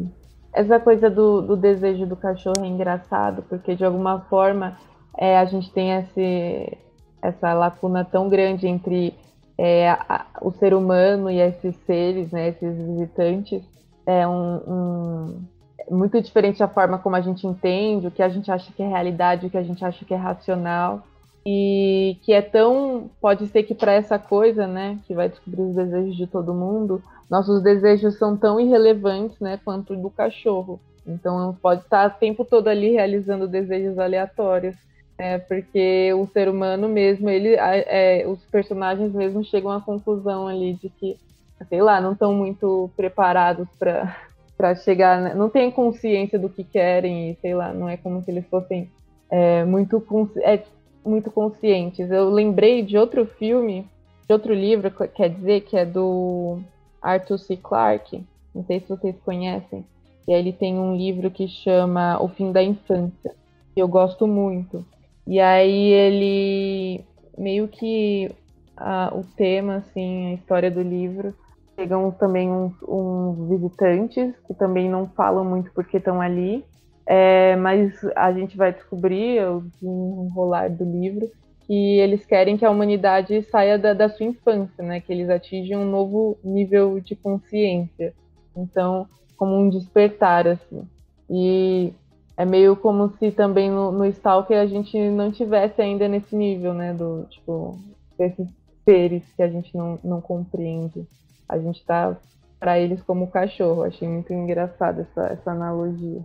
Essa 0.52 0.80
coisa 0.80 1.08
do, 1.08 1.42
do 1.42 1.56
desejo 1.56 2.06
do 2.06 2.16
cachorro 2.16 2.64
é 2.64 2.66
engraçado, 2.66 3.42
porque 3.48 3.76
de 3.76 3.84
alguma 3.84 4.20
forma 4.22 4.78
é, 5.16 5.38
a 5.38 5.44
gente 5.44 5.70
tem 5.72 5.92
esse, 5.92 6.78
essa 7.22 7.52
lacuna 7.52 8.04
tão 8.04 8.28
grande 8.28 8.66
entre 8.66 9.14
é, 9.62 9.90
a, 9.90 10.24
o 10.40 10.50
ser 10.52 10.72
humano 10.72 11.30
e 11.30 11.38
esses 11.38 11.76
seres, 11.84 12.30
né, 12.30 12.48
esses 12.48 12.74
visitantes. 12.74 13.62
É 14.06 14.26
um, 14.26 14.56
um 14.66 15.44
muito 15.90 16.20
diferente 16.22 16.62
a 16.62 16.68
forma 16.68 16.98
como 16.98 17.14
a 17.14 17.20
gente 17.20 17.46
entende, 17.46 18.06
o 18.06 18.10
que 18.10 18.22
a 18.22 18.28
gente 18.30 18.50
acha 18.50 18.72
que 18.72 18.82
é 18.82 18.88
realidade, 18.88 19.46
o 19.46 19.50
que 19.50 19.58
a 19.58 19.62
gente 19.62 19.84
acha 19.84 20.02
que 20.02 20.14
é 20.14 20.16
racional. 20.16 21.02
E 21.44 22.16
que 22.22 22.32
é 22.32 22.40
tão. 22.40 23.10
Pode 23.20 23.46
ser 23.48 23.62
que 23.62 23.74
para 23.74 23.92
essa 23.92 24.18
coisa, 24.18 24.66
né, 24.66 24.98
que 25.06 25.14
vai 25.14 25.28
descobrir 25.28 25.62
os 25.62 25.74
desejos 25.74 26.16
de 26.16 26.26
todo 26.26 26.54
mundo, 26.54 27.02
nossos 27.30 27.62
desejos 27.62 28.16
são 28.16 28.36
tão 28.36 28.58
irrelevantes, 28.58 29.38
né, 29.40 29.58
quanto 29.62 29.94
do 29.94 30.10
cachorro. 30.10 30.80
Então 31.06 31.56
pode 31.60 31.82
estar 31.82 32.08
o 32.08 32.18
tempo 32.18 32.44
todo 32.46 32.68
ali 32.68 32.92
realizando 32.92 33.46
desejos 33.46 33.98
aleatórios. 33.98 34.76
É, 35.20 35.36
porque 35.36 36.14
o 36.14 36.26
ser 36.28 36.48
humano 36.48 36.88
mesmo, 36.88 37.28
ele, 37.28 37.54
é, 37.54 38.24
os 38.26 38.42
personagens 38.46 39.12
mesmo 39.12 39.44
chegam 39.44 39.70
à 39.70 39.78
conclusão 39.78 40.48
ali 40.48 40.72
de 40.72 40.88
que, 40.88 41.18
sei 41.68 41.82
lá, 41.82 42.00
não 42.00 42.12
estão 42.12 42.32
muito 42.32 42.90
preparados 42.96 43.68
para 43.78 44.16
para 44.56 44.74
chegar, 44.74 45.20
né? 45.20 45.34
não 45.34 45.48
tem 45.48 45.70
consciência 45.70 46.38
do 46.38 46.48
que 46.50 46.62
querem 46.62 47.34
sei 47.40 47.54
lá, 47.54 47.72
não 47.72 47.88
é 47.88 47.96
como 47.96 48.22
se 48.22 48.30
eles 48.30 48.46
fossem 48.46 48.90
é, 49.30 49.64
muito 49.64 50.02
é, 50.42 50.62
muito 51.04 51.30
conscientes. 51.30 52.10
Eu 52.10 52.30
lembrei 52.30 52.82
de 52.82 52.96
outro 52.96 53.26
filme, 53.26 53.86
de 54.26 54.32
outro 54.32 54.54
livro, 54.54 54.90
quer 54.90 55.28
dizer, 55.28 55.62
que 55.62 55.76
é 55.76 55.84
do 55.84 56.60
Arthur 57.02 57.38
C. 57.38 57.58
Clarke. 57.58 58.24
Não 58.54 58.64
sei 58.64 58.80
se 58.80 58.88
vocês 58.88 59.16
conhecem. 59.22 59.84
E 60.26 60.32
aí 60.32 60.40
ele 60.40 60.52
tem 60.52 60.78
um 60.78 60.96
livro 60.96 61.30
que 61.30 61.46
chama 61.46 62.22
O 62.22 62.28
Fim 62.28 62.52
da 62.52 62.62
Infância, 62.62 63.34
eu 63.76 63.86
gosto 63.86 64.26
muito. 64.26 64.82
E 65.30 65.38
aí 65.38 65.92
ele 65.92 67.04
meio 67.38 67.68
que 67.68 68.28
o 69.12 69.22
tema, 69.36 69.76
assim, 69.76 70.32
a 70.32 70.34
história 70.34 70.68
do 70.72 70.82
livro 70.82 71.32
chegam 71.78 72.10
também 72.10 72.50
uns, 72.50 72.72
uns, 72.82 73.48
visitantes 73.48 74.34
que 74.44 74.54
também 74.54 74.90
não 74.90 75.06
falam 75.10 75.44
muito 75.44 75.70
porque 75.72 75.98
estão 75.98 76.20
ali, 76.20 76.64
é, 77.06 77.54
mas 77.54 77.92
a 78.16 78.32
gente 78.32 78.56
vai 78.56 78.72
descobrir, 78.72 79.40
o 79.46 79.62
enrolar 80.26 80.68
do 80.68 80.84
livro, 80.84 81.30
que 81.64 82.00
eles 82.00 82.26
querem 82.26 82.56
que 82.56 82.64
a 82.64 82.70
humanidade 82.70 83.40
saia 83.52 83.78
da, 83.78 83.94
da 83.94 84.08
sua 84.08 84.26
infância, 84.26 84.82
né? 84.82 85.00
Que 85.00 85.12
eles 85.12 85.30
atinjam 85.30 85.82
um 85.82 85.88
novo 85.88 86.36
nível 86.42 86.98
de 86.98 87.14
consciência. 87.14 88.12
Então, 88.56 89.06
como 89.36 89.56
um 89.56 89.70
despertar, 89.70 90.48
assim. 90.48 90.82
E 91.30 91.94
é 92.40 92.44
meio 92.44 92.74
como 92.74 93.12
se 93.18 93.30
também 93.30 93.70
no, 93.70 93.92
no 93.92 94.06
Stalker 94.06 94.58
a 94.58 94.66
gente 94.66 94.96
não 95.10 95.30
tivesse 95.30 95.80
ainda 95.82 96.08
nesse 96.08 96.34
nível, 96.34 96.72
né? 96.72 96.94
Do, 96.94 97.26
tipo, 97.28 97.78
desses 98.18 98.48
seres 98.84 99.22
que 99.36 99.42
a 99.42 99.48
gente 99.48 99.76
não, 99.76 99.98
não 100.02 100.20
compreende 100.20 101.06
a 101.50 101.58
gente 101.58 101.84
tá 101.84 102.16
para 102.58 102.78
eles 102.78 103.02
como 103.02 103.30
cachorro. 103.30 103.82
Achei 103.82 104.08
muito 104.08 104.32
engraçado 104.32 105.00
essa, 105.00 105.26
essa 105.26 105.50
analogia. 105.50 106.24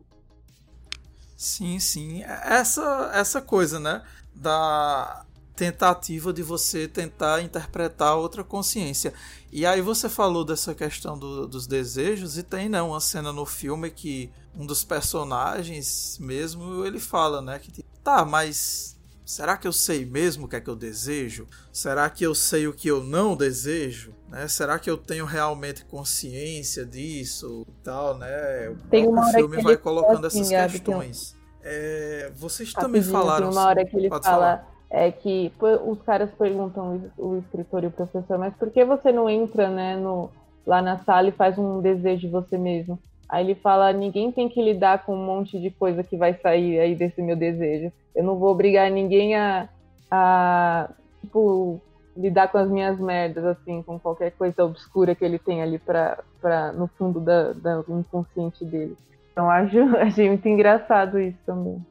Sim, 1.35 1.79
sim. 1.79 2.23
Essa, 2.23 3.11
essa 3.13 3.41
coisa, 3.41 3.79
né? 3.79 4.03
Da 4.35 5.25
tentativa 5.55 6.33
de 6.33 6.43
você 6.43 6.87
tentar 6.87 7.41
interpretar 7.41 8.15
outra 8.15 8.43
consciência. 8.43 9.13
E 9.51 9.65
aí 9.65 9.81
você 9.81 10.09
falou 10.09 10.43
dessa 10.43 10.75
questão 10.75 11.17
do, 11.17 11.47
dos 11.47 11.65
desejos 11.65 12.37
e 12.37 12.43
tem 12.43 12.67
né, 12.67 12.81
uma 12.81 12.99
cena 12.99 13.31
no 13.31 13.45
filme 13.45 13.89
que 13.89 14.29
um 14.57 14.65
dos 14.65 14.83
personagens 14.83 16.17
mesmo 16.19 16.85
ele 16.85 16.99
fala, 16.99 17.41
né, 17.41 17.59
que 17.59 17.83
tá, 18.03 18.25
mas 18.25 18.95
Será 19.25 19.57
que 19.57 19.67
eu 19.67 19.73
sei 19.73 20.05
mesmo 20.05 20.45
o 20.45 20.47
que 20.47 20.55
é 20.55 20.61
que 20.61 20.69
eu 20.69 20.75
desejo? 20.75 21.47
Será 21.73 22.07
que 22.11 22.23
eu 22.23 22.35
sei 22.35 22.67
o 22.67 22.73
que 22.73 22.87
eu 22.87 23.03
não 23.03 23.35
desejo? 23.35 24.13
Né? 24.29 24.47
Será 24.47 24.77
que 24.77 24.87
eu 24.87 24.97
tenho 24.97 25.25
realmente 25.25 25.83
consciência 25.85 26.85
disso 26.85 27.65
e 27.67 27.83
tal, 27.83 28.15
né? 28.19 28.69
O 28.69 28.75
Tem 28.87 29.07
uma 29.07 29.31
filme 29.31 29.57
que 29.57 29.63
vai 29.63 29.77
colocando 29.77 30.27
assim, 30.27 30.53
essas 30.53 30.73
questões. 30.73 31.35
É, 31.63 32.31
vocês 32.35 32.71
também 32.71 33.01
falaram. 33.01 33.49
Tem 33.49 33.57
uma 33.57 33.67
hora 33.67 33.83
que 33.83 33.97
ele 33.97 34.09
fala 34.09 34.21
falar. 34.21 34.74
É 34.95 35.11
que 35.11 35.51
os 35.85 36.01
caras 36.03 36.31
perguntam 36.31 37.01
o 37.17 37.37
escritor 37.37 37.83
e 37.83 37.87
o 37.87 37.91
professor, 37.91 38.37
mas 38.37 38.55
por 38.55 38.71
que 38.71 38.85
você 38.85 39.11
não 39.11 39.29
entra, 39.29 39.69
né, 39.69 39.97
no, 39.97 40.29
lá 40.65 40.81
na 40.81 40.97
sala 40.99 41.27
e 41.27 41.33
faz 41.33 41.57
um 41.57 41.81
desejo 41.81 42.21
de 42.21 42.29
você 42.29 42.57
mesmo? 42.57 42.97
Aí 43.27 43.43
ele 43.43 43.55
fala: 43.55 43.91
ninguém 43.91 44.31
tem 44.31 44.47
que 44.47 44.61
lidar 44.61 45.05
com 45.05 45.13
um 45.13 45.25
monte 45.25 45.59
de 45.59 45.69
coisa 45.69 46.01
que 46.01 46.15
vai 46.15 46.33
sair 46.35 46.79
aí 46.79 46.95
desse 46.95 47.21
meu 47.21 47.35
desejo. 47.35 47.91
Eu 48.15 48.23
não 48.23 48.37
vou 48.37 48.49
obrigar 48.51 48.89
ninguém 48.89 49.35
a, 49.35 49.67
a 50.09 50.89
tipo, 51.19 51.81
lidar 52.15 52.47
com 52.47 52.57
as 52.57 52.69
minhas 52.69 52.97
merdas, 52.97 53.43
assim, 53.43 53.83
com 53.83 53.99
qualquer 53.99 54.31
coisa 54.31 54.63
obscura 54.63 55.13
que 55.13 55.25
ele 55.25 55.37
tem 55.37 55.61
ali 55.61 55.77
pra, 55.77 56.23
pra, 56.39 56.71
no 56.71 56.87
fundo 56.87 57.19
da 57.19 57.83
inconsciente 57.89 58.63
dele. 58.63 58.95
Então 59.33 59.49
acho, 59.49 59.77
achei 59.99 60.29
muito 60.29 60.47
engraçado 60.47 61.19
isso 61.19 61.39
também. 61.45 61.83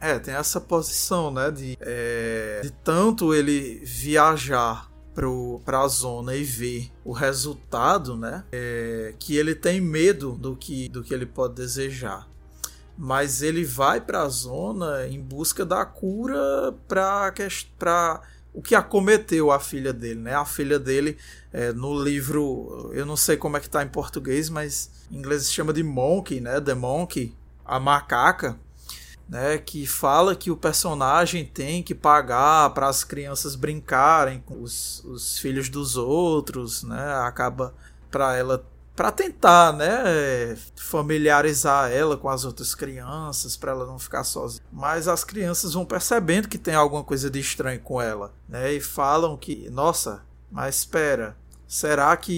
É, 0.00 0.18
tem 0.18 0.34
essa 0.34 0.60
posição, 0.60 1.30
né, 1.30 1.50
de, 1.50 1.78
é, 1.80 2.60
de 2.62 2.70
tanto 2.70 3.34
ele 3.34 3.80
viajar 3.84 4.90
para 5.64 5.80
a 5.80 5.88
zona 5.88 6.34
e 6.34 6.42
ver 6.42 6.90
o 7.04 7.12
resultado, 7.12 8.16
né? 8.16 8.44
É, 8.50 9.14
que 9.18 9.36
ele 9.36 9.54
tem 9.54 9.80
medo 9.80 10.32
do 10.32 10.56
que, 10.56 10.88
do 10.88 11.02
que 11.04 11.14
ele 11.14 11.24
pode 11.24 11.54
desejar. 11.54 12.28
Mas 12.98 13.42
ele 13.42 13.64
vai 13.64 14.00
para 14.00 14.22
a 14.22 14.28
zona 14.28 15.06
em 15.06 15.20
busca 15.20 15.64
da 15.64 15.84
cura 15.84 16.74
para 16.88 17.32
o 18.52 18.62
que 18.62 18.74
acometeu 18.74 19.50
a 19.50 19.58
filha 19.60 19.92
dele, 19.92 20.20
né? 20.20 20.34
A 20.34 20.44
filha 20.44 20.78
dele, 20.78 21.16
é, 21.52 21.72
no 21.72 21.96
livro, 22.00 22.90
eu 22.92 23.06
não 23.06 23.16
sei 23.16 23.36
como 23.36 23.56
é 23.56 23.60
que 23.60 23.70
tá 23.70 23.82
em 23.82 23.88
português, 23.88 24.48
mas 24.48 24.90
em 25.10 25.18
inglês 25.18 25.44
se 25.44 25.52
chama 25.52 25.72
de 25.72 25.82
Monkey, 25.82 26.40
né? 26.40 26.60
The 26.60 26.74
Monkey, 26.74 27.36
a 27.64 27.78
macaca 27.78 28.58
né, 29.28 29.58
que 29.58 29.86
fala 29.86 30.36
que 30.36 30.50
o 30.50 30.56
personagem 30.56 31.44
tem 31.44 31.82
que 31.82 31.94
pagar 31.94 32.70
para 32.70 32.88
as 32.88 33.02
crianças 33.02 33.56
brincarem 33.56 34.40
com 34.44 34.62
os, 34.62 35.02
os 35.04 35.38
filhos 35.38 35.68
dos 35.68 35.96
outros, 35.96 36.82
né, 36.82 37.14
acaba 37.20 37.74
para 38.10 38.36
ela 38.36 38.64
para 38.94 39.10
tentar, 39.10 39.72
né, 39.72 40.56
familiarizar 40.76 41.90
ela 41.90 42.16
com 42.16 42.28
as 42.28 42.44
outras 42.44 42.76
crianças, 42.76 43.56
para 43.56 43.72
ela 43.72 43.86
não 43.86 43.98
ficar 43.98 44.22
sozinha. 44.22 44.62
Mas 44.72 45.08
as 45.08 45.24
crianças 45.24 45.74
vão 45.74 45.84
percebendo 45.84 46.46
que 46.46 46.56
tem 46.56 46.74
alguma 46.74 47.02
coisa 47.02 47.28
de 47.28 47.40
estranho 47.40 47.80
com 47.80 48.00
ela, 48.00 48.32
né, 48.48 48.72
e 48.72 48.80
falam 48.80 49.36
que, 49.36 49.68
nossa, 49.70 50.22
mas 50.48 50.76
espera, 50.76 51.36
será 51.66 52.16
que 52.16 52.32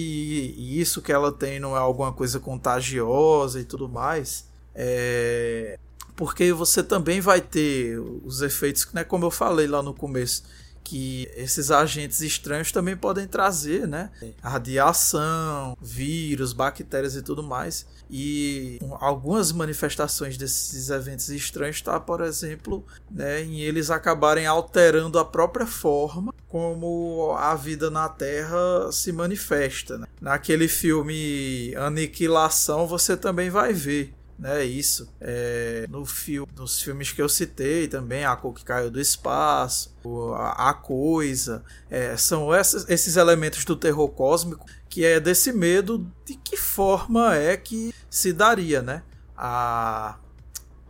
isso 0.57 0.99
que 0.99 1.11
ela 1.11 1.31
tem 1.31 1.59
não 1.59 1.75
é 1.75 1.79
alguma 1.79 2.11
coisa 2.11 2.39
contagiosa 2.39 3.59
e 3.59 3.63
tudo 3.63 3.87
mais? 3.87 4.47
É, 4.73 5.77
porque 6.17 6.51
você 6.51 6.83
também 6.83 7.21
vai 7.21 7.39
ter 7.39 7.99
os 8.25 8.41
efeitos, 8.41 8.87
né, 8.91 9.03
como 9.03 9.23
eu 9.23 9.31
falei 9.31 9.67
lá 9.67 9.83
no 9.83 9.93
começo, 9.93 10.43
que 10.83 11.29
esses 11.35 11.69
agentes 11.69 12.21
estranhos 12.21 12.71
também 12.71 12.95
podem 12.95 13.27
trazer, 13.27 13.85
né? 13.85 14.09
Radiação, 14.41 15.77
vírus, 15.81 16.53
bactérias 16.53 17.13
e 17.13 17.21
tudo 17.21 17.43
mais. 17.43 17.85
E 18.09 18.79
algumas 19.01 19.51
manifestações 19.51 20.37
desses 20.37 20.89
eventos 20.89 21.27
estranhos 21.29 21.75
está, 21.75 21.99
por 21.99 22.21
exemplo, 22.21 22.85
né, 23.11 23.43
em 23.43 23.59
eles 23.59 23.91
acabarem 23.91 24.45
alterando 24.45 25.19
a 25.19 25.25
própria 25.25 25.67
forma 25.67 26.33
como 26.47 27.35
a 27.37 27.53
vida 27.53 27.91
na 27.91 28.07
Terra 28.07 28.89
se 28.89 29.11
manifesta. 29.11 29.97
Né? 29.97 30.07
Naquele 30.21 30.69
filme 30.69 31.75
Aniquilação 31.75 32.87
você 32.87 33.17
também 33.17 33.49
vai 33.49 33.73
ver 33.73 34.13
né? 34.37 34.63
Isso. 34.63 35.11
É, 35.19 35.87
no 35.89 36.05
filme, 36.05 36.47
nos 36.55 36.81
filmes 36.81 37.11
que 37.11 37.21
eu 37.21 37.27
citei 37.27 37.87
também, 37.87 38.23
A 38.23 38.35
Cor 38.35 38.53
que 38.53 38.63
Caiu 38.63 38.91
do 38.91 38.99
Espaço, 38.99 39.95
A, 40.35 40.69
a 40.69 40.73
Coisa, 40.73 41.63
é, 41.89 42.15
são 42.15 42.53
esses, 42.53 42.87
esses 42.87 43.15
elementos 43.15 43.65
do 43.65 43.75
terror 43.75 44.07
cósmico 44.09 44.65
que 44.89 45.03
é 45.03 45.19
desse 45.19 45.51
medo 45.51 46.09
de 46.25 46.35
que 46.35 46.55
forma 46.55 47.35
é 47.35 47.57
que 47.57 47.93
se 48.09 48.31
daria, 48.31 48.81
né? 48.81 49.03
A, 49.35 50.17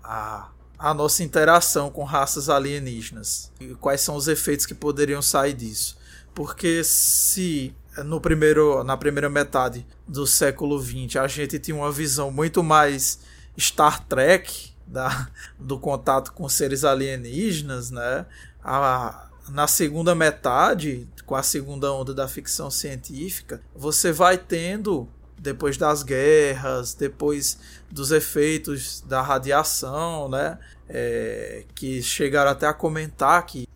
a, 0.04 0.50
a 0.78 0.94
nossa 0.94 1.24
interação 1.24 1.90
com 1.90 2.04
raças 2.04 2.50
alienígenas 2.50 3.52
e 3.60 3.76
quais 3.76 4.02
são 4.02 4.16
os 4.16 4.28
efeitos 4.28 4.66
que 4.66 4.74
poderiam 4.74 5.22
sair 5.22 5.54
disso. 5.54 5.98
Porque 6.34 6.84
se 6.84 7.76
no 8.06 8.22
primeiro, 8.22 8.84
na 8.84 8.96
primeira 8.96 9.30
metade 9.30 9.86
do 10.08 10.28
século 10.28 10.80
XX 10.80 11.16
a 11.18 11.28
gente 11.28 11.58
tinha 11.60 11.76
uma 11.76 11.92
visão 11.92 12.30
muito 12.32 12.62
mais 12.64 13.20
Star 13.58 14.06
Trek, 14.06 14.74
da, 14.86 15.28
do 15.60 15.78
contato 15.80 16.32
com 16.34 16.48
seres 16.48 16.84
alienígenas, 16.84 17.92
né? 17.92 18.26
A, 18.64 19.28
na 19.50 19.68
segunda 19.68 20.14
metade, 20.14 21.08
com 21.26 21.36
a 21.36 21.44
segunda 21.44 21.92
onda 21.92 22.14
da 22.14 22.28
ficção 22.28 22.70
científica, 22.70 23.62
você 23.76 24.12
vai 24.12 24.38
tendo, 24.38 25.08
depois 25.38 25.78
das 25.78 26.04
guerras, 26.04 26.94
depois 26.94 27.58
dos 27.90 28.12
efeitos 28.12 29.02
da 29.02 29.22
radiação, 29.22 30.30
né? 30.30 30.58
É, 30.90 31.66
que 31.76 32.02
chegaram 32.02 32.52
até 32.52 32.66
a 32.66 32.74
comentar 32.74 33.46
que 33.46 33.68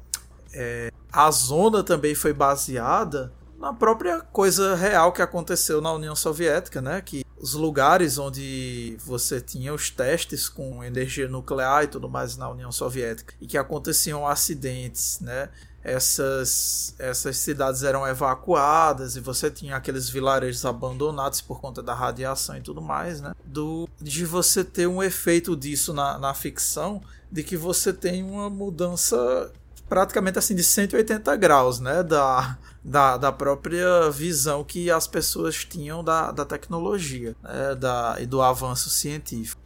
é, 0.53 0.91
a 1.11 1.29
zona 1.29 1.83
também 1.83 2.15
foi 2.15 2.31
baseada 2.31 3.33
na 3.59 3.73
própria 3.73 4.21
coisa 4.21 4.75
real 4.75 5.11
que 5.11 5.21
aconteceu 5.21 5.81
na 5.81 5.91
União 5.91 6.15
Soviética, 6.15 6.81
né? 6.81 7.01
Que 7.01 7.23
os 7.41 7.55
lugares 7.55 8.19
onde 8.19 8.95
você 9.03 9.41
tinha 9.41 9.73
os 9.73 9.89
testes 9.89 10.47
com 10.47 10.83
energia 10.83 11.27
nuclear 11.27 11.83
e 11.83 11.87
tudo 11.87 12.07
mais 12.07 12.37
na 12.37 12.47
União 12.47 12.71
Soviética 12.71 13.33
e 13.41 13.47
que 13.47 13.57
aconteciam 13.57 14.27
acidentes, 14.27 15.19
né? 15.19 15.49
Essas, 15.83 16.93
essas 16.99 17.37
cidades 17.37 17.81
eram 17.81 18.07
evacuadas 18.07 19.15
e 19.15 19.19
você 19.19 19.49
tinha 19.49 19.75
aqueles 19.75 20.07
vilarejos 20.07 20.63
abandonados 20.63 21.41
por 21.41 21.59
conta 21.59 21.81
da 21.81 21.95
radiação 21.95 22.55
e 22.57 22.61
tudo 22.61 22.79
mais, 22.79 23.19
né? 23.19 23.33
Do, 23.43 23.89
de 23.99 24.23
você 24.23 24.63
ter 24.63 24.85
um 24.85 25.01
efeito 25.01 25.55
disso 25.55 25.91
na, 25.91 26.19
na 26.19 26.35
ficção, 26.35 27.01
de 27.31 27.41
que 27.41 27.57
você 27.57 27.91
tem 27.91 28.21
uma 28.21 28.51
mudança 28.51 29.51
praticamente 29.89 30.37
assim 30.37 30.53
de 30.53 30.63
180 30.63 31.35
graus, 31.37 31.79
né? 31.79 32.03
Da, 32.03 32.55
da, 32.83 33.17
da 33.17 33.31
própria 33.31 34.09
visão 34.09 34.63
que 34.63 34.89
as 34.89 35.07
pessoas 35.07 35.63
tinham 35.63 36.03
da, 36.03 36.31
da 36.31 36.45
tecnologia 36.45 37.35
né, 37.43 37.75
da, 37.75 38.17
e 38.19 38.25
do 38.25 38.41
avanço 38.41 38.89
científico. 38.89 39.61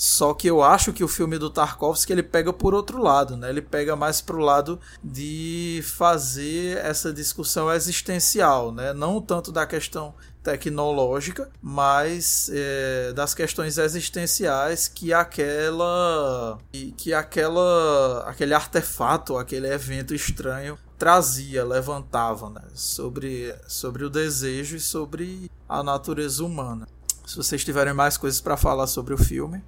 Só 0.00 0.32
que 0.32 0.48
eu 0.48 0.62
acho 0.62 0.94
que 0.94 1.04
o 1.04 1.08
filme 1.08 1.36
do 1.36 1.50
Tarkovsky 1.50 2.10
ele 2.10 2.22
pega 2.22 2.54
por 2.54 2.72
outro 2.72 3.02
lado, 3.02 3.36
né? 3.36 3.50
Ele 3.50 3.60
pega 3.60 3.94
mais 3.94 4.22
pro 4.22 4.38
lado 4.38 4.80
de 5.04 5.82
fazer 5.84 6.78
essa 6.78 7.12
discussão 7.12 7.70
existencial, 7.70 8.72
né? 8.72 8.94
Não 8.94 9.20
tanto 9.20 9.52
da 9.52 9.66
questão 9.66 10.14
tecnológica, 10.42 11.50
mas 11.60 12.50
é, 12.50 13.12
das 13.12 13.34
questões 13.34 13.76
existenciais 13.76 14.88
que 14.88 15.12
aquela 15.12 16.56
que 16.96 17.12
aquela 17.12 18.24
aquele 18.26 18.54
artefato, 18.54 19.36
aquele 19.36 19.66
evento 19.66 20.14
estranho 20.14 20.78
trazia, 21.00 21.64
levantava 21.64 22.50
né, 22.50 22.60
sobre, 22.74 23.54
sobre 23.66 24.04
o 24.04 24.10
desejo 24.10 24.76
e 24.76 24.80
sobre 24.80 25.50
a 25.66 25.82
natureza 25.82 26.44
humana. 26.44 26.86
Se 27.26 27.38
vocês 27.38 27.64
tiverem 27.64 27.94
mais 27.94 28.18
coisas 28.18 28.38
para 28.38 28.54
falar 28.54 28.86
sobre 28.86 29.14
o 29.14 29.18
filme. 29.18 29.62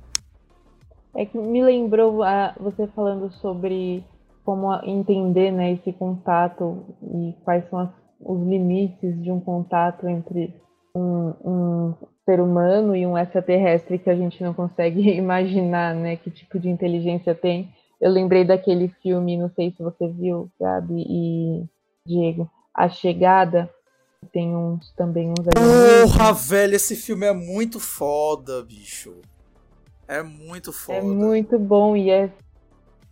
É 1.16 1.24
que 1.24 1.38
me 1.38 1.64
lembrou 1.64 2.20
uh, 2.20 2.52
você 2.60 2.86
falando 2.88 3.32
sobre 3.40 4.04
como 4.44 4.74
entender 4.84 5.50
né, 5.50 5.72
esse 5.72 5.90
contato 5.94 6.84
e 7.02 7.34
quais 7.44 7.66
são 7.70 7.78
as, 7.78 7.90
os 8.20 8.46
limites 8.46 9.22
de 9.22 9.30
um 9.32 9.40
contato 9.40 10.06
entre 10.06 10.54
um, 10.94 11.32
um, 11.44 11.94
ser 12.26 12.40
humano 12.40 12.94
e 12.94 13.06
um 13.06 13.16
extraterrestre 13.16 13.98
que 13.98 14.10
a 14.10 14.14
gente 14.14 14.42
não 14.44 14.52
consegue 14.52 15.08
imaginar 15.16 15.94
né, 15.94 16.16
que 16.16 16.30
tipo 16.30 16.58
de 16.58 16.68
inteligência 16.68 17.34
tem. 17.34 17.72
Eu 18.02 18.10
lembrei 18.10 18.44
daquele 18.44 18.88
filme, 19.00 19.38
não 19.38 19.48
sei 19.54 19.70
se 19.70 19.80
você 19.80 20.08
viu, 20.08 20.50
Gabi 20.60 21.06
e 21.08 21.64
Diego, 22.04 22.50
A 22.74 22.88
Chegada. 22.88 23.70
Tem 24.32 24.56
uns 24.56 24.90
também 24.96 25.30
uns. 25.30 25.46
Porra, 25.54 26.32
velho, 26.32 26.74
esse 26.74 26.96
filme 26.96 27.26
é 27.26 27.32
muito 27.32 27.78
foda, 27.78 28.60
bicho. 28.64 29.14
É 30.08 30.20
muito 30.20 30.70
é 30.70 30.72
foda. 30.72 30.98
É 30.98 31.00
muito 31.00 31.56
bom 31.60 31.96
e 31.96 32.10
é 32.10 32.28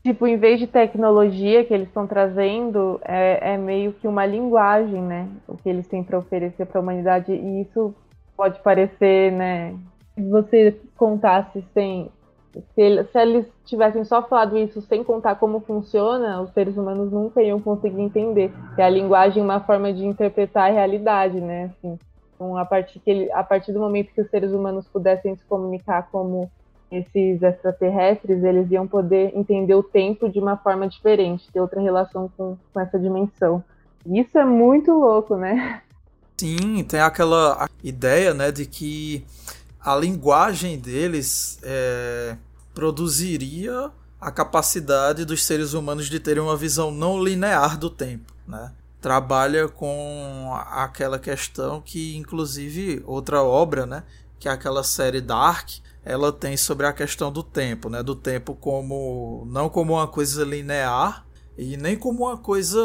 tipo, 0.02 0.26
em 0.26 0.36
vez 0.36 0.58
de 0.58 0.66
tecnologia 0.66 1.64
que 1.64 1.72
eles 1.72 1.86
estão 1.86 2.06
trazendo, 2.08 3.00
é, 3.04 3.52
é, 3.52 3.56
meio 3.56 3.92
que 3.92 4.08
uma 4.08 4.26
linguagem, 4.26 5.00
né? 5.02 5.28
O 5.46 5.56
que 5.56 5.68
eles 5.68 5.86
têm 5.86 6.02
para 6.02 6.18
oferecer 6.18 6.66
para 6.66 6.80
a 6.80 6.82
humanidade. 6.82 7.30
E 7.30 7.62
isso 7.62 7.94
pode 8.36 8.58
parecer, 8.60 9.30
né? 9.30 9.76
Se 10.16 10.28
você 10.28 10.80
contasse 10.96 11.64
sem 11.72 12.10
se, 12.52 12.80
ele, 12.80 13.04
se, 13.04 13.18
eles 13.18 13.46
tivessem 13.64 14.04
só 14.04 14.22
falado 14.22 14.58
isso 14.58 14.80
sem 14.82 15.04
contar 15.04 15.36
como 15.36 15.60
funciona, 15.60 16.40
os 16.40 16.50
seres 16.52 16.76
humanos 16.76 17.12
nunca 17.12 17.42
iam 17.42 17.60
conseguir 17.60 18.00
entender. 18.00 18.52
Que 18.74 18.82
a 18.82 18.90
linguagem 18.90 19.40
é 19.40 19.44
uma 19.44 19.60
forma 19.60 19.92
de 19.92 20.04
interpretar 20.04 20.68
a 20.68 20.72
realidade, 20.72 21.40
né? 21.40 21.70
Assim, 21.76 21.98
então, 22.34 22.56
a 22.56 22.64
partir, 22.64 22.98
que 22.98 23.10
ele, 23.10 23.32
a 23.32 23.44
partir 23.44 23.72
do 23.72 23.78
momento 23.78 24.12
que 24.12 24.20
os 24.20 24.30
seres 24.30 24.52
humanos 24.52 24.88
pudessem 24.88 25.36
se 25.36 25.44
comunicar 25.44 26.08
como 26.10 26.50
esses 26.90 27.40
extraterrestres, 27.40 28.42
eles 28.42 28.70
iam 28.70 28.86
poder 28.86 29.30
entender 29.36 29.74
o 29.74 29.82
tempo 29.82 30.28
de 30.28 30.40
uma 30.40 30.56
forma 30.56 30.88
diferente, 30.88 31.52
ter 31.52 31.60
outra 31.60 31.80
relação 31.80 32.30
com, 32.36 32.56
com 32.72 32.80
essa 32.80 32.98
dimensão. 32.98 33.62
Isso 34.06 34.38
é 34.38 34.44
muito 34.44 34.90
louco, 34.90 35.36
né? 35.36 35.82
Sim, 36.38 36.82
tem 36.84 37.00
aquela 37.00 37.68
ideia, 37.84 38.32
né, 38.32 38.50
de 38.50 38.64
que 38.64 39.24
a 39.82 39.96
linguagem 39.96 40.78
deles 40.78 41.58
é, 41.62 42.36
produziria 42.74 43.90
a 44.20 44.30
capacidade 44.30 45.24
dos 45.24 45.42
seres 45.44 45.72
humanos 45.72 46.08
de 46.08 46.20
terem 46.20 46.42
uma 46.42 46.56
visão 46.56 46.90
não 46.90 47.22
linear 47.22 47.78
do 47.78 47.88
tempo, 47.88 48.32
né? 48.46 48.72
Trabalha 49.00 49.66
com 49.66 50.52
aquela 50.70 51.18
questão 51.18 51.80
que, 51.80 52.14
inclusive, 52.16 53.02
outra 53.06 53.42
obra, 53.42 53.86
né? 53.86 54.04
Que 54.38 54.46
é 54.46 54.52
aquela 54.52 54.84
série 54.84 55.22
Dark, 55.22 55.70
ela 56.04 56.30
tem 56.30 56.54
sobre 56.56 56.86
a 56.86 56.92
questão 56.92 57.32
do 57.32 57.42
tempo, 57.42 57.88
né? 57.88 58.02
Do 58.02 58.14
tempo 58.14 58.54
como 58.54 59.46
não 59.50 59.70
como 59.70 59.94
uma 59.94 60.06
coisa 60.06 60.44
linear 60.44 61.24
e 61.56 61.78
nem 61.78 61.96
como 61.96 62.24
uma 62.24 62.36
coisa 62.36 62.78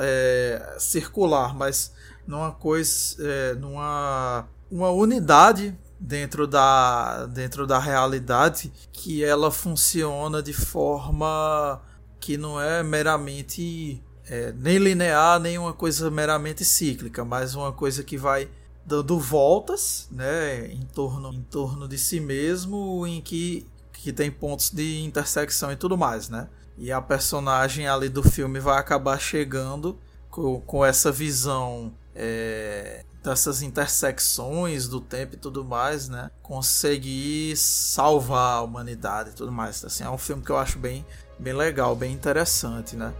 é, 0.00 0.76
circular, 0.78 1.56
mas 1.56 1.92
numa 2.24 2.52
coisa, 2.52 3.16
é, 3.20 3.54
numa 3.54 4.46
uma 4.70 4.90
unidade 4.90 5.76
dentro 5.98 6.46
da, 6.46 7.26
dentro 7.26 7.66
da 7.66 7.78
realidade 7.78 8.72
que 8.92 9.24
ela 9.24 9.50
funciona 9.50 10.42
de 10.42 10.52
forma 10.52 11.80
que 12.20 12.36
não 12.36 12.60
é 12.60 12.82
meramente 12.82 14.02
é, 14.28 14.52
nem 14.52 14.78
linear, 14.78 15.40
nem 15.40 15.58
uma 15.58 15.72
coisa 15.72 16.10
meramente 16.10 16.64
cíclica, 16.64 17.24
mas 17.24 17.54
uma 17.54 17.72
coisa 17.72 18.02
que 18.04 18.16
vai 18.16 18.48
dando 18.84 19.18
voltas 19.18 20.08
né, 20.10 20.66
em, 20.66 20.86
torno, 20.86 21.32
em 21.32 21.42
torno 21.42 21.86
de 21.86 21.98
si 21.98 22.20
mesmo, 22.20 23.06
em 23.06 23.20
que, 23.20 23.66
que 23.92 24.12
tem 24.12 24.30
pontos 24.30 24.70
de 24.70 25.02
intersecção 25.02 25.70
e 25.72 25.76
tudo 25.76 25.96
mais. 25.96 26.28
Né? 26.28 26.48
E 26.76 26.90
a 26.92 27.00
personagem 27.00 27.86
ali 27.86 28.08
do 28.08 28.22
filme 28.22 28.60
vai 28.60 28.78
acabar 28.78 29.20
chegando 29.20 29.98
com, 30.30 30.60
com 30.60 30.84
essa 30.84 31.12
visão 31.12 31.92
é, 32.14 33.04
dessas 33.28 33.62
intersecções 33.62 34.88
do 34.88 35.00
tempo 35.00 35.34
e 35.34 35.38
tudo 35.38 35.64
mais, 35.64 36.08
né? 36.08 36.30
Conseguir 36.42 37.56
salvar 37.56 38.58
a 38.58 38.62
humanidade 38.62 39.30
e 39.30 39.32
tudo 39.32 39.52
mais. 39.52 39.84
Assim, 39.84 40.04
é 40.04 40.10
um 40.10 40.18
filme 40.18 40.42
que 40.42 40.50
eu 40.50 40.56
acho 40.56 40.78
bem, 40.78 41.04
bem 41.38 41.52
legal, 41.52 41.94
bem 41.94 42.12
interessante, 42.12 42.96
né? 42.96 43.12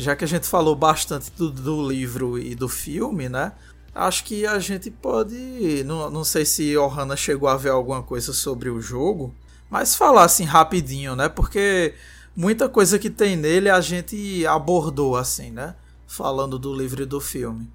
Já 0.00 0.16
que 0.16 0.24
a 0.24 0.28
gente 0.28 0.46
falou 0.46 0.74
bastante 0.74 1.30
do, 1.32 1.50
do 1.50 1.88
livro 1.88 2.38
e 2.38 2.54
do 2.54 2.68
filme, 2.68 3.28
né? 3.28 3.52
Acho 3.94 4.24
que 4.24 4.46
a 4.46 4.58
gente 4.58 4.90
pode. 4.90 5.84
Não, 5.84 6.10
não 6.10 6.24
sei 6.24 6.44
se 6.44 6.76
Ohana 6.76 7.16
chegou 7.16 7.48
a 7.48 7.56
ver 7.56 7.70
alguma 7.70 8.02
coisa 8.02 8.32
sobre 8.32 8.70
o 8.70 8.80
jogo, 8.80 9.34
mas 9.68 9.94
falar 9.94 10.24
assim 10.24 10.44
rapidinho, 10.44 11.14
né? 11.14 11.28
Porque 11.28 11.94
muita 12.34 12.68
coisa 12.68 12.98
que 12.98 13.10
tem 13.10 13.36
nele 13.36 13.68
a 13.68 13.80
gente 13.80 14.46
abordou 14.46 15.16
assim, 15.16 15.50
né? 15.50 15.74
Falando 16.06 16.58
do 16.58 16.74
livro 16.74 17.02
e 17.02 17.06
do 17.06 17.20
filme. 17.20 17.68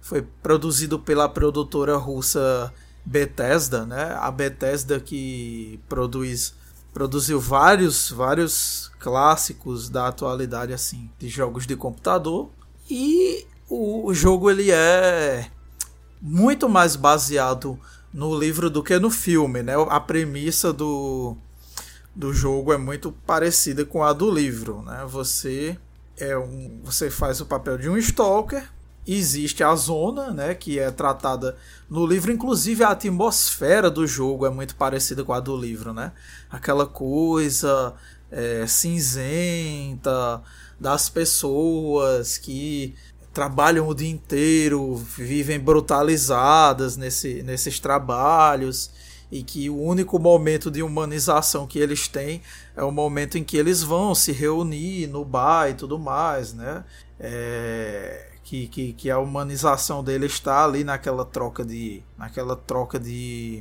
Foi 0.00 0.22
produzido 0.42 0.98
pela 0.98 1.28
produtora 1.28 1.96
russa 1.96 2.72
Bethesda, 3.06 3.86
né? 3.86 4.16
A 4.20 4.30
Bethesda 4.32 4.98
que 4.98 5.78
produz 5.88 6.52
produziu 6.92 7.38
vários 7.38 8.10
vários 8.10 8.90
clássicos 8.98 9.88
da 9.88 10.08
atualidade 10.08 10.72
assim, 10.72 11.08
de 11.18 11.28
jogos 11.28 11.66
de 11.66 11.76
computador. 11.76 12.50
E 12.90 13.46
o, 13.68 14.06
o 14.08 14.14
jogo 14.14 14.50
ele 14.50 14.72
é 14.72 15.48
muito 16.20 16.68
mais 16.68 16.96
baseado 16.96 17.78
no 18.12 18.36
livro 18.36 18.68
do 18.68 18.82
que 18.82 18.98
no 18.98 19.10
filme, 19.10 19.62
né? 19.62 19.74
A 19.88 20.00
premissa 20.00 20.72
do, 20.72 21.36
do 22.14 22.32
jogo 22.32 22.72
é 22.72 22.78
muito 22.78 23.12
parecida 23.12 23.84
com 23.84 24.02
a 24.02 24.12
do 24.12 24.28
livro, 24.28 24.82
né? 24.82 25.04
Você 25.06 25.78
é 26.16 26.36
um, 26.36 26.80
você 26.82 27.10
faz 27.10 27.40
o 27.40 27.46
papel 27.46 27.78
de 27.78 27.88
um 27.88 27.96
stalker 27.98 28.68
existe 29.06 29.62
a 29.62 29.74
zona, 29.74 30.32
né, 30.32 30.54
que 30.54 30.78
é 30.78 30.90
tratada 30.90 31.56
no 31.88 32.04
livro, 32.06 32.32
inclusive 32.32 32.82
a 32.82 32.90
atmosfera 32.90 33.90
do 33.90 34.06
jogo 34.06 34.46
é 34.46 34.50
muito 34.50 34.74
parecida 34.74 35.22
com 35.22 35.32
a 35.32 35.40
do 35.40 35.56
livro, 35.56 35.92
né? 35.92 36.12
Aquela 36.50 36.86
coisa 36.86 37.94
é, 38.30 38.66
cinzenta 38.66 40.42
das 40.80 41.08
pessoas 41.08 42.36
que 42.36 42.94
trabalham 43.32 43.86
o 43.86 43.94
dia 43.94 44.10
inteiro, 44.10 44.96
vivem 44.96 45.60
brutalizadas 45.60 46.96
nesse, 46.96 47.42
nesses 47.42 47.78
trabalhos 47.78 48.90
e 49.30 49.42
que 49.42 49.68
o 49.68 49.78
único 49.78 50.18
momento 50.18 50.70
de 50.70 50.82
humanização 50.82 51.66
que 51.66 51.78
eles 51.78 52.08
têm 52.08 52.40
é 52.76 52.82
o 52.82 52.90
momento 52.90 53.36
em 53.36 53.44
que 53.44 53.56
eles 53.56 53.82
vão 53.82 54.14
se 54.14 54.32
reunir 54.32 55.06
no 55.08 55.24
bar 55.24 55.68
e 55.68 55.74
tudo 55.74 55.98
mais, 55.98 56.52
né? 56.54 56.84
É, 57.18 58.35
que, 58.46 58.68
que, 58.68 58.92
que 58.92 59.10
a 59.10 59.18
humanização 59.18 60.04
dele 60.04 60.26
está 60.26 60.64
ali 60.64 60.84
naquela 60.84 61.24
troca 61.24 61.64
de 61.64 62.00
naquela 62.16 62.54
troca 62.54 62.96
de 62.96 63.60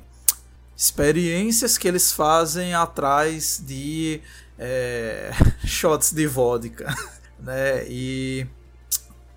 experiências 0.77 1.75
que 1.75 1.87
eles 1.87 2.11
fazem 2.11 2.75
atrás 2.75 3.59
de 3.65 4.21
é, 4.59 5.31
shots 5.65 6.11
de 6.11 6.27
vodka, 6.27 6.93
né? 7.39 7.83
E 7.87 8.45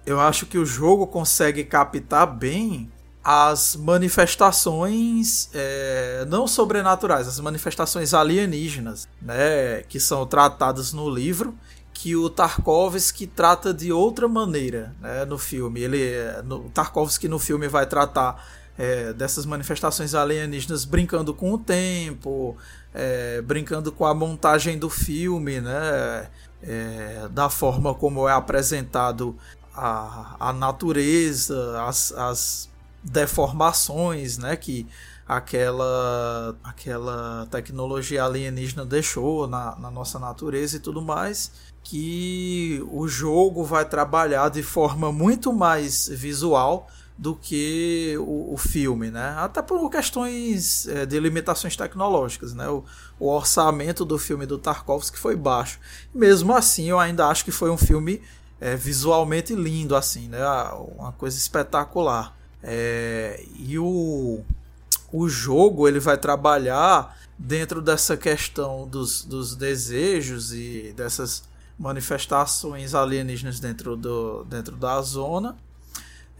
eu 0.05 0.21
acho 0.21 0.45
que 0.45 0.59
o 0.59 0.67
jogo 0.67 1.07
consegue 1.07 1.65
captar 1.65 2.27
bem 2.27 2.93
as 3.25 3.75
manifestações 3.75 5.49
é, 5.55 6.27
não 6.29 6.47
sobrenaturais, 6.47 7.27
as 7.27 7.41
manifestações 7.41 8.13
alienígenas, 8.13 9.09
né, 9.21 9.83
que 9.89 9.99
são 9.99 10.27
tratadas 10.27 10.93
no 10.93 11.09
livro 11.11 11.55
que 12.01 12.15
o 12.15 12.31
Tarkovsky 12.31 13.27
trata 13.27 13.75
de 13.75 13.93
outra 13.93 14.29
maneira 14.29 14.95
né, 15.01 15.25
no 15.25 15.37
filme. 15.37 15.81
Ele, 15.81 16.13
no, 16.45 16.71
Tarkovsky 16.71 17.27
no 17.27 17.41
filme 17.41 17.67
vai 17.67 17.87
tratar 17.87 18.47
é, 18.79 19.13
dessas 19.13 19.45
manifestações 19.45 20.15
alienígenas 20.15 20.85
brincando 20.85 21.35
com 21.35 21.53
o 21.53 21.59
tempo, 21.59 22.57
é, 22.95 23.43
brincando 23.43 23.91
com 23.91 24.07
a 24.07 24.15
montagem 24.15 24.79
do 24.79 24.89
filme, 24.89 25.61
né, 25.61 26.29
é, 26.63 27.29
da 27.33 27.51
forma 27.51 27.93
como 27.93 28.29
é 28.29 28.33
apresentado 28.33 29.37
a, 29.75 30.37
a 30.39 30.53
natureza, 30.53 31.83
as, 31.83 32.13
as 32.13 32.71
deformações 33.03 34.39
né, 34.39 34.55
que 34.55 34.87
aquela, 35.27 36.57
aquela 36.63 37.49
tecnologia 37.51 38.23
alienígena 38.23 38.87
deixou 38.87 39.49
na, 39.49 39.75
na 39.81 39.91
nossa 39.91 40.21
natureza 40.21 40.77
e 40.77 40.81
tudo 40.81 41.03
mais 41.03 41.51
que 41.83 42.85
o 42.91 43.09
jogo 43.09 43.65
vai 43.65 43.85
trabalhar 43.85 44.49
de 44.51 44.63
forma 44.63 45.11
muito 45.11 45.53
mais 45.53 46.09
visual 46.09 46.89
do 47.19 47.35
que 47.35 48.15
o, 48.19 48.55
o 48.55 48.57
filme, 48.57 49.11
né? 49.11 49.35
Até 49.39 49.61
por 49.61 49.91
questões 49.91 50.87
é, 50.87 51.05
de 51.05 51.19
limitações 51.19 51.77
tecnológicas, 51.77 52.55
né? 52.55 52.69
O, 52.69 52.85
o, 53.19 53.29
orçamento 53.29 54.05
do 54.05 54.17
filme 54.19 54.47
do 54.47 54.57
Tarkovsky 54.57 55.19
foi 55.19 55.35
baixo. 55.35 55.81
Mesmo 56.15 56.55
assim, 56.55 56.89
eu 56.89 56.99
ainda 56.99 57.27
acho 57.27 57.45
que 57.45 57.51
foi 57.51 57.71
um 57.71 57.77
filme 57.77 58.23
é, 58.61 58.77
visualmente 58.77 59.53
lindo, 59.55 59.97
assim, 59.97 60.29
né? 60.29 60.39
Uma 60.97 61.11
coisa 61.11 61.37
espetacular. 61.37 62.37
É, 62.63 63.45
e 63.57 63.77
o, 63.81 64.45
o 65.13 65.29
jogo 65.29 65.89
ele 65.89 65.99
vai 65.99 66.17
trabalhar 66.17 67.19
dentro 67.37 67.83
dessa 67.83 68.17
questão 68.17 68.87
dos, 68.87 69.25
dos 69.25 69.57
desejos 69.57 70.53
e 70.53 70.93
dessas 70.97 71.48
manifestações 71.79 72.95
alienígenas 72.95 73.61
dentro, 73.61 73.97
do, 73.97 74.45
dentro 74.45 74.77
da 74.77 75.01
zona. 75.01 75.57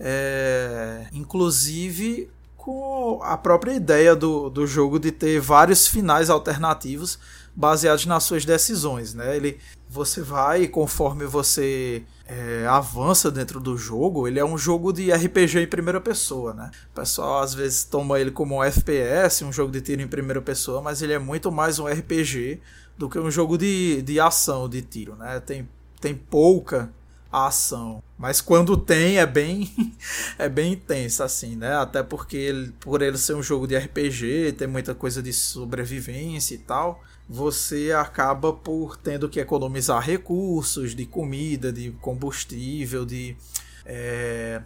É, 0.01 1.07
inclusive 1.13 2.31
com 2.57 3.21
a 3.23 3.37
própria 3.37 3.73
ideia 3.73 4.15
do, 4.15 4.51
do 4.51 4.67
jogo 4.67 4.99
de 4.99 5.11
ter 5.11 5.41
vários 5.41 5.87
finais 5.87 6.29
alternativos 6.29 7.19
baseados 7.57 8.05
nas 8.05 8.25
suas 8.25 8.45
decisões. 8.45 9.15
Né? 9.15 9.35
Ele, 9.35 9.59
você 9.89 10.21
vai, 10.21 10.69
conforme 10.69 11.25
você 11.25 12.05
é, 12.27 12.67
avança 12.69 13.31
dentro 13.31 13.59
do 13.59 13.77
jogo, 13.77 14.29
ele 14.29 14.39
é 14.39 14.45
um 14.45 14.59
jogo 14.59 14.93
de 14.93 15.11
RPG 15.11 15.61
em 15.61 15.67
primeira 15.67 16.01
pessoa. 16.01 16.53
Né? 16.53 16.71
O 16.93 16.95
pessoal 17.01 17.43
às 17.43 17.55
vezes 17.55 17.85
toma 17.85 18.21
ele 18.21 18.31
como 18.31 18.57
um 18.57 18.63
FPS, 18.63 19.45
um 19.45 19.53
jogo 19.53 19.73
de 19.73 19.81
tiro 19.81 20.03
em 20.03 20.07
primeira 20.07 20.43
pessoa, 20.43 20.83
mas 20.83 21.01
ele 21.01 21.15
é 21.15 21.19
muito 21.19 21.51
mais 21.51 21.79
um 21.79 21.87
RPG 21.87 22.61
do 22.99 23.09
que 23.09 23.19
um 23.19 23.31
jogo 23.31 23.57
de, 23.57 24.03
de 24.03 24.19
ação, 24.19 24.69
de 24.69 24.83
tiro, 24.83 25.15
né? 25.15 25.41
Tem, 25.41 25.67
tem 26.01 26.15
pouca 26.15 26.93
ação, 27.31 28.03
mas 28.19 28.41
quando 28.41 28.77
tem 28.77 29.19
é 29.19 29.27
bem 29.27 29.71
é 30.39 30.49
bem 30.49 30.73
intensa 30.73 31.25
assim, 31.25 31.55
né? 31.55 31.77
Até 31.77 32.03
porque 32.03 32.37
ele, 32.37 32.73
por 32.81 33.01
ele 33.01 33.17
ser 33.17 33.35
um 33.35 33.43
jogo 33.43 33.67
de 33.67 33.77
RPG, 33.77 34.55
tem 34.59 34.67
muita 34.67 34.95
coisa 34.95 35.23
de 35.23 35.33
sobrevivência 35.33 36.55
e 36.55 36.59
tal, 36.59 37.01
você 37.29 37.93
acaba 37.93 38.53
por 38.53 38.97
tendo 38.97 39.29
que 39.29 39.39
economizar 39.39 40.03
recursos 40.03 40.95
de 40.95 41.07
comida, 41.07 41.73
de 41.73 41.91
combustível, 42.01 43.05
de 43.05 43.37
é, 43.85 44.63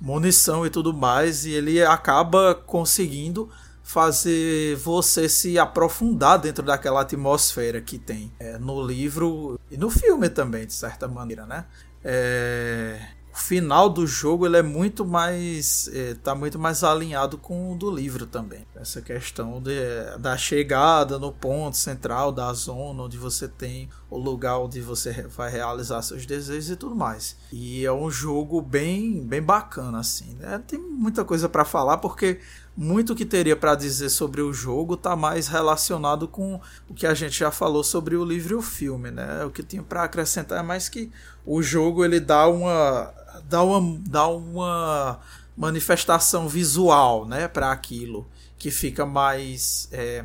munição 0.00 0.66
e 0.66 0.70
tudo 0.70 0.92
mais, 0.92 1.46
e 1.46 1.52
ele 1.52 1.82
acaba 1.82 2.54
conseguindo 2.54 3.48
fazer 3.92 4.74
você 4.76 5.28
se 5.28 5.58
aprofundar 5.58 6.38
dentro 6.38 6.64
daquela 6.64 7.02
atmosfera 7.02 7.78
que 7.78 7.98
tem 7.98 8.32
é, 8.40 8.56
no 8.56 8.82
livro 8.82 9.60
e 9.70 9.76
no 9.76 9.90
filme 9.90 10.30
também, 10.30 10.66
de 10.66 10.72
certa 10.72 11.06
maneira, 11.06 11.44
né? 11.44 11.66
É, 12.02 12.98
o 13.32 13.36
final 13.36 13.88
do 13.88 14.06
jogo 14.06 14.46
ele 14.46 14.58
é 14.58 14.62
muito 14.62 15.06
mais 15.06 15.88
é, 15.92 16.14
tá 16.14 16.34
muito 16.34 16.58
mais 16.58 16.84
alinhado 16.84 17.38
com 17.38 17.72
o 17.72 17.76
do 17.76 17.90
livro 17.90 18.26
também 18.26 18.66
essa 18.76 19.00
questão 19.00 19.60
de, 19.60 19.72
da 20.18 20.36
chegada 20.36 21.18
no 21.18 21.32
ponto 21.32 21.76
central 21.76 22.30
da 22.30 22.52
zona 22.52 23.02
onde 23.02 23.16
você 23.16 23.48
tem 23.48 23.88
o 24.10 24.18
lugar 24.18 24.58
onde 24.58 24.80
você 24.80 25.12
vai 25.28 25.50
realizar 25.50 26.02
seus 26.02 26.26
desejos 26.26 26.70
e 26.70 26.76
tudo 26.76 26.94
mais 26.94 27.36
e 27.50 27.84
é 27.84 27.92
um 27.92 28.10
jogo 28.10 28.60
bem 28.60 29.26
bem 29.26 29.42
bacana 29.42 30.00
assim 30.00 30.34
né? 30.38 30.62
tem 30.66 30.78
muita 30.78 31.24
coisa 31.24 31.48
para 31.48 31.64
falar 31.64 31.98
porque 31.98 32.38
muito 32.76 33.14
que 33.14 33.26
teria 33.26 33.54
para 33.54 33.74
dizer 33.74 34.08
sobre 34.08 34.40
o 34.40 34.52
jogo 34.52 34.94
está 34.94 35.14
mais 35.14 35.46
relacionado 35.46 36.26
com 36.26 36.60
o 36.88 36.94
que 36.94 37.06
a 37.06 37.12
gente 37.12 37.38
já 37.38 37.50
falou 37.50 37.84
sobre 37.84 38.16
o 38.16 38.24
livro 38.24 38.54
e 38.54 38.56
o 38.56 38.62
filme, 38.62 39.10
né? 39.10 39.44
O 39.44 39.50
que 39.50 39.62
tinha 39.62 39.82
para 39.82 40.04
acrescentar 40.04 40.58
é 40.58 40.62
mais 40.62 40.88
que 40.88 41.10
o 41.44 41.62
jogo 41.62 42.02
ele 42.02 42.18
dá 42.18 42.48
uma 42.48 43.12
dá 43.48 43.62
uma, 43.62 44.00
dá 44.06 44.26
uma 44.28 45.20
manifestação 45.56 46.48
visual, 46.48 47.26
né, 47.26 47.48
para 47.48 47.70
aquilo 47.70 48.26
que 48.58 48.70
fica 48.70 49.04
mais 49.04 49.88
é, 49.92 50.24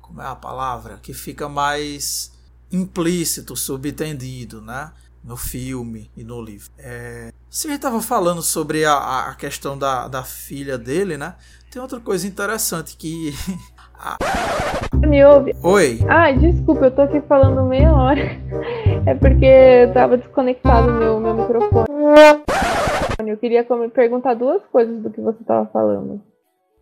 como 0.00 0.20
é 0.20 0.26
a 0.26 0.34
palavra, 0.34 0.98
que 1.02 1.14
fica 1.14 1.48
mais 1.48 2.32
implícito, 2.70 3.54
subentendido, 3.56 4.60
né? 4.60 4.90
no 5.26 5.36
filme 5.36 6.08
e 6.16 6.22
no 6.22 6.40
livro. 6.40 6.70
É... 6.78 7.32
Você 7.50 7.72
estava 7.72 8.00
falando 8.00 8.40
sobre 8.40 8.84
a, 8.84 9.28
a 9.28 9.34
questão 9.34 9.76
da, 9.76 10.06
da 10.06 10.22
filha 10.22 10.78
dele, 10.78 11.16
né? 11.16 11.34
Tem 11.68 11.82
outra 11.82 11.98
coisa 11.98 12.26
interessante 12.26 12.96
que. 12.96 13.34
Me 15.06 15.24
ouve? 15.24 15.54
Oi. 15.62 16.00
Ah, 16.08 16.30
desculpa, 16.30 16.86
eu 16.86 16.90
tô 16.90 17.02
aqui 17.02 17.20
falando 17.22 17.64
meia 17.64 17.92
hora. 17.92 18.40
É 19.06 19.14
porque 19.14 19.44
eu 19.46 19.92
tava 19.92 20.18
desconectado 20.18 20.92
meu, 20.92 21.20
meu 21.20 21.34
microfone. 21.34 21.86
Eu 23.24 23.36
queria 23.36 23.64
perguntar 23.94 24.34
duas 24.34 24.60
coisas 24.66 25.00
do 25.00 25.10
que 25.10 25.20
você 25.20 25.42
tava 25.44 25.66
falando. 25.66 26.20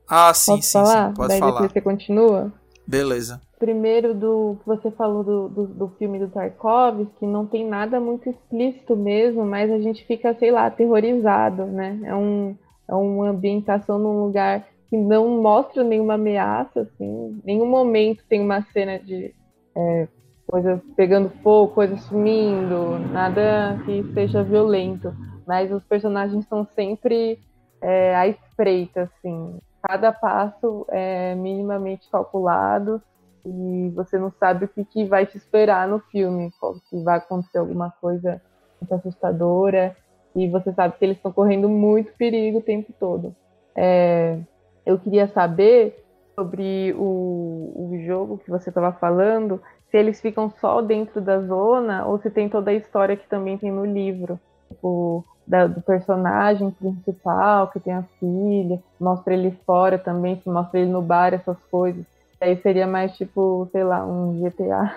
Ah, 0.08 0.32
sim, 0.32 0.56
Posso 0.56 0.68
sim, 0.68 0.72
falar? 0.72 1.08
sim. 1.08 1.14
Pode 1.14 1.28
Daí 1.28 1.38
falar. 1.38 1.52
depois 1.52 1.72
você 1.72 1.80
continua? 1.82 2.52
Beleza. 2.86 3.40
Primeiro 3.58 4.14
do 4.14 4.56
que 4.60 4.66
você 4.66 4.90
falou 4.90 5.22
do, 5.22 5.48
do, 5.48 5.66
do 5.66 5.88
filme 5.98 6.18
do 6.18 6.28
Tarkovsky, 6.28 7.26
não 7.26 7.46
tem 7.46 7.66
nada 7.66 8.00
muito 8.00 8.28
explícito 8.28 8.96
mesmo, 8.96 9.44
mas 9.44 9.70
a 9.70 9.78
gente 9.78 10.04
fica, 10.06 10.34
sei 10.34 10.50
lá, 10.50 10.66
aterrorizado, 10.66 11.66
né? 11.66 12.00
É, 12.04 12.14
um, 12.14 12.56
é 12.88 12.94
uma 12.94 13.28
ambientação 13.28 13.98
num 13.98 14.24
lugar 14.24 14.66
que 14.88 14.96
não 14.96 15.42
mostra 15.42 15.82
nenhuma 15.84 16.14
ameaça, 16.14 16.80
assim, 16.80 17.40
nenhum 17.44 17.66
momento 17.66 18.24
tem 18.28 18.40
uma 18.40 18.62
cena 18.72 18.98
de 18.98 19.34
é, 19.76 20.08
coisas 20.46 20.80
pegando 20.96 21.30
fogo, 21.42 21.72
coisas 21.72 22.00
sumindo, 22.02 22.98
nada 23.10 23.78
que 23.84 24.04
seja 24.12 24.42
violento, 24.42 25.14
mas 25.46 25.72
os 25.72 25.84
personagens 25.84 26.46
são 26.46 26.66
sempre 26.74 27.38
é, 27.80 28.14
à 28.14 28.26
espreita, 28.28 29.02
assim, 29.02 29.58
cada 29.82 30.12
passo 30.12 30.86
é 30.88 31.34
minimamente 31.34 32.08
calculado 32.10 33.02
e 33.44 33.92
você 33.94 34.18
não 34.18 34.30
sabe 34.30 34.64
o 34.64 34.68
que, 34.68 34.84
que 34.84 35.04
vai 35.04 35.26
te 35.26 35.36
esperar 35.36 35.86
no 35.86 35.98
filme, 35.98 36.50
se 36.88 37.02
vai 37.02 37.18
acontecer 37.18 37.58
alguma 37.58 37.90
coisa 38.00 38.40
muito 38.80 38.94
assustadora. 38.94 39.94
E 40.34 40.48
você 40.48 40.72
sabe 40.72 40.96
que 40.98 41.04
eles 41.04 41.16
estão 41.18 41.30
correndo 41.30 41.68
muito 41.68 42.12
perigo 42.16 42.58
o 42.58 42.62
tempo 42.62 42.92
todo. 42.98 43.36
É, 43.76 44.38
eu 44.84 44.98
queria 44.98 45.28
saber 45.28 46.04
sobre 46.34 46.92
o, 46.96 47.90
o 47.92 47.98
jogo 48.04 48.38
que 48.38 48.50
você 48.50 48.70
estava 48.70 48.92
falando, 48.92 49.60
se 49.94 49.98
eles 49.98 50.20
ficam 50.20 50.52
só 50.60 50.82
dentro 50.82 51.20
da 51.20 51.40
zona 51.40 52.04
ou 52.04 52.18
se 52.18 52.28
tem 52.28 52.48
toda 52.48 52.72
a 52.72 52.74
história 52.74 53.16
que 53.16 53.28
também 53.28 53.56
tem 53.56 53.70
no 53.70 53.84
livro. 53.84 54.40
Tipo, 54.68 55.24
da, 55.46 55.68
do 55.68 55.80
personagem 55.82 56.68
principal, 56.72 57.68
que 57.68 57.78
tem 57.78 57.92
a 57.92 58.02
filha, 58.18 58.82
mostra 58.98 59.34
ele 59.34 59.56
fora 59.64 59.96
também, 59.96 60.42
mostra 60.46 60.80
ele 60.80 60.90
no 60.90 61.00
bar, 61.00 61.32
essas 61.32 61.58
coisas. 61.70 62.04
Aí 62.40 62.56
seria 62.60 62.88
mais 62.88 63.16
tipo, 63.16 63.68
sei 63.70 63.84
lá, 63.84 64.04
um 64.04 64.42
GTA. 64.42 64.96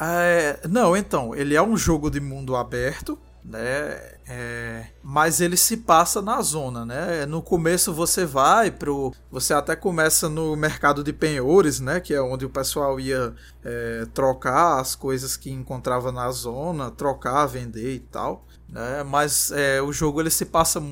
É, 0.00 0.66
não, 0.66 0.96
então, 0.96 1.34
ele 1.34 1.54
é 1.54 1.60
um 1.60 1.76
jogo 1.76 2.10
de 2.10 2.18
mundo 2.18 2.56
aberto, 2.56 3.18
né? 3.48 3.98
É, 4.28 4.86
mas 5.02 5.40
ele 5.40 5.56
se 5.56 5.78
passa 5.78 6.20
na 6.20 6.40
zona, 6.42 6.84
né? 6.84 7.24
No 7.24 7.40
começo 7.40 7.94
você 7.94 8.26
vai 8.26 8.70
pro. 8.70 9.12
Você 9.30 9.54
até 9.54 9.74
começa 9.74 10.28
no 10.28 10.54
mercado 10.54 11.02
de 11.02 11.14
penhores, 11.14 11.80
né? 11.80 11.98
Que 11.98 12.12
é 12.12 12.20
onde 12.20 12.44
o 12.44 12.50
pessoal 12.50 13.00
ia 13.00 13.34
é, 13.64 14.06
trocar 14.12 14.78
as 14.78 14.94
coisas 14.94 15.36
que 15.36 15.50
encontrava 15.50 16.12
na 16.12 16.30
zona, 16.30 16.90
trocar, 16.90 17.46
vender 17.46 17.94
e 17.94 18.00
tal. 18.00 18.44
Né? 18.68 19.02
Mas 19.02 19.50
é, 19.50 19.80
o 19.80 19.92
jogo 19.94 20.20
ele 20.20 20.30
se 20.30 20.44
passa 20.44 20.82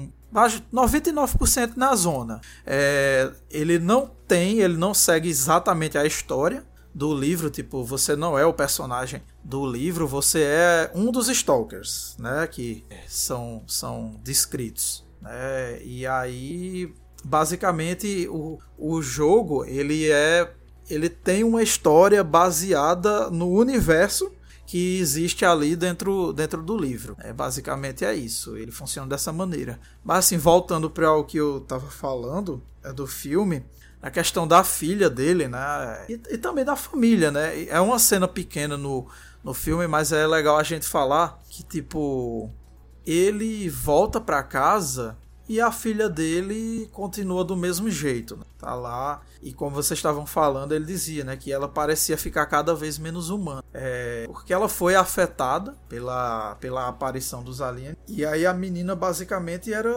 99% 0.72 1.76
na 1.76 1.94
zona. 1.94 2.40
É, 2.64 3.30
ele 3.50 3.78
não 3.78 4.10
tem, 4.26 4.60
ele 4.60 4.78
não 4.78 4.94
segue 4.94 5.28
exatamente 5.28 5.98
a 5.98 6.06
história 6.06 6.64
do 6.96 7.14
livro, 7.14 7.50
tipo, 7.50 7.84
você 7.84 8.16
não 8.16 8.38
é 8.38 8.46
o 8.46 8.54
personagem 8.54 9.22
do 9.44 9.70
livro, 9.70 10.08
você 10.08 10.40
é 10.40 10.90
um 10.94 11.12
dos 11.12 11.28
stalkers, 11.28 12.16
né, 12.18 12.46
que 12.46 12.86
são, 13.06 13.62
são 13.66 14.18
descritos, 14.24 15.04
né, 15.20 15.78
e 15.82 16.06
aí, 16.06 16.90
basicamente, 17.22 18.26
o, 18.30 18.58
o 18.78 19.02
jogo, 19.02 19.62
ele 19.66 20.10
é, 20.10 20.50
ele 20.88 21.10
tem 21.10 21.44
uma 21.44 21.62
história 21.62 22.24
baseada 22.24 23.28
no 23.28 23.50
universo 23.50 24.32
que 24.66 24.98
existe 24.98 25.44
ali 25.44 25.76
dentro, 25.76 26.32
dentro 26.32 26.62
do 26.62 26.78
livro. 26.78 27.14
É, 27.20 27.32
basicamente 27.32 28.04
é 28.04 28.12
isso. 28.14 28.56
Ele 28.56 28.72
funciona 28.72 29.08
dessa 29.08 29.32
maneira. 29.32 29.78
Mas 30.02 30.26
assim, 30.26 30.38
voltando 30.38 30.90
para 30.90 31.12
o 31.12 31.22
que 31.22 31.36
eu 31.36 31.58
estava 31.58 31.88
falando 31.88 32.60
é 32.82 32.92
do 32.92 33.06
filme, 33.06 33.64
a 34.00 34.10
questão 34.10 34.46
da 34.46 34.62
filha 34.62 35.10
dele, 35.10 35.48
né? 35.48 36.04
E, 36.08 36.12
e, 36.30 36.38
também 36.38 36.64
da 36.64 36.76
família, 36.76 37.30
né? 37.30 37.64
É 37.64 37.80
uma 37.80 37.98
cena 37.98 38.28
pequena 38.28 38.76
no, 38.76 39.06
no 39.42 39.54
filme, 39.54 39.86
mas 39.86 40.12
é 40.12 40.26
legal 40.26 40.58
a 40.58 40.62
gente 40.62 40.86
falar 40.86 41.42
que, 41.48 41.62
tipo, 41.62 42.50
ele 43.04 43.68
volta 43.68 44.20
para 44.20 44.42
casa 44.42 45.16
e 45.48 45.60
a 45.60 45.70
filha 45.70 46.08
dele 46.08 46.88
continua 46.92 47.44
do 47.44 47.56
mesmo 47.56 47.88
jeito. 47.90 48.36
Né? 48.36 48.42
Tá 48.58 48.74
lá. 48.74 49.22
E 49.42 49.52
como 49.52 49.76
vocês 49.76 49.98
estavam 49.98 50.26
falando, 50.26 50.72
ele 50.72 50.84
dizia 50.84 51.24
né, 51.24 51.36
que 51.36 51.52
ela 51.52 51.68
parecia 51.68 52.18
ficar 52.18 52.46
cada 52.46 52.74
vez 52.74 52.98
menos 52.98 53.30
humana. 53.30 53.62
É, 53.72 54.24
porque 54.26 54.52
ela 54.52 54.68
foi 54.68 54.94
afetada 54.94 55.76
pela, 55.88 56.56
pela 56.56 56.88
aparição 56.88 57.42
dos 57.42 57.60
aliens. 57.60 57.96
E 58.08 58.24
aí 58.24 58.44
a 58.44 58.52
menina 58.52 58.96
basicamente 58.96 59.72
era. 59.72 59.92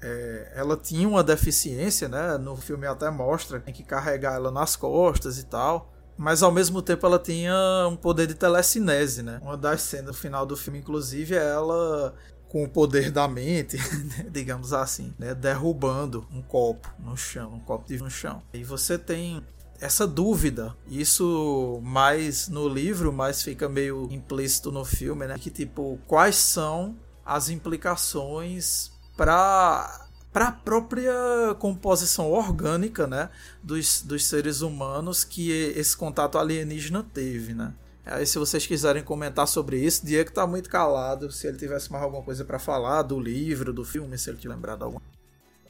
É, 0.00 0.52
ela 0.56 0.76
tinha 0.76 1.08
uma 1.08 1.22
deficiência, 1.22 2.08
né? 2.08 2.36
No 2.38 2.56
filme 2.56 2.86
até 2.86 3.10
mostra, 3.10 3.60
tem 3.60 3.72
que 3.72 3.84
carregar 3.84 4.34
ela 4.34 4.50
nas 4.50 4.74
costas 4.74 5.38
e 5.38 5.44
tal 5.44 5.92
mas 6.16 6.42
ao 6.42 6.52
mesmo 6.52 6.82
tempo 6.82 7.06
ela 7.06 7.18
tinha 7.18 7.54
um 7.90 7.96
poder 7.96 8.26
de 8.26 8.34
telecinese, 8.34 9.22
né? 9.22 9.40
Uma 9.42 9.56
das 9.56 9.82
cenas 9.82 10.06
no 10.08 10.14
final 10.14 10.44
do 10.44 10.56
filme, 10.56 10.78
inclusive, 10.78 11.34
é 11.34 11.50
ela 11.50 12.14
com 12.52 12.62
o 12.64 12.68
poder 12.68 13.10
da 13.10 13.26
mente, 13.26 13.78
né, 14.04 14.26
digamos 14.30 14.74
assim, 14.74 15.14
né, 15.18 15.34
derrubando 15.34 16.26
um 16.30 16.42
copo 16.42 16.86
no 16.98 17.16
chão, 17.16 17.54
um 17.54 17.60
copo 17.60 17.88
de 17.88 17.96
no 17.96 18.10
chão. 18.10 18.42
E 18.52 18.62
você 18.62 18.98
tem 18.98 19.42
essa 19.80 20.06
dúvida, 20.06 20.76
isso 20.86 21.80
mais 21.82 22.48
no 22.48 22.68
livro, 22.68 23.10
mas 23.10 23.42
fica 23.42 23.70
meio 23.70 24.06
implícito 24.12 24.70
no 24.70 24.84
filme, 24.84 25.26
né, 25.26 25.38
que 25.38 25.48
tipo, 25.48 25.98
quais 26.06 26.36
são 26.36 26.94
as 27.24 27.48
implicações 27.48 28.92
para 29.16 30.08
para 30.30 30.48
a 30.48 30.52
própria 30.52 31.14
composição 31.58 32.30
orgânica, 32.30 33.06
né, 33.06 33.28
dos, 33.62 34.00
dos 34.00 34.24
seres 34.24 34.62
humanos 34.62 35.24
que 35.24 35.50
esse 35.50 35.94
contato 35.94 36.38
alienígena 36.38 37.02
teve, 37.12 37.52
né? 37.52 37.74
Aí, 38.04 38.26
se 38.26 38.38
vocês 38.38 38.66
quiserem 38.66 39.02
comentar 39.02 39.46
sobre 39.46 39.78
isso, 39.78 40.04
Diego 40.04 40.32
tá 40.32 40.46
muito 40.46 40.68
calado. 40.68 41.30
Se 41.30 41.46
ele 41.46 41.56
tivesse 41.56 41.90
mais 41.90 42.02
alguma 42.02 42.22
coisa 42.22 42.44
para 42.44 42.58
falar 42.58 43.02
do 43.02 43.18
livro, 43.18 43.72
do 43.72 43.84
filme, 43.84 44.18
se 44.18 44.28
ele 44.28 44.38
te 44.38 44.48
lembrar 44.48 44.76
de 44.76 44.82
alguma. 44.82 45.02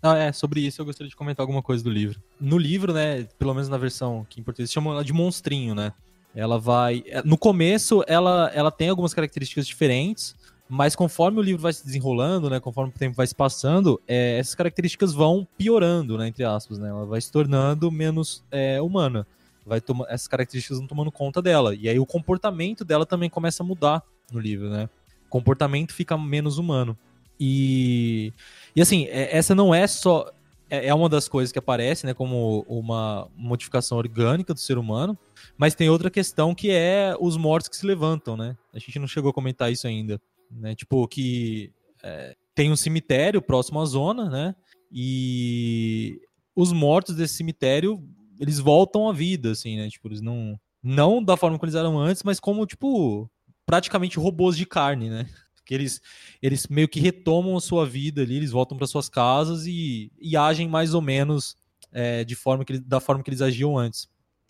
Ah, 0.03 0.17
é, 0.17 0.33
sobre 0.33 0.61
isso 0.61 0.81
eu 0.81 0.87
gostaria 0.87 1.09
de 1.09 1.15
comentar 1.15 1.45
alguma 1.45 1.63
coisa 1.63 1.85
do 1.85 1.91
livro. 1.91 2.21
No 2.41 2.59
livro, 2.59 2.93
né, 2.93 3.25
pelo 3.39 3.55
menos 3.55 3.69
na 3.69 3.77
versão 3.77 4.27
que 4.29 4.41
em 4.41 4.43
português 4.43 4.73
chamam 4.73 4.93
ela 4.95 5.05
de 5.05 5.13
monstrinho, 5.13 5.75
né? 5.75 5.93
Ela 6.35 6.59
vai. 6.59 7.05
É, 7.07 7.23
no 7.23 7.37
começo, 7.37 8.03
ela, 8.09 8.51
ela 8.55 8.71
tem 8.71 8.89
algumas 8.89 9.13
características 9.13 9.67
diferentes, 9.67 10.35
mas 10.69 10.97
conforme 10.97 11.39
o 11.39 11.43
livro 11.43 11.61
vai 11.61 11.73
se 11.73 11.85
desenrolando, 11.85 12.49
né, 12.49 12.59
conforme 12.59 12.91
o 12.91 12.99
tempo 12.99 13.15
vai 13.15 13.27
se 13.27 13.35
passando, 13.35 14.01
é, 14.09 14.39
essas 14.39 14.55
características 14.55 15.13
vão 15.13 15.47
piorando, 15.57 16.17
né, 16.17 16.27
entre 16.27 16.43
aspas, 16.43 16.79
né? 16.79 16.89
Ela 16.89 17.05
vai 17.05 17.21
se 17.21 17.31
tornando 17.31 17.93
menos 17.93 18.43
é, 18.51 18.81
humana 18.81 19.27
vai 19.65 19.81
tomar 19.81 20.07
essas 20.09 20.27
características 20.27 20.79
vão 20.79 20.87
tomando 20.87 21.13
conta 21.13 21.41
dela. 21.41 21.75
E 21.75 21.89
aí 21.89 21.99
o 21.99 22.07
comportamento 22.07 22.85
dela 22.85 23.07
também 23.07 23.31
começa 23.31 23.63
a 23.63 23.67
mudar 23.67 24.03
no 24.31 24.41
livro, 24.41 24.69
né? 24.69 24.89
O 25.27 25.29
comportamento 25.29 25.93
fica 25.93 26.17
menos 26.19 26.59
humano. 26.59 26.97
E, 27.39 28.33
e 28.75 28.81
assim, 28.83 29.07
é, 29.07 29.37
essa 29.37 29.55
não 29.55 29.75
é 29.75 29.87
só. 29.87 30.31
É, 30.69 30.89
é 30.89 30.95
uma 30.95 31.09
das 31.09 31.29
coisas 31.29 31.53
que 31.53 31.59
aparece, 31.59 32.07
né? 32.07 32.15
Como 32.15 32.65
uma 32.69 33.29
modificação 33.37 33.99
orgânica 33.99 34.55
do 34.55 34.61
ser 34.61 34.79
humano. 34.79 35.19
Mas 35.57 35.75
tem 35.75 35.89
outra 35.89 36.11
questão 36.11 36.55
que 36.55 36.71
é 36.71 37.17
os 37.19 37.37
mortos 37.37 37.69
que 37.69 37.77
se 37.77 37.87
levantam, 37.87 38.37
né? 38.37 38.57
A 38.73 38.79
gente 38.79 38.99
não 38.99 39.07
chegou 39.07 39.31
a 39.31 39.35
comentar 39.35 39.73
isso 39.73 39.87
ainda. 39.87 40.21
Né? 40.51 40.75
Tipo, 40.75 41.09
que 41.09 41.73
é, 42.03 42.37
tem 42.55 42.71
um 42.71 42.77
cemitério 42.77 43.41
próximo 43.41 43.81
à 43.81 43.85
zona, 43.85 44.29
né? 44.29 44.55
E 44.91 46.21
os 46.55 46.73
mortos 46.73 47.17
desse 47.17 47.35
cemitério 47.35 48.03
eles 48.39 48.59
voltam 48.59 49.09
à 49.09 49.13
vida, 49.13 49.53
assim, 49.53 49.77
né? 49.77 49.89
Tipo, 49.89 50.09
eles 50.09 50.21
não. 50.21 50.59
Não 50.83 51.23
da 51.23 51.37
forma 51.37 51.59
que 51.59 51.65
eles 51.65 51.77
eram 51.77 51.97
antes, 51.99 52.25
mas 52.25 52.41
como, 52.41 52.67
tipo, 52.67 53.31
praticamente 53.65 54.19
robôs 54.19 54.57
de 54.57 54.67
carne, 54.67 55.09
né? 55.09 55.29
Que 55.65 55.75
eles, 55.75 56.01
eles 56.43 56.67
meio 56.67 56.89
que 56.89 56.99
retomam 56.99 57.57
a 57.57 57.61
sua 57.61 57.87
vida 57.87 58.23
ali, 58.23 58.35
eles 58.35 58.51
voltam 58.51 58.77
para 58.77 58.87
suas 58.89 59.09
casas 59.09 59.65
e, 59.65 60.11
e 60.21 60.37
agem 60.37 60.69
mais 60.69 60.93
ou 60.93 61.01
menos 61.01 61.57
é, 61.93 62.25
de 62.25 62.35
forma 62.35 62.65
que, 62.65 62.81
da 62.81 62.99
forma 62.99 63.23
que 63.23 63.31
eles 63.31 63.41
agiam 63.41 63.79
antes. 63.79 64.09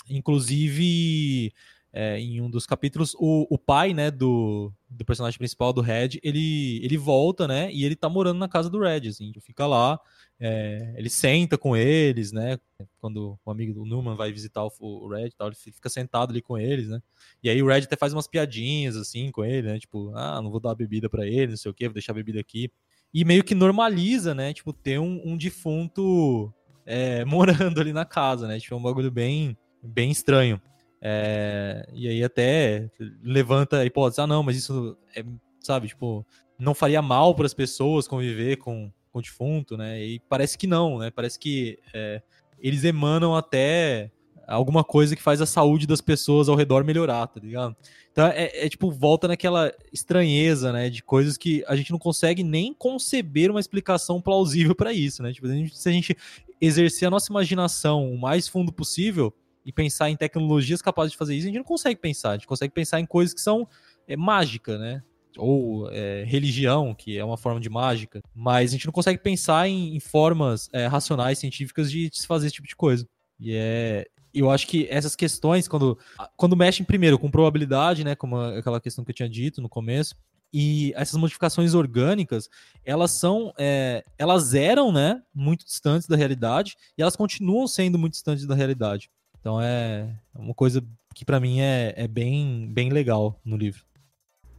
Inclusive, 0.08 1.52
é, 1.92 2.18
em 2.18 2.40
um 2.40 2.50
dos 2.50 2.66
capítulos, 2.66 3.14
o, 3.18 3.46
o 3.50 3.58
pai, 3.58 3.92
né, 3.92 4.10
do, 4.10 4.72
do 4.88 5.04
personagem 5.04 5.38
principal, 5.38 5.72
do 5.72 5.80
Red, 5.80 6.18
ele, 6.22 6.82
ele 6.82 6.96
volta, 6.96 7.46
né, 7.46 7.70
e 7.72 7.84
ele 7.84 7.94
tá 7.94 8.08
morando 8.08 8.38
na 8.38 8.48
casa 8.48 8.70
do 8.70 8.80
Red, 8.80 9.08
assim, 9.08 9.32
fica 9.40 9.66
lá, 9.66 10.00
é, 10.44 10.94
ele 10.96 11.08
senta 11.08 11.56
com 11.56 11.76
eles, 11.76 12.32
né? 12.32 12.58
Quando 12.98 13.38
o 13.44 13.50
amigo 13.50 13.72
do 13.72 13.84
Newman 13.84 14.16
vai 14.16 14.32
visitar 14.32 14.64
o, 14.64 14.72
o 14.80 15.08
Red 15.08 15.30
tal, 15.38 15.46
ele 15.46 15.54
fica 15.54 15.88
sentado 15.88 16.30
ali 16.30 16.42
com 16.42 16.58
eles, 16.58 16.88
né? 16.88 17.00
E 17.40 17.48
aí 17.48 17.62
o 17.62 17.68
Red 17.68 17.82
até 17.82 17.94
faz 17.94 18.12
umas 18.12 18.26
piadinhas 18.26 18.96
assim 18.96 19.30
com 19.30 19.44
ele, 19.44 19.68
né? 19.68 19.78
Tipo, 19.78 20.10
ah, 20.16 20.42
não 20.42 20.50
vou 20.50 20.58
dar 20.58 20.74
bebida 20.74 21.08
para 21.08 21.24
ele, 21.24 21.52
não 21.52 21.56
sei 21.56 21.70
o 21.70 21.74
que, 21.74 21.86
vou 21.86 21.94
deixar 21.94 22.10
a 22.10 22.16
bebida 22.16 22.40
aqui. 22.40 22.72
E 23.14 23.24
meio 23.24 23.44
que 23.44 23.54
normaliza, 23.54 24.34
né? 24.34 24.52
Tipo, 24.52 24.72
ter 24.72 24.98
um, 24.98 25.22
um 25.24 25.36
defunto 25.36 26.52
é, 26.84 27.24
morando 27.24 27.80
ali 27.80 27.92
na 27.92 28.04
casa, 28.04 28.48
né? 28.48 28.58
Tipo, 28.58 28.74
é 28.74 28.78
um 28.78 28.82
bagulho 28.82 29.12
bem, 29.12 29.56
bem 29.80 30.10
estranho. 30.10 30.60
É, 31.02 31.84
e 31.92 32.08
aí 32.08 32.22
até 32.22 32.88
levanta 33.22 33.78
a 33.78 33.84
hipótese, 33.84 34.20
ah, 34.20 34.26
não, 34.26 34.42
mas 34.42 34.56
isso 34.56 34.96
é, 35.16 35.24
sabe, 35.60 35.88
tipo, 35.88 36.24
não 36.56 36.74
faria 36.74 37.02
mal 37.02 37.34
para 37.34 37.44
as 37.44 37.52
pessoas 37.52 38.06
conviver 38.06 38.56
com 38.58 38.90
com 39.12 39.18
o 39.18 39.22
defunto, 39.22 39.76
né? 39.76 40.02
E 40.02 40.18
parece 40.20 40.56
que 40.56 40.66
não, 40.66 40.98
né? 40.98 41.10
Parece 41.10 41.38
que 41.38 41.78
é, 41.92 42.22
eles 42.58 42.82
emanam 42.82 43.36
até 43.36 44.10
alguma 44.48 44.82
coisa 44.82 45.14
que 45.14 45.22
faz 45.22 45.40
a 45.40 45.46
saúde 45.46 45.86
das 45.86 46.00
pessoas 46.00 46.48
ao 46.48 46.56
redor 46.56 46.82
melhorar, 46.82 47.26
tá 47.26 47.38
ligado? 47.38 47.76
Então 48.10 48.26
é, 48.26 48.64
é, 48.64 48.68
tipo, 48.68 48.90
volta 48.90 49.28
naquela 49.28 49.72
estranheza, 49.92 50.72
né? 50.72 50.88
De 50.88 51.02
coisas 51.02 51.36
que 51.36 51.62
a 51.68 51.76
gente 51.76 51.90
não 51.90 51.98
consegue 51.98 52.42
nem 52.42 52.72
conceber 52.72 53.50
uma 53.50 53.60
explicação 53.60 54.20
plausível 54.20 54.74
para 54.74 54.92
isso, 54.92 55.22
né? 55.22 55.32
Tipo, 55.32 55.46
se 55.46 55.88
a 55.88 55.92
gente 55.92 56.16
exercer 56.60 57.06
a 57.06 57.10
nossa 57.10 57.30
imaginação 57.30 58.10
o 58.10 58.18
mais 58.18 58.48
fundo 58.48 58.72
possível 58.72 59.32
e 59.64 59.72
pensar 59.72 60.10
em 60.10 60.16
tecnologias 60.16 60.82
capazes 60.82 61.12
de 61.12 61.18
fazer 61.18 61.34
isso, 61.34 61.44
a 61.44 61.48
gente 61.48 61.58
não 61.58 61.64
consegue 61.64 62.00
pensar. 62.00 62.30
A 62.30 62.34
gente 62.34 62.46
consegue 62.46 62.72
pensar 62.72 63.00
em 63.00 63.06
coisas 63.06 63.34
que 63.34 63.40
são 63.40 63.66
é, 64.06 64.16
mágica, 64.16 64.78
né? 64.78 65.02
Ou 65.36 65.88
é, 65.90 66.24
religião, 66.26 66.94
que 66.94 67.16
é 67.16 67.24
uma 67.24 67.38
forma 67.38 67.60
de 67.60 67.70
mágica, 67.70 68.22
mas 68.34 68.70
a 68.70 68.72
gente 68.72 68.86
não 68.86 68.92
consegue 68.92 69.18
pensar 69.18 69.66
em, 69.68 69.96
em 69.96 70.00
formas 70.00 70.68
é, 70.72 70.86
racionais, 70.86 71.38
científicas 71.38 71.90
de, 71.90 72.10
se 72.12 72.26
fazer 72.26 72.46
esse 72.46 72.56
tipo 72.56 72.68
de 72.68 72.76
coisa. 72.76 73.08
E 73.40 73.54
é, 73.54 74.06
eu 74.34 74.50
acho 74.50 74.66
que 74.66 74.86
essas 74.90 75.16
questões, 75.16 75.66
quando, 75.66 75.98
quando 76.36 76.56
mexem 76.56 76.84
primeiro 76.84 77.18
com 77.18 77.30
probabilidade, 77.30 78.04
né, 78.04 78.14
como 78.14 78.36
aquela 78.36 78.80
questão 78.80 79.04
que 79.04 79.10
eu 79.10 79.14
tinha 79.14 79.28
dito 79.28 79.62
no 79.62 79.68
começo, 79.68 80.14
e 80.52 80.92
essas 80.94 81.18
modificações 81.18 81.72
orgânicas, 81.72 82.48
elas 82.84 83.12
são, 83.12 83.54
é, 83.58 84.04
elas 84.18 84.52
eram, 84.52 84.92
né, 84.92 85.22
muito 85.34 85.64
distantes 85.64 86.06
da 86.06 86.16
realidade, 86.16 86.76
e 86.96 87.00
elas 87.00 87.16
continuam 87.16 87.66
sendo 87.66 87.98
muito 87.98 88.12
distantes 88.12 88.46
da 88.46 88.54
realidade. 88.54 89.10
Então 89.42 89.60
é 89.60 90.08
uma 90.34 90.54
coisa 90.54 90.82
que 91.14 91.26
para 91.26 91.38
mim 91.38 91.60
é, 91.60 91.92
é 91.94 92.08
bem, 92.08 92.66
bem 92.72 92.88
legal 92.88 93.38
no 93.44 93.58
livro. 93.58 93.82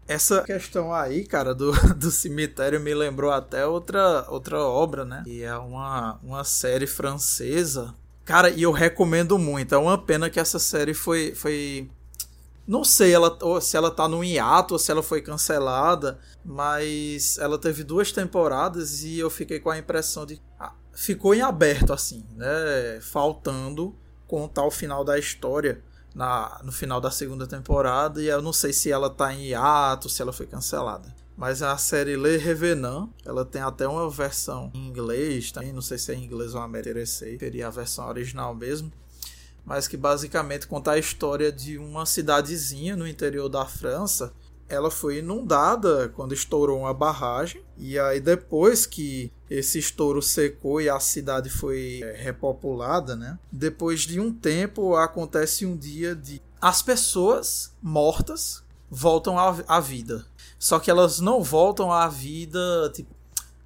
Essa 0.08 0.44
questão 0.44 0.94
aí, 0.94 1.26
cara, 1.26 1.56
do, 1.56 1.72
do 1.98 2.12
cemitério 2.12 2.80
me 2.80 2.94
lembrou 2.94 3.32
até 3.32 3.66
outra, 3.66 4.30
outra 4.30 4.60
obra, 4.60 5.04
né? 5.04 5.24
E 5.26 5.42
é 5.42 5.58
uma, 5.58 6.20
uma 6.22 6.44
série 6.44 6.86
francesa 6.86 7.96
Cara, 8.26 8.50
e 8.50 8.62
eu 8.62 8.72
recomendo 8.72 9.38
muito. 9.38 9.76
É 9.76 9.78
uma 9.78 9.98
pena 9.98 10.30
que 10.30 10.40
essa 10.40 10.60
série 10.60 10.94
foi. 10.94 11.36
foi... 11.36 11.90
Não 12.66 12.84
sei 12.86 13.14
ela, 13.14 13.38
se 13.60 13.76
ela 13.76 13.92
tá 13.92 14.08
no 14.08 14.24
hiato 14.24 14.76
ou 14.76 14.80
se 14.80 14.90
ela 14.90 15.04
foi 15.04 15.22
cancelada, 15.22 16.18
mas 16.46 17.38
ela 17.38 17.60
teve 17.60 17.84
duas 17.84 18.14
temporadas 18.14 19.04
e 19.04 19.20
eu 19.20 19.30
fiquei 19.30 19.60
com 19.60 19.70
a 19.70 19.78
impressão 19.78 20.26
de. 20.26 20.42
Ah, 20.58 20.74
ficou 20.94 21.36
em 21.36 21.42
aberto, 21.42 21.92
assim, 21.92 22.24
né? 22.38 23.00
Faltando 23.02 23.94
contar 24.34 24.66
o 24.66 24.72
final 24.72 25.04
da 25.04 25.20
história 25.20 25.80
na, 26.16 26.60
no 26.64 26.72
final 26.72 27.00
da 27.00 27.12
segunda 27.12 27.46
temporada. 27.46 28.20
E 28.20 28.26
eu 28.26 28.42
não 28.42 28.52
sei 28.52 28.74
se 28.74 28.92
ela 28.92 29.08
tá 29.08 29.32
em 29.32 29.50
hiato, 29.50 30.10
se 30.10 30.24
ela 30.24 30.34
foi 30.34 30.48
cancelada. 30.48 31.14
Mas 31.38 31.62
a 31.62 31.78
série 31.78 32.18
Le 32.18 32.38
Revenant, 32.38 33.10
ela 33.24 33.46
tem 33.46 33.62
até 33.62 33.88
uma 33.88 34.10
versão 34.10 34.72
em 34.74 34.88
inglês, 34.88 35.52
também 35.52 35.72
não 35.72 35.84
sei 35.84 36.00
se 36.00 36.12
é 36.12 36.16
em 36.16 36.24
inglês 36.24 36.56
ou 36.56 36.62
americano, 36.62 37.06
seria 37.06 37.68
a 37.68 37.70
versão 37.70 38.08
original 38.08 38.56
mesmo. 38.56 38.92
Mas 39.64 39.88
que 39.88 39.96
basicamente 39.96 40.66
conta 40.66 40.94
a 40.94 40.98
história 40.98 41.52
de 41.52 41.78
uma 41.78 42.04
cidadezinha 42.04 42.96
no 42.96 43.08
interior 43.08 43.50
da 43.50 43.66
França. 43.66 44.34
Ela 44.70 44.90
foi 44.90 45.20
inundada 45.20 46.10
quando 46.16 46.34
estourou 46.34 46.80
uma 46.80 46.94
barragem. 46.94 47.62
E 47.78 48.00
aí, 48.00 48.20
depois 48.20 48.86
que 48.86 49.32
esse 49.50 49.78
estouro 49.80 50.22
secou 50.22 50.82
e 50.82 50.90
a 50.90 51.00
cidade 51.00 51.50
foi 51.50 52.02
é, 52.04 52.14
repopulada, 52.24 53.16
né? 53.16 53.38
Depois 53.52 54.02
de 54.02 54.20
um 54.20 54.34
tempo, 54.34 54.96
acontece 54.96 55.66
um 55.66 55.78
dia 55.78 56.16
de 56.16 56.42
as 56.62 56.82
pessoas 56.82 57.74
mortas 57.82 58.64
voltam 58.90 59.38
à 59.40 59.80
vida 59.80 60.26
só 60.64 60.80
que 60.80 60.90
elas 60.90 61.20
não 61.20 61.44
voltam 61.44 61.92
à 61.92 62.08
vida 62.08 62.90
tipo, 62.96 63.14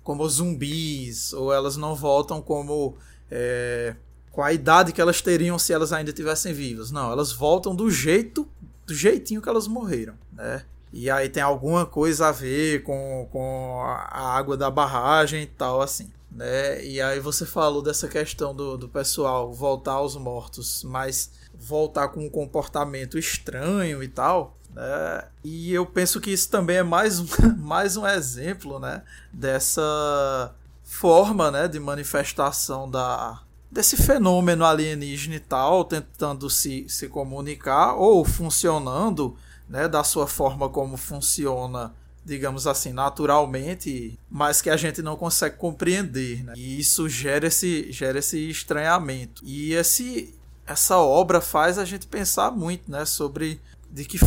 como 0.01 0.27
zumbis, 0.27 1.31
ou 1.31 1.53
elas 1.53 1.77
não 1.77 1.93
voltam 1.93 2.41
como. 2.41 2.95
É, 3.29 3.95
com 4.31 4.41
a 4.41 4.51
idade 4.51 4.91
que 4.91 4.99
elas 4.99 5.21
teriam 5.21 5.59
se 5.59 5.71
elas 5.71 5.93
ainda 5.93 6.09
estivessem 6.09 6.53
vivas. 6.53 6.89
Não, 6.89 7.11
elas 7.11 7.31
voltam 7.31 7.75
do 7.75 7.91
jeito, 7.91 8.47
do 8.83 8.95
jeitinho 8.95 9.43
que 9.43 9.47
elas 9.47 9.67
morreram, 9.67 10.15
né? 10.33 10.65
E 10.97 11.11
aí 11.11 11.29
tem 11.29 11.43
alguma 11.43 11.85
coisa 11.85 12.29
a 12.29 12.31
ver 12.31 12.81
com, 12.81 13.29
com 13.31 13.83
a 13.83 14.35
água 14.35 14.57
da 14.57 14.71
barragem 14.71 15.43
e 15.43 15.45
tal, 15.45 15.79
assim. 15.79 16.09
Né? 16.31 16.83
E 16.83 16.99
aí 16.99 17.19
você 17.19 17.45
falou 17.45 17.83
dessa 17.83 18.07
questão 18.07 18.53
do, 18.53 18.75
do 18.75 18.89
pessoal 18.89 19.53
voltar 19.53 19.91
aos 19.91 20.15
mortos, 20.15 20.83
mas 20.83 21.29
voltar 21.53 22.07
com 22.07 22.25
um 22.25 22.29
comportamento 22.31 23.15
estranho 23.15 24.01
e 24.01 24.07
tal. 24.07 24.57
Né? 24.73 25.23
E 25.43 25.71
eu 25.71 25.85
penso 25.85 26.19
que 26.19 26.31
isso 26.31 26.49
também 26.49 26.77
é 26.77 26.83
mais 26.83 27.19
um, 27.19 27.27
mais 27.59 27.95
um 27.95 28.07
exemplo 28.07 28.79
né? 28.79 29.03
dessa 29.31 30.55
forma 30.83 31.51
né? 31.51 31.67
de 31.67 31.79
manifestação 31.79 32.89
da, 32.89 33.43
desse 33.71 33.95
fenômeno 33.97 34.65
alienígena 34.65 35.35
e 35.35 35.41
tal, 35.41 35.85
tentando 35.85 36.49
se, 36.49 36.87
se 36.89 37.07
comunicar 37.07 37.93
ou 37.93 38.25
funcionando 38.25 39.37
né? 39.69 39.87
da 39.87 40.03
sua 40.03 40.27
forma 40.27 40.69
como 40.69 40.97
funciona 40.97 41.93
digamos 42.27 42.67
assim, 42.67 42.91
naturalmente, 42.91 44.19
mas 44.29 44.61
que 44.61 44.69
a 44.69 44.75
gente 44.75 45.01
não 45.01 45.15
consegue 45.15 45.55
compreender, 45.55 46.43
né? 46.43 46.53
E 46.57 46.77
isso 46.77 47.07
gera 47.07 47.47
esse, 47.47 47.89
gera 47.89 48.19
esse 48.19 48.49
estranhamento. 48.49 49.41
E 49.45 49.73
esse, 49.73 50.37
essa 50.65 50.97
obra 50.97 51.39
faz 51.39 51.77
a 51.77 51.85
gente 51.85 52.05
pensar 52.05 52.51
muito, 52.51 52.91
né, 52.91 53.05
sobre 53.05 53.61
de 53.89 54.03
que 54.03 54.19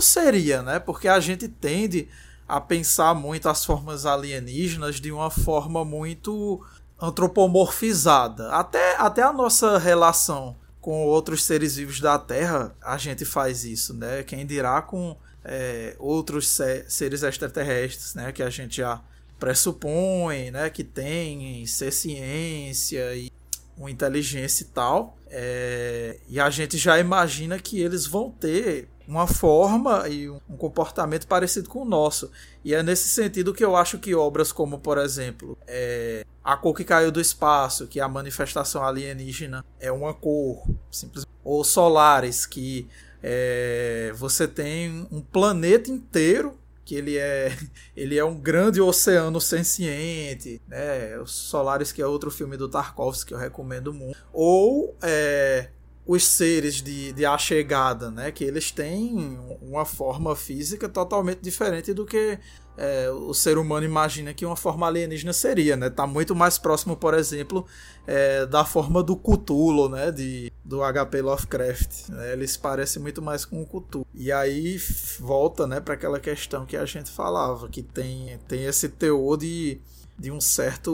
seria, 0.00 0.62
né? 0.62 0.78
Porque 0.78 1.08
a 1.08 1.20
gente 1.20 1.46
tende 1.46 2.08
a 2.48 2.58
pensar 2.58 3.14
muito 3.14 3.50
as 3.50 3.64
formas 3.64 4.06
alienígenas 4.06 4.98
de 4.98 5.12
uma 5.12 5.30
forma 5.30 5.84
muito 5.84 6.64
antropomorfizada. 6.98 8.50
Até, 8.52 8.96
até 8.96 9.22
a 9.22 9.32
nossa 9.32 9.76
relação 9.78 10.56
com 10.86 11.04
outros 11.04 11.42
seres 11.42 11.74
vivos 11.74 11.98
da 11.98 12.16
Terra, 12.16 12.72
a 12.80 12.96
gente 12.96 13.24
faz 13.24 13.64
isso, 13.64 13.92
né? 13.92 14.22
Quem 14.22 14.46
dirá 14.46 14.80
com 14.80 15.16
é, 15.44 15.96
outros 15.98 16.56
seres 16.86 17.24
extraterrestres, 17.24 18.14
né? 18.14 18.30
Que 18.30 18.40
a 18.40 18.48
gente 18.48 18.76
já 18.76 19.02
pressupõe, 19.36 20.52
né? 20.52 20.70
Que 20.70 20.84
tem 20.84 21.66
ser 21.66 21.90
ciência 21.90 23.16
e 23.16 23.32
uma 23.76 23.90
inteligência 23.90 24.62
e 24.62 24.66
tal. 24.68 25.18
É, 25.26 26.20
e 26.28 26.38
a 26.38 26.48
gente 26.50 26.78
já 26.78 27.00
imagina 27.00 27.58
que 27.58 27.80
eles 27.80 28.06
vão 28.06 28.30
ter 28.30 28.88
uma 29.06 29.26
forma 29.26 30.08
e 30.08 30.28
um 30.28 30.56
comportamento 30.56 31.26
parecido 31.26 31.68
com 31.68 31.82
o 31.82 31.84
nosso. 31.84 32.30
E 32.64 32.74
é 32.74 32.82
nesse 32.82 33.08
sentido 33.08 33.54
que 33.54 33.64
eu 33.64 33.76
acho 33.76 33.98
que 33.98 34.14
obras 34.14 34.52
como, 34.52 34.78
por 34.78 34.98
exemplo, 34.98 35.56
é, 35.66 36.24
A 36.42 36.56
Cor 36.56 36.74
que 36.74 36.84
Caiu 36.84 37.12
do 37.12 37.20
Espaço, 37.20 37.86
que 37.86 38.00
é 38.00 38.02
a 38.02 38.08
manifestação 38.08 38.82
alienígena 38.82 39.64
é 39.78 39.92
uma 39.92 40.12
cor, 40.12 40.66
simplesmente, 40.90 41.32
ou 41.44 41.62
Solares, 41.62 42.46
que 42.46 42.88
é, 43.22 44.12
você 44.16 44.48
tem 44.48 45.06
um 45.10 45.20
planeta 45.20 45.90
inteiro 45.90 46.58
que 46.84 46.94
ele 46.94 47.18
é 47.18 47.54
ele 47.96 48.16
é 48.16 48.24
um 48.24 48.38
grande 48.38 48.80
oceano 48.80 49.40
senciente, 49.40 50.62
né? 50.68 51.18
O 51.18 51.26
Solaris 51.26 51.92
que 51.92 52.00
é 52.00 52.06
outro 52.06 52.30
filme 52.30 52.56
do 52.56 52.68
Tarkovsky 52.68 53.28
que 53.28 53.34
eu 53.34 53.38
recomendo 53.38 53.92
muito. 53.92 54.16
Ou 54.32 54.96
é, 55.02 55.70
os 56.06 56.24
seres 56.24 56.80
de, 56.80 57.12
de 57.12 57.26
A 57.26 57.36
Chegada, 57.36 58.10
né? 58.10 58.30
Que 58.30 58.44
eles 58.44 58.70
têm 58.70 59.38
uma 59.60 59.84
forma 59.84 60.36
física 60.36 60.88
totalmente 60.88 61.40
diferente 61.40 61.92
do 61.92 62.06
que 62.06 62.38
é, 62.76 63.10
o 63.10 63.32
ser 63.32 63.56
humano 63.56 63.86
imagina 63.86 64.34
que 64.34 64.44
uma 64.44 64.54
forma 64.54 64.86
alienígena 64.86 65.32
seria, 65.32 65.76
né? 65.76 65.88
Tá 65.88 66.06
muito 66.06 66.34
mais 66.36 66.58
próximo, 66.58 66.94
por 66.96 67.14
exemplo, 67.14 67.66
é, 68.06 68.44
da 68.46 68.64
forma 68.64 69.02
do 69.02 69.16
Cthulhu, 69.16 69.88
né? 69.88 70.12
De, 70.12 70.52
do 70.64 70.80
HP 70.80 71.22
Lovecraft. 71.22 72.10
Né? 72.10 72.32
Eles 72.34 72.56
parecem 72.56 73.00
muito 73.00 73.22
mais 73.22 73.44
com 73.44 73.62
o 73.62 73.66
Cthulhu. 73.66 74.06
E 74.14 74.30
aí 74.30 74.78
volta, 75.18 75.66
né, 75.66 75.80
para 75.80 75.94
aquela 75.94 76.20
questão 76.20 76.66
que 76.66 76.76
a 76.76 76.84
gente 76.84 77.10
falava, 77.10 77.68
que 77.68 77.82
tem, 77.82 78.38
tem 78.46 78.64
esse 78.64 78.88
teor 78.88 79.38
de, 79.38 79.80
de 80.18 80.30
um 80.30 80.40
certo 80.40 80.92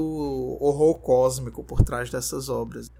horror 0.61 0.95
cósmico 1.01 1.65
por 1.65 1.83
trás 1.83 2.11
dessas 2.11 2.49
obras. 2.49 2.91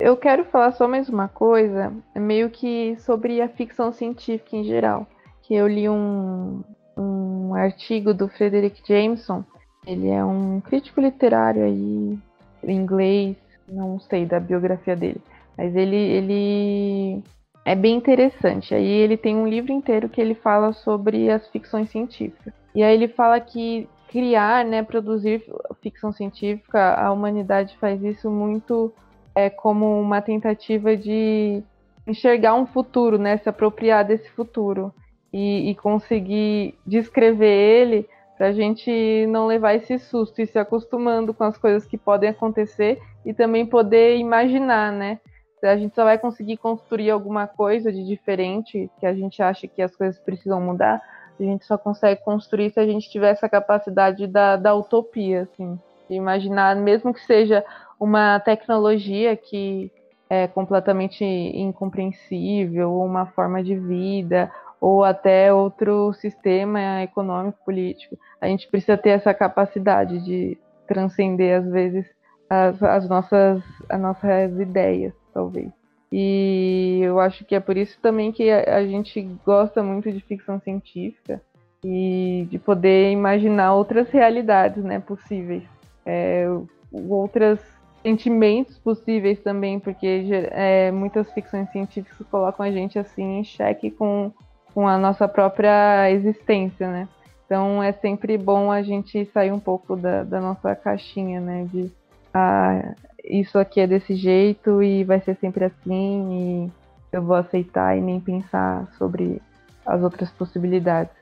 Eu 0.00 0.16
quero 0.16 0.44
falar 0.44 0.72
só 0.72 0.86
mais 0.86 1.08
uma 1.08 1.26
coisa, 1.26 1.92
meio 2.14 2.48
que 2.50 2.96
sobre 3.00 3.40
a 3.40 3.48
ficção 3.48 3.92
científica 3.92 4.56
em 4.56 4.62
geral. 4.62 5.06
Que 5.42 5.54
eu 5.54 5.66
li 5.66 5.88
um, 5.88 6.62
um 6.96 7.54
artigo 7.54 8.14
do 8.14 8.28
Frederick 8.28 8.80
Jameson. 8.86 9.44
Ele 9.84 10.08
é 10.08 10.24
um 10.24 10.60
crítico 10.60 11.00
literário 11.00 11.64
aí, 11.64 12.18
inglês, 12.62 13.36
não 13.68 13.98
sei 13.98 14.24
da 14.24 14.38
biografia 14.38 14.94
dele. 14.94 15.20
Mas 15.56 15.74
ele, 15.74 15.96
ele 15.96 17.22
é 17.64 17.74
bem 17.74 17.96
interessante. 17.96 18.74
Aí 18.74 18.86
ele 18.86 19.16
tem 19.16 19.34
um 19.34 19.48
livro 19.48 19.72
inteiro 19.72 20.08
que 20.08 20.20
ele 20.20 20.34
fala 20.34 20.72
sobre 20.72 21.28
as 21.28 21.48
ficções 21.48 21.90
científicas. 21.90 22.52
E 22.72 22.84
aí 22.84 22.94
ele 22.94 23.08
fala 23.08 23.40
que 23.40 23.88
criar, 24.08 24.64
né, 24.64 24.82
produzir 24.82 25.44
ficção 25.82 26.12
científica, 26.12 26.94
a 26.94 27.10
humanidade 27.10 27.76
faz 27.78 28.02
isso 28.02 28.30
muito 28.30 28.92
é, 29.38 29.50
como 29.50 30.00
uma 30.00 30.20
tentativa 30.20 30.96
de 30.96 31.62
enxergar 32.06 32.54
um 32.54 32.66
futuro, 32.66 33.18
né? 33.18 33.36
Se 33.38 33.48
apropriar 33.48 34.04
desse 34.04 34.28
futuro. 34.30 34.92
e, 35.32 35.70
e 35.70 35.74
conseguir 35.74 36.74
descrever 36.86 37.46
ele 37.46 38.08
para 38.36 38.48
a 38.48 38.52
gente 38.52 39.26
não 39.28 39.46
levar 39.46 39.74
esse 39.74 39.98
susto 39.98 40.40
e 40.40 40.46
se 40.46 40.58
acostumando 40.58 41.34
com 41.34 41.44
as 41.44 41.58
coisas 41.58 41.84
que 41.84 41.98
podem 41.98 42.30
acontecer 42.30 42.98
e 43.26 43.34
também 43.34 43.66
poder 43.66 44.16
imaginar, 44.16 44.92
né? 44.92 45.20
A 45.62 45.76
gente 45.76 45.94
só 45.94 46.04
vai 46.04 46.16
conseguir 46.18 46.56
construir 46.56 47.10
alguma 47.10 47.46
coisa 47.46 47.92
de 47.92 48.06
diferente 48.06 48.88
que 49.00 49.04
a 49.04 49.12
gente 49.12 49.42
acha 49.42 49.66
que 49.66 49.82
as 49.82 49.94
coisas 49.94 50.18
precisam 50.20 50.60
mudar. 50.60 51.02
A 51.38 51.42
gente 51.42 51.64
só 51.64 51.76
consegue 51.76 52.22
construir 52.22 52.70
se 52.70 52.78
a 52.78 52.86
gente 52.86 53.10
tiver 53.10 53.30
essa 53.30 53.48
capacidade 53.48 54.26
da, 54.28 54.56
da 54.56 54.74
utopia, 54.74 55.42
assim, 55.42 55.78
de 56.08 56.14
imaginar, 56.14 56.76
mesmo 56.76 57.12
que 57.12 57.20
seja 57.20 57.64
uma 57.98 58.38
tecnologia 58.40 59.36
que 59.36 59.90
é 60.30 60.46
completamente 60.46 61.24
incompreensível, 61.24 63.00
uma 63.00 63.26
forma 63.26 63.62
de 63.62 63.74
vida, 63.74 64.50
ou 64.80 65.02
até 65.02 65.52
outro 65.52 66.12
sistema 66.12 67.02
econômico, 67.02 67.58
político. 67.64 68.16
A 68.40 68.46
gente 68.46 68.68
precisa 68.68 68.96
ter 68.96 69.10
essa 69.10 69.34
capacidade 69.34 70.22
de 70.24 70.58
transcender, 70.86 71.58
às 71.58 71.70
vezes, 71.70 72.06
as, 72.48 72.82
as, 72.82 73.08
nossas, 73.08 73.62
as 73.88 74.00
nossas 74.00 74.58
ideias, 74.58 75.12
talvez. 75.32 75.70
E 76.10 77.00
eu 77.02 77.20
acho 77.20 77.44
que 77.44 77.54
é 77.54 77.60
por 77.60 77.76
isso 77.76 77.98
também 78.00 78.32
que 78.32 78.50
a, 78.50 78.76
a 78.76 78.86
gente 78.86 79.20
gosta 79.44 79.82
muito 79.82 80.10
de 80.10 80.20
ficção 80.20 80.58
científica 80.60 81.42
e 81.84 82.46
de 82.50 82.58
poder 82.58 83.10
imaginar 83.10 83.74
outras 83.74 84.08
realidades 84.10 84.82
né, 84.82 84.98
possíveis, 85.00 85.64
é, 86.06 86.46
outros 86.92 87.60
sentimentos 88.08 88.78
possíveis 88.78 89.38
também, 89.40 89.78
porque 89.78 90.24
é, 90.50 90.90
muitas 90.90 91.30
ficções 91.32 91.70
científicas 91.70 92.26
colocam 92.30 92.64
a 92.64 92.70
gente 92.70 92.98
assim 92.98 93.40
em 93.40 93.44
xeque 93.44 93.90
com 93.90 94.32
com 94.74 94.86
a 94.86 94.96
nossa 94.96 95.26
própria 95.26 96.10
existência, 96.10 96.88
né? 96.88 97.08
Então 97.44 97.82
é 97.82 97.92
sempre 97.92 98.38
bom 98.38 98.70
a 98.70 98.82
gente 98.82 99.24
sair 99.32 99.50
um 99.50 99.58
pouco 99.58 99.96
da, 99.96 100.22
da 100.22 100.40
nossa 100.40 100.74
caixinha, 100.76 101.40
né? 101.40 101.66
De 101.72 101.90
ah, 102.32 102.94
isso 103.24 103.58
aqui 103.58 103.80
é 103.80 103.86
desse 103.86 104.14
jeito 104.14 104.82
e 104.82 105.04
vai 105.04 105.20
ser 105.20 105.36
sempre 105.36 105.64
assim 105.64 106.28
e 106.30 106.72
eu 107.10 107.22
vou 107.22 107.36
aceitar 107.36 107.96
e 107.96 108.00
nem 108.00 108.20
pensar 108.20 108.86
sobre 108.96 109.42
as 109.84 110.02
outras 110.02 110.30
possibilidades. 110.30 111.17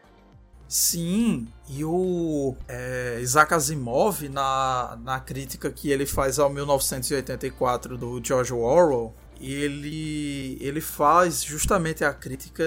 Sim, 0.68 1.46
e 1.68 1.84
o 1.84 2.54
é, 2.66 3.18
Isaac 3.20 3.54
Asimov, 3.54 4.28
na, 4.28 4.98
na 5.02 5.20
crítica 5.20 5.70
que 5.70 5.90
ele 5.90 6.06
faz 6.06 6.38
ao 6.38 6.50
1984 6.50 7.96
do 7.96 8.20
George 8.22 8.52
Orwell, 8.52 9.14
ele, 9.40 10.56
ele 10.60 10.80
faz 10.80 11.42
justamente 11.42 12.04
a 12.04 12.12
crítica 12.12 12.64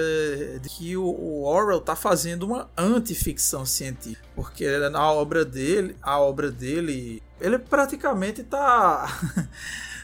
de 0.62 0.68
que 0.68 0.96
o, 0.96 1.04
o 1.04 1.44
Orwell 1.44 1.78
está 1.78 1.96
fazendo 1.96 2.44
uma 2.44 2.68
antificção 2.76 3.66
científica, 3.66 4.26
porque 4.34 4.66
na 4.90 5.12
obra 5.12 5.44
dele, 5.44 5.96
a 6.00 6.18
obra 6.20 6.50
dele, 6.50 7.22
ele 7.40 7.58
praticamente 7.58 8.40
está 8.42 9.06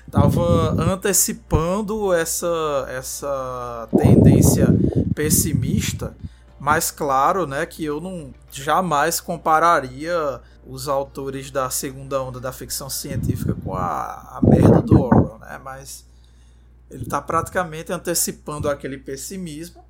estava 0.06 0.70
antecipando 0.92 2.12
essa 2.12 2.86
essa 2.88 3.88
tendência 3.96 4.68
pessimista, 5.14 6.16
mas 6.66 6.90
claro, 6.90 7.46
né, 7.46 7.64
que 7.64 7.84
eu 7.84 8.00
não 8.00 8.34
jamais 8.50 9.20
compararia 9.20 10.40
os 10.66 10.88
autores 10.88 11.48
da 11.48 11.70
segunda 11.70 12.20
onda 12.20 12.40
da 12.40 12.50
ficção 12.50 12.90
científica 12.90 13.54
com 13.64 13.72
a, 13.72 14.36
a 14.36 14.40
merda 14.42 14.82
do 14.82 15.00
Orwell, 15.00 15.38
né? 15.38 15.60
Mas 15.62 16.04
ele 16.90 17.04
está 17.04 17.22
praticamente 17.22 17.92
antecipando 17.92 18.68
aquele 18.68 18.98
pessimismo. 18.98 19.84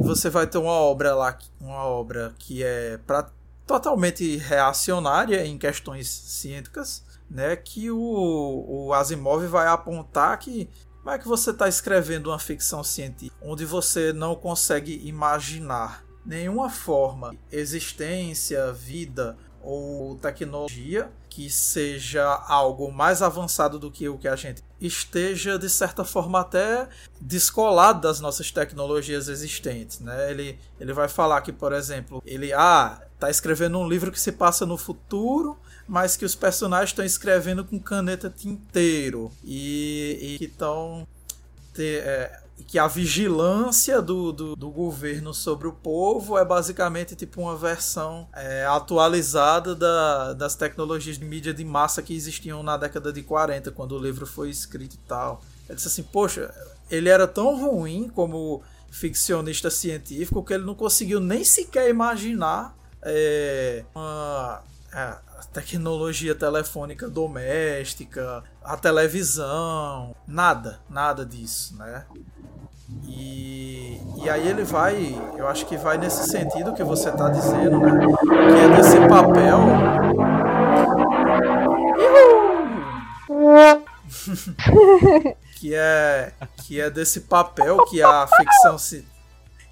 Você 0.00 0.30
vai 0.30 0.46
ter 0.46 0.56
uma 0.56 0.72
obra 0.72 1.14
lá, 1.14 1.36
uma 1.60 1.84
obra 1.84 2.34
que 2.38 2.64
é 2.64 2.98
pra, 3.06 3.28
totalmente 3.66 4.38
reacionária 4.38 5.44
em 5.44 5.58
questões 5.58 6.08
científicas, 6.08 7.04
né? 7.30 7.54
Que 7.54 7.90
o, 7.90 8.64
o 8.66 8.94
Asimov 8.94 9.46
vai 9.46 9.66
apontar 9.66 10.38
que 10.38 10.70
como 11.08 11.16
é 11.16 11.18
que 11.18 11.26
você 11.26 11.52
está 11.52 11.66
escrevendo 11.66 12.28
uma 12.28 12.38
ficção 12.38 12.84
científica 12.84 13.34
onde 13.40 13.64
você 13.64 14.12
não 14.12 14.34
consegue 14.34 15.00
imaginar 15.08 16.04
nenhuma 16.22 16.68
forma, 16.68 17.34
existência, 17.50 18.70
vida 18.74 19.34
ou 19.62 20.16
tecnologia 20.16 21.10
que 21.30 21.48
seja 21.48 22.26
algo 22.46 22.92
mais 22.92 23.22
avançado 23.22 23.78
do 23.78 23.90
que 23.90 24.06
o 24.06 24.18
que 24.18 24.28
a 24.28 24.36
gente 24.36 24.62
esteja 24.78 25.58
de 25.58 25.70
certa 25.70 26.04
forma 26.04 26.40
até 26.40 26.86
descolado 27.18 28.02
das 28.02 28.20
nossas 28.20 28.50
tecnologias 28.50 29.28
existentes, 29.28 30.00
né? 30.00 30.30
Ele, 30.30 30.58
ele 30.78 30.92
vai 30.92 31.08
falar 31.08 31.40
que, 31.40 31.54
por 31.54 31.72
exemplo, 31.72 32.22
ele 32.26 32.52
ah, 32.52 33.00
tá 33.18 33.30
escrevendo 33.30 33.78
um 33.78 33.88
livro 33.88 34.12
que 34.12 34.20
se 34.20 34.32
passa 34.32 34.66
no 34.66 34.76
futuro, 34.76 35.58
mas 35.88 36.16
que 36.16 36.24
os 36.24 36.34
personagens 36.34 36.90
estão 36.90 37.04
escrevendo 37.04 37.64
com 37.64 37.80
caneta 37.80 38.28
tinteiro 38.28 39.32
e, 39.42 40.18
e 40.20 40.38
que 40.38 40.44
estão 40.44 41.08
é, 41.78 42.40
que 42.66 42.78
a 42.78 42.86
vigilância 42.86 44.02
do, 44.02 44.32
do, 44.32 44.56
do, 44.56 44.68
governo 44.68 45.32
sobre 45.32 45.68
o 45.68 45.72
povo 45.72 46.36
é 46.36 46.44
basicamente 46.44 47.14
tipo 47.14 47.40
uma 47.40 47.56
versão 47.56 48.28
é, 48.34 48.66
atualizada 48.66 49.74
da, 49.74 50.32
das 50.32 50.54
tecnologias 50.54 51.18
de 51.18 51.24
mídia 51.24 51.54
de 51.54 51.64
massa 51.64 52.02
que 52.02 52.14
existiam 52.14 52.62
na 52.62 52.76
década 52.76 53.12
de 53.12 53.22
40, 53.22 53.70
quando 53.70 53.92
o 53.92 53.98
livro 53.98 54.26
foi 54.26 54.50
escrito 54.50 54.94
e 54.94 55.08
tal. 55.08 55.40
Ele 55.68 55.76
disse 55.76 55.88
assim, 55.88 56.02
poxa, 56.02 56.52
ele 56.90 57.08
era 57.08 57.26
tão 57.26 57.56
ruim 57.58 58.10
como 58.12 58.62
ficcionista 58.90 59.70
científico 59.70 60.42
que 60.42 60.52
ele 60.52 60.64
não 60.64 60.74
conseguiu 60.74 61.20
nem 61.20 61.44
sequer 61.44 61.88
imaginar 61.88 62.76
é, 63.02 63.84
uma, 63.94 64.62
é, 64.92 65.16
tecnologia 65.52 66.34
telefônica 66.34 67.08
doméstica, 67.08 68.42
a 68.62 68.76
televisão, 68.76 70.14
nada, 70.26 70.80
nada 70.88 71.24
disso, 71.24 71.76
né? 71.76 72.04
E, 73.06 74.00
e 74.22 74.30
aí 74.30 74.48
ele 74.48 74.64
vai, 74.64 75.14
eu 75.36 75.46
acho 75.46 75.66
que 75.66 75.76
vai 75.76 75.98
nesse 75.98 76.28
sentido 76.28 76.72
que 76.72 76.82
você 76.82 77.10
está 77.10 77.28
dizendo, 77.28 77.80
né? 77.80 77.98
Que 78.00 78.60
é 78.60 78.76
desse 78.76 78.98
papel. 79.08 79.58
que 85.58 85.74
é 85.74 86.32
que 86.62 86.80
é 86.80 86.88
desse 86.88 87.22
papel 87.22 87.84
que 87.86 88.02
a 88.02 88.26
ficção 88.26 88.78
se 88.78 89.06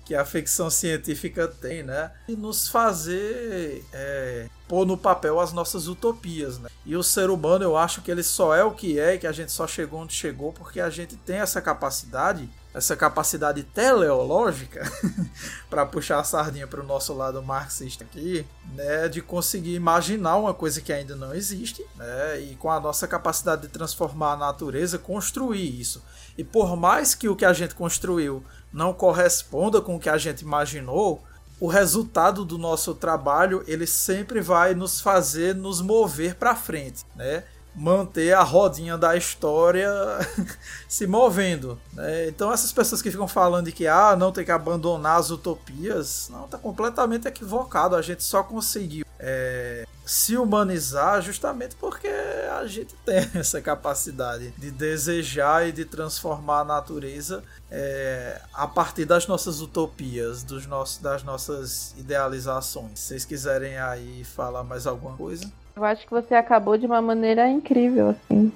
que 0.07 0.15
a 0.15 0.25
ficção 0.25 0.71
científica 0.71 1.49
tem, 1.49 1.83
né? 1.83 2.13
E 2.29 2.37
nos 2.37 2.69
fazer 2.69 3.85
é, 3.93 4.49
pôr 4.69 4.87
no 4.87 4.97
papel 4.97 5.41
as 5.41 5.53
nossas 5.53 5.89
utopias, 5.89 6.61
né? 6.61 6.69
E 6.85 6.97
o 6.97 7.03
ser 7.03 7.29
humano, 7.29 7.65
eu 7.65 7.77
acho 7.77 8.01
que 8.01 8.11
ele 8.11 8.23
só 8.23 8.55
é 8.55 8.63
o 8.63 8.71
que 8.71 9.01
é, 9.01 9.15
e 9.15 9.19
que 9.19 9.27
a 9.27 9.33
gente 9.33 9.51
só 9.51 9.67
chegou 9.67 10.01
onde 10.01 10.15
chegou 10.15 10.53
porque 10.53 10.81
a 10.81 10.89
gente 10.89 11.17
tem 11.17 11.39
essa 11.39 11.61
capacidade 11.61 12.49
essa 12.77 12.95
capacidade 12.95 13.63
teleológica, 13.63 14.83
para 15.71 15.87
puxar 15.87 16.21
a 16.21 16.25
sardinha 16.25 16.67
para 16.67 16.83
o 16.83 16.87
nosso 16.87 17.15
lado 17.15 17.43
marxista 17.43 18.05
aqui, 18.05 18.47
né, 18.75 19.09
de 19.09 19.23
conseguir 19.23 19.75
imaginar 19.75 20.37
uma 20.37 20.53
coisa 20.53 20.83
que 20.83 20.93
ainda 20.93 21.17
não 21.17 21.35
existe, 21.35 21.83
né, 21.97 22.39
e 22.39 22.55
com 22.57 22.71
a 22.71 22.79
nossa 22.79 23.09
capacidade 23.09 23.63
de 23.63 23.69
transformar 23.69 24.33
a 24.33 24.37
natureza, 24.37 24.99
construir 24.99 25.81
isso. 25.81 26.05
E 26.37 26.45
por 26.45 26.77
mais 26.77 27.15
que 27.15 27.31
o 27.31 27.35
que 27.35 27.47
a 27.47 27.53
gente 27.55 27.75
construiu 27.75 28.45
não 28.73 28.93
corresponda 28.93 29.81
com 29.81 29.97
o 29.97 30.01
que 30.01 30.09
a 30.09 30.19
gente 30.19 30.41
imaginou, 30.41 31.23
o 31.59 31.67
resultado 31.67 32.45
do 32.45 32.59
nosso 32.59 32.95
trabalho 32.95 33.65
ele 33.67 33.87
sempre 33.87 34.41
vai 34.41 34.75
nos 34.75 35.01
fazer 35.01 35.55
nos 35.55 35.81
mover 35.81 36.35
para 36.35 36.55
frente, 36.55 37.05
né? 37.15 37.45
manter 37.77 38.33
a 38.33 38.43
rodinha 38.43 38.97
da 38.97 39.17
história 39.17 39.91
se 40.89 41.07
movendo. 41.07 41.79
Né? 41.93 42.29
Então 42.29 42.53
essas 42.53 42.73
pessoas 42.73 43.03
que 43.03 43.11
ficam 43.11 43.29
falando 43.29 43.67
de 43.67 43.73
que 43.73 43.87
ah, 43.87 44.17
não 44.17 44.33
tem 44.33 44.45
que 44.45 44.51
abandonar 44.51 45.19
as 45.19 45.31
utopias, 45.31 46.29
não, 46.31 46.49
tá 46.49 46.57
completamente 46.57 47.29
equivocado. 47.29 47.95
A 47.95 48.03
gente 48.03 48.25
só 48.25 48.43
conseguiu 48.43 49.06
é, 49.29 49.85
se 50.05 50.37
humanizar 50.37 51.21
justamente 51.21 51.75
porque 51.75 52.07
a 52.07 52.65
gente 52.67 52.95
tem 53.05 53.29
essa 53.35 53.61
capacidade 53.61 54.53
de 54.57 54.71
desejar 54.71 55.69
e 55.69 55.73
de 55.73 55.85
transformar 55.85 56.61
a 56.61 56.65
natureza 56.65 57.43
é, 57.69 58.41
a 58.55 58.69
partir 58.69 59.05
das 59.05 59.27
nossas 59.27 59.61
utopias, 59.61 60.45
dos 60.45 60.65
nossos, 60.67 60.99
das 60.99 61.25
nossas 61.25 61.93
idealizações. 61.99 63.01
Se 63.01 63.09
vocês 63.09 63.25
quiserem 63.25 63.77
aí 63.79 64.23
falar 64.23 64.63
mais 64.63 64.87
alguma 64.87 65.17
coisa. 65.17 65.51
Eu 65.75 65.85
acho 65.85 66.07
que 66.07 66.13
você 66.13 66.35
acabou 66.35 66.79
de 66.79 66.87
uma 66.87 67.03
maneira 67.03 67.51
incrível, 67.51 68.11
assim. 68.11 68.53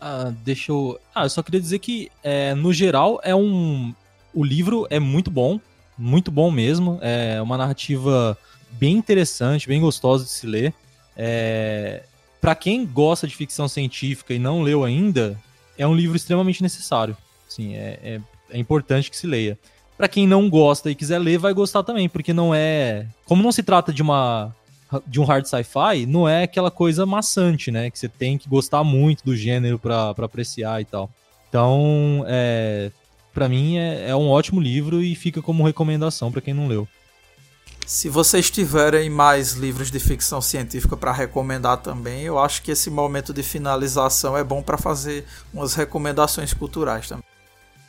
Ah, 0.00 0.32
deixa 0.42 0.72
eu. 0.72 0.98
Ah, 1.14 1.24
eu 1.24 1.30
só 1.30 1.42
queria 1.42 1.60
dizer 1.60 1.78
que, 1.78 2.10
é, 2.22 2.54
no 2.54 2.72
geral, 2.72 3.20
é 3.22 3.34
um. 3.34 3.94
O 4.34 4.44
livro 4.44 4.86
é 4.90 4.98
muito 4.98 5.30
bom, 5.30 5.60
muito 5.96 6.30
bom 6.30 6.50
mesmo. 6.50 6.98
É 7.02 7.40
uma 7.40 7.56
narrativa 7.56 8.36
bem 8.78 8.96
interessante, 8.96 9.68
bem 9.68 9.80
gostosa 9.80 10.24
de 10.24 10.30
se 10.30 10.46
ler. 10.46 10.74
É... 11.16 12.02
Para 12.40 12.54
quem 12.54 12.86
gosta 12.86 13.26
de 13.26 13.34
ficção 13.34 13.66
científica 13.68 14.32
e 14.32 14.38
não 14.38 14.62
leu 14.62 14.84
ainda, 14.84 15.38
é 15.76 15.86
um 15.86 15.94
livro 15.94 16.16
extremamente 16.16 16.62
necessário. 16.62 17.16
Sim, 17.48 17.74
é, 17.74 17.98
é, 18.02 18.20
é 18.50 18.58
importante 18.58 19.10
que 19.10 19.16
se 19.16 19.26
leia. 19.26 19.58
Para 19.96 20.08
quem 20.08 20.26
não 20.26 20.48
gosta 20.50 20.90
e 20.90 20.94
quiser 20.94 21.18
ler, 21.18 21.38
vai 21.38 21.54
gostar 21.54 21.82
também, 21.82 22.08
porque 22.08 22.32
não 22.32 22.54
é. 22.54 23.06
Como 23.24 23.42
não 23.42 23.50
se 23.50 23.62
trata 23.62 23.92
de 23.92 24.02
uma. 24.02 24.54
De 25.04 25.20
um 25.20 25.24
hard 25.24 25.44
sci-fi, 25.46 26.06
não 26.06 26.28
é 26.28 26.44
aquela 26.44 26.70
coisa 26.70 27.04
maçante, 27.04 27.72
né? 27.72 27.90
Que 27.90 27.98
você 27.98 28.08
tem 28.08 28.38
que 28.38 28.48
gostar 28.48 28.84
muito 28.84 29.24
do 29.24 29.34
gênero 29.34 29.80
para 29.80 30.10
apreciar 30.10 30.80
e 30.80 30.84
tal. 30.84 31.10
Então, 31.48 32.24
é, 32.28 32.92
para 33.34 33.48
mim 33.48 33.78
é, 33.78 34.10
é 34.10 34.14
um 34.16 34.28
ótimo 34.28 34.60
livro 34.60 35.02
e 35.02 35.16
fica 35.16 35.42
como 35.42 35.64
recomendação 35.64 36.30
para 36.30 36.40
quem 36.40 36.54
não 36.54 36.68
leu. 36.68 36.86
Se 37.86 38.08
vocês 38.08 38.50
tiverem 38.50 39.08
mais 39.08 39.52
livros 39.52 39.92
de 39.92 40.00
ficção 40.00 40.40
científica 40.40 40.96
para 40.96 41.12
recomendar 41.12 41.76
também, 41.76 42.22
eu 42.22 42.36
acho 42.36 42.60
que 42.60 42.72
esse 42.72 42.90
momento 42.90 43.32
de 43.32 43.44
finalização 43.44 44.36
é 44.36 44.42
bom 44.42 44.60
para 44.60 44.76
fazer 44.76 45.24
umas 45.54 45.74
recomendações 45.74 46.52
culturais 46.52 47.08
também. 47.08 47.22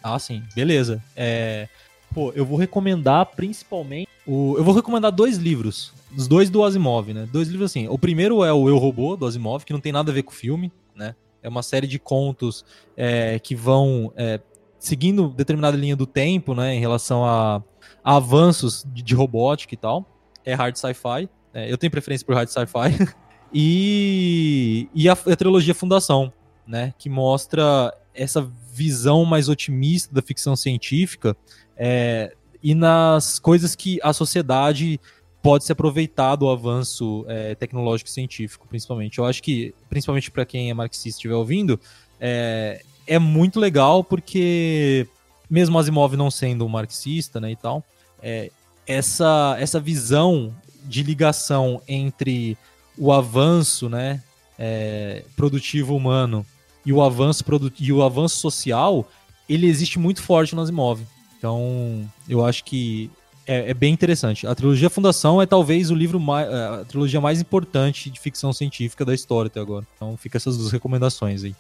Ah, 0.04 0.20
sim, 0.20 0.44
beleza. 0.54 1.02
É, 1.16 1.68
pô, 2.14 2.32
eu 2.36 2.46
vou 2.46 2.60
recomendar 2.60 3.26
principalmente 3.36 4.08
o, 4.28 4.56
eu 4.56 4.64
vou 4.64 4.76
recomendar 4.76 5.12
dois 5.12 5.38
livros, 5.38 5.92
os 6.16 6.28
dois 6.28 6.52
do 6.52 6.64
Asimov, 6.64 7.12
né? 7.12 7.28
Dois 7.32 7.48
livros 7.48 7.72
assim. 7.72 7.88
O 7.88 7.98
primeiro 7.98 8.44
é 8.44 8.54
o 8.54 8.70
Eu 8.70 8.78
Robô 8.78 9.16
do 9.16 9.26
Asimov, 9.26 9.66
que 9.66 9.74
não 9.74 9.80
tem 9.80 9.92
nada 9.92 10.12
a 10.12 10.14
ver 10.14 10.22
com 10.22 10.32
o 10.32 10.36
filme, 10.36 10.72
né? 10.96 11.16
É 11.42 11.50
uma 11.50 11.64
série 11.64 11.88
de 11.88 11.98
contos 11.98 12.64
é, 12.96 13.40
que 13.40 13.56
vão 13.56 14.14
é, 14.16 14.40
seguindo 14.78 15.30
determinada 15.30 15.76
linha 15.76 15.96
do 15.96 16.06
tempo, 16.06 16.54
né, 16.54 16.76
em 16.76 16.80
relação 16.80 17.26
a, 17.26 17.64
avanços 18.08 18.86
de, 18.88 19.04
de, 19.04 19.14
robótica 19.14 19.74
e 19.74 19.78
tal. 19.78 20.06
É 20.46 20.54
hard 20.54 20.78
sci-fi. 20.78 21.28
É, 21.54 21.70
eu 21.70 21.78
tenho 21.78 21.92
preferência 21.92 22.26
por 22.26 22.36
hard 22.36 22.48
sci-fi. 22.48 23.14
e 23.54 24.88
e 24.96 25.10
a, 25.10 25.12
a, 25.12 25.36
trilogia 25.36 25.76
Fundação, 25.76 26.32
né, 26.66 26.94
que 26.98 27.10
mostra 27.10 27.94
essa 28.16 28.50
visão 28.72 29.26
mais 29.26 29.50
otimista 29.50 30.16
da 30.16 30.22
ficção 30.22 30.56
científica 30.56 31.36
é, 31.76 32.34
e 32.64 32.74
nas 32.74 33.40
coisas 33.40 33.76
que 33.76 34.00
a 34.02 34.14
sociedade 34.14 35.02
pode 35.44 35.66
se 35.66 35.74
aproveitar 35.74 36.38
do 36.38 36.50
avanço 36.50 37.26
é, 37.28 37.56
tecnológico 37.56 38.10
e 38.10 38.14
científico, 38.14 38.68
principalmente. 38.70 39.20
Eu 39.20 39.26
acho 39.26 39.44
que, 39.44 39.76
principalmente 39.90 40.32
para 40.32 40.46
quem 40.46 40.70
é 40.70 40.74
marxista 40.74 41.10
e 41.10 41.12
estiver 41.12 41.36
ouvindo, 41.36 41.78
é, 42.22 42.82
é 43.06 43.20
muito 43.20 43.60
legal 43.60 44.02
porque, 44.02 45.06
mesmo 45.50 45.78
Asimov 45.78 46.16
não 46.16 46.32
sendo 46.32 46.66
um 46.66 46.70
marxista 46.70 47.40
né, 47.42 47.52
e 47.52 47.56
tal, 47.56 47.84
é, 48.22 48.52
essa, 48.86 49.56
essa 49.60 49.80
visão 49.80 50.56
de 50.86 51.04
ligação 51.04 51.82
entre 51.88 52.58
o 52.98 53.12
avanço 53.12 53.90
né, 53.90 54.24
é, 54.58 55.24
produtivo 55.36 55.96
humano 55.96 56.46
e 56.86 56.94
o 56.94 57.02
avanço 57.02 57.44
e 57.80 57.92
o 57.92 58.02
avanço 58.02 58.38
social, 58.38 59.08
ele 59.48 59.68
existe 59.68 60.00
muito 60.00 60.22
forte 60.22 60.56
no 60.56 60.62
Asimov. 60.62 61.02
Então, 61.38 62.10
eu 62.28 62.46
acho 62.46 62.64
que 62.64 63.12
é, 63.46 63.72
é, 63.72 63.74
bem 63.74 63.94
interessante. 63.94 64.48
A 64.48 64.56
trilogia 64.56 64.90
Fundação 64.90 65.42
é 65.42 65.46
talvez 65.46 65.92
o 65.92 65.96
livro 65.96 66.20
mais, 66.20 66.52
a 66.52 66.86
trilogia 66.86 67.22
mais 67.22 67.40
importante 67.40 68.10
de 68.10 68.20
ficção 68.20 68.52
científica 68.52 69.06
da 69.06 69.14
história 69.14 69.48
até 69.48 69.60
agora. 69.60 69.86
Então, 69.96 70.18
fica 70.18 70.38
essas 70.38 70.58
duas 70.58 70.72
recomendações 70.72 71.44
aí. 71.44 71.56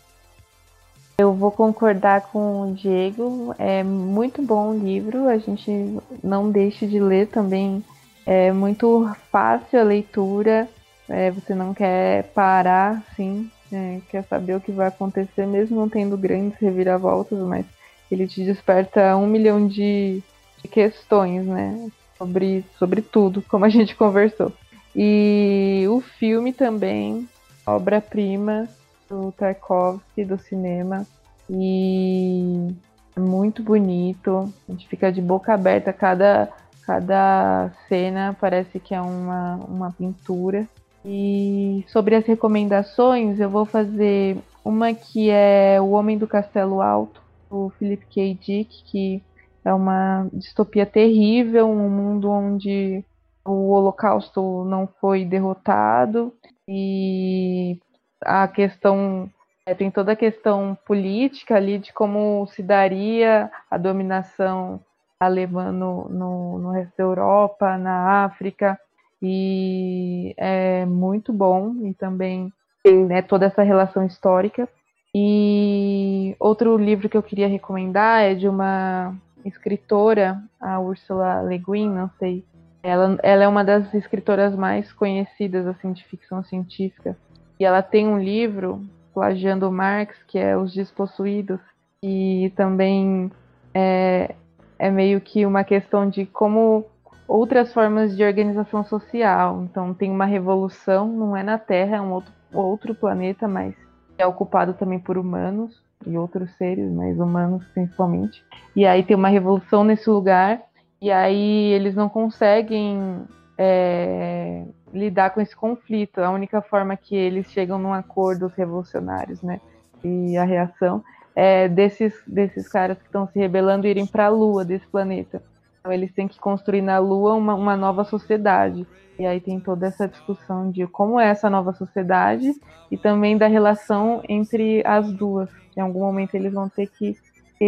Eu 1.19 1.33
vou 1.33 1.49
concordar 1.49 2.29
com 2.31 2.61
o 2.61 2.73
Diego. 2.75 3.55
É 3.57 3.81
muito 3.81 4.39
bom 4.39 4.69
o 4.69 4.77
livro. 4.77 5.27
A 5.27 5.39
gente 5.39 5.97
não 6.23 6.51
deixe 6.51 6.85
de 6.85 6.99
ler 6.99 7.25
também. 7.27 7.83
É 8.23 8.51
muito 8.51 9.09
fácil 9.31 9.79
a 9.79 9.83
leitura. 9.83 10.69
É, 11.09 11.31
você 11.31 11.55
não 11.55 11.73
quer 11.73 12.25
parar, 12.35 13.03
sim. 13.15 13.49
É, 13.71 13.99
quer 14.11 14.25
saber 14.25 14.57
o 14.57 14.61
que 14.61 14.71
vai 14.71 14.89
acontecer, 14.89 15.47
mesmo 15.47 15.77
não 15.77 15.89
tendo 15.89 16.15
grandes 16.15 16.59
reviravoltas, 16.59 17.39
mas 17.39 17.65
ele 18.11 18.27
te 18.27 18.45
desperta 18.45 19.17
um 19.17 19.25
milhão 19.25 19.67
de, 19.67 20.21
de 20.61 20.67
questões, 20.69 21.47
né? 21.47 21.89
Sobre, 22.15 22.63
sobre 22.77 23.01
tudo, 23.01 23.41
como 23.41 23.65
a 23.65 23.69
gente 23.69 23.95
conversou. 23.97 24.53
E 24.95 25.83
o 25.89 25.99
filme 25.99 26.53
também, 26.53 27.27
obra-prima, 27.65 28.69
do 29.09 29.31
Tarkovsky 29.31 30.25
do 30.25 30.37
cinema 30.37 31.05
e 31.49 32.73
é 33.15 33.19
muito 33.19 33.63
bonito. 33.63 34.53
A 34.67 34.71
gente 34.71 34.87
fica 34.87 35.11
de 35.11 35.21
boca 35.21 35.53
aberta 35.53 35.91
cada 35.91 36.49
cada 36.87 37.69
cena 37.89 38.35
parece 38.39 38.79
que 38.79 38.95
é 38.95 39.01
uma, 39.01 39.55
uma 39.67 39.91
pintura. 39.91 40.65
E 41.03 41.83
sobre 41.89 42.15
as 42.15 42.25
recomendações, 42.25 43.39
eu 43.39 43.49
vou 43.49 43.65
fazer 43.65 44.37
uma 44.63 44.93
que 44.93 45.29
é 45.29 45.79
O 45.81 45.91
Homem 45.91 46.17
do 46.17 46.27
Castelo 46.27 46.81
Alto, 46.81 47.21
do 47.49 47.69
Philip 47.77 48.05
K. 48.05 48.33
Dick, 48.33 48.83
que 48.85 49.21
é 49.65 49.73
uma 49.73 50.27
distopia 50.31 50.85
terrível, 50.85 51.69
um 51.69 51.89
mundo 51.89 52.29
onde 52.29 53.03
o 53.45 53.69
Holocausto 53.71 54.63
não 54.65 54.87
foi 54.99 55.25
derrotado 55.25 56.33
e 56.67 57.79
a 58.21 58.47
questão 58.47 59.29
é, 59.65 59.73
tem 59.73 59.91
toda 59.91 60.13
a 60.13 60.15
questão 60.15 60.77
política 60.85 61.55
ali 61.55 61.77
de 61.77 61.91
como 61.91 62.47
se 62.47 62.63
daria 62.63 63.51
a 63.69 63.77
dominação 63.77 64.79
alemã 65.19 65.71
no, 65.71 66.07
no, 66.09 66.59
no 66.59 66.71
resto 66.71 66.95
da 66.97 67.03
Europa, 67.03 67.77
na 67.77 68.23
África, 68.23 68.79
e 69.21 70.33
é 70.37 70.85
muito 70.85 71.33
bom, 71.33 71.75
e 71.85 71.93
também 71.93 72.53
tem 72.83 73.05
né, 73.05 73.21
toda 73.21 73.45
essa 73.47 73.63
relação 73.63 74.05
histórica. 74.05 74.69
E 75.13 76.35
outro 76.39 76.77
livro 76.77 77.09
que 77.09 77.17
eu 77.17 77.23
queria 77.23 77.47
recomendar 77.47 78.21
é 78.21 78.35
de 78.35 78.47
uma 78.47 79.15
escritora, 79.43 80.41
a 80.59 80.79
Ursula 80.79 81.41
Le 81.41 81.57
Guin, 81.57 81.89
não 81.89 82.09
sei. 82.19 82.45
Ela, 82.83 83.17
ela 83.23 83.43
é 83.43 83.47
uma 83.47 83.63
das 83.63 83.93
escritoras 83.93 84.55
mais 84.55 84.93
conhecidas 84.93 85.65
assim 85.65 85.91
de 85.91 86.03
ficção 86.03 86.43
científica. 86.43 87.17
E 87.59 87.65
ela 87.65 87.81
tem 87.81 88.07
um 88.07 88.19
livro 88.19 88.81
plagiando 89.13 89.71
Marx, 89.71 90.15
que 90.27 90.37
é 90.37 90.55
Os 90.55 90.73
Despossuídos, 90.73 91.59
e 92.03 92.51
também 92.55 93.31
é, 93.73 94.35
é 94.77 94.91
meio 94.91 95.19
que 95.19 95.45
uma 95.45 95.63
questão 95.63 96.07
de 96.07 96.25
como 96.25 96.85
outras 97.27 97.73
formas 97.73 98.15
de 98.15 98.23
organização 98.23 98.83
social. 98.83 99.63
Então 99.63 99.93
tem 99.93 100.09
uma 100.11 100.25
revolução, 100.25 101.07
não 101.07 101.35
é 101.35 101.43
na 101.43 101.57
Terra, 101.57 101.97
é 101.97 102.01
um 102.01 102.11
outro, 102.11 102.31
outro 102.53 102.95
planeta, 102.95 103.47
mas 103.47 103.75
é 104.17 104.25
ocupado 104.25 104.73
também 104.73 104.99
por 104.99 105.17
humanos 105.17 105.81
e 106.05 106.17
outros 106.17 106.51
seres, 106.57 106.91
mas 106.91 107.19
humanos 107.19 107.65
principalmente. 107.73 108.43
E 108.75 108.85
aí 108.85 109.03
tem 109.03 109.15
uma 109.15 109.29
revolução 109.29 109.83
nesse 109.83 110.09
lugar, 110.09 110.61
e 111.01 111.11
aí 111.11 111.71
eles 111.73 111.95
não 111.95 112.07
conseguem 112.07 113.23
é, 113.57 114.63
lidar 114.93 115.31
com 115.31 115.41
esse 115.41 115.55
conflito. 115.55 116.19
A 116.19 116.31
única 116.31 116.61
forma 116.61 116.95
que 116.95 117.15
eles 117.15 117.51
chegam 117.51 117.77
num 117.77 117.93
acordo, 117.93 118.45
os 118.45 118.53
revolucionários, 118.53 119.41
né? 119.41 119.59
E 120.03 120.37
a 120.37 120.43
reação 120.43 121.03
é 121.35 121.67
desses, 121.67 122.13
desses 122.25 122.67
caras 122.67 122.97
que 122.97 123.05
estão 123.05 123.27
se 123.27 123.37
rebelando 123.37 123.87
irem 123.87 124.07
para 124.07 124.25
a 124.25 124.29
Lua 124.29 124.65
desse 124.65 124.87
planeta. 124.87 125.43
Então 125.79 125.91
eles 125.91 126.11
têm 126.11 126.27
que 126.27 126.39
construir 126.39 126.81
na 126.81 126.97
Lua 126.99 127.33
uma, 127.33 127.53
uma 127.53 127.77
nova 127.77 128.03
sociedade. 128.03 128.87
E 129.19 129.25
aí 129.25 129.39
tem 129.39 129.59
toda 129.59 129.87
essa 129.87 130.07
discussão 130.07 130.69
de 130.69 130.85
como 130.87 131.19
é 131.19 131.27
essa 131.27 131.49
nova 131.49 131.73
sociedade 131.73 132.53
e 132.91 132.97
também 132.97 133.37
da 133.37 133.47
relação 133.47 134.21
entre 134.27 134.83
as 134.85 135.11
duas. 135.11 135.49
Em 135.75 135.81
algum 135.81 136.01
momento 136.01 136.35
eles 136.35 136.53
vão 136.53 136.69
ter 136.69 136.87
que, 136.87 137.15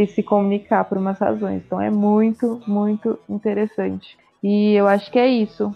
se 0.07 0.21
comunicar 0.21 0.85
por 0.85 0.97
umas 0.97 1.17
razões. 1.17 1.63
Então 1.65 1.81
é 1.81 1.89
muito, 1.89 2.61
muito 2.67 3.19
interessante. 3.27 4.17
E 4.43 4.73
eu 4.73 4.87
acho 4.87 5.11
que 5.11 5.17
é 5.17 5.27
isso. 5.27 5.75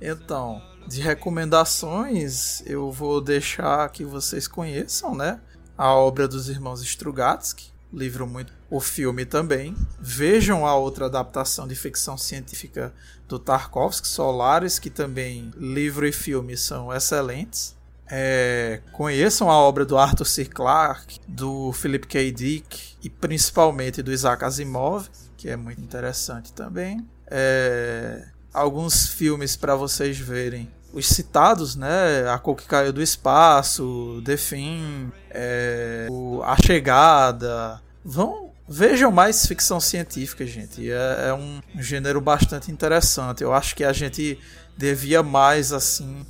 Então, 0.00 0.62
de 0.86 1.00
recomendações, 1.00 2.62
eu 2.66 2.90
vou 2.90 3.20
deixar 3.20 3.88
que 3.90 4.04
vocês 4.04 4.46
conheçam, 4.48 5.14
né? 5.14 5.40
A 5.76 5.94
obra 5.94 6.26
dos 6.26 6.48
irmãos 6.48 6.82
Strugatsky, 6.82 7.72
livro 7.92 8.26
muito, 8.26 8.52
o 8.70 8.80
filme 8.80 9.24
também. 9.24 9.76
Vejam 10.00 10.66
a 10.66 10.74
outra 10.74 11.06
adaptação 11.06 11.66
de 11.66 11.74
ficção 11.74 12.16
científica 12.16 12.92
do 13.26 13.38
Tarkovsky, 13.38 14.08
Solaris, 14.08 14.78
que 14.78 14.90
também 14.90 15.50
livro 15.56 16.06
e 16.06 16.12
filme 16.12 16.56
são 16.56 16.92
excelentes. 16.92 17.76
É, 18.10 18.80
conheçam 18.92 19.50
a 19.50 19.58
obra 19.58 19.84
do 19.84 19.98
Arthur 19.98 20.24
C. 20.24 20.46
Clarke, 20.46 21.20
do 21.28 21.72
Philip 21.72 22.06
K. 22.06 22.32
Dick 22.32 22.96
e 23.02 23.10
principalmente 23.10 24.02
do 24.02 24.10
Isaac 24.10 24.42
Asimov, 24.44 25.08
que 25.36 25.48
é 25.50 25.56
muito 25.56 25.80
interessante 25.82 26.52
também 26.52 27.06
é, 27.30 28.26
alguns 28.52 29.08
filmes 29.08 29.56
para 29.56 29.74
vocês 29.74 30.18
verem. 30.18 30.70
Os 30.92 31.06
citados, 31.06 31.76
né? 31.76 32.28
A 32.28 32.38
Cor 32.38 32.56
que 32.56 32.66
Caiu 32.66 32.92
do 32.92 33.02
Espaço, 33.02 34.22
The 34.24 34.36
Fim, 34.36 35.12
é, 35.30 36.06
o, 36.10 36.42
A 36.42 36.56
Chegada. 36.56 37.80
Vão, 38.04 38.52
vejam 38.66 39.10
mais 39.10 39.46
ficção 39.46 39.80
científica, 39.80 40.46
gente. 40.46 40.90
É, 40.90 41.28
é 41.28 41.34
um, 41.34 41.60
gênero 41.78 42.20
bastante 42.20 42.72
interessante. 42.72 43.42
Eu 43.42 43.52
acho 43.52 43.76
que 43.76 43.84
a 43.84 43.92
gente 43.92 44.38
devia 44.76 45.22
mais 45.22 45.72
assim 45.72 46.24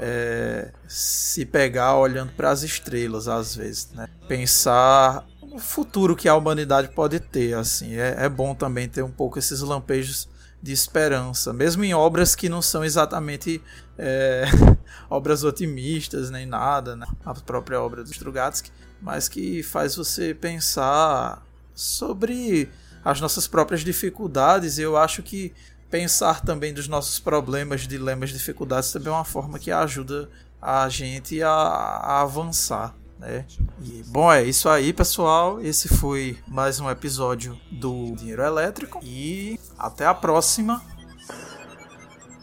é, 0.00 0.72
se 0.88 1.46
pegar 1.46 1.96
olhando 1.96 2.32
para 2.32 2.50
as 2.50 2.62
estrelas 2.62 3.28
às 3.28 3.54
vezes, 3.54 3.90
né? 3.92 4.08
Pensar 4.26 5.24
no 5.40 5.58
futuro 5.58 6.16
que 6.16 6.28
a 6.28 6.34
humanidade 6.34 6.88
pode 6.88 7.20
ter, 7.20 7.54
assim. 7.54 7.94
É, 7.94 8.24
é 8.24 8.28
bom 8.28 8.54
também 8.54 8.88
ter 8.88 9.02
um 9.02 9.10
pouco 9.10 9.38
esses 9.38 9.60
lampejos 9.60 10.28
de 10.64 10.72
esperança, 10.72 11.52
mesmo 11.52 11.84
em 11.84 11.92
obras 11.92 12.34
que 12.34 12.48
não 12.48 12.62
são 12.62 12.82
exatamente 12.82 13.62
é, 13.98 14.46
obras 15.10 15.44
otimistas 15.44 16.30
nem 16.30 16.46
nada, 16.46 16.96
né? 16.96 17.06
a 17.22 17.34
própria 17.34 17.78
obra 17.82 18.02
do 18.02 18.10
Strugatsky, 18.10 18.72
mas 18.98 19.28
que 19.28 19.62
faz 19.62 19.94
você 19.94 20.32
pensar 20.32 21.46
sobre 21.74 22.70
as 23.04 23.20
nossas 23.20 23.46
próprias 23.46 23.82
dificuldades. 23.82 24.78
Eu 24.78 24.96
acho 24.96 25.22
que 25.22 25.52
pensar 25.90 26.40
também 26.40 26.72
dos 26.72 26.88
nossos 26.88 27.20
problemas, 27.20 27.82
dilemas, 27.82 28.30
dificuldades 28.30 28.90
também 28.90 29.12
é 29.12 29.16
uma 29.16 29.22
forma 29.22 29.58
que 29.58 29.70
ajuda 29.70 30.30
a 30.62 30.88
gente 30.88 31.42
a, 31.42 31.50
a 31.50 32.22
avançar. 32.22 32.94
Né? 33.24 33.46
E, 33.82 34.02
bom, 34.06 34.30
é 34.30 34.44
isso 34.44 34.68
aí, 34.68 34.92
pessoal. 34.92 35.60
Esse 35.60 35.88
foi 35.88 36.38
mais 36.46 36.78
um 36.78 36.90
episódio 36.90 37.58
do 37.70 38.14
Dinheiro 38.16 38.42
Elétrico 38.42 39.00
e 39.02 39.58
até 39.78 40.06
a 40.06 40.14
próxima. 40.14 40.82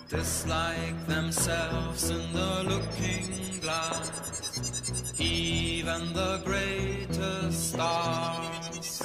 Dislike 0.10 1.06
themselves 1.08 2.10
in 2.10 2.34
the 2.34 2.64
looking 2.64 3.60
glass, 3.62 4.12
even 5.20 6.14
the 6.14 6.42
greatest 6.44 7.76
stars. 7.76 9.02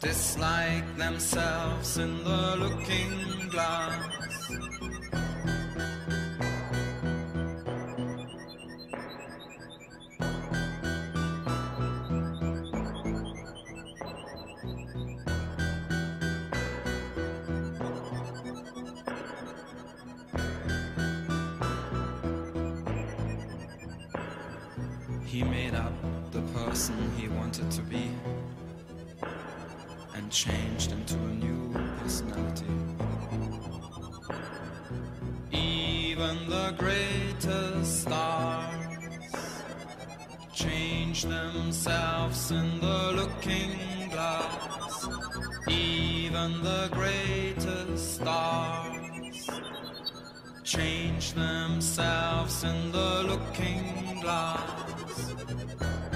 Dislike 0.00 0.96
themselves 0.96 1.96
in 1.96 2.22
the 2.22 2.56
looking 2.56 3.48
glass. 3.50 4.39
Person 26.80 27.10
he 27.18 27.28
wanted 27.28 27.70
to 27.70 27.82
be 27.82 28.10
and 30.14 30.30
changed 30.30 30.92
into 30.92 31.14
a 31.14 31.34
new 31.44 31.70
personality. 31.98 32.64
Even 35.52 36.48
the 36.48 36.74
greatest 36.78 38.02
stars 38.02 39.62
change 40.54 41.24
themselves 41.24 42.50
in 42.50 42.80
the 42.80 43.12
looking 43.12 44.08
glass. 44.08 45.06
Even 45.68 46.62
the 46.62 46.88
greatest 46.92 48.14
stars 48.14 49.50
change 50.64 51.34
themselves 51.34 52.64
in 52.64 52.90
the 52.90 53.22
looking 53.24 54.20
glass. 54.22 56.09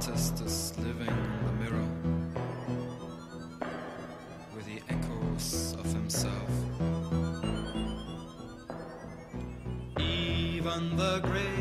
Artist 0.00 0.40
is 0.40 0.72
living 0.78 1.08
in 1.08 1.44
the 1.44 1.52
mirror 1.62 1.88
with 4.56 4.64
the 4.64 4.80
echoes 4.88 5.76
of 5.78 5.84
himself. 5.92 6.50
Even 9.98 10.96
the 10.96 11.20
greatest 11.20 11.59